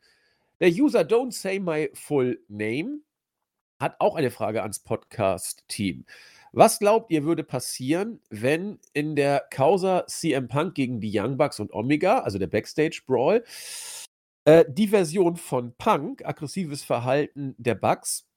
Der 0.62 0.72
User 0.72 1.02
Don't 1.02 1.32
Say 1.32 1.58
My 1.58 1.90
Full 1.94 2.44
Name 2.50 3.00
hat 3.80 3.96
auch 4.00 4.16
eine 4.16 4.30
Frage 4.30 4.62
ans 4.62 4.80
Podcast-Team. 4.80 6.06
Was 6.52 6.80
glaubt 6.80 7.12
ihr, 7.12 7.24
würde 7.24 7.46
passieren, 7.46 8.20
wenn 8.30 8.78
in 8.92 9.16
der 9.16 9.46
Causa 9.52 10.06
CM 10.08 10.50
Punk 10.50 10.76
gegen 10.76 11.00
die 11.00 11.18
Young 11.18 11.38
Bucks 11.38 11.62
und 11.62 11.72
Omega, 11.72 12.20
also 12.20 12.40
der 12.40 12.48
Backstage 12.48 13.04
Brawl, 13.08 13.46
äh, 14.44 14.66
die 14.68 14.90
Version 14.90 15.38
von 15.38 15.76
Punk, 15.78 16.26
aggressives 16.26 16.84
Verhalten 16.84 17.56
der 17.58 17.76
Bucks, 17.76 18.28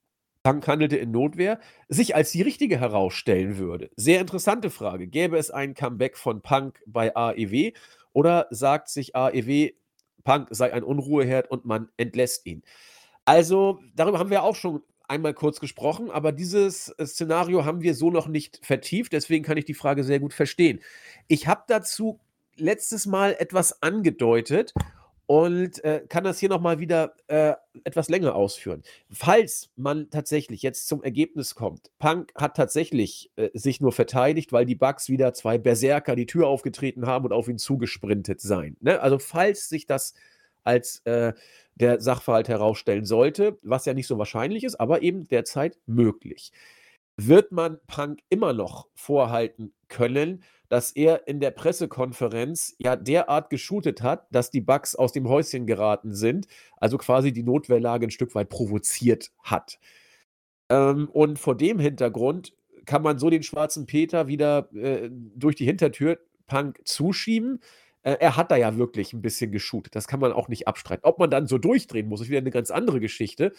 Punk 0.44 0.68
handelte 0.68 0.98
in 0.98 1.10
Notwehr, 1.10 1.58
sich 1.88 2.14
als 2.14 2.30
die 2.30 2.42
richtige 2.42 2.78
herausstellen 2.78 3.58
würde? 3.58 3.90
Sehr 3.96 4.20
interessante 4.20 4.70
Frage. 4.70 5.08
Gäbe 5.08 5.38
es 5.38 5.50
ein 5.50 5.74
Comeback 5.74 6.16
von 6.16 6.40
Punk 6.40 6.80
bei 6.86 7.16
AEW 7.16 7.72
oder 8.12 8.46
sagt 8.50 8.90
sich 8.90 9.16
AEW, 9.16 9.70
Punk 10.24 10.48
sei 10.50 10.72
ein 10.72 10.84
Unruheherd 10.84 11.50
und 11.50 11.64
man 11.64 11.88
entlässt 11.96 12.46
ihn. 12.46 12.62
Also, 13.24 13.80
darüber 13.94 14.18
haben 14.18 14.30
wir 14.30 14.42
auch 14.42 14.56
schon 14.56 14.82
einmal 15.08 15.34
kurz 15.34 15.60
gesprochen, 15.60 16.10
aber 16.10 16.32
dieses 16.32 16.88
äh, 16.90 17.06
Szenario 17.06 17.64
haben 17.64 17.82
wir 17.82 17.94
so 17.94 18.10
noch 18.10 18.28
nicht 18.28 18.60
vertieft, 18.62 19.12
deswegen 19.12 19.44
kann 19.44 19.58
ich 19.58 19.64
die 19.64 19.74
Frage 19.74 20.04
sehr 20.04 20.20
gut 20.20 20.32
verstehen. 20.32 20.80
Ich 21.28 21.46
habe 21.46 21.62
dazu 21.68 22.18
letztes 22.56 23.06
Mal 23.06 23.36
etwas 23.38 23.82
angedeutet 23.82 24.74
und 25.26 25.82
äh, 25.84 26.04
kann 26.08 26.24
das 26.24 26.38
hier 26.38 26.48
nochmal 26.48 26.78
wieder 26.78 27.14
äh, 27.28 27.54
etwas 27.84 28.08
länger 28.08 28.34
ausführen. 28.34 28.82
Falls 29.10 29.70
man 29.76 30.10
tatsächlich 30.10 30.62
jetzt 30.62 30.88
zum 30.88 31.02
Ergebnis 31.02 31.54
kommt, 31.54 31.90
Punk 31.98 32.32
hat 32.34 32.56
tatsächlich 32.56 33.30
äh, 33.36 33.50
sich 33.54 33.80
nur 33.80 33.92
verteidigt, 33.92 34.52
weil 34.52 34.66
die 34.66 34.74
Bugs 34.74 35.08
wieder 35.08 35.32
zwei 35.32 35.58
Berserker 35.58 36.16
die 36.16 36.26
Tür 36.26 36.48
aufgetreten 36.48 37.06
haben 37.06 37.26
und 37.26 37.32
auf 37.32 37.48
ihn 37.48 37.58
zugesprintet 37.58 38.40
seien. 38.40 38.76
Ne? 38.80 39.00
Also 39.00 39.18
falls 39.18 39.68
sich 39.68 39.86
das 39.86 40.14
als 40.64 40.98
äh, 41.06 41.32
der 41.74 42.00
Sachverhalt 42.00 42.48
herausstellen 42.48 43.04
sollte, 43.04 43.58
was 43.62 43.84
ja 43.84 43.94
nicht 43.94 44.06
so 44.06 44.18
wahrscheinlich 44.18 44.64
ist, 44.64 44.76
aber 44.76 45.02
eben 45.02 45.28
derzeit 45.28 45.78
möglich, 45.86 46.52
wird 47.16 47.52
man 47.52 47.78
Punk 47.86 48.20
immer 48.28 48.52
noch 48.52 48.88
vorhalten 48.94 49.72
können, 49.88 50.42
dass 50.72 50.90
er 50.92 51.28
in 51.28 51.38
der 51.38 51.50
Pressekonferenz 51.50 52.74
ja 52.78 52.96
derart 52.96 53.50
geshootet 53.50 54.00
hat, 54.00 54.26
dass 54.30 54.50
die 54.50 54.62
Bugs 54.62 54.94
aus 54.94 55.12
dem 55.12 55.28
Häuschen 55.28 55.66
geraten 55.66 56.14
sind, 56.14 56.46
also 56.78 56.96
quasi 56.96 57.30
die 57.30 57.42
Notwehrlage 57.42 58.06
ein 58.06 58.10
Stück 58.10 58.34
weit 58.34 58.48
provoziert 58.48 59.32
hat. 59.42 59.78
Ähm, 60.70 61.10
und 61.12 61.38
vor 61.38 61.58
dem 61.58 61.78
Hintergrund 61.78 62.54
kann 62.86 63.02
man 63.02 63.18
so 63.18 63.28
den 63.28 63.42
schwarzen 63.42 63.84
Peter 63.84 64.28
wieder 64.28 64.70
äh, 64.74 65.10
durch 65.10 65.56
die 65.56 65.66
Hintertür 65.66 66.18
Punk 66.46 66.80
zuschieben. 66.86 67.60
Äh, 68.00 68.16
er 68.20 68.38
hat 68.38 68.50
da 68.50 68.56
ja 68.56 68.78
wirklich 68.78 69.12
ein 69.12 69.20
bisschen 69.20 69.52
geshootet. 69.52 69.94
Das 69.94 70.08
kann 70.08 70.20
man 70.20 70.32
auch 70.32 70.48
nicht 70.48 70.68
abstreiten. 70.68 71.04
Ob 71.04 71.18
man 71.18 71.30
dann 71.30 71.48
so 71.48 71.58
durchdrehen 71.58 72.08
muss, 72.08 72.22
ist 72.22 72.30
wieder 72.30 72.38
eine 72.38 72.50
ganz 72.50 72.70
andere 72.70 72.98
Geschichte. 72.98 73.52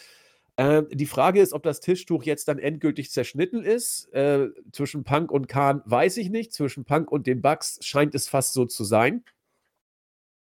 Äh, 0.56 0.82
die 0.90 1.06
Frage 1.06 1.40
ist, 1.40 1.52
ob 1.52 1.62
das 1.62 1.80
Tischtuch 1.80 2.24
jetzt 2.24 2.48
dann 2.48 2.58
endgültig 2.58 3.10
zerschnitten 3.10 3.64
ist. 3.64 4.12
Äh, 4.12 4.48
zwischen 4.72 5.04
Punk 5.04 5.30
und 5.30 5.48
Kahn 5.48 5.82
weiß 5.84 6.16
ich 6.18 6.30
nicht. 6.30 6.52
Zwischen 6.52 6.84
Punk 6.84 7.10
und 7.10 7.26
den 7.26 7.42
Bugs 7.42 7.78
scheint 7.82 8.14
es 8.14 8.28
fast 8.28 8.52
so 8.52 8.64
zu 8.64 8.84
sein. 8.84 9.24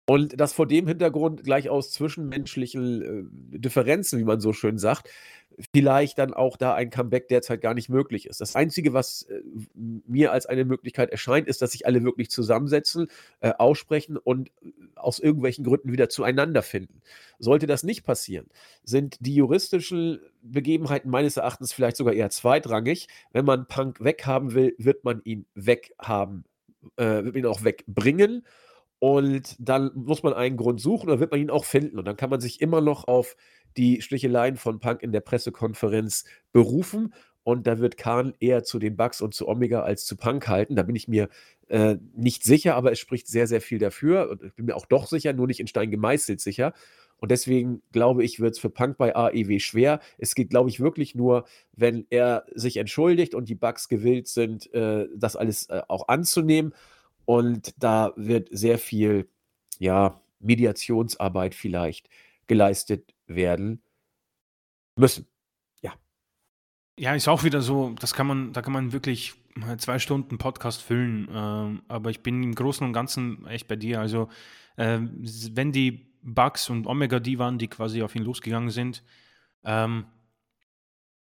Und 0.08 0.40
dass 0.40 0.54
vor 0.54 0.68
dem 0.68 0.88
Hintergrund 0.88 1.44
gleich 1.44 1.70
aus 1.70 1.92
zwischenmenschlichen 1.92 3.02
äh, 3.54 3.58
Differenzen, 3.58 4.20
wie 4.20 4.24
man 4.24 4.40
so 4.40 4.54
schön 4.54 4.78
sagt, 4.78 5.10
vielleicht 5.74 6.18
dann 6.20 6.34
auch 6.34 6.58
da 6.58 6.76
ein 6.76 6.90
Comeback 6.90 7.28
derzeit 7.28 7.62
gar 7.62 7.74
nicht 7.74 7.90
möglich 7.90 8.28
ist. 8.28 8.42
Das 8.42 8.56
Einzige, 8.56 8.94
was 8.94 9.24
äh, 9.24 9.42
mir 9.74 10.32
als 10.32 10.46
eine 10.46 10.66
Möglichkeit 10.66 11.10
erscheint, 11.10 11.48
ist, 11.48 11.62
dass 11.62 11.72
sich 11.72 11.88
alle 11.88 12.04
wirklich 12.04 12.30
zusammensetzen, 12.30 13.08
äh, 13.40 13.54
aussprechen 13.58 14.18
und 14.18 14.50
äh, 14.62 14.72
aus 14.96 15.20
irgendwelchen 15.20 15.66
Gründen 15.66 15.92
wieder 15.92 16.10
zueinander 16.10 16.62
finden. 16.62 17.02
Sollte 17.40 17.66
das 17.66 17.84
nicht 17.84 18.04
passieren, 18.04 18.48
sind 18.84 19.18
die 19.22 19.36
juristischen 19.36 20.20
Begebenheiten 20.44 21.10
meines 21.10 21.38
Erachtens 21.38 21.74
vielleicht 21.74 21.98
sogar 21.98 22.14
eher 22.14 22.30
zweitrangig. 22.30 23.08
Wenn 23.32 23.46
man 23.46 23.68
Punk 23.68 24.04
weghaben 24.04 24.54
will, 24.54 24.76
wird 24.78 25.04
man 25.04 25.22
ihn 25.24 25.46
weghaben, 25.56 26.46
äh, 26.98 27.24
wird 27.24 27.36
ihn 27.36 27.46
auch 27.46 27.64
wegbringen 27.64 28.44
und 29.06 29.56
dann 29.60 29.92
muss 29.94 30.24
man 30.24 30.34
einen 30.34 30.58
Grund 30.58 30.82
suchen 30.82 31.10
oder 31.10 31.20
wird 31.20 31.30
man 31.30 31.40
ihn 31.40 31.52
auch 31.52 31.66
finden. 31.66 32.00
Und 32.00 32.06
dann 32.06 32.18
kann 32.18 32.32
man 32.32 32.42
sich 32.42 32.60
immer 32.60 32.82
noch 32.82 33.08
auf 33.08 33.38
die 33.78 34.02
Sticheleien 34.02 34.56
von 34.56 34.80
Punk 34.80 35.04
in 35.04 35.12
der 35.12 35.22
Pressekonferenz 35.22 36.26
berufen. 36.52 37.14
Und 37.44 37.68
da 37.68 37.78
wird 37.78 37.98
Kahn 37.98 38.34
eher 38.40 38.64
zu 38.64 38.80
den 38.80 38.98
Bugs 38.98 39.22
und 39.22 39.36
zu 39.36 39.48
Omega 39.48 39.84
als 39.84 40.08
zu 40.08 40.18
Punk 40.18 40.48
halten. 40.48 40.76
Da 40.76 40.82
bin 40.82 40.96
ich 40.96 41.08
mir 41.08 41.30
äh, 41.68 41.98
nicht 42.16 42.44
sicher, 42.44 42.74
aber 42.74 42.92
es 42.92 42.98
spricht 42.98 43.28
sehr, 43.28 43.46
sehr 43.46 43.62
viel 43.62 43.78
dafür. 43.78 44.32
Und 44.32 44.42
ich 44.42 44.56
bin 44.56 44.66
mir 44.66 44.76
auch 44.76 44.88
doch 44.88 45.06
sicher, 45.06 45.34
nur 45.34 45.46
nicht 45.46 45.60
in 45.60 45.68
Stein 45.68 45.92
gemeißelt 45.92 46.42
sicher. 46.42 46.74
Und 47.18 47.30
deswegen 47.30 47.84
glaube 47.92 48.24
ich, 48.24 48.40
wird 48.40 48.54
es 48.54 48.60
für 48.60 48.72
Punk 48.72 48.98
bei 48.98 49.16
AEW 49.16 49.60
schwer. 49.60 50.00
Es 50.18 50.34
geht, 50.34 50.50
glaube 50.50 50.72
ich, 50.72 50.80
wirklich 50.80 51.14
nur, 51.14 51.46
wenn 51.74 52.08
er 52.10 52.48
sich 52.56 52.78
entschuldigt 52.78 53.36
und 53.36 53.50
die 53.50 53.56
Bugs 53.56 53.88
gewillt 53.88 54.28
sind, 54.28 54.74
äh, 54.74 55.08
das 55.16 55.36
alles 55.36 55.70
äh, 55.70 55.84
auch 55.88 56.08
anzunehmen. 56.08 56.74
Und 57.26 57.74
da 57.82 58.14
wird 58.16 58.50
sehr 58.52 58.78
viel, 58.78 59.30
ja, 59.80 60.22
Mediationsarbeit 60.40 61.56
vielleicht 61.56 62.10
geleistet 62.48 63.14
werden 63.28 63.82
müssen. 64.96 65.28
Ja. 65.82 65.94
Ja, 67.00 67.16
ist 67.16 67.28
auch 67.28 67.44
wieder 67.44 67.62
so, 67.62 67.96
das 68.00 68.14
kann 68.14 68.28
man, 68.28 68.54
da 68.54 68.62
kann 68.62 68.74
man 68.74 68.94
wirklich 68.94 69.34
zwei 69.78 70.00
Stunden 70.00 70.38
Podcast 70.38 70.82
füllen, 70.82 71.30
äh, 71.30 71.82
aber 71.88 72.10
ich 72.10 72.22
bin 72.22 72.44
im 72.44 72.54
Großen 72.54 72.86
und 72.86 72.94
Ganzen 72.94 73.46
echt 73.48 73.68
bei 73.68 73.76
dir. 73.76 74.00
Also, 74.00 74.30
äh, 74.76 75.00
wenn 75.00 75.72
die 75.72 76.14
Bugs 76.22 76.70
und 76.70 76.88
Omega 76.88 77.20
die 77.20 77.40
waren, 77.40 77.58
die 77.58 77.68
quasi 77.68 78.02
auf 78.02 78.16
ihn 78.16 78.24
losgegangen 78.24 78.70
sind, 78.70 79.04
ähm, 79.64 80.06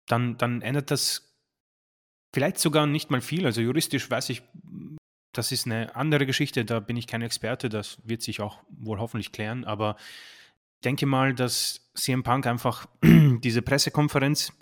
dann, 0.07 0.37
dann 0.37 0.61
ändert 0.61 0.91
das 0.91 1.35
vielleicht 2.33 2.59
sogar 2.59 2.85
nicht 2.85 3.11
mal 3.11 3.21
viel. 3.21 3.45
Also 3.45 3.61
juristisch 3.61 4.09
weiß 4.09 4.29
ich, 4.29 4.43
das 5.37 5.51
ist 5.51 5.65
eine 5.65 5.95
andere 5.95 6.25
Geschichte, 6.25 6.65
da 6.65 6.79
bin 6.79 6.97
ich 6.97 7.07
kein 7.07 7.21
Experte, 7.21 7.69
das 7.69 7.97
wird 8.03 8.21
sich 8.21 8.41
auch 8.41 8.59
wohl 8.69 8.99
hoffentlich 8.99 9.31
klären, 9.31 9.65
aber 9.65 9.97
denke 10.83 11.05
mal, 11.05 11.33
dass 11.33 11.91
CM 11.95 12.23
Punk 12.23 12.47
einfach 12.47 12.85
diese 13.03 13.61
Pressekonferenz 13.61 14.53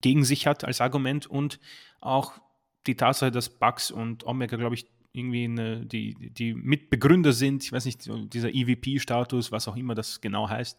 gegen 0.00 0.24
sich 0.24 0.46
hat 0.46 0.64
als 0.64 0.80
Argument 0.80 1.26
und 1.26 1.58
auch 2.00 2.40
die 2.86 2.96
Tatsache, 2.96 3.30
dass 3.30 3.48
Bugs 3.48 3.90
und 3.90 4.24
Omega, 4.26 4.56
glaube 4.56 4.74
ich, 4.76 4.86
irgendwie 5.12 5.44
eine, 5.44 5.86
die, 5.86 6.14
die 6.30 6.54
Mitbegründer 6.54 7.32
sind, 7.32 7.64
ich 7.64 7.72
weiß 7.72 7.86
nicht, 7.86 8.08
dieser 8.32 8.54
EVP-Status, 8.54 9.50
was 9.50 9.66
auch 9.66 9.76
immer 9.76 9.94
das 9.94 10.20
genau 10.20 10.48
heißt, 10.48 10.78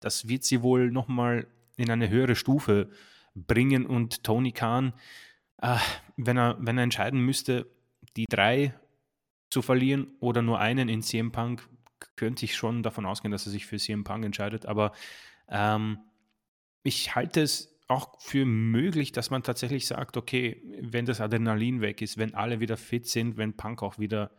das 0.00 0.28
wird 0.28 0.44
sie 0.44 0.62
wohl 0.62 0.90
nochmal 0.90 1.46
in 1.76 1.90
eine 1.90 2.08
höhere 2.08 2.34
Stufe 2.34 2.90
bringen 3.34 3.86
und 3.86 4.24
Tony 4.24 4.52
Khan, 4.52 4.92
äh, 5.62 5.76
wenn, 6.16 6.36
er, 6.36 6.56
wenn 6.58 6.78
er 6.78 6.84
entscheiden 6.84 7.20
müsste, 7.20 7.66
die 8.16 8.26
drei 8.28 8.74
zu 9.50 9.62
verlieren 9.62 10.08
oder 10.20 10.42
nur 10.42 10.58
einen 10.58 10.88
in 10.88 11.02
CM 11.02 11.32
Punk, 11.32 11.68
könnte 12.16 12.44
ich 12.44 12.56
schon 12.56 12.82
davon 12.82 13.06
ausgehen, 13.06 13.32
dass 13.32 13.46
er 13.46 13.52
sich 13.52 13.66
für 13.66 13.78
CM 13.78 14.04
Punk 14.04 14.24
entscheidet, 14.24 14.66
aber 14.66 14.92
ähm, 15.48 15.98
ich 16.82 17.14
halte 17.14 17.40
es 17.42 17.76
auch 17.88 18.20
für 18.20 18.44
möglich, 18.44 19.12
dass 19.12 19.30
man 19.30 19.42
tatsächlich 19.42 19.86
sagt, 19.86 20.16
okay, 20.16 20.60
wenn 20.80 21.06
das 21.06 21.20
Adrenalin 21.20 21.80
weg 21.80 22.02
ist, 22.02 22.18
wenn 22.18 22.34
alle 22.34 22.60
wieder 22.60 22.76
fit 22.76 23.06
sind, 23.06 23.36
wenn 23.36 23.56
Punk 23.56 23.82
auch 23.82 23.98
wieder 23.98 24.30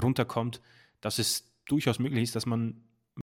runterkommt, 0.00 0.60
dass 1.00 1.18
es 1.18 1.52
durchaus 1.66 1.98
möglich 1.98 2.22
ist, 2.22 2.36
dass 2.36 2.46
man 2.46 2.84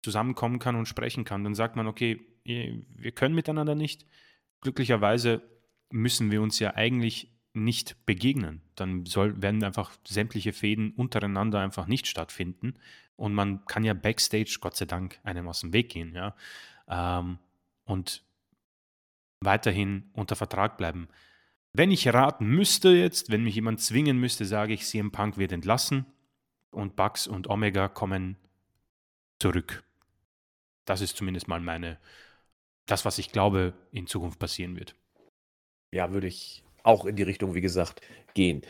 zusammenkommen 0.02 0.58
kann 0.60 0.76
und 0.76 0.86
sprechen 0.86 1.24
kann. 1.24 1.42
Dann 1.42 1.54
sagt 1.54 1.74
man, 1.74 1.88
okay, 1.88 2.20
wir 2.44 3.12
können 3.12 3.34
miteinander 3.34 3.74
nicht. 3.74 4.06
Glücklicherweise 4.60 5.42
müssen 5.90 6.30
wir 6.30 6.42
uns 6.42 6.58
ja 6.60 6.74
eigentlich 6.74 7.35
nicht 7.56 8.06
begegnen. 8.06 8.62
Dann 8.74 9.06
soll, 9.06 9.40
werden 9.42 9.64
einfach 9.64 9.92
sämtliche 10.06 10.52
Fäden 10.52 10.92
untereinander 10.92 11.60
einfach 11.60 11.86
nicht 11.86 12.06
stattfinden. 12.06 12.74
Und 13.16 13.34
man 13.34 13.64
kann 13.64 13.84
ja 13.84 13.94
backstage, 13.94 14.58
Gott 14.60 14.76
sei 14.76 14.84
Dank, 14.84 15.18
einem 15.24 15.48
aus 15.48 15.60
dem 15.60 15.72
Weg 15.72 15.88
gehen. 15.88 16.14
Ja? 16.14 16.36
Ähm, 16.88 17.38
und 17.84 18.22
weiterhin 19.40 20.10
unter 20.12 20.36
Vertrag 20.36 20.76
bleiben. 20.76 21.08
Wenn 21.72 21.90
ich 21.90 22.08
raten 22.08 22.46
müsste 22.46 22.90
jetzt, 22.90 23.30
wenn 23.30 23.44
mich 23.44 23.54
jemand 23.54 23.80
zwingen 23.80 24.18
müsste, 24.18 24.44
sage 24.44 24.72
ich, 24.72 24.84
CM 24.86 25.12
Punk 25.12 25.36
wird 25.36 25.52
entlassen 25.52 26.06
und 26.70 26.96
Bugs 26.96 27.26
und 27.26 27.48
Omega 27.48 27.88
kommen 27.88 28.36
zurück. 29.38 29.84
Das 30.84 31.00
ist 31.00 31.16
zumindest 31.16 31.48
mal 31.48 31.60
meine, 31.60 31.98
das, 32.86 33.04
was 33.04 33.18
ich 33.18 33.32
glaube, 33.32 33.74
in 33.92 34.06
Zukunft 34.06 34.38
passieren 34.38 34.76
wird. 34.76 34.94
Ja, 35.92 36.12
würde 36.12 36.28
ich 36.28 36.64
auch 36.86 37.04
in 37.06 37.16
die 37.16 37.22
Richtung, 37.22 37.54
wie 37.54 37.60
gesagt, 37.60 38.00
gehen. 38.34 38.62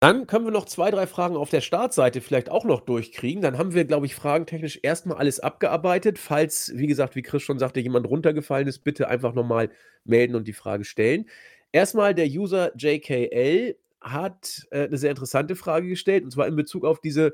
Dann 0.00 0.26
können 0.26 0.44
wir 0.44 0.50
noch 0.50 0.64
zwei, 0.64 0.90
drei 0.90 1.06
Fragen 1.06 1.36
auf 1.36 1.50
der 1.50 1.60
Startseite 1.60 2.20
vielleicht 2.20 2.50
auch 2.50 2.64
noch 2.64 2.80
durchkriegen. 2.80 3.40
Dann 3.40 3.56
haben 3.56 3.72
wir, 3.72 3.84
glaube 3.84 4.06
ich, 4.06 4.16
fragentechnisch 4.16 4.80
erstmal 4.82 5.18
alles 5.18 5.38
abgearbeitet. 5.38 6.18
Falls, 6.18 6.72
wie 6.74 6.88
gesagt, 6.88 7.14
wie 7.14 7.22
Chris 7.22 7.42
schon 7.42 7.60
sagte, 7.60 7.78
jemand 7.78 8.08
runtergefallen 8.08 8.66
ist, 8.66 8.80
bitte 8.80 9.06
einfach 9.06 9.32
nochmal 9.32 9.70
melden 10.04 10.34
und 10.34 10.48
die 10.48 10.52
Frage 10.54 10.84
stellen. 10.84 11.26
Erstmal 11.70 12.16
der 12.16 12.26
User 12.26 12.72
JKL 12.76 13.76
hat 14.00 14.66
äh, 14.72 14.86
eine 14.86 14.98
sehr 14.98 15.10
interessante 15.10 15.54
Frage 15.54 15.88
gestellt, 15.88 16.24
und 16.24 16.32
zwar 16.32 16.48
in 16.48 16.56
Bezug 16.56 16.84
auf 16.84 17.00
diese 17.00 17.32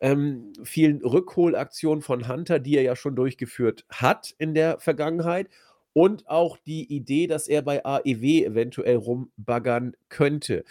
ähm, 0.00 0.54
vielen 0.64 1.02
Rückholaktionen 1.02 2.00
von 2.00 2.28
Hunter, 2.28 2.58
die 2.58 2.76
er 2.76 2.82
ja 2.82 2.96
schon 2.96 3.14
durchgeführt 3.14 3.84
hat 3.90 4.34
in 4.38 4.54
der 4.54 4.78
Vergangenheit. 4.78 5.48
Und 5.96 6.28
auch 6.28 6.58
die 6.58 6.94
Idee, 6.94 7.26
dass 7.26 7.48
er 7.48 7.62
bei 7.62 7.82
AEW 7.82 8.44
eventuell 8.44 8.96
rumbaggern 8.96 9.96
könnte. 10.10 10.62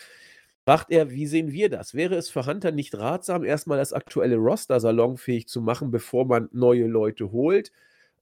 Fragt 0.65 0.91
er, 0.91 1.09
wie 1.09 1.25
sehen 1.25 1.51
wir 1.51 1.67
das? 1.71 1.95
Wäre 1.95 2.13
es 2.13 2.29
für 2.29 2.45
Hunter 2.45 2.71
nicht 2.71 2.93
ratsam, 2.93 3.43
erstmal 3.43 3.79
das 3.79 3.91
aktuelle 3.91 4.35
Roster 4.35 4.79
salonfähig 4.79 5.47
zu 5.47 5.61
machen, 5.61 5.89
bevor 5.89 6.25
man 6.25 6.47
neue 6.51 6.85
Leute 6.85 7.31
holt? 7.31 7.71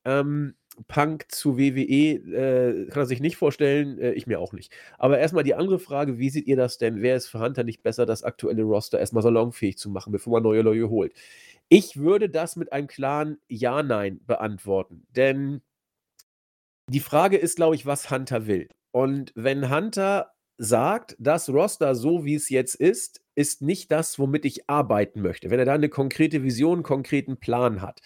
Ähm, 0.05 0.55
Punk 0.87 1.25
zu 1.29 1.57
WWE 1.57 2.85
äh, 2.85 2.85
kann 2.87 3.03
er 3.03 3.05
sich 3.05 3.19
nicht 3.19 3.35
vorstellen, 3.35 3.99
äh, 3.99 4.13
ich 4.13 4.25
mir 4.25 4.39
auch 4.39 4.53
nicht. 4.53 4.71
Aber 4.97 5.19
erstmal 5.19 5.43
die 5.43 5.55
andere 5.55 5.79
Frage, 5.79 6.19
wie 6.19 6.29
seht 6.29 6.47
ihr 6.47 6.55
das 6.55 6.77
denn? 6.77 7.01
Wäre 7.01 7.17
es 7.17 7.27
für 7.27 7.41
Hunter 7.41 7.65
nicht 7.65 7.83
besser, 7.83 8.05
das 8.05 8.23
aktuelle 8.23 8.63
Roster 8.63 8.97
erstmal 8.97 9.23
salonfähig 9.23 9.77
zu 9.77 9.89
machen, 9.89 10.13
bevor 10.13 10.31
man 10.31 10.43
neue 10.43 10.61
Leute 10.61 10.89
holt? 10.89 11.11
Ich 11.67 11.97
würde 11.97 12.29
das 12.29 12.55
mit 12.55 12.71
einem 12.71 12.87
klaren 12.87 13.39
Ja-Nein 13.49 14.21
beantworten, 14.25 15.05
denn 15.17 15.61
die 16.89 16.99
Frage 16.99 17.37
ist, 17.37 17.55
glaube 17.55 17.75
ich, 17.75 17.85
was 17.85 18.11
Hunter 18.11 18.47
will. 18.47 18.67
Und 18.91 19.31
wenn 19.35 19.73
Hunter 19.73 20.31
sagt, 20.57 21.15
das 21.19 21.49
Roster, 21.49 21.95
so 21.95 22.25
wie 22.25 22.35
es 22.35 22.49
jetzt 22.49 22.75
ist, 22.75 23.21
ist 23.35 23.61
nicht 23.61 23.91
das, 23.91 24.19
womit 24.19 24.45
ich 24.45 24.69
arbeiten 24.69 25.21
möchte. 25.21 25.49
Wenn 25.49 25.59
er 25.59 25.65
da 25.65 25.73
eine 25.73 25.89
konkrete 25.89 26.43
Vision, 26.43 26.77
einen 26.77 26.83
konkreten 26.83 27.37
Plan 27.37 27.81
hat, 27.81 28.01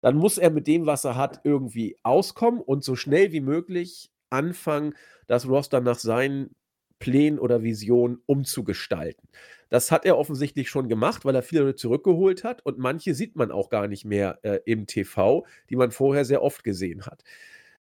dann 0.00 0.16
muss 0.16 0.38
er 0.38 0.50
mit 0.50 0.66
dem, 0.66 0.86
was 0.86 1.04
er 1.04 1.16
hat, 1.16 1.40
irgendwie 1.44 1.96
auskommen 2.02 2.60
und 2.60 2.84
so 2.84 2.94
schnell 2.94 3.32
wie 3.32 3.40
möglich 3.40 4.10
anfangen, 4.30 4.94
das 5.26 5.48
Roster 5.48 5.80
nach 5.80 5.98
seinen 5.98 6.54
Plänen 7.00 7.38
oder 7.38 7.62
Visionen 7.62 8.18
umzugestalten. 8.26 9.28
Das 9.70 9.90
hat 9.90 10.04
er 10.04 10.16
offensichtlich 10.16 10.70
schon 10.70 10.88
gemacht, 10.88 11.24
weil 11.24 11.34
er 11.34 11.42
viele 11.42 11.74
zurückgeholt 11.74 12.42
hat 12.42 12.64
und 12.64 12.78
manche 12.78 13.14
sieht 13.14 13.36
man 13.36 13.50
auch 13.50 13.68
gar 13.68 13.86
nicht 13.86 14.04
mehr 14.04 14.38
äh, 14.42 14.60
im 14.64 14.86
TV, 14.86 15.46
die 15.68 15.76
man 15.76 15.90
vorher 15.90 16.24
sehr 16.24 16.42
oft 16.42 16.64
gesehen 16.64 17.06
hat. 17.06 17.22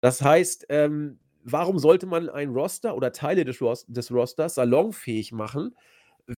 Das 0.01 0.21
heißt, 0.21 0.67
ähm, 0.69 1.19
warum 1.43 1.79
sollte 1.79 2.05
man 2.05 2.29
ein 2.29 2.49
Roster 2.49 2.95
oder 2.95 3.11
Teile 3.11 3.45
des, 3.45 3.61
Ros 3.61 3.85
des 3.87 4.11
Rosters 4.11 4.55
salonfähig 4.55 5.31
machen, 5.31 5.75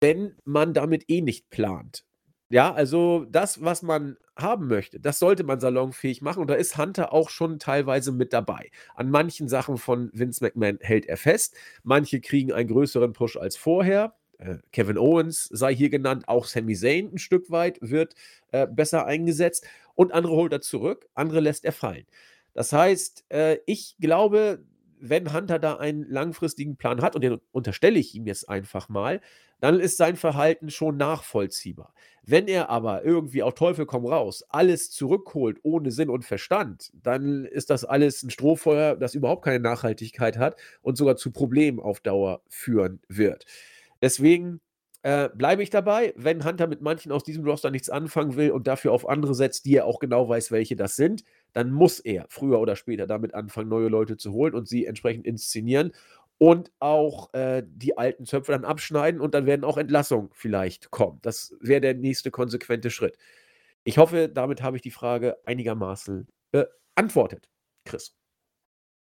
wenn 0.01 0.37
man 0.45 0.75
damit 0.75 1.09
eh 1.09 1.21
nicht 1.21 1.51
plant? 1.51 2.05
Ja, 2.51 2.73
also 2.73 3.27
das, 3.29 3.63
was 3.63 3.83
man 3.83 4.17
haben 4.35 4.69
möchte, 4.69 5.01
das 5.01 5.19
sollte 5.19 5.45
man 5.45 5.61
salonfähig 5.61 6.23
machen 6.23 6.41
und 6.41 6.49
da 6.49 6.55
ist 6.55 6.79
Hunter 6.79 7.13
auch 7.13 7.29
schon 7.29 7.59
teilweise 7.59 8.11
mit 8.11 8.33
dabei. 8.33 8.71
An 8.95 9.11
manchen 9.11 9.49
Sachen 9.49 9.77
von 9.77 10.11
Vince 10.15 10.43
McMahon 10.43 10.79
hält 10.81 11.05
er 11.07 11.19
fest. 11.19 11.57
Manche 11.83 12.21
kriegen 12.21 12.53
einen 12.53 12.69
größeren 12.69 13.13
Push 13.13 13.37
als 13.37 13.57
vorher. 13.59 14.15
Äh, 14.39 14.59
Kevin 14.73 14.97
Owens 14.97 15.45
sei 15.45 15.75
hier 15.75 15.91
genannt, 15.91 16.25
auch 16.29 16.47
Sami 16.47 16.75
Zayn 16.75 17.13
ein 17.13 17.19
Stück 17.19 17.51
weit 17.51 17.79
wird 17.83 18.15
äh, 18.53 18.67
besser 18.67 19.05
eingesetzt 19.05 19.67
und 19.95 20.13
andere 20.13 20.35
holt 20.35 20.53
er 20.53 20.61
zurück, 20.63 21.07
andere 21.15 21.41
lässt 21.41 21.67
er 21.67 21.73
fallen. 21.73 22.07
Das 22.59 22.73
heißt, 22.73 23.27
äh, 23.29 23.59
ich 23.67 23.95
glaube, 24.01 24.65
wenn 24.99 25.33
Hunter 25.33 25.61
da 25.61 25.77
einen 25.77 26.03
langfristigen 26.11 26.77
Plan 26.77 27.03
hat, 27.03 27.15
und 27.15 27.23
den 27.23 27.39
unterstelle 27.53 28.01
ich 28.01 28.17
ihm 28.17 28.27
jetzt 28.27 28.49
einfach 28.49 28.89
mal, 28.89 29.21
dann 29.61 29.79
ist 29.79 29.97
sein 29.97 30.17
Verhalten 30.17 30.69
schon 30.69 30.97
nachvollziehbar. 30.97 31.95
Wenn 32.25 32.49
er 32.49 32.69
aber 32.69 33.05
irgendwie 33.05 33.45
auf 33.45 33.55
Teufel 33.55 33.87
komm 33.87 34.07
raus 34.07 34.43
alles 34.49 34.91
zurückholt 34.91 35.59
ohne 35.63 35.93
Sinn 35.93 36.11
und 36.11 36.25
Verstand, 36.25 36.91
dann 37.01 37.45
ist 37.45 37.71
das 37.71 37.85
alles 37.85 38.25
ein 38.25 38.31
Strohfeuer, 38.31 38.97
das 38.97 39.15
überhaupt 39.15 39.45
keine 39.45 39.61
Nachhaltigkeit 39.61 40.37
hat 40.37 40.57
und 40.83 40.99
sogar 40.99 41.15
zu 41.15 41.31
Problemen 41.31 41.79
auf 41.79 42.01
Dauer 42.01 42.43
führen 42.49 42.99
wird. 43.07 43.47
Deswegen 44.03 44.61
äh, 45.03 45.29
bleibe 45.33 45.63
ich 45.63 45.71
dabei, 45.71 46.13
wenn 46.17 46.45
Hunter 46.45 46.67
mit 46.67 46.83
manchen 46.83 47.13
aus 47.13 47.23
diesem 47.23 47.45
Roster 47.45 47.71
nichts 47.71 47.89
anfangen 47.89 48.35
will 48.35 48.51
und 48.51 48.67
dafür 48.67 48.91
auf 48.91 49.09
andere 49.09 49.37
setzt, 49.37 49.65
die 49.65 49.77
er 49.77 49.87
auch 49.87 50.01
genau 50.01 50.29
weiß, 50.29 50.51
welche 50.51 50.75
das 50.75 50.97
sind, 50.97 51.23
dann 51.59 51.73
muss 51.73 52.01
er 52.01 52.27
früher 52.29 52.61
oder 52.61 52.77
später 52.77 53.07
damit 53.07 53.35
anfangen, 53.35 53.69
neue 53.69 53.89
Leute 53.89 54.17
zu 54.17 54.33
holen 54.33 54.55
und 54.55 54.69
sie 54.69 54.87
entsprechend 54.87 55.27
inszenieren 55.27 55.93
und 56.39 56.71
auch 56.79 57.33
äh, 57.35 57.63
die 57.67 57.99
alten 57.99 58.25
Zöpfe 58.25 58.53
dann 58.53 58.65
abschneiden 58.65 59.21
und 59.21 59.35
dann 59.35 59.47
werden 59.47 59.65
auch 59.65 59.77
Entlassungen 59.77 60.31
vielleicht 60.33 60.91
kommen. 60.91 61.19
Das 61.23 61.55
wäre 61.61 61.81
der 61.81 61.95
nächste 61.95 62.31
konsequente 62.31 62.91
Schritt. 62.91 63.17
Ich 63.85 63.99
hoffe, 63.99 64.29
damit 64.29 64.63
habe 64.63 64.77
ich 64.77 64.83
die 64.83 64.91
Frage 64.91 65.37
einigermaßen 65.45 66.29
beantwortet. 66.51 67.49
Chris. 67.85 68.15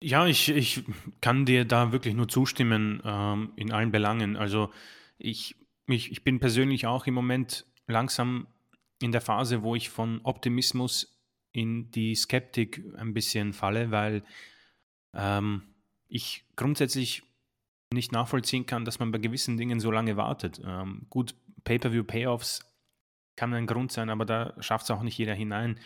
Ja, 0.02 0.28
ich, 0.28 0.50
ich 0.50 0.84
kann 1.22 1.46
dir 1.46 1.66
da 1.66 1.92
wirklich 1.92 2.14
nur 2.14 2.28
zustimmen 2.28 3.02
ähm, 3.04 3.54
in 3.56 3.72
allen 3.72 3.92
Belangen. 3.92 4.36
Also 4.38 4.70
ich 5.18 5.56
ich, 5.96 6.12
ich 6.12 6.24
bin 6.24 6.40
persönlich 6.40 6.86
auch 6.86 7.08
im 7.08 7.14
Moment 7.14 7.66
langsam 7.88 8.48
in 9.02 9.12
der 9.12 9.22
Phase, 9.22 9.64
wo 9.64 9.76
ich 9.76 9.90
von 9.90 10.22
Optimismus 10.24 11.17
in 11.52 11.92
die 11.92 12.16
Skeptik 12.16 12.84
ein 12.98 13.14
bisschen 13.14 13.54
falle, 13.54 13.92
weil 13.92 14.24
ähm, 15.14 15.64
ich 16.08 16.46
grundsätzlich 16.56 17.24
nicht 17.94 18.12
nachvollziehen 18.12 18.66
kann, 18.66 18.86
dass 18.86 19.00
man 19.00 19.12
bei 19.12 19.18
gewissen 19.18 19.58
Dingen 19.58 19.80
so 19.80 19.92
lange 19.92 20.18
wartet. 20.18 20.62
Ähm, 20.64 21.06
gut, 21.10 21.36
Pay-per-view-Payoffs 21.64 22.66
kann 23.36 23.54
ein 23.54 23.68
Grund 23.68 23.92
sein, 23.92 24.10
aber 24.10 24.26
da 24.26 24.54
schafft 24.62 24.86
es 24.86 24.92
auch 24.92 25.04
nicht 25.04 25.18
jeder 25.18 25.34
hinein. 25.34 25.80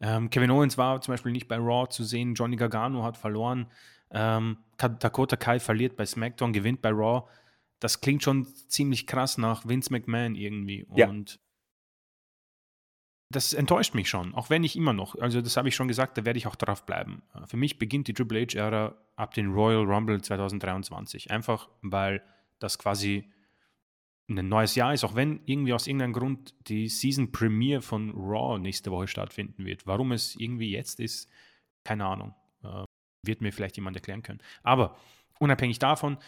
Ähm, 0.00 0.30
Kevin 0.30 0.50
Owens 0.50 0.78
war 0.78 1.00
zum 1.00 1.12
Beispiel 1.12 1.32
nicht 1.32 1.48
bei 1.48 1.56
Raw 1.56 1.88
zu 1.88 2.04
sehen, 2.04 2.34
Johnny 2.34 2.56
Gargano 2.56 3.02
hat 3.02 3.16
verloren, 3.16 3.70
ähm, 4.10 4.58
Dakota 4.76 5.36
Kai 5.36 5.60
verliert 5.60 5.96
bei 5.96 6.06
SmackDown, 6.06 6.52
gewinnt 6.52 6.82
bei 6.82 6.90
Raw 6.90 7.28
das 7.80 8.00
klingt 8.02 8.22
schon 8.22 8.46
ziemlich 8.68 9.06
krass 9.06 9.38
nach 9.38 9.66
Vince 9.66 9.90
McMahon 9.90 10.34
irgendwie. 10.34 10.86
Ja. 10.94 11.08
Und 11.08 11.40
das 13.30 13.52
enttäuscht 13.52 13.94
mich 13.94 14.08
schon, 14.08 14.34
auch 14.34 14.50
wenn 14.50 14.64
ich 14.64 14.76
immer 14.76 14.92
noch, 14.92 15.14
also 15.16 15.40
das 15.40 15.56
habe 15.56 15.68
ich 15.68 15.76
schon 15.76 15.86
gesagt, 15.86 16.18
da 16.18 16.24
werde 16.24 16.38
ich 16.38 16.48
auch 16.48 16.56
drauf 16.56 16.84
bleiben. 16.84 17.22
Äh, 17.34 17.46
für 17.46 17.56
mich 17.56 17.78
beginnt 17.78 18.08
die 18.08 18.12
Triple 18.12 18.40
H-Ära 18.42 18.94
ab 19.16 19.34
den 19.34 19.52
Royal 19.52 19.84
Rumble 19.84 20.20
2023. 20.20 21.30
Einfach 21.30 21.68
weil 21.82 22.22
das 22.58 22.78
quasi 22.78 23.30
ein 24.28 24.48
neues 24.48 24.74
Jahr 24.74 24.92
ist, 24.94 25.04
auch 25.04 25.14
wenn 25.14 25.40
irgendwie 25.46 25.72
aus 25.72 25.86
irgendeinem 25.86 26.12
Grund 26.12 26.54
die 26.68 26.88
Season 26.88 27.32
Premiere 27.32 27.82
von 27.82 28.10
Raw 28.10 28.58
nächste 28.58 28.90
Woche 28.90 29.08
stattfinden 29.08 29.64
wird. 29.64 29.86
Warum 29.86 30.12
es 30.12 30.36
irgendwie 30.36 30.70
jetzt 30.70 31.00
ist, 31.00 31.28
keine 31.84 32.06
Ahnung. 32.06 32.34
Äh, 32.62 32.84
wird 33.24 33.42
mir 33.42 33.52
vielleicht 33.52 33.76
jemand 33.76 33.96
erklären 33.96 34.22
können. 34.22 34.40
Aber 34.62 34.96
unabhängig 35.38 35.78
davon, 35.78 36.18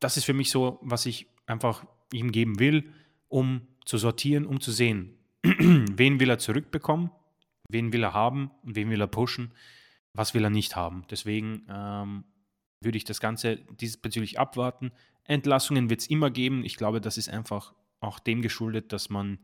das 0.00 0.16
ist 0.16 0.24
für 0.24 0.32
mich 0.32 0.50
so, 0.50 0.78
was 0.82 1.06
ich 1.06 1.26
einfach 1.46 1.84
ihm 2.12 2.32
geben 2.32 2.58
will, 2.58 2.92
um 3.28 3.66
zu 3.84 3.98
sortieren, 3.98 4.46
um 4.46 4.60
zu 4.60 4.72
sehen, 4.72 5.17
wen 5.42 6.20
will 6.20 6.30
er 6.30 6.38
zurückbekommen, 6.38 7.10
wen 7.70 7.92
will 7.92 8.02
er 8.02 8.12
haben 8.12 8.50
und 8.62 8.76
wen 8.76 8.90
will 8.90 9.00
er 9.00 9.06
pushen, 9.06 9.52
was 10.14 10.34
will 10.34 10.44
er 10.44 10.50
nicht 10.50 10.76
haben. 10.76 11.04
Deswegen 11.10 11.66
ähm, 11.68 12.24
würde 12.80 12.98
ich 12.98 13.04
das 13.04 13.20
Ganze 13.20 13.56
diesbezüglich 13.56 14.38
abwarten. 14.38 14.92
Entlassungen 15.24 15.90
wird 15.90 16.00
es 16.00 16.06
immer 16.08 16.30
geben. 16.30 16.64
Ich 16.64 16.76
glaube, 16.76 17.00
das 17.00 17.18
ist 17.18 17.28
einfach 17.28 17.74
auch 18.00 18.18
dem 18.18 18.42
geschuldet, 18.42 18.92
dass 18.92 19.10
man 19.10 19.38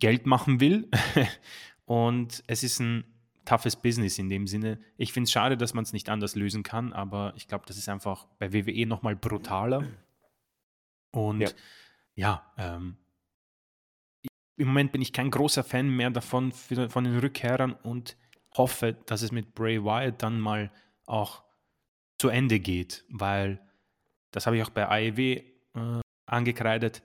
Geld 0.00 0.26
machen 0.26 0.60
will. 0.60 0.88
und 1.84 2.42
es 2.46 2.62
ist 2.62 2.80
ein 2.80 3.04
toughes 3.44 3.76
Business 3.76 4.18
in 4.18 4.28
dem 4.28 4.46
Sinne. 4.46 4.78
Ich 4.96 5.12
finde 5.12 5.24
es 5.24 5.32
schade, 5.32 5.56
dass 5.56 5.72
man 5.72 5.82
es 5.82 5.92
nicht 5.92 6.08
anders 6.10 6.34
lösen 6.34 6.62
kann, 6.62 6.92
aber 6.92 7.32
ich 7.36 7.48
glaube, 7.48 7.64
das 7.66 7.78
ist 7.78 7.88
einfach 7.88 8.26
bei 8.38 8.52
WWE 8.52 8.86
nochmal 8.86 9.16
brutaler. 9.16 9.86
Und 11.12 11.40
ja, 11.40 11.48
ja 12.14 12.52
ähm, 12.58 12.96
im 14.58 14.68
Moment 14.68 14.92
bin 14.92 15.00
ich 15.00 15.12
kein 15.12 15.30
großer 15.30 15.64
Fan 15.64 15.88
mehr 15.88 16.10
davon, 16.10 16.52
für, 16.52 16.90
von 16.90 17.04
den 17.04 17.18
Rückkehrern 17.18 17.72
und 17.72 18.16
hoffe, 18.56 18.96
dass 19.06 19.22
es 19.22 19.32
mit 19.32 19.54
Bray 19.54 19.82
Wyatt 19.82 20.22
dann 20.22 20.40
mal 20.40 20.70
auch 21.06 21.44
zu 22.18 22.28
Ende 22.28 22.58
geht, 22.58 23.04
weil 23.08 23.60
das 24.32 24.46
habe 24.46 24.56
ich 24.56 24.62
auch 24.62 24.70
bei 24.70 24.88
AEW 24.88 25.20
äh, 25.20 26.00
angekreidet. 26.26 27.02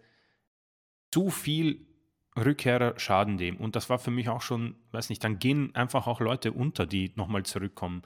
Zu 1.11 1.29
viel 1.29 1.87
Rückkehrer 2.35 2.99
schaden 2.99 3.37
dem. 3.37 3.57
Und 3.57 3.75
das 3.75 3.89
war 3.89 3.99
für 3.99 4.11
mich 4.11 4.29
auch 4.29 4.41
schon, 4.41 4.75
weiß 4.91 5.09
nicht, 5.09 5.23
dann 5.23 5.37
gehen 5.37 5.73
einfach 5.75 6.07
auch 6.07 6.19
Leute 6.19 6.51
unter, 6.51 6.87
die 6.87 7.13
nochmal 7.15 7.43
zurückkommen. 7.43 8.01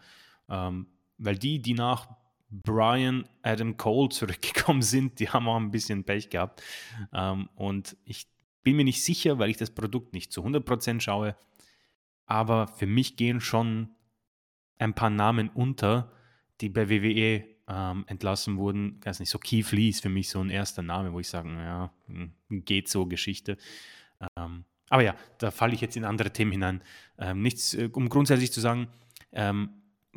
Ähm, 0.50 0.88
weil 1.18 1.38
die, 1.38 1.62
die 1.62 1.74
nach 1.74 2.10
Brian 2.50 3.28
Adam 3.42 3.78
Cole 3.78 4.10
zurückgekommen 4.10 4.82
sind, 4.84 5.20
die 5.20 5.30
haben 5.30 5.48
auch 5.48 5.56
ein 5.56 5.72
bisschen 5.72 6.04
Pech 6.04 6.30
gehabt. 6.30 6.62
Ähm, 7.14 7.50
und 7.56 7.96
ich 8.04 8.28
bin 8.68 8.76
mir 8.76 8.84
nicht 8.84 9.02
sicher, 9.02 9.40
weil 9.40 9.50
ich 9.50 9.56
das 9.56 9.72
Produkt 9.72 10.12
nicht 10.12 10.34
zu 10.34 10.44
100% 10.44 11.00
schaue. 11.00 11.38
Aber 12.26 12.68
für 12.68 12.86
mich 12.86 13.16
gehen 13.16 13.40
schon 13.40 13.92
ein 14.78 14.94
paar 14.94 15.10
Namen 15.10 15.48
unter, 15.48 16.12
die 16.60 16.68
bei 16.68 16.90
WWE 16.90 17.46
ähm, 17.70 18.04
entlassen 18.08 18.58
wurden. 18.58 18.98
Ich 19.00 19.06
weiß 19.06 19.22
nicht, 19.22 19.30
so 19.30 19.40
Keith 19.40 19.72
Lee 19.72 19.88
ist 19.88 20.02
für 20.02 20.10
mich 20.10 20.28
so 20.28 20.42
ein 20.42 20.50
erster 20.50 20.82
Name, 20.82 21.14
wo 21.14 21.22
ich 21.22 21.30
sage, 21.30 21.48
ja, 21.48 21.94
hm, 22.08 22.34
geht 22.50 22.90
so 22.90 23.06
Geschichte. 23.06 23.56
Ähm, 24.36 24.66
aber 24.90 25.04
ja, 25.04 25.16
da 25.38 25.50
falle 25.50 25.74
ich 25.74 25.80
jetzt 25.80 25.96
in 25.96 26.04
andere 26.04 26.34
Themen 26.34 26.52
hinein. 26.52 26.84
Ähm, 27.18 27.42
nichts, 27.42 27.74
äh, 27.74 27.90
um 27.94 28.10
grundsätzlich 28.10 28.52
zu 28.52 28.60
sagen, 28.60 28.90
ähm, 29.32 29.70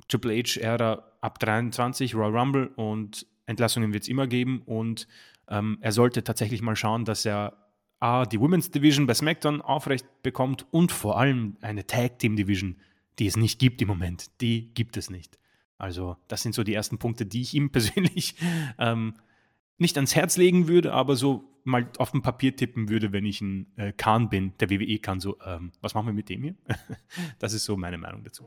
Triple 0.08 0.36
H-Ära 0.36 1.04
ab 1.20 1.38
23, 1.38 2.16
Royal 2.16 2.36
Rumble 2.36 2.66
und 2.74 3.28
Entlassungen 3.46 3.92
wird 3.92 4.02
es 4.02 4.08
immer 4.08 4.26
geben 4.26 4.62
und 4.66 5.06
ähm, 5.46 5.78
er 5.82 5.92
sollte 5.92 6.24
tatsächlich 6.24 6.62
mal 6.62 6.74
schauen, 6.74 7.04
dass 7.04 7.24
er 7.24 7.69
die 8.02 8.40
Women's 8.40 8.70
Division 8.70 9.06
bei 9.06 9.14
SmackDown 9.14 9.60
aufrecht 9.60 10.06
bekommt 10.22 10.66
und 10.70 10.90
vor 10.90 11.18
allem 11.18 11.56
eine 11.60 11.86
Tag 11.86 12.18
Team 12.18 12.34
Division, 12.36 12.76
die 13.18 13.26
es 13.26 13.36
nicht 13.36 13.58
gibt 13.58 13.82
im 13.82 13.88
Moment. 13.88 14.30
Die 14.40 14.72
gibt 14.72 14.96
es 14.96 15.10
nicht. 15.10 15.38
Also, 15.76 16.16
das 16.28 16.42
sind 16.42 16.54
so 16.54 16.62
die 16.62 16.74
ersten 16.74 16.98
Punkte, 16.98 17.26
die 17.26 17.42
ich 17.42 17.54
ihm 17.54 17.70
persönlich 17.72 18.36
ähm, 18.78 19.14
nicht 19.78 19.96
ans 19.96 20.14
Herz 20.14 20.36
legen 20.36 20.68
würde, 20.68 20.92
aber 20.92 21.16
so 21.16 21.44
mal 21.64 21.90
auf 21.98 22.12
dem 22.12 22.22
Papier 22.22 22.56
tippen 22.56 22.88
würde, 22.88 23.12
wenn 23.12 23.26
ich 23.26 23.40
ein 23.40 23.66
äh, 23.76 23.92
Kahn 23.92 24.30
bin, 24.30 24.56
der 24.58 24.70
WWE 24.70 24.98
kann, 24.98 25.20
so, 25.20 25.38
ähm, 25.44 25.72
was 25.80 25.94
machen 25.94 26.06
wir 26.06 26.12
mit 26.14 26.28
dem 26.28 26.42
hier? 26.42 26.54
das 27.38 27.52
ist 27.52 27.64
so 27.64 27.76
meine 27.76 27.98
Meinung 27.98 28.24
dazu. 28.24 28.46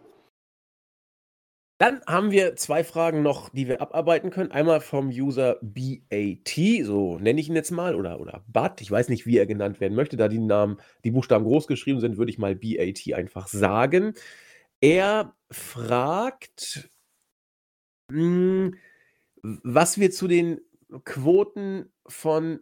Dann 1.80 2.02
haben 2.08 2.32
wir 2.32 2.56
zwei 2.56 2.84
Fragen 2.84 3.24
noch, 3.24 3.50
die 3.50 3.68
wir 3.68 3.82
abarbeiten 3.82 4.30
können. 4.30 4.52
Einmal 4.52 4.80
vom 4.80 5.10
User 5.10 5.58
BAT, 5.62 6.56
so 6.84 7.18
nenne 7.18 7.41
ich 7.41 7.50
ihn 7.50 7.56
jetzt 7.56 7.72
mal, 7.72 7.95
oder, 7.95 8.20
oder 8.22 8.44
BAT. 8.48 8.80
Ich 8.82 8.91
weiß 8.91 9.10
nicht, 9.10 9.26
wie 9.26 9.38
er 9.38 9.45
genannt 9.45 9.80
werden 9.80 9.95
möchte. 9.95 10.16
Da 10.16 10.28
die 10.28 10.40
Namen, 10.40 10.80
die 11.04 11.12
Buchstaben 11.12 11.45
groß 11.45 11.68
geschrieben 11.68 12.00
sind, 12.00 12.18
würde 12.18 12.32
ich 12.32 12.38
mal 12.38 12.56
BAT 12.56 13.14
einfach 13.14 13.48
sagen. 13.48 14.14
Er 14.82 15.36
fragt, 15.50 16.90
mh, 18.10 18.72
hm, 18.72 18.76
was 19.41 20.00
wir 20.00 20.12
zu 20.12 20.28
den 20.28 20.62
Quoten 21.04 21.91
von 22.08 22.62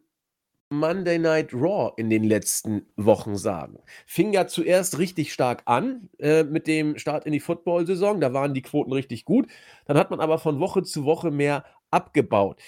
Monday 0.71 1.19
Night 1.19 1.53
Raw 1.53 1.91
in 1.97 2.09
den 2.09 2.23
letzten 2.23 2.85
Wochen 2.95 3.35
sagen. 3.35 3.79
Fing 4.05 4.31
ja 4.31 4.47
zuerst 4.47 4.97
richtig 4.99 5.33
stark 5.33 5.63
an 5.65 6.09
äh, 6.17 6.45
mit 6.45 6.65
dem 6.65 6.97
Start 6.97 7.25
in 7.25 7.33
die 7.33 7.41
Football-Saison. 7.41 8.21
Da 8.21 8.31
waren 8.31 8.53
die 8.53 8.61
Quoten 8.61 8.93
richtig 8.93 9.25
gut. 9.25 9.47
Dann 9.85 9.97
hat 9.97 10.11
man 10.11 10.21
aber 10.21 10.39
von 10.39 10.61
Woche 10.61 10.83
zu 10.83 11.03
Woche 11.03 11.29
mehr 11.29 11.65
abgebaut. 11.91 12.61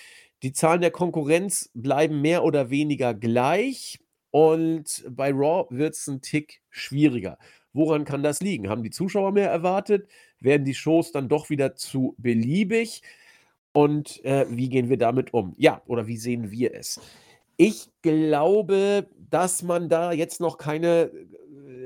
Die 0.44 0.52
Zahlen 0.52 0.82
der 0.82 0.92
Konkurrenz 0.92 1.72
bleiben 1.74 2.22
mehr 2.22 2.44
oder 2.44 2.70
weniger 2.70 3.14
gleich. 3.14 4.00
Und 4.32 5.06
bei 5.10 5.32
Raw 5.32 5.66
wird 5.70 5.94
es 5.94 6.06
ein 6.08 6.22
Tick 6.22 6.62
schwieriger. 6.70 7.38
Woran 7.72 8.04
kann 8.04 8.22
das 8.22 8.42
liegen? 8.42 8.68
Haben 8.68 8.84
die 8.84 8.90
Zuschauer 8.90 9.32
mehr 9.32 9.50
erwartet? 9.50 10.10
Werden 10.42 10.66
die 10.66 10.76
Shows 10.76 11.14
dann 11.14 11.30
doch 11.30 11.50
wieder 11.50 11.76
zu 11.76 12.16
beliebig? 12.18 13.02
Und 13.72 14.24
äh, 14.26 14.46
wie 14.50 14.68
gehen 14.68 14.90
wir 14.90 14.98
damit 14.98 15.34
um? 15.34 15.54
Ja, 15.58 15.82
oder 15.86 16.06
wie 16.06 16.18
sehen 16.18 16.52
wir 16.52 16.76
es? 16.76 17.00
Ich 17.58 17.90
glaube, 18.02 19.08
dass 19.30 19.64
man 19.64 19.90
da 19.90 20.12
jetzt 20.12 20.40
noch 20.42 20.58
keine 20.58 21.12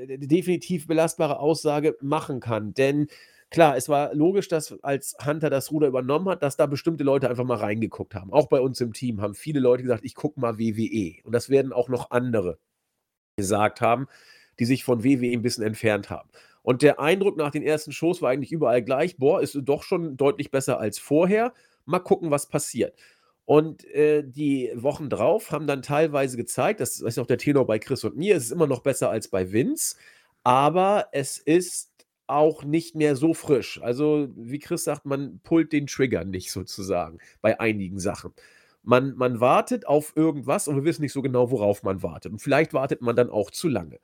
äh, 0.08 0.18
definitiv 0.18 0.86
belastbare 0.86 1.38
Aussage 1.38 1.96
machen 2.00 2.40
kann. 2.40 2.74
Denn 2.74 3.08
klar, 3.50 3.76
es 3.76 3.88
war 3.88 4.14
logisch, 4.14 4.48
dass 4.48 4.82
als 4.82 5.16
Hunter 5.24 5.50
das 5.50 5.70
Ruder 5.70 5.88
übernommen 5.88 6.28
hat, 6.28 6.42
dass 6.42 6.56
da 6.56 6.66
bestimmte 6.66 7.04
Leute 7.04 7.28
einfach 7.28 7.44
mal 7.44 7.58
reingeguckt 7.58 8.14
haben. 8.14 8.32
Auch 8.32 8.48
bei 8.48 8.60
uns 8.60 8.80
im 8.80 8.92
Team 8.92 9.20
haben 9.20 9.34
viele 9.34 9.60
Leute 9.60 9.82
gesagt, 9.82 10.04
ich 10.04 10.14
gucke 10.14 10.40
mal 10.40 10.58
WWE. 10.58 11.16
Und 11.24 11.32
das 11.32 11.48
werden 11.48 11.72
auch 11.72 11.88
noch 11.88 12.10
andere 12.10 12.58
gesagt 13.36 13.80
haben, 13.80 14.08
die 14.58 14.64
sich 14.64 14.84
von 14.84 15.04
WWE 15.04 15.32
ein 15.32 15.42
bisschen 15.42 15.64
entfernt 15.64 16.10
haben. 16.10 16.28
Und 16.62 16.82
der 16.82 17.00
Eindruck 17.00 17.36
nach 17.36 17.50
den 17.50 17.62
ersten 17.62 17.92
Shows 17.92 18.20
war 18.20 18.30
eigentlich 18.30 18.52
überall 18.52 18.82
gleich. 18.82 19.16
Boah, 19.16 19.40
ist 19.40 19.58
doch 19.62 19.82
schon 19.82 20.16
deutlich 20.16 20.50
besser 20.50 20.78
als 20.78 20.98
vorher. 20.98 21.54
Mal 21.86 22.00
gucken, 22.00 22.30
was 22.30 22.48
passiert. 22.48 22.94
Und 23.48 23.86
äh, 23.94 24.24
die 24.24 24.70
Wochen 24.74 25.08
drauf 25.08 25.52
haben 25.52 25.66
dann 25.66 25.80
teilweise 25.80 26.36
gezeigt, 26.36 26.80
das 26.80 27.00
ist 27.00 27.18
auch 27.18 27.26
der 27.26 27.38
Tenor 27.38 27.66
bei 27.66 27.78
Chris 27.78 28.04
und 28.04 28.14
mir, 28.14 28.36
es 28.36 28.44
ist 28.44 28.50
immer 28.50 28.66
noch 28.66 28.80
besser 28.80 29.08
als 29.08 29.28
bei 29.28 29.50
Vince, 29.50 29.96
aber 30.44 31.08
es 31.12 31.38
ist 31.38 31.90
auch 32.26 32.62
nicht 32.62 32.94
mehr 32.94 33.16
so 33.16 33.32
frisch. 33.32 33.80
Also, 33.82 34.28
wie 34.36 34.58
Chris 34.58 34.84
sagt, 34.84 35.06
man 35.06 35.40
pullt 35.44 35.72
den 35.72 35.86
Trigger 35.86 36.26
nicht 36.26 36.52
sozusagen 36.52 37.20
bei 37.40 37.58
einigen 37.58 37.98
Sachen. 37.98 38.34
Man, 38.82 39.14
man 39.16 39.40
wartet 39.40 39.86
auf 39.86 40.12
irgendwas 40.14 40.68
und 40.68 40.76
wir 40.76 40.84
wissen 40.84 41.00
nicht 41.00 41.14
so 41.14 41.22
genau, 41.22 41.50
worauf 41.50 41.82
man 41.82 42.02
wartet. 42.02 42.32
Und 42.32 42.40
vielleicht 42.40 42.74
wartet 42.74 43.00
man 43.00 43.16
dann 43.16 43.30
auch 43.30 43.50
zu 43.50 43.68
lange. 43.68 43.98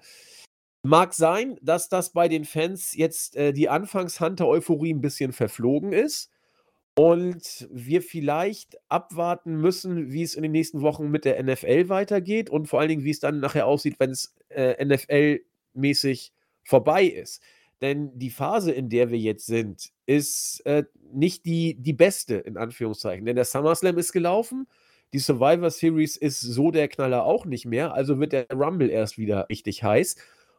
Mag 0.82 1.12
sein, 1.12 1.58
dass 1.60 1.90
das 1.90 2.14
bei 2.14 2.28
den 2.28 2.46
Fans 2.46 2.94
jetzt 2.96 3.36
äh, 3.36 3.52
die 3.52 3.68
Anfangs-Hunter-Euphorie 3.68 4.94
ein 4.94 5.02
bisschen 5.02 5.32
verflogen 5.32 5.92
ist 5.92 6.30
und 6.96 7.68
wir 7.72 8.02
vielleicht 8.02 8.78
abwarten 8.88 9.56
müssen, 9.56 10.12
wie 10.12 10.22
es 10.22 10.34
in 10.34 10.42
den 10.42 10.52
nächsten 10.52 10.80
Wochen 10.80 11.10
mit 11.10 11.24
der 11.24 11.42
NFL 11.42 11.88
weitergeht 11.88 12.50
und 12.50 12.66
vor 12.66 12.80
allen 12.80 12.88
Dingen, 12.88 13.04
wie 13.04 13.10
es 13.10 13.20
dann 13.20 13.40
nachher 13.40 13.66
aussieht, 13.66 13.96
wenn 13.98 14.10
es 14.10 14.34
äh, 14.48 14.84
NFL-mäßig 14.84 16.32
vorbei 16.62 17.04
ist. 17.04 17.42
Denn 17.80 18.16
die 18.18 18.30
Phase, 18.30 18.70
in 18.72 18.88
der 18.88 19.10
wir 19.10 19.18
jetzt 19.18 19.46
sind, 19.46 19.90
ist 20.06 20.64
äh, 20.64 20.84
nicht 21.12 21.44
die, 21.44 21.74
die 21.74 21.92
beste, 21.92 22.36
in 22.36 22.56
Anführungszeichen. 22.56 23.26
Denn 23.26 23.36
der 23.36 23.44
SummerSlam 23.44 23.98
ist 23.98 24.12
gelaufen, 24.12 24.68
die 25.12 25.18
Survivor 25.18 25.70
Series 25.70 26.16
ist 26.16 26.40
so 26.40 26.70
der 26.70 26.88
Knaller 26.88 27.24
auch 27.24 27.44
nicht 27.44 27.66
mehr, 27.66 27.94
also 27.94 28.20
wird 28.20 28.32
der 28.32 28.46
Rumble 28.50 28.90
erst 28.90 29.18
wieder 29.18 29.48
richtig 29.48 29.82
heiß. 29.82 30.16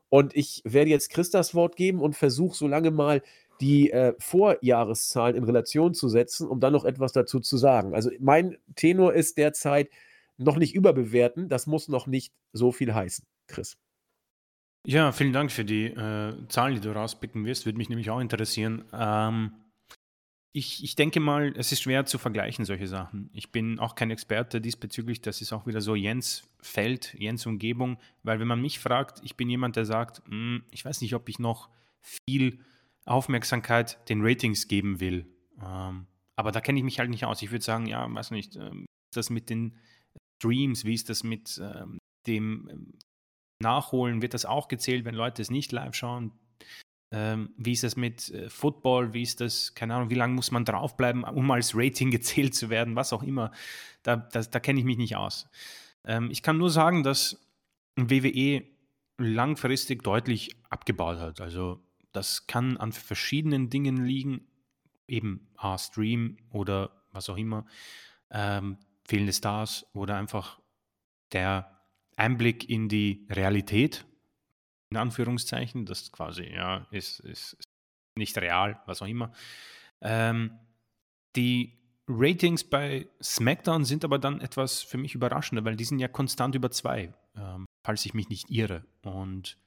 Und 0.09 0.35
ich 0.35 0.61
werde 0.65 0.91
jetzt 0.91 1.09
Chris 1.09 1.29
das 1.29 1.55
Wort 1.55 1.75
geben 1.75 1.99
und 1.99 2.15
versuche 2.15 2.55
so 2.55 2.67
lange 2.67 2.91
mal 2.91 3.21
die 3.61 3.91
äh, 3.91 4.13
Vorjahreszahlen 4.19 5.35
in 5.35 5.43
Relation 5.43 5.93
zu 5.93 6.09
setzen, 6.09 6.47
um 6.47 6.59
dann 6.59 6.73
noch 6.73 6.85
etwas 6.85 7.13
dazu 7.13 7.39
zu 7.39 7.57
sagen. 7.57 7.93
Also 7.93 8.11
mein 8.19 8.57
Tenor 8.75 9.13
ist 9.13 9.37
derzeit 9.37 9.89
noch 10.37 10.57
nicht 10.57 10.75
überbewerten, 10.75 11.49
das 11.49 11.67
muss 11.67 11.87
noch 11.87 12.07
nicht 12.07 12.33
so 12.51 12.71
viel 12.71 12.93
heißen, 12.93 13.25
Chris. 13.47 13.77
Ja, 14.85 15.11
vielen 15.11 15.33
Dank 15.33 15.51
für 15.51 15.65
die 15.65 15.85
äh, 15.85 16.33
Zahlen, 16.47 16.75
die 16.75 16.81
du 16.81 16.93
rauspicken 16.93 17.45
wirst. 17.45 17.65
Würde 17.65 17.77
mich 17.77 17.89
nämlich 17.89 18.11
auch 18.11 18.19
interessieren. 18.19 18.85
Ähm, 18.93 19.51
ich, 20.51 20.83
ich 20.83 20.95
denke 20.95 21.19
mal, 21.19 21.53
es 21.57 21.71
ist 21.71 21.81
schwer 21.81 22.05
zu 22.05 22.19
vergleichen, 22.19 22.65
solche 22.65 22.87
Sachen. 22.87 23.29
Ich 23.33 23.51
bin 23.51 23.79
auch 23.79 23.95
kein 23.95 24.11
Experte 24.11 24.61
diesbezüglich. 24.61 25.21
Das 25.21 25.41
ist 25.41 25.53
auch 25.53 25.65
wieder 25.65 25.81
so 25.81 25.95
Jens 25.95 26.43
Feld, 26.61 27.15
Jens 27.17 27.47
Umgebung. 27.47 27.97
Weil 28.21 28.39
wenn 28.39 28.47
man 28.47 28.61
mich 28.61 28.79
fragt, 28.79 29.21
ich 29.23 29.35
bin 29.35 29.49
jemand, 29.49 29.75
der 29.75 29.85
sagt, 29.85 30.21
hm, 30.29 30.63
ich 30.69 30.85
weiß 30.85 31.01
nicht, 31.01 31.15
ob 31.15 31.27
ich 31.29 31.39
noch 31.39 31.69
viel 31.99 32.59
Aufmerksamkeit 33.05 34.09
den 34.09 34.21
Ratings 34.21 34.67
geben 34.67 34.99
will. 34.99 35.27
Ähm, 35.61 36.07
aber 36.35 36.51
da 36.51 36.61
kenne 36.61 36.79
ich 36.79 36.85
mich 36.85 36.99
halt 36.99 37.09
nicht 37.09 37.25
aus. 37.25 37.41
Ich 37.41 37.51
würde 37.51 37.63
sagen, 37.63 37.85
ja, 37.85 38.11
weiß 38.11 38.31
nicht, 38.31 38.55
ähm, 38.55 38.85
das 39.13 39.29
mit 39.29 39.49
den 39.49 39.77
Streams, 40.37 40.85
wie 40.85 40.93
ist 40.93 41.09
das 41.09 41.23
mit 41.23 41.61
ähm, 41.63 41.97
dem 42.27 42.67
ähm, 42.69 42.99
Nachholen? 43.61 44.21
Wird 44.21 44.33
das 44.33 44.45
auch 44.45 44.67
gezählt, 44.67 45.05
wenn 45.05 45.15
Leute 45.15 45.41
es 45.41 45.49
nicht 45.49 45.71
live 45.71 45.95
schauen? 45.95 46.31
Ähm, 47.11 47.53
wie 47.57 47.71
ist 47.71 47.83
das 47.83 47.95
mit 47.95 48.29
äh, 48.31 48.49
Football? 48.49 49.13
Wie 49.13 49.21
ist 49.21 49.39
das, 49.39 49.75
keine 49.75 49.95
Ahnung, 49.95 50.09
wie 50.09 50.15
lange 50.15 50.33
muss 50.33 50.51
man 50.51 50.65
draufbleiben, 50.65 51.23
um 51.23 51.49
als 51.51 51.73
Rating 51.75 52.11
gezählt 52.11 52.55
zu 52.55 52.69
werden? 52.69 52.95
Was 52.95 53.13
auch 53.13 53.23
immer. 53.23 53.51
Da, 54.03 54.17
da 54.17 54.59
kenne 54.59 54.79
ich 54.79 54.85
mich 54.85 54.97
nicht 54.97 55.15
aus. 55.15 55.47
Ähm, 56.03 56.29
ich 56.31 56.41
kann 56.41 56.57
nur 56.57 56.69
sagen, 56.69 57.03
dass 57.03 57.47
WWE 57.95 58.63
langfristig 59.17 60.03
deutlich 60.03 60.55
abgebaut 60.69 61.19
hat. 61.19 61.39
Also 61.39 61.84
das 62.15 62.47
kann 62.47 62.77
an 62.77 62.91
verschiedenen 62.91 63.69
Dingen 63.69 64.05
liegen, 64.05 64.47
eben 65.07 65.47
A, 65.57 65.77
Stream 65.77 66.37
oder 66.51 66.91
was 67.11 67.29
auch 67.29 67.37
immer, 67.37 67.65
ähm, 68.31 68.77
fehlende 69.05 69.33
Stars 69.33 69.85
oder 69.93 70.17
einfach 70.17 70.59
der 71.31 71.79
Einblick 72.17 72.69
in 72.69 72.89
die 72.89 73.27
Realität 73.29 74.05
in 74.89 74.97
Anführungszeichen, 74.97 75.85
das 75.85 76.11
quasi, 76.11 76.43
ja, 76.43 76.87
ist, 76.91 77.19
ist, 77.19 77.53
ist 77.53 77.69
nicht 78.15 78.37
real, 78.37 78.81
was 78.85 79.01
auch 79.01 79.07
immer. 79.07 79.33
Ähm, 80.01 80.57
die 81.35 81.77
Ratings 82.07 82.63
bei 82.63 83.07
SmackDown 83.21 83.83
sind 83.83 84.05
aber 84.05 84.19
dann 84.19 84.39
etwas 84.41 84.83
für 84.83 84.97
mich 84.97 85.15
überraschender, 85.15 85.65
weil 85.65 85.75
die 85.75 85.83
sind 85.83 85.99
ja 85.99 86.07
konstant 86.07 86.55
über 86.55 86.71
zwei, 86.71 87.13
ähm, 87.35 87.65
falls 87.83 88.05
ich 88.05 88.13
mich 88.13 88.29
nicht 88.29 88.49
irre. 88.49 88.85
Und 89.03 89.57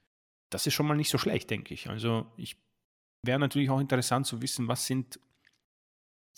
das 0.49 0.67
ist 0.67 0.73
schon 0.73 0.87
mal 0.87 0.95
nicht 0.95 1.09
so 1.09 1.17
schlecht, 1.17 1.49
denke 1.49 1.73
ich. 1.73 1.89
Also 1.89 2.25
ich 2.37 2.57
wäre 3.25 3.39
natürlich 3.39 3.69
auch 3.69 3.79
interessant 3.79 4.25
zu 4.25 4.41
wissen, 4.41 4.67
was 4.67 4.85
sind, 4.85 5.19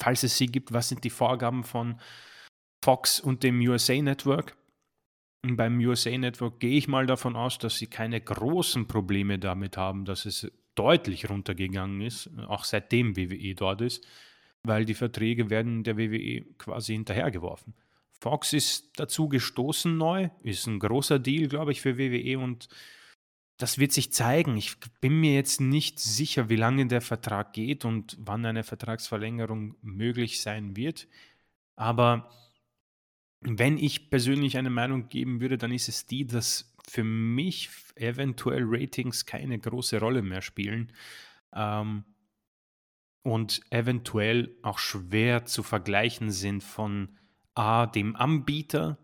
falls 0.02 0.24
es 0.24 0.38
sie 0.38 0.48
gibt, 0.48 0.74
was 0.74 0.90
sind 0.90 1.04
die 1.04 1.10
Vorgaben 1.10 1.64
von 1.64 2.00
Fox 2.84 3.20
und 3.20 3.44
dem 3.44 3.60
USA 3.60 4.02
Network 4.02 4.58
beim 5.44 5.80
USA 5.80 6.18
Network 6.18 6.60
gehe 6.60 6.78
ich 6.78 6.88
mal 6.88 7.08
davon 7.08 7.36
aus, 7.36 7.58
dass 7.58 7.78
sie 7.78 7.88
keine 7.88 8.22
großen 8.22 8.88
Probleme 8.88 9.40
damit 9.40 9.78
haben, 9.78 10.06
dass 10.06 10.26
es 10.26 10.52
deutlich 10.76 11.30
runtergegangen 11.30 12.02
ist, 12.02 12.30
auch 12.48 12.64
seitdem 12.64 13.18
WWE 13.18 13.56
dort 13.56 13.82
ist, 13.82 14.06
weil 14.64 14.86
die 14.86 14.94
Verträge 14.94 15.50
werden 15.50 15.84
der 15.84 15.98
WWE 15.98 16.44
quasi 16.58 16.94
hinterhergeworfen. 16.94 17.74
Fox 18.20 18.54
ist 18.54 18.92
dazu 18.98 19.28
gestoßen 19.28 19.98
neu, 19.98 20.30
ist 20.44 20.68
ein 20.68 20.80
großer 20.80 21.18
Deal, 21.18 21.48
glaube 21.48 21.72
ich, 21.72 21.82
für 21.82 21.98
WWE 21.98 22.38
und 22.38 22.70
das 23.62 23.78
wird 23.78 23.92
sich 23.92 24.12
zeigen. 24.12 24.58
Ich 24.58 24.78
bin 25.02 25.20
mir 25.20 25.36
jetzt 25.36 25.62
nicht 25.62 26.00
sicher, 26.00 26.50
wie 26.50 26.56
lange 26.56 26.88
der 26.88 27.02
Vertrag 27.02 27.54
geht 27.54 27.86
und 27.86 28.18
wann 28.20 28.44
eine 28.44 28.64
Vertragsverlängerung 28.64 29.76
möglich 29.84 30.42
sein 30.42 30.76
wird. 30.76 31.08
Aber 31.76 32.32
wenn 33.42 33.78
ich 33.78 34.10
persönlich 34.10 34.58
eine 34.58 34.72
Meinung 34.72 35.10
geben 35.10 35.42
würde, 35.42 35.60
dann 35.60 35.72
ist 35.72 35.90
es 35.90 36.08
die, 36.08 36.26
dass 36.26 36.74
für 36.88 37.04
mich 37.04 37.70
eventuell 37.96 38.64
Ratings 38.66 39.28
keine 39.28 39.60
große 39.60 40.00
Rolle 40.00 40.24
mehr 40.24 40.42
spielen 40.42 40.92
ähm, 41.54 42.04
und 43.22 43.62
eventuell 43.70 44.58
auch 44.64 44.80
schwer 44.80 45.46
zu 45.46 45.62
vergleichen 45.62 46.32
sind 46.32 46.64
von 46.64 47.16
A, 47.54 47.86
dem 47.86 48.16
Anbieter, 48.16 48.98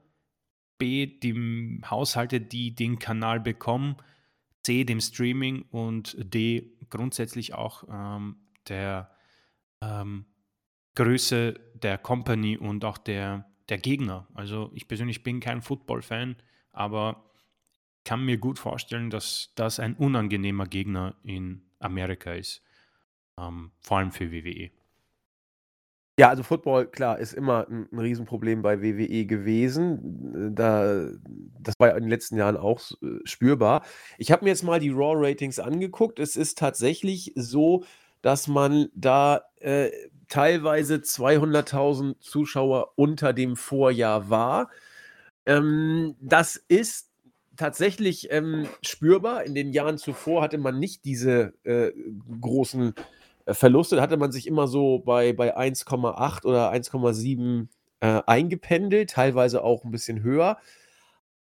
B, 0.79 1.05
dem 1.05 1.83
Haushalte, 1.87 2.41
die 2.41 2.73
den 2.73 2.97
Kanal 2.97 3.39
bekommen, 3.39 3.97
C, 4.67 4.83
dem 4.83 4.99
Streaming 4.99 5.61
und 5.71 6.17
D, 6.19 6.73
grundsätzlich 6.89 7.53
auch 7.53 7.85
ähm, 7.89 8.35
der 8.67 9.09
ähm, 9.81 10.25
Größe 10.95 11.57
der 11.75 11.97
Company 11.97 12.57
und 12.57 12.83
auch 12.83 12.97
der 12.97 13.45
der 13.69 13.77
Gegner. 13.77 14.27
Also 14.33 14.71
ich 14.73 14.89
persönlich 14.89 15.23
bin 15.23 15.39
kein 15.39 15.61
Football-Fan, 15.61 16.35
aber 16.71 17.31
kann 18.03 18.25
mir 18.25 18.37
gut 18.37 18.59
vorstellen, 18.59 19.09
dass 19.09 19.53
das 19.55 19.79
ein 19.79 19.95
unangenehmer 19.95 20.67
Gegner 20.67 21.15
in 21.23 21.61
Amerika 21.79 22.33
ist. 22.33 22.61
Ähm, 23.39 23.71
vor 23.79 23.99
allem 23.99 24.11
für 24.11 24.33
WWE. 24.33 24.69
Ja, 26.19 26.29
also 26.29 26.41
Football, 26.41 26.87
klar, 26.87 27.19
ist 27.19 27.33
immer 27.33 27.67
ein, 27.69 27.87
ein 27.91 27.99
Riesenproblem 27.99 28.63
bei 28.63 28.81
WWE 28.81 29.25
gewesen. 29.27 30.55
Da, 30.55 31.09
das 31.59 31.75
war 31.77 31.89
ja 31.89 31.95
in 31.95 32.03
den 32.03 32.09
letzten 32.09 32.37
Jahren 32.37 32.57
auch 32.57 32.81
äh, 33.03 33.19
spürbar. 33.23 33.83
Ich 34.17 34.31
habe 34.31 34.43
mir 34.43 34.49
jetzt 34.49 34.63
mal 34.63 34.79
die 34.79 34.89
Raw-Ratings 34.89 35.59
angeguckt. 35.59 36.17
Es 36.17 36.35
ist 36.35 36.57
tatsächlich 36.57 37.33
so, 37.35 37.83
dass 38.23 38.47
man 38.47 38.89
da 38.95 39.43
äh, 39.59 39.91
teilweise 40.27 40.95
200.000 40.95 42.19
Zuschauer 42.19 42.93
unter 42.95 43.31
dem 43.31 43.55
Vorjahr 43.55 44.27
war. 44.27 44.71
Ähm, 45.45 46.15
das 46.19 46.55
ist 46.67 47.11
tatsächlich 47.57 48.31
ähm, 48.31 48.67
spürbar. 48.81 49.43
In 49.43 49.53
den 49.53 49.71
Jahren 49.71 49.99
zuvor 49.99 50.41
hatte 50.41 50.57
man 50.57 50.79
nicht 50.79 51.05
diese 51.05 51.53
äh, 51.63 51.91
großen 52.41 52.95
äh, 52.95 53.01
Verluste. 53.53 53.95
Da 53.95 54.01
hatte 54.01 54.17
man 54.17 54.31
sich 54.31 54.47
immer 54.47 54.67
so 54.67 54.99
bei, 54.99 55.33
bei 55.33 55.57
1,8 55.57 56.45
oder 56.45 56.71
1,7 56.71 57.67
äh, 57.99 58.21
eingependelt, 58.25 59.11
teilweise 59.11 59.63
auch 59.63 59.83
ein 59.83 59.91
bisschen 59.91 60.21
höher. 60.21 60.57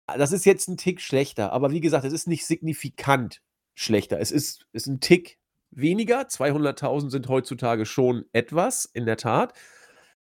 Das 0.08 0.32
ist 0.32 0.46
jetzt 0.46 0.68
ein 0.68 0.78
Tick 0.78 1.02
schlechter, 1.02 1.54
aber 1.54 1.72
wie 1.72 1.80
gesagt, 1.80 2.06
es 2.06 2.14
ist 2.14 2.28
nicht 2.28 2.46
signifikant 2.46 3.42
schlechter. 3.74 4.20
Es 4.20 4.32
ist, 4.32 4.68
ist 4.74 4.88
ein 4.88 5.00
Tick 5.00 5.40
weniger. 5.72 6.22
200.000 6.22 7.10
sind 7.10 7.30
heutzutage 7.30 7.86
schon 7.86 8.26
etwas, 8.34 8.86
in 8.86 9.06
der 9.06 9.18
Tat. 9.18 9.54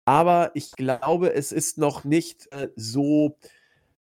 Aber 0.05 0.53
ich 0.55 0.73
glaube, 0.73 1.35
es 1.35 1.53
ist 1.53 1.79
noch 1.79 2.05
nicht 2.05 2.51
äh, 2.53 2.69
so, 2.77 3.39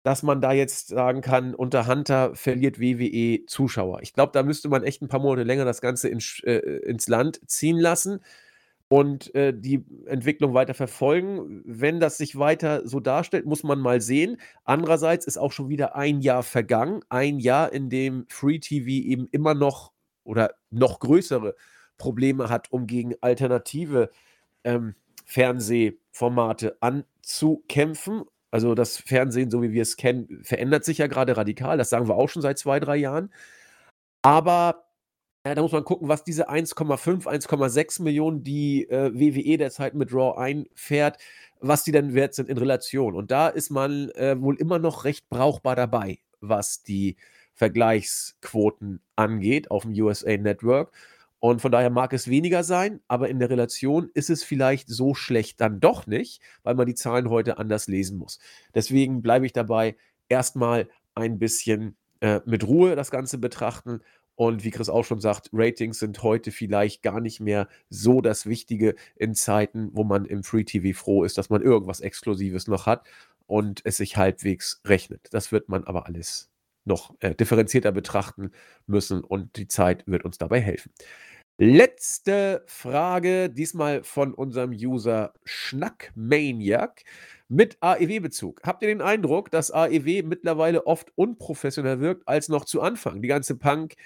dass 0.07 0.23
man 0.23 0.41
da 0.41 0.53
jetzt 0.53 0.87
sagen 0.87 1.21
kann, 1.21 1.53
unter 1.53 1.89
Hunter 1.89 2.33
verliert 2.37 2.79
WWE 2.79 3.45
Zuschauer. 3.47 4.03
Ich 4.03 4.13
glaube, 4.13 4.31
da 4.33 4.45
müsste 4.45 4.69
man 4.69 4.85
echt 4.85 5.03
ein 5.03 5.09
paar 5.09 5.19
Monate 5.19 5.43
länger 5.43 5.65
das 5.65 5.81
Ganze 5.81 6.09
in, 6.09 6.21
äh, 6.45 6.59
ins 6.87 7.09
Land 7.09 7.41
ziehen 7.51 7.77
lassen 7.77 8.21
und 8.87 9.35
äh, 9.35 9.53
die 9.53 9.85
Entwicklung 10.07 10.55
weiter 10.55 10.75
verfolgen. 10.75 11.61
Wenn 11.65 11.99
das 11.99 12.19
sich 12.19 12.39
weiter 12.39 12.87
so 12.87 13.01
darstellt, 13.01 13.47
muss 13.47 13.65
man 13.65 13.81
mal 13.81 14.01
sehen. 14.01 14.37
Andererseits 14.63 15.27
ist 15.27 15.39
auch 15.39 15.51
schon 15.51 15.71
wieder 15.71 15.97
ein 15.97 16.21
Jahr 16.21 16.45
vergangen. 16.45 17.01
Ein 17.09 17.41
Jahr, 17.41 17.73
in 17.73 17.91
dem 17.91 18.27
Free 18.29 18.61
TV 18.61 18.87
eben 18.89 19.27
immer 19.33 19.55
noch 19.55 19.91
oder 20.23 20.55
noch 20.71 21.01
größere 21.01 21.57
Probleme 21.99 22.49
hat, 22.49 22.71
um 22.71 22.87
gegen 22.87 23.17
alternative 23.23 24.11
ähm, 24.63 24.95
Fernsehformate 25.25 26.77
anzukämpfen. 26.81 28.23
Also 28.57 28.75
das 28.75 28.97
Fernsehen, 28.97 29.51
so 29.51 29.61
wie 29.61 29.73
wir 29.73 29.83
es 29.83 29.99
kennen, 29.99 30.41
verändert 30.43 30.83
sich 30.83 30.97
ja 30.97 31.09
gerade 31.09 31.37
radikal. 31.37 31.77
Das 31.77 31.91
sagen 31.91 32.09
wir 32.09 32.15
auch 32.15 32.31
schon 32.31 32.41
seit 32.41 32.57
zwei, 32.57 32.81
drei 32.81 32.97
Jahren. 32.97 33.31
Aber 34.23 34.87
ja, 35.47 35.55
da 35.55 35.61
muss 35.61 35.73
man 35.73 35.85
gucken, 35.85 36.09
was 36.09 36.25
diese 36.25 36.49
1,5, 36.49 37.27
1,6 37.27 38.03
Millionen, 38.03 38.45
die 38.45 38.89
äh, 38.89 39.13
WWE 39.13 39.59
derzeit 39.59 39.93
mit 39.93 40.11
Raw 40.11 40.41
einfährt, 40.41 41.19
was 41.61 41.85
die 41.85 41.93
denn 41.93 42.15
wert 42.15 42.33
sind 42.33 42.49
in 42.49 42.57
Relation. 42.57 43.15
Und 43.15 43.31
da 43.31 43.49
ist 43.49 43.69
man 43.69 44.09
äh, 44.13 44.41
wohl 44.41 44.57
immer 44.57 44.79
noch 44.79 45.05
recht 45.05 45.29
brauchbar 45.29 45.77
dabei, 45.77 46.21
was 46.41 46.83
die 46.83 47.17
Vergleichsquoten 47.53 49.03
angeht 49.17 49.71
auf 49.71 49.83
dem 49.83 49.93
USA 49.93 50.35
Network. 50.39 50.93
Und 51.39 51.61
von 51.61 51.71
daher 51.71 51.91
mag 51.91 52.13
es 52.13 52.29
weniger 52.29 52.65
sein, 52.65 53.01
aber 53.09 53.29
in 53.29 53.39
der 53.39 53.51
Relation 53.51 54.11
ist 54.15 54.31
es 54.31 54.43
vielleicht 54.43 54.89
so 54.89 55.15
schlecht 55.15 55.61
dann 55.61 55.81
doch 55.81 56.07
nicht, 56.07 56.41
weil 56.63 56.75
man 56.75 56.87
die 56.87 56.95
Zahlen 56.95 57.29
heute 57.29 57.59
anders 57.59 57.89
lesen 57.89 58.19
muss. 58.19 58.39
Deswegen 58.75 59.23
bleibe 59.23 59.47
ich 59.47 59.53
dabei, 59.53 59.97
erstmal 60.29 60.89
ein 61.15 61.39
bisschen 61.39 61.97
äh, 62.21 62.41
mit 62.47 62.67
Ruhe 62.67 62.97
das 62.97 63.11
Ganze 63.11 63.39
betrachten. 63.39 64.01
Und 64.35 64.65
wie 64.65 64.71
Chris 64.71 64.91
auch 64.91 65.05
schon 65.05 65.21
sagt, 65.21 65.49
Ratings 65.53 65.99
sind 65.99 66.23
heute 66.23 66.51
vielleicht 66.51 67.03
gar 67.03 67.21
nicht 67.21 67.41
mehr 67.41 67.69
so 67.89 68.21
das 68.21 68.45
Wichtige 68.45 68.95
in 69.15 69.35
Zeiten, 69.35 69.91
wo 69.93 70.05
man 70.05 70.27
im 70.27 70.43
Free 70.43 70.65
TV 70.65 70.99
froh 70.99 71.25
ist, 71.25 71.39
dass 71.39 71.49
man 71.49 71.63
irgendwas 71.63 72.01
Exklusives 72.01 72.67
noch 72.67 72.85
hat 72.85 73.07
und 73.47 73.81
es 73.85 73.97
sich 73.97 74.17
halbwegs 74.19 74.83
rechnet. 74.85 75.29
Das 75.31 75.53
wird 75.53 75.71
man 75.71 75.85
aber 75.85 76.07
alles 76.07 76.51
noch 76.87 77.15
äh, 77.21 77.35
differenzierter 77.35 77.93
betrachten 77.93 78.51
müssen 78.87 79.23
und 79.23 79.57
die 79.57 79.69
Zeit 79.69 80.05
wird 80.07 80.25
uns 80.25 80.39
dabei 80.39 80.61
helfen. 80.61 80.93
Letzte 81.59 82.63
Frage, 82.67 83.49
diesmal 83.49 84.03
von 84.05 84.35
unserem 84.35 84.73
User 84.73 85.33
Schnackmaniac 85.45 87.03
mit 87.49 87.79
AEW-Bezug. 87.81 88.61
Habt 88.63 88.83
ihr 88.83 88.89
den 88.89 89.01
Eindruck, 89.01 89.51
dass 89.51 89.71
AEW 89.71 90.23
mittlerweile 90.23 90.87
oft 90.87 91.13
unprofessioneller 91.15 92.01
wirkt 92.01 92.29
als 92.29 92.49
noch 92.49 92.65
zu 92.67 92.83
Anfang? 92.83 93.23
Die 93.23 93.29
ganze 93.29 93.57
Punk- 93.57 93.97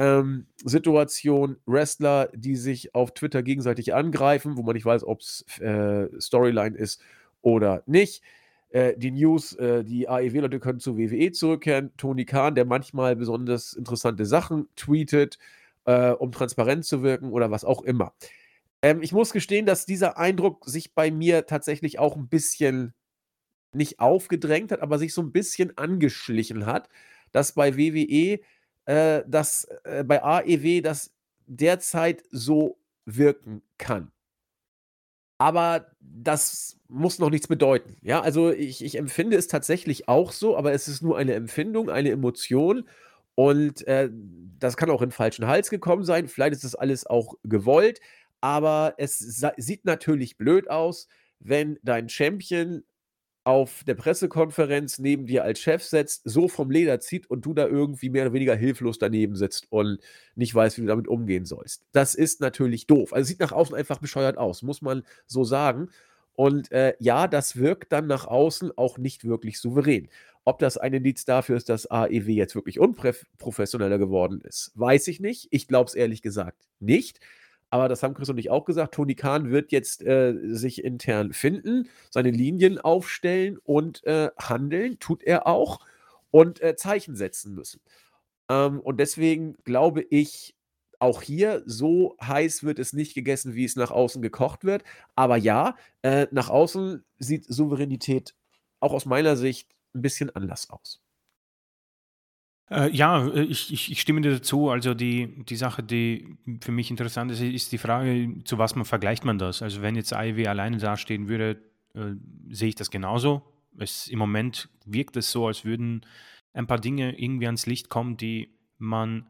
ähm, 0.00 0.46
Situation, 0.64 1.56
Wrestler, 1.66 2.30
die 2.34 2.56
sich 2.56 2.94
auf 2.94 3.12
Twitter 3.12 3.42
gegenseitig 3.42 3.92
angreifen, 3.92 4.56
wo 4.56 4.62
man 4.62 4.74
nicht 4.74 4.86
weiß, 4.86 5.04
ob 5.04 5.20
es 5.20 5.44
äh, 5.60 6.08
Storyline 6.18 6.74
ist 6.74 7.02
oder 7.42 7.82
nicht. 7.84 8.22
Äh, 8.70 8.96
die 8.96 9.10
News, 9.10 9.54
äh, 9.54 9.84
die 9.84 10.08
AEW-Leute 10.08 10.60
können 10.60 10.80
zur 10.80 10.96
WWE 10.96 11.32
zurückkehren. 11.32 11.90
Tony 11.96 12.24
Khan, 12.24 12.54
der 12.54 12.64
manchmal 12.64 13.16
besonders 13.16 13.72
interessante 13.72 14.24
Sachen 14.24 14.68
tweetet, 14.76 15.38
äh, 15.84 16.10
um 16.10 16.32
transparent 16.32 16.84
zu 16.84 17.02
wirken 17.02 17.32
oder 17.32 17.50
was 17.50 17.64
auch 17.64 17.82
immer. 17.82 18.14
Ähm, 18.82 19.02
ich 19.02 19.12
muss 19.12 19.32
gestehen, 19.32 19.66
dass 19.66 19.86
dieser 19.86 20.18
Eindruck 20.18 20.64
sich 20.66 20.94
bei 20.94 21.10
mir 21.10 21.46
tatsächlich 21.46 21.98
auch 21.98 22.16
ein 22.16 22.28
bisschen 22.28 22.94
nicht 23.72 24.00
aufgedrängt 24.00 24.72
hat, 24.72 24.80
aber 24.80 24.98
sich 24.98 25.14
so 25.14 25.22
ein 25.22 25.32
bisschen 25.32 25.76
angeschlichen 25.76 26.66
hat, 26.66 26.88
dass 27.32 27.52
bei 27.52 27.76
WWE 27.76 28.40
äh, 28.86 29.22
das 29.26 29.64
äh, 29.84 30.04
bei 30.04 30.22
AEW 30.22 30.80
das 30.82 31.12
derzeit 31.46 32.22
so 32.30 32.78
wirken 33.04 33.62
kann. 33.78 34.12
Aber 35.40 35.86
das 36.02 36.76
muss 36.88 37.18
noch 37.18 37.30
nichts 37.30 37.48
bedeuten. 37.48 37.96
Ja, 38.02 38.20
also 38.20 38.50
ich, 38.52 38.84
ich 38.84 38.98
empfinde 38.98 39.38
es 39.38 39.46
tatsächlich 39.46 40.06
auch 40.06 40.32
so, 40.32 40.54
aber 40.54 40.72
es 40.74 40.86
ist 40.86 41.00
nur 41.00 41.16
eine 41.16 41.32
Empfindung, 41.32 41.88
eine 41.88 42.10
Emotion. 42.10 42.86
Und 43.36 43.86
äh, 43.86 44.10
das 44.58 44.76
kann 44.76 44.90
auch 44.90 45.00
in 45.00 45.12
falschen 45.12 45.46
Hals 45.46 45.70
gekommen 45.70 46.04
sein. 46.04 46.28
Vielleicht 46.28 46.52
ist 46.52 46.64
das 46.64 46.74
alles 46.74 47.06
auch 47.06 47.36
gewollt. 47.42 48.02
Aber 48.42 48.92
es 48.98 49.18
sieht 49.18 49.86
natürlich 49.86 50.36
blöd 50.36 50.68
aus, 50.68 51.08
wenn 51.38 51.78
dein 51.82 52.10
Champion 52.10 52.84
auf 53.44 53.84
der 53.84 53.94
Pressekonferenz 53.94 54.98
neben 54.98 55.26
dir 55.26 55.44
als 55.44 55.60
Chef 55.60 55.82
setzt, 55.82 56.22
so 56.24 56.48
vom 56.48 56.70
Leder 56.70 57.00
zieht 57.00 57.28
und 57.30 57.44
du 57.46 57.54
da 57.54 57.66
irgendwie 57.66 58.10
mehr 58.10 58.24
oder 58.24 58.34
weniger 58.34 58.54
hilflos 58.54 58.98
daneben 58.98 59.34
sitzt 59.34 59.66
und 59.70 59.98
nicht 60.34 60.54
weißt, 60.54 60.76
wie 60.76 60.82
du 60.82 60.88
damit 60.88 61.08
umgehen 61.08 61.46
sollst. 61.46 61.84
Das 61.92 62.14
ist 62.14 62.40
natürlich 62.40 62.86
doof. 62.86 63.12
Also 63.12 63.28
sieht 63.28 63.40
nach 63.40 63.52
außen 63.52 63.74
einfach 63.74 63.98
bescheuert 63.98 64.36
aus, 64.36 64.62
muss 64.62 64.82
man 64.82 65.02
so 65.26 65.44
sagen. 65.44 65.88
Und 66.34 66.70
äh, 66.72 66.94
ja, 67.00 67.28
das 67.28 67.56
wirkt 67.56 67.92
dann 67.92 68.06
nach 68.06 68.26
außen 68.26 68.72
auch 68.76 68.98
nicht 68.98 69.24
wirklich 69.24 69.58
souverän. 69.58 70.08
Ob 70.44 70.58
das 70.58 70.78
ein 70.78 70.94
Indiz 70.94 71.24
dafür 71.24 71.56
ist, 71.56 71.68
dass 71.68 71.90
AEW 71.90 72.30
jetzt 72.32 72.54
wirklich 72.54 72.78
unprofessioneller 72.78 73.98
geworden 73.98 74.40
ist, 74.42 74.72
weiß 74.74 75.08
ich 75.08 75.20
nicht. 75.20 75.48
Ich 75.50 75.68
glaube 75.68 75.88
es 75.88 75.94
ehrlich 75.94 76.22
gesagt 76.22 76.68
nicht. 76.78 77.20
Aber 77.70 77.88
das 77.88 78.02
haben 78.02 78.14
Chris 78.14 78.28
und 78.28 78.38
ich 78.38 78.50
auch 78.50 78.64
gesagt. 78.64 78.94
Tony 78.94 79.14
Khan 79.14 79.50
wird 79.50 79.72
jetzt 79.72 80.02
äh, 80.02 80.34
sich 80.42 80.84
intern 80.84 81.32
finden, 81.32 81.88
seine 82.10 82.30
Linien 82.30 82.78
aufstellen 82.78 83.58
und 83.62 84.04
äh, 84.04 84.30
handeln, 84.38 84.98
tut 84.98 85.22
er 85.22 85.46
auch, 85.46 85.80
und 86.30 86.60
äh, 86.60 86.76
Zeichen 86.76 87.16
setzen 87.16 87.54
müssen. 87.54 87.80
Ähm, 88.48 88.80
und 88.80 88.98
deswegen 88.98 89.54
glaube 89.64 90.02
ich, 90.02 90.56
auch 91.00 91.22
hier, 91.22 91.62
so 91.64 92.16
heiß 92.22 92.62
wird 92.62 92.78
es 92.78 92.92
nicht 92.92 93.14
gegessen, 93.14 93.54
wie 93.54 93.64
es 93.64 93.74
nach 93.74 93.90
außen 93.90 94.20
gekocht 94.20 94.64
wird. 94.64 94.84
Aber 95.16 95.36
ja, 95.36 95.76
äh, 96.02 96.26
nach 96.30 96.50
außen 96.50 97.04
sieht 97.18 97.46
Souveränität 97.46 98.34
auch 98.80 98.92
aus 98.92 99.06
meiner 99.06 99.36
Sicht 99.36 99.74
ein 99.94 100.02
bisschen 100.02 100.30
anders 100.30 100.68
aus. 100.70 101.00
Äh, 102.70 102.94
ja, 102.94 103.26
äh, 103.26 103.42
ich, 103.42 103.72
ich, 103.72 103.90
ich 103.90 104.00
stimme 104.00 104.20
dir 104.20 104.30
dazu. 104.30 104.70
Also 104.70 104.94
die, 104.94 105.44
die 105.44 105.56
Sache, 105.56 105.82
die 105.82 106.36
für 106.60 106.72
mich 106.72 106.90
interessant 106.90 107.30
ist, 107.32 107.40
ist 107.40 107.72
die 107.72 107.78
Frage, 107.78 108.42
zu 108.44 108.58
was 108.58 108.76
man 108.76 108.84
vergleicht 108.84 109.24
man 109.24 109.38
das. 109.38 109.60
Also 109.60 109.82
wenn 109.82 109.96
jetzt 109.96 110.12
AEW 110.12 110.46
alleine 110.46 110.78
dastehen 110.78 111.28
würde, 111.28 111.60
äh, 111.94 112.14
sehe 112.48 112.68
ich 112.68 112.76
das 112.76 112.90
genauso. 112.90 113.42
Es, 113.76 114.08
Im 114.08 114.18
Moment 114.18 114.68
wirkt 114.84 115.16
es 115.16 115.30
so, 115.30 115.46
als 115.46 115.64
würden 115.64 116.06
ein 116.52 116.66
paar 116.66 116.78
Dinge 116.78 117.18
irgendwie 117.20 117.46
ans 117.46 117.66
Licht 117.66 117.88
kommen, 117.88 118.16
die 118.16 118.56
man, 118.78 119.26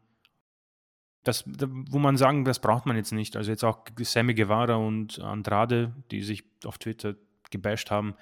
das, 1.25 1.45
wo 1.47 1.99
man 1.99 2.17
sagen, 2.17 2.45
das 2.45 2.61
braucht 2.61 2.87
man 2.87 2.97
jetzt 2.97 3.13
nicht. 3.13 3.37
Also 3.37 3.51
jetzt 3.51 3.65
auch 3.65 3.85
Sammy 4.01 4.35
Guevara 4.35 4.77
und 4.77 5.19
Andrade, 5.19 5.95
die 6.11 6.23
sich 6.23 6.45
auf 6.65 6.79
Twitter 6.79 7.17
gebasht 7.51 7.91
haben, 7.91 8.15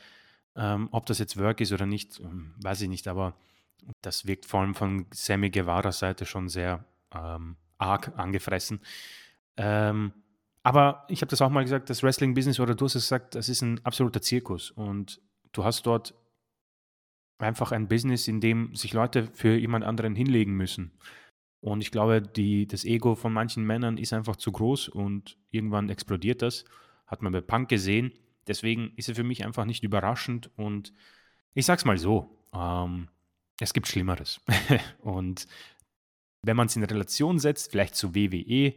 ähm, 0.56 0.88
ob 0.90 1.06
das 1.06 1.18
jetzt 1.18 1.36
Work 1.36 1.60
ist 1.60 1.72
oder 1.72 1.86
nicht, 1.86 2.20
ähm, 2.20 2.54
weiß 2.62 2.80
ich 2.82 2.88
nicht, 2.88 3.06
aber 3.06 3.34
das 4.02 4.26
wirkt 4.26 4.46
vor 4.46 4.60
allem 4.60 4.74
von 4.74 5.06
Sammy 5.12 5.50
Guevaras 5.50 5.98
Seite 5.98 6.26
schon 6.26 6.48
sehr 6.48 6.84
ähm, 7.14 7.56
arg 7.78 8.12
angefressen. 8.16 8.80
Ähm, 9.56 10.12
aber 10.62 11.06
ich 11.08 11.22
habe 11.22 11.30
das 11.30 11.40
auch 11.40 11.50
mal 11.50 11.62
gesagt, 11.62 11.88
das 11.88 12.02
Wrestling-Business, 12.02 12.60
oder 12.60 12.74
du 12.74 12.84
hast 12.84 12.94
es 12.94 13.04
gesagt, 13.04 13.34
das 13.34 13.48
ist 13.48 13.62
ein 13.62 13.84
absoluter 13.84 14.20
Zirkus. 14.20 14.70
Und 14.70 15.20
du 15.52 15.64
hast 15.64 15.86
dort 15.86 16.14
einfach 17.38 17.72
ein 17.72 17.88
Business, 17.88 18.28
in 18.28 18.40
dem 18.40 18.74
sich 18.74 18.92
Leute 18.92 19.28
für 19.32 19.56
jemand 19.56 19.84
anderen 19.84 20.14
hinlegen 20.14 20.54
müssen. 20.54 20.92
Und 21.60 21.80
ich 21.80 21.90
glaube, 21.90 22.20
die, 22.22 22.66
das 22.66 22.84
Ego 22.84 23.14
von 23.14 23.32
manchen 23.32 23.64
Männern 23.64 23.96
ist 23.96 24.12
einfach 24.12 24.36
zu 24.36 24.52
groß 24.52 24.88
und 24.88 25.36
irgendwann 25.50 25.88
explodiert 25.88 26.42
das. 26.42 26.64
Hat 27.06 27.22
man 27.22 27.32
bei 27.32 27.40
Punk 27.40 27.68
gesehen. 27.68 28.12
Deswegen 28.46 28.92
ist 28.96 29.08
es 29.08 29.16
für 29.16 29.24
mich 29.24 29.44
einfach 29.44 29.64
nicht 29.64 29.82
überraschend. 29.82 30.50
Und 30.56 30.92
ich 31.54 31.66
sag's 31.66 31.84
mal 31.84 31.98
so: 31.98 32.38
ähm, 32.52 33.08
es 33.60 33.72
gibt 33.72 33.88
Schlimmeres. 33.88 34.40
und 35.00 35.46
wenn 36.42 36.56
man 36.56 36.66
es 36.66 36.76
in 36.76 36.84
Relation 36.84 37.38
setzt, 37.38 37.72
vielleicht 37.72 37.94
zu 37.94 38.14
WWE, 38.14 38.74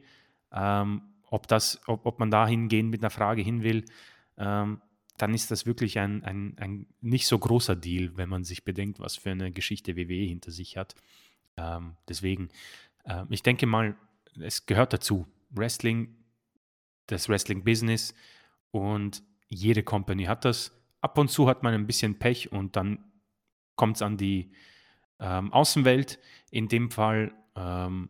ähm, 0.51 1.01
ob, 1.29 1.47
das, 1.47 1.79
ob, 1.87 2.05
ob 2.05 2.19
man 2.19 2.31
da 2.31 2.47
hingehen 2.47 2.89
mit 2.89 3.01
einer 3.01 3.09
Frage 3.09 3.41
hin 3.41 3.63
will, 3.63 3.85
ähm, 4.37 4.81
dann 5.17 5.33
ist 5.33 5.51
das 5.51 5.65
wirklich 5.65 5.99
ein, 5.99 6.23
ein, 6.23 6.57
ein 6.57 6.87
nicht 6.99 7.27
so 7.27 7.37
großer 7.37 7.75
Deal, 7.75 8.17
wenn 8.17 8.29
man 8.29 8.43
sich 8.43 8.63
bedenkt, 8.63 8.99
was 8.99 9.15
für 9.15 9.31
eine 9.31 9.51
Geschichte 9.51 9.95
WWE 9.95 10.25
hinter 10.25 10.51
sich 10.51 10.77
hat. 10.77 10.95
Ähm, 11.57 11.95
deswegen, 12.07 12.49
äh, 13.03 13.25
ich 13.29 13.43
denke 13.43 13.67
mal, 13.67 13.95
es 14.39 14.65
gehört 14.65 14.93
dazu. 14.93 15.27
Wrestling, 15.51 16.15
das 17.07 17.29
Wrestling-Business 17.29 18.15
und 18.71 19.21
jede 19.47 19.83
Company 19.83 20.23
hat 20.25 20.45
das. 20.45 20.71
Ab 21.01 21.17
und 21.17 21.29
zu 21.29 21.47
hat 21.47 21.61
man 21.61 21.73
ein 21.73 21.87
bisschen 21.87 22.17
Pech 22.17 22.51
und 22.51 22.75
dann 22.75 23.03
kommt 23.75 23.97
es 23.97 24.01
an 24.01 24.17
die 24.17 24.51
ähm, 25.21 25.53
Außenwelt. 25.53 26.19
In 26.49 26.67
dem 26.67 26.91
Fall 26.91 27.33
ähm, 27.55 28.09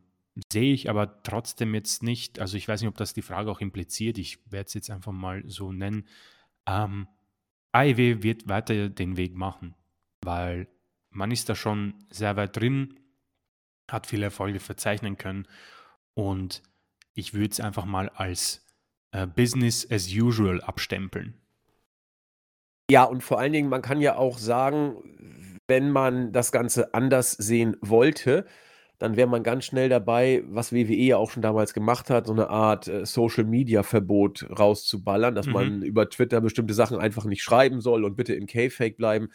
sehe 0.51 0.73
ich 0.73 0.89
aber 0.89 1.21
trotzdem 1.23 1.75
jetzt 1.75 2.01
nicht, 2.01 2.39
also 2.39 2.57
ich 2.57 2.67
weiß 2.67 2.81
nicht, 2.81 2.87
ob 2.87 2.97
das 2.97 3.13
die 3.13 3.21
Frage 3.21 3.51
auch 3.51 3.61
impliziert, 3.61 4.17
ich 4.17 4.39
werde 4.51 4.67
es 4.67 4.73
jetzt 4.73 4.89
einfach 4.89 5.11
mal 5.11 5.43
so 5.45 5.71
nennen. 5.71 6.07
Ähm, 6.65 7.07
AEW 7.73 8.23
wird 8.23 8.47
weiter 8.47 8.89
den 8.89 9.17
Weg 9.17 9.35
machen, 9.35 9.75
weil 10.23 10.67
man 11.09 11.31
ist 11.31 11.49
da 11.49 11.55
schon 11.55 12.05
sehr 12.09 12.35
weit 12.37 12.57
drin, 12.57 12.99
hat 13.89 14.07
viele 14.07 14.25
Erfolge 14.25 14.59
verzeichnen 14.59 15.17
können 15.17 15.47
und 16.13 16.63
ich 17.13 17.33
würde 17.33 17.51
es 17.51 17.59
einfach 17.59 17.85
mal 17.85 18.09
als 18.09 18.65
äh, 19.11 19.27
Business 19.27 19.89
as 19.91 20.07
usual 20.09 20.61
abstempeln. 20.61 21.37
Ja, 22.89 23.03
und 23.03 23.23
vor 23.23 23.39
allen 23.39 23.53
Dingen, 23.53 23.69
man 23.69 23.81
kann 23.81 24.01
ja 24.01 24.15
auch 24.15 24.37
sagen, 24.37 25.10
wenn 25.71 25.89
man 25.89 26.33
das 26.33 26.51
Ganze 26.51 26.93
anders 26.93 27.31
sehen 27.31 27.77
wollte, 27.79 28.45
dann 28.99 29.15
wäre 29.15 29.29
man 29.29 29.41
ganz 29.41 29.63
schnell 29.63 29.87
dabei, 29.87 30.43
was 30.49 30.73
WWE 30.73 30.93
ja 30.93 31.15
auch 31.15 31.31
schon 31.31 31.41
damals 31.41 31.73
gemacht 31.73 32.09
hat, 32.09 32.27
so 32.27 32.33
eine 32.33 32.49
Art 32.49 32.89
äh, 32.89 33.05
Social-Media-Verbot 33.05 34.47
rauszuballern, 34.59 35.33
dass 35.33 35.47
mhm. 35.47 35.53
man 35.53 35.81
über 35.81 36.09
Twitter 36.09 36.41
bestimmte 36.41 36.73
Sachen 36.73 36.97
einfach 36.97 37.23
nicht 37.23 37.41
schreiben 37.41 37.79
soll 37.79 38.03
und 38.03 38.17
bitte 38.17 38.33
in 38.33 38.47
K-Fake 38.47 38.97
bleiben. 38.97 39.29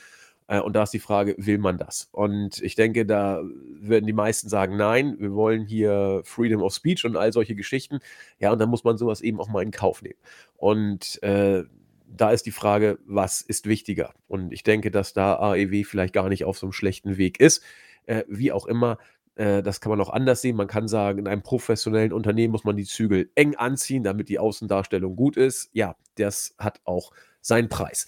Äh, 0.46 0.60
und 0.60 0.76
da 0.76 0.82
ist 0.82 0.92
die 0.92 0.98
Frage, 0.98 1.34
will 1.38 1.56
man 1.56 1.78
das? 1.78 2.10
Und 2.12 2.60
ich 2.60 2.74
denke, 2.74 3.06
da 3.06 3.40
werden 3.80 4.06
die 4.06 4.12
meisten 4.12 4.50
sagen, 4.50 4.76
nein, 4.76 5.16
wir 5.18 5.32
wollen 5.32 5.64
hier 5.64 6.20
Freedom 6.24 6.62
of 6.62 6.74
Speech 6.74 7.06
und 7.06 7.16
all 7.16 7.32
solche 7.32 7.54
Geschichten. 7.54 8.00
Ja, 8.38 8.52
und 8.52 8.58
dann 8.58 8.68
muss 8.68 8.84
man 8.84 8.98
sowas 8.98 9.22
eben 9.22 9.40
auch 9.40 9.48
mal 9.48 9.62
in 9.62 9.70
Kauf 9.70 10.02
nehmen. 10.02 10.20
Und 10.58 11.18
äh, 11.22 11.64
da 12.07 12.31
ist 12.31 12.47
die 12.47 12.53
Frage, 12.53 12.99
was 13.05 13.41
ist 13.41 13.66
wichtiger? 13.66 14.15
Und 14.28 14.53
ich 14.53 14.62
denke, 14.62 14.91
dass 14.91 15.12
da 15.12 15.37
AEW 15.37 15.85
vielleicht 15.85 16.15
gar 16.15 16.28
nicht 16.28 16.45
auf 16.45 16.59
so 16.59 16.66
einem 16.66 16.73
schlechten 16.73 17.16
Weg 17.16 17.41
ist. 17.41 17.62
Äh, 18.07 18.24
wie 18.28 18.53
auch 18.53 18.66
immer, 18.66 18.99
äh, 19.35 19.62
das 19.62 19.81
kann 19.81 19.91
man 19.91 20.01
auch 20.01 20.11
anders 20.11 20.41
sehen. 20.41 20.57
Man 20.57 20.66
kann 20.66 20.89
sagen, 20.89 21.19
in 21.19 21.28
einem 21.28 21.43
professionellen 21.43 22.12
Unternehmen 22.12 22.53
muss 22.53 22.65
man 22.65 22.77
die 22.77 22.85
Zügel 22.85 23.31
eng 23.35 23.55
anziehen, 23.57 24.03
damit 24.03 24.28
die 24.28 24.39
Außendarstellung 24.39 25.16
gut 25.16 25.37
ist. 25.37 25.70
Ja, 25.73 25.97
das 26.16 26.55
hat 26.59 26.81
auch 26.85 27.12
seinen 27.41 27.69
Preis. 27.69 28.07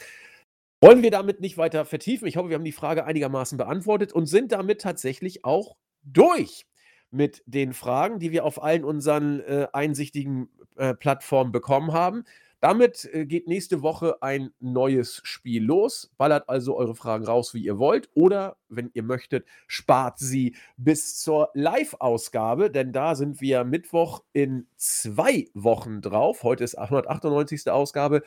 Wollen 0.81 1.03
wir 1.03 1.11
damit 1.11 1.41
nicht 1.41 1.59
weiter 1.59 1.85
vertiefen? 1.85 2.29
Ich 2.29 2.37
hoffe, 2.37 2.51
wir 2.51 2.57
haben 2.57 2.65
die 2.65 2.73
Frage 2.73 3.05
einigermaßen 3.05 3.59
beantwortet 3.59 4.13
und 4.13 4.27
sind 4.27 4.53
damit 4.53 4.81
tatsächlich 4.81 5.45
auch 5.45 5.77
durch 6.05 6.67
mit 7.11 7.43
den 7.47 7.73
Fragen, 7.73 8.19
die 8.19 8.33
wir 8.33 8.45
auf 8.45 8.63
allen 8.63 8.85
unseren 8.85 9.41
äh, 9.41 9.67
einsichtigen 9.73 10.49
äh, 10.77 10.95
Plattformen 10.95 11.53
bekommen 11.53 11.93
haben. 11.93 12.25
Damit 12.61 13.09
äh, 13.13 13.25
geht 13.25 13.47
nächste 13.47 13.83
Woche 13.83 14.21
ein 14.21 14.51
neues 14.59 15.21
Spiel 15.23 15.65
los. 15.65 16.11
Ballert 16.17 16.49
also 16.49 16.77
eure 16.77 16.97
Fragen 16.97 17.25
raus, 17.25 17.55
wie 17.55 17.65
ihr 17.65 17.79
wollt. 17.79 18.09
Oder, 18.15 18.57
wenn 18.69 18.91
ihr 18.95 19.05
möchtet, 19.05 19.47
spart 19.67 20.19
sie 20.19 20.57
bis 20.77 21.19
zur 21.19 21.51
Live-Ausgabe, 21.55 22.71
denn 22.71 22.93
da 22.93 23.15
sind 23.15 23.41
wir 23.41 23.65
Mittwoch 23.65 24.23
in 24.33 24.67
zwei 24.77 25.49
Wochen 25.55 26.01
drauf. 26.01 26.43
Heute 26.43 26.65
ist 26.65 26.77
198. 26.77 27.71
Ausgabe. 27.71 28.23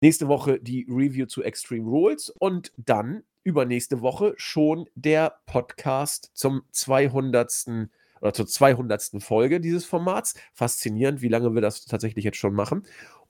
Nächste 0.00 0.28
Woche 0.28 0.60
die 0.60 0.86
Review 0.88 1.26
zu 1.26 1.42
Extreme 1.42 1.88
Rules 1.88 2.30
und 2.38 2.72
dann 2.76 3.24
übernächste 3.42 4.00
Woche 4.00 4.34
schon 4.36 4.88
der 4.94 5.38
Podcast 5.46 6.30
zum 6.34 6.62
200. 6.70 7.88
oder 8.20 8.32
zur 8.32 8.46
200. 8.46 9.22
Folge 9.22 9.60
dieses 9.60 9.84
Formats. 9.84 10.34
Faszinierend, 10.52 11.22
wie 11.22 11.28
lange 11.28 11.54
wir 11.54 11.62
das 11.62 11.86
tatsächlich 11.86 12.24
jetzt 12.24 12.36
schon 12.38 12.54
machen. 12.54 12.84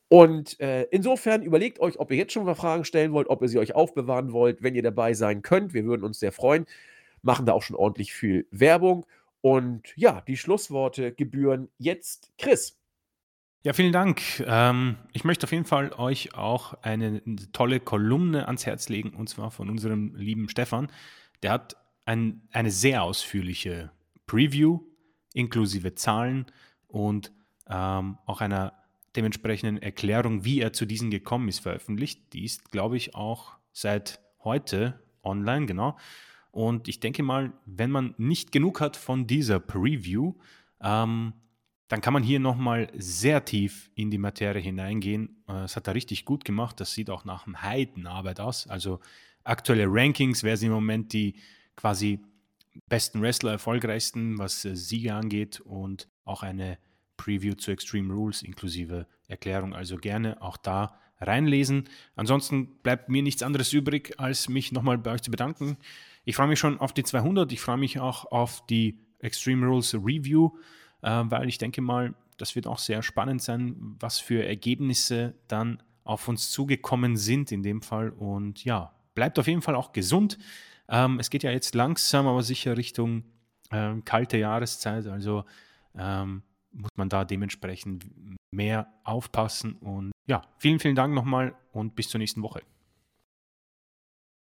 Und 0.08 0.60
äh, 0.60 0.84
insofern 0.90 1.42
überlegt 1.42 1.80
euch, 1.80 1.98
ob 1.98 2.10
ihr 2.10 2.16
jetzt 2.16 2.32
schon 2.32 2.44
mal 2.44 2.54
Fragen 2.54 2.84
stellen 2.84 3.12
wollt, 3.12 3.28
ob 3.28 3.42
ihr 3.42 3.48
sie 3.48 3.58
euch 3.58 3.74
aufbewahren 3.74 4.32
wollt, 4.32 4.62
wenn 4.62 4.74
ihr 4.74 4.82
dabei 4.82 5.14
sein 5.14 5.42
könnt. 5.42 5.74
Wir 5.74 5.84
würden 5.84 6.04
uns 6.04 6.20
sehr 6.20 6.32
freuen. 6.32 6.66
Machen 7.22 7.46
da 7.46 7.52
auch 7.52 7.62
schon 7.62 7.76
ordentlich 7.76 8.12
viel 8.12 8.46
Werbung. 8.50 9.04
Und 9.40 9.92
ja, 9.96 10.22
die 10.22 10.36
Schlussworte 10.36 11.12
gebühren 11.12 11.68
jetzt 11.78 12.32
Chris. 12.38 12.78
Ja, 13.64 13.72
vielen 13.72 13.92
Dank. 13.92 14.22
Ähm, 14.46 14.96
ich 15.12 15.24
möchte 15.24 15.44
auf 15.44 15.52
jeden 15.52 15.64
Fall 15.64 15.92
euch 15.92 16.34
auch 16.34 16.74
eine 16.82 17.20
tolle 17.52 17.80
Kolumne 17.80 18.46
ans 18.46 18.64
Herz 18.64 18.88
legen, 18.88 19.10
und 19.10 19.28
zwar 19.28 19.50
von 19.50 19.68
unserem 19.68 20.14
lieben 20.14 20.48
Stefan. 20.48 20.88
Der 21.42 21.50
hat 21.50 21.76
ein, 22.04 22.48
eine 22.52 22.70
sehr 22.70 23.02
ausführliche 23.02 23.90
Preview 24.26 24.80
inklusive 25.34 25.94
Zahlen 25.94 26.46
und 26.86 27.32
ähm, 27.68 28.18
auch 28.24 28.40
einer 28.40 28.72
dementsprechenden 29.16 29.80
Erklärung, 29.82 30.44
wie 30.44 30.60
er 30.60 30.72
zu 30.72 30.86
diesen 30.86 31.10
gekommen 31.10 31.48
ist, 31.48 31.60
veröffentlicht. 31.60 32.32
Die 32.32 32.44
ist, 32.44 32.70
glaube 32.70 32.96
ich, 32.96 33.14
auch 33.14 33.56
seit 33.72 34.20
heute 34.44 35.00
online, 35.22 35.66
genau. 35.66 35.96
Und 36.50 36.88
ich 36.88 37.00
denke 37.00 37.22
mal, 37.22 37.52
wenn 37.66 37.90
man 37.90 38.14
nicht 38.16 38.52
genug 38.52 38.80
hat 38.80 38.96
von 38.96 39.26
dieser 39.26 39.60
Preview, 39.60 40.34
ähm, 40.80 41.34
dann 41.88 42.00
kann 42.00 42.12
man 42.12 42.22
hier 42.22 42.40
nochmal 42.40 42.90
sehr 42.94 43.44
tief 43.44 43.90
in 43.94 44.10
die 44.10 44.18
Materie 44.18 44.62
hineingehen. 44.62 45.44
Äh, 45.48 45.52
das 45.52 45.76
hat 45.76 45.86
er 45.86 45.94
richtig 45.94 46.24
gut 46.24 46.44
gemacht. 46.44 46.80
Das 46.80 46.92
sieht 46.92 47.10
auch 47.10 47.24
nach 47.24 47.46
einem 47.46 47.62
Heidenarbeit 47.62 48.40
aus. 48.40 48.66
Also 48.66 49.00
aktuelle 49.44 49.86
Rankings, 49.86 50.42
wer 50.42 50.56
sind 50.56 50.68
im 50.68 50.74
Moment 50.74 51.12
die 51.12 51.34
quasi 51.76 52.20
besten 52.88 53.20
Wrestler, 53.22 53.52
erfolgreichsten, 53.52 54.38
was 54.38 54.64
äh, 54.64 54.74
Siege 54.74 55.14
angeht 55.14 55.60
und 55.60 56.08
auch 56.24 56.42
eine 56.42 56.78
Preview 57.16 57.54
zu 57.54 57.70
Extreme 57.70 58.12
Rules 58.12 58.42
inklusive 58.42 59.06
Erklärung. 59.28 59.74
Also 59.74 59.96
gerne 59.96 60.40
auch 60.42 60.56
da 60.56 60.98
reinlesen. 61.20 61.88
Ansonsten 62.14 62.78
bleibt 62.82 63.08
mir 63.08 63.22
nichts 63.22 63.42
anderes 63.42 63.72
übrig, 63.72 64.14
als 64.18 64.48
mich 64.48 64.72
nochmal 64.72 64.98
bei 64.98 65.12
euch 65.12 65.22
zu 65.22 65.30
bedanken. 65.30 65.76
Ich 66.24 66.36
freue 66.36 66.48
mich 66.48 66.58
schon 66.58 66.78
auf 66.78 66.92
die 66.92 67.04
200. 67.04 67.50
Ich 67.52 67.60
freue 67.60 67.78
mich 67.78 68.00
auch 68.00 68.26
auf 68.26 68.66
die 68.66 68.98
Extreme 69.20 69.66
Rules 69.66 69.94
Review, 69.94 70.50
äh, 71.02 71.22
weil 71.24 71.48
ich 71.48 71.58
denke 71.58 71.80
mal, 71.80 72.14
das 72.36 72.54
wird 72.54 72.66
auch 72.66 72.78
sehr 72.78 73.02
spannend 73.02 73.42
sein, 73.42 73.96
was 73.98 74.18
für 74.18 74.44
Ergebnisse 74.44 75.34
dann 75.48 75.82
auf 76.04 76.28
uns 76.28 76.50
zugekommen 76.50 77.16
sind 77.16 77.50
in 77.50 77.62
dem 77.62 77.80
Fall. 77.82 78.10
Und 78.10 78.64
ja, 78.64 78.92
bleibt 79.14 79.38
auf 79.38 79.46
jeden 79.46 79.62
Fall 79.62 79.74
auch 79.74 79.92
gesund. 79.92 80.38
Ähm, 80.88 81.18
es 81.18 81.30
geht 81.30 81.42
ja 81.42 81.50
jetzt 81.50 81.74
langsam, 81.74 82.26
aber 82.26 82.42
sicher 82.42 82.76
Richtung 82.76 83.24
ähm, 83.72 84.04
kalte 84.04 84.36
Jahreszeit. 84.36 85.06
Also 85.06 85.44
ähm, 85.96 86.42
muss 86.76 86.90
man 86.96 87.08
da 87.08 87.24
dementsprechend 87.24 88.06
mehr 88.50 88.92
aufpassen. 89.04 89.74
Und 89.74 90.12
ja, 90.26 90.42
vielen, 90.58 90.78
vielen 90.78 90.94
Dank 90.94 91.14
nochmal 91.14 91.54
und 91.72 91.96
bis 91.96 92.08
zur 92.08 92.18
nächsten 92.18 92.42
Woche. 92.42 92.62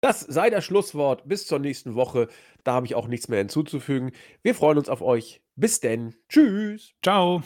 Das 0.02 0.22
sei 0.22 0.50
das 0.50 0.64
Schlusswort. 0.64 1.28
Bis 1.28 1.48
zur 1.48 1.60
nächsten 1.60 1.96
Woche. 1.96 2.28
Da 2.64 2.74
habe 2.74 2.86
ich 2.86 2.96
auch 2.96 3.08
nichts 3.08 3.28
mehr 3.28 3.40
hinzuzufügen. 3.40 4.12
Wir 4.44 4.54
freuen 4.54 4.78
uns 4.78 4.90
auf 4.90 5.02
euch. 5.02 5.42
Bis 5.56 5.80
denn. 5.80 6.16
Tschüss. 6.30 6.94
Ciao. 7.02 7.42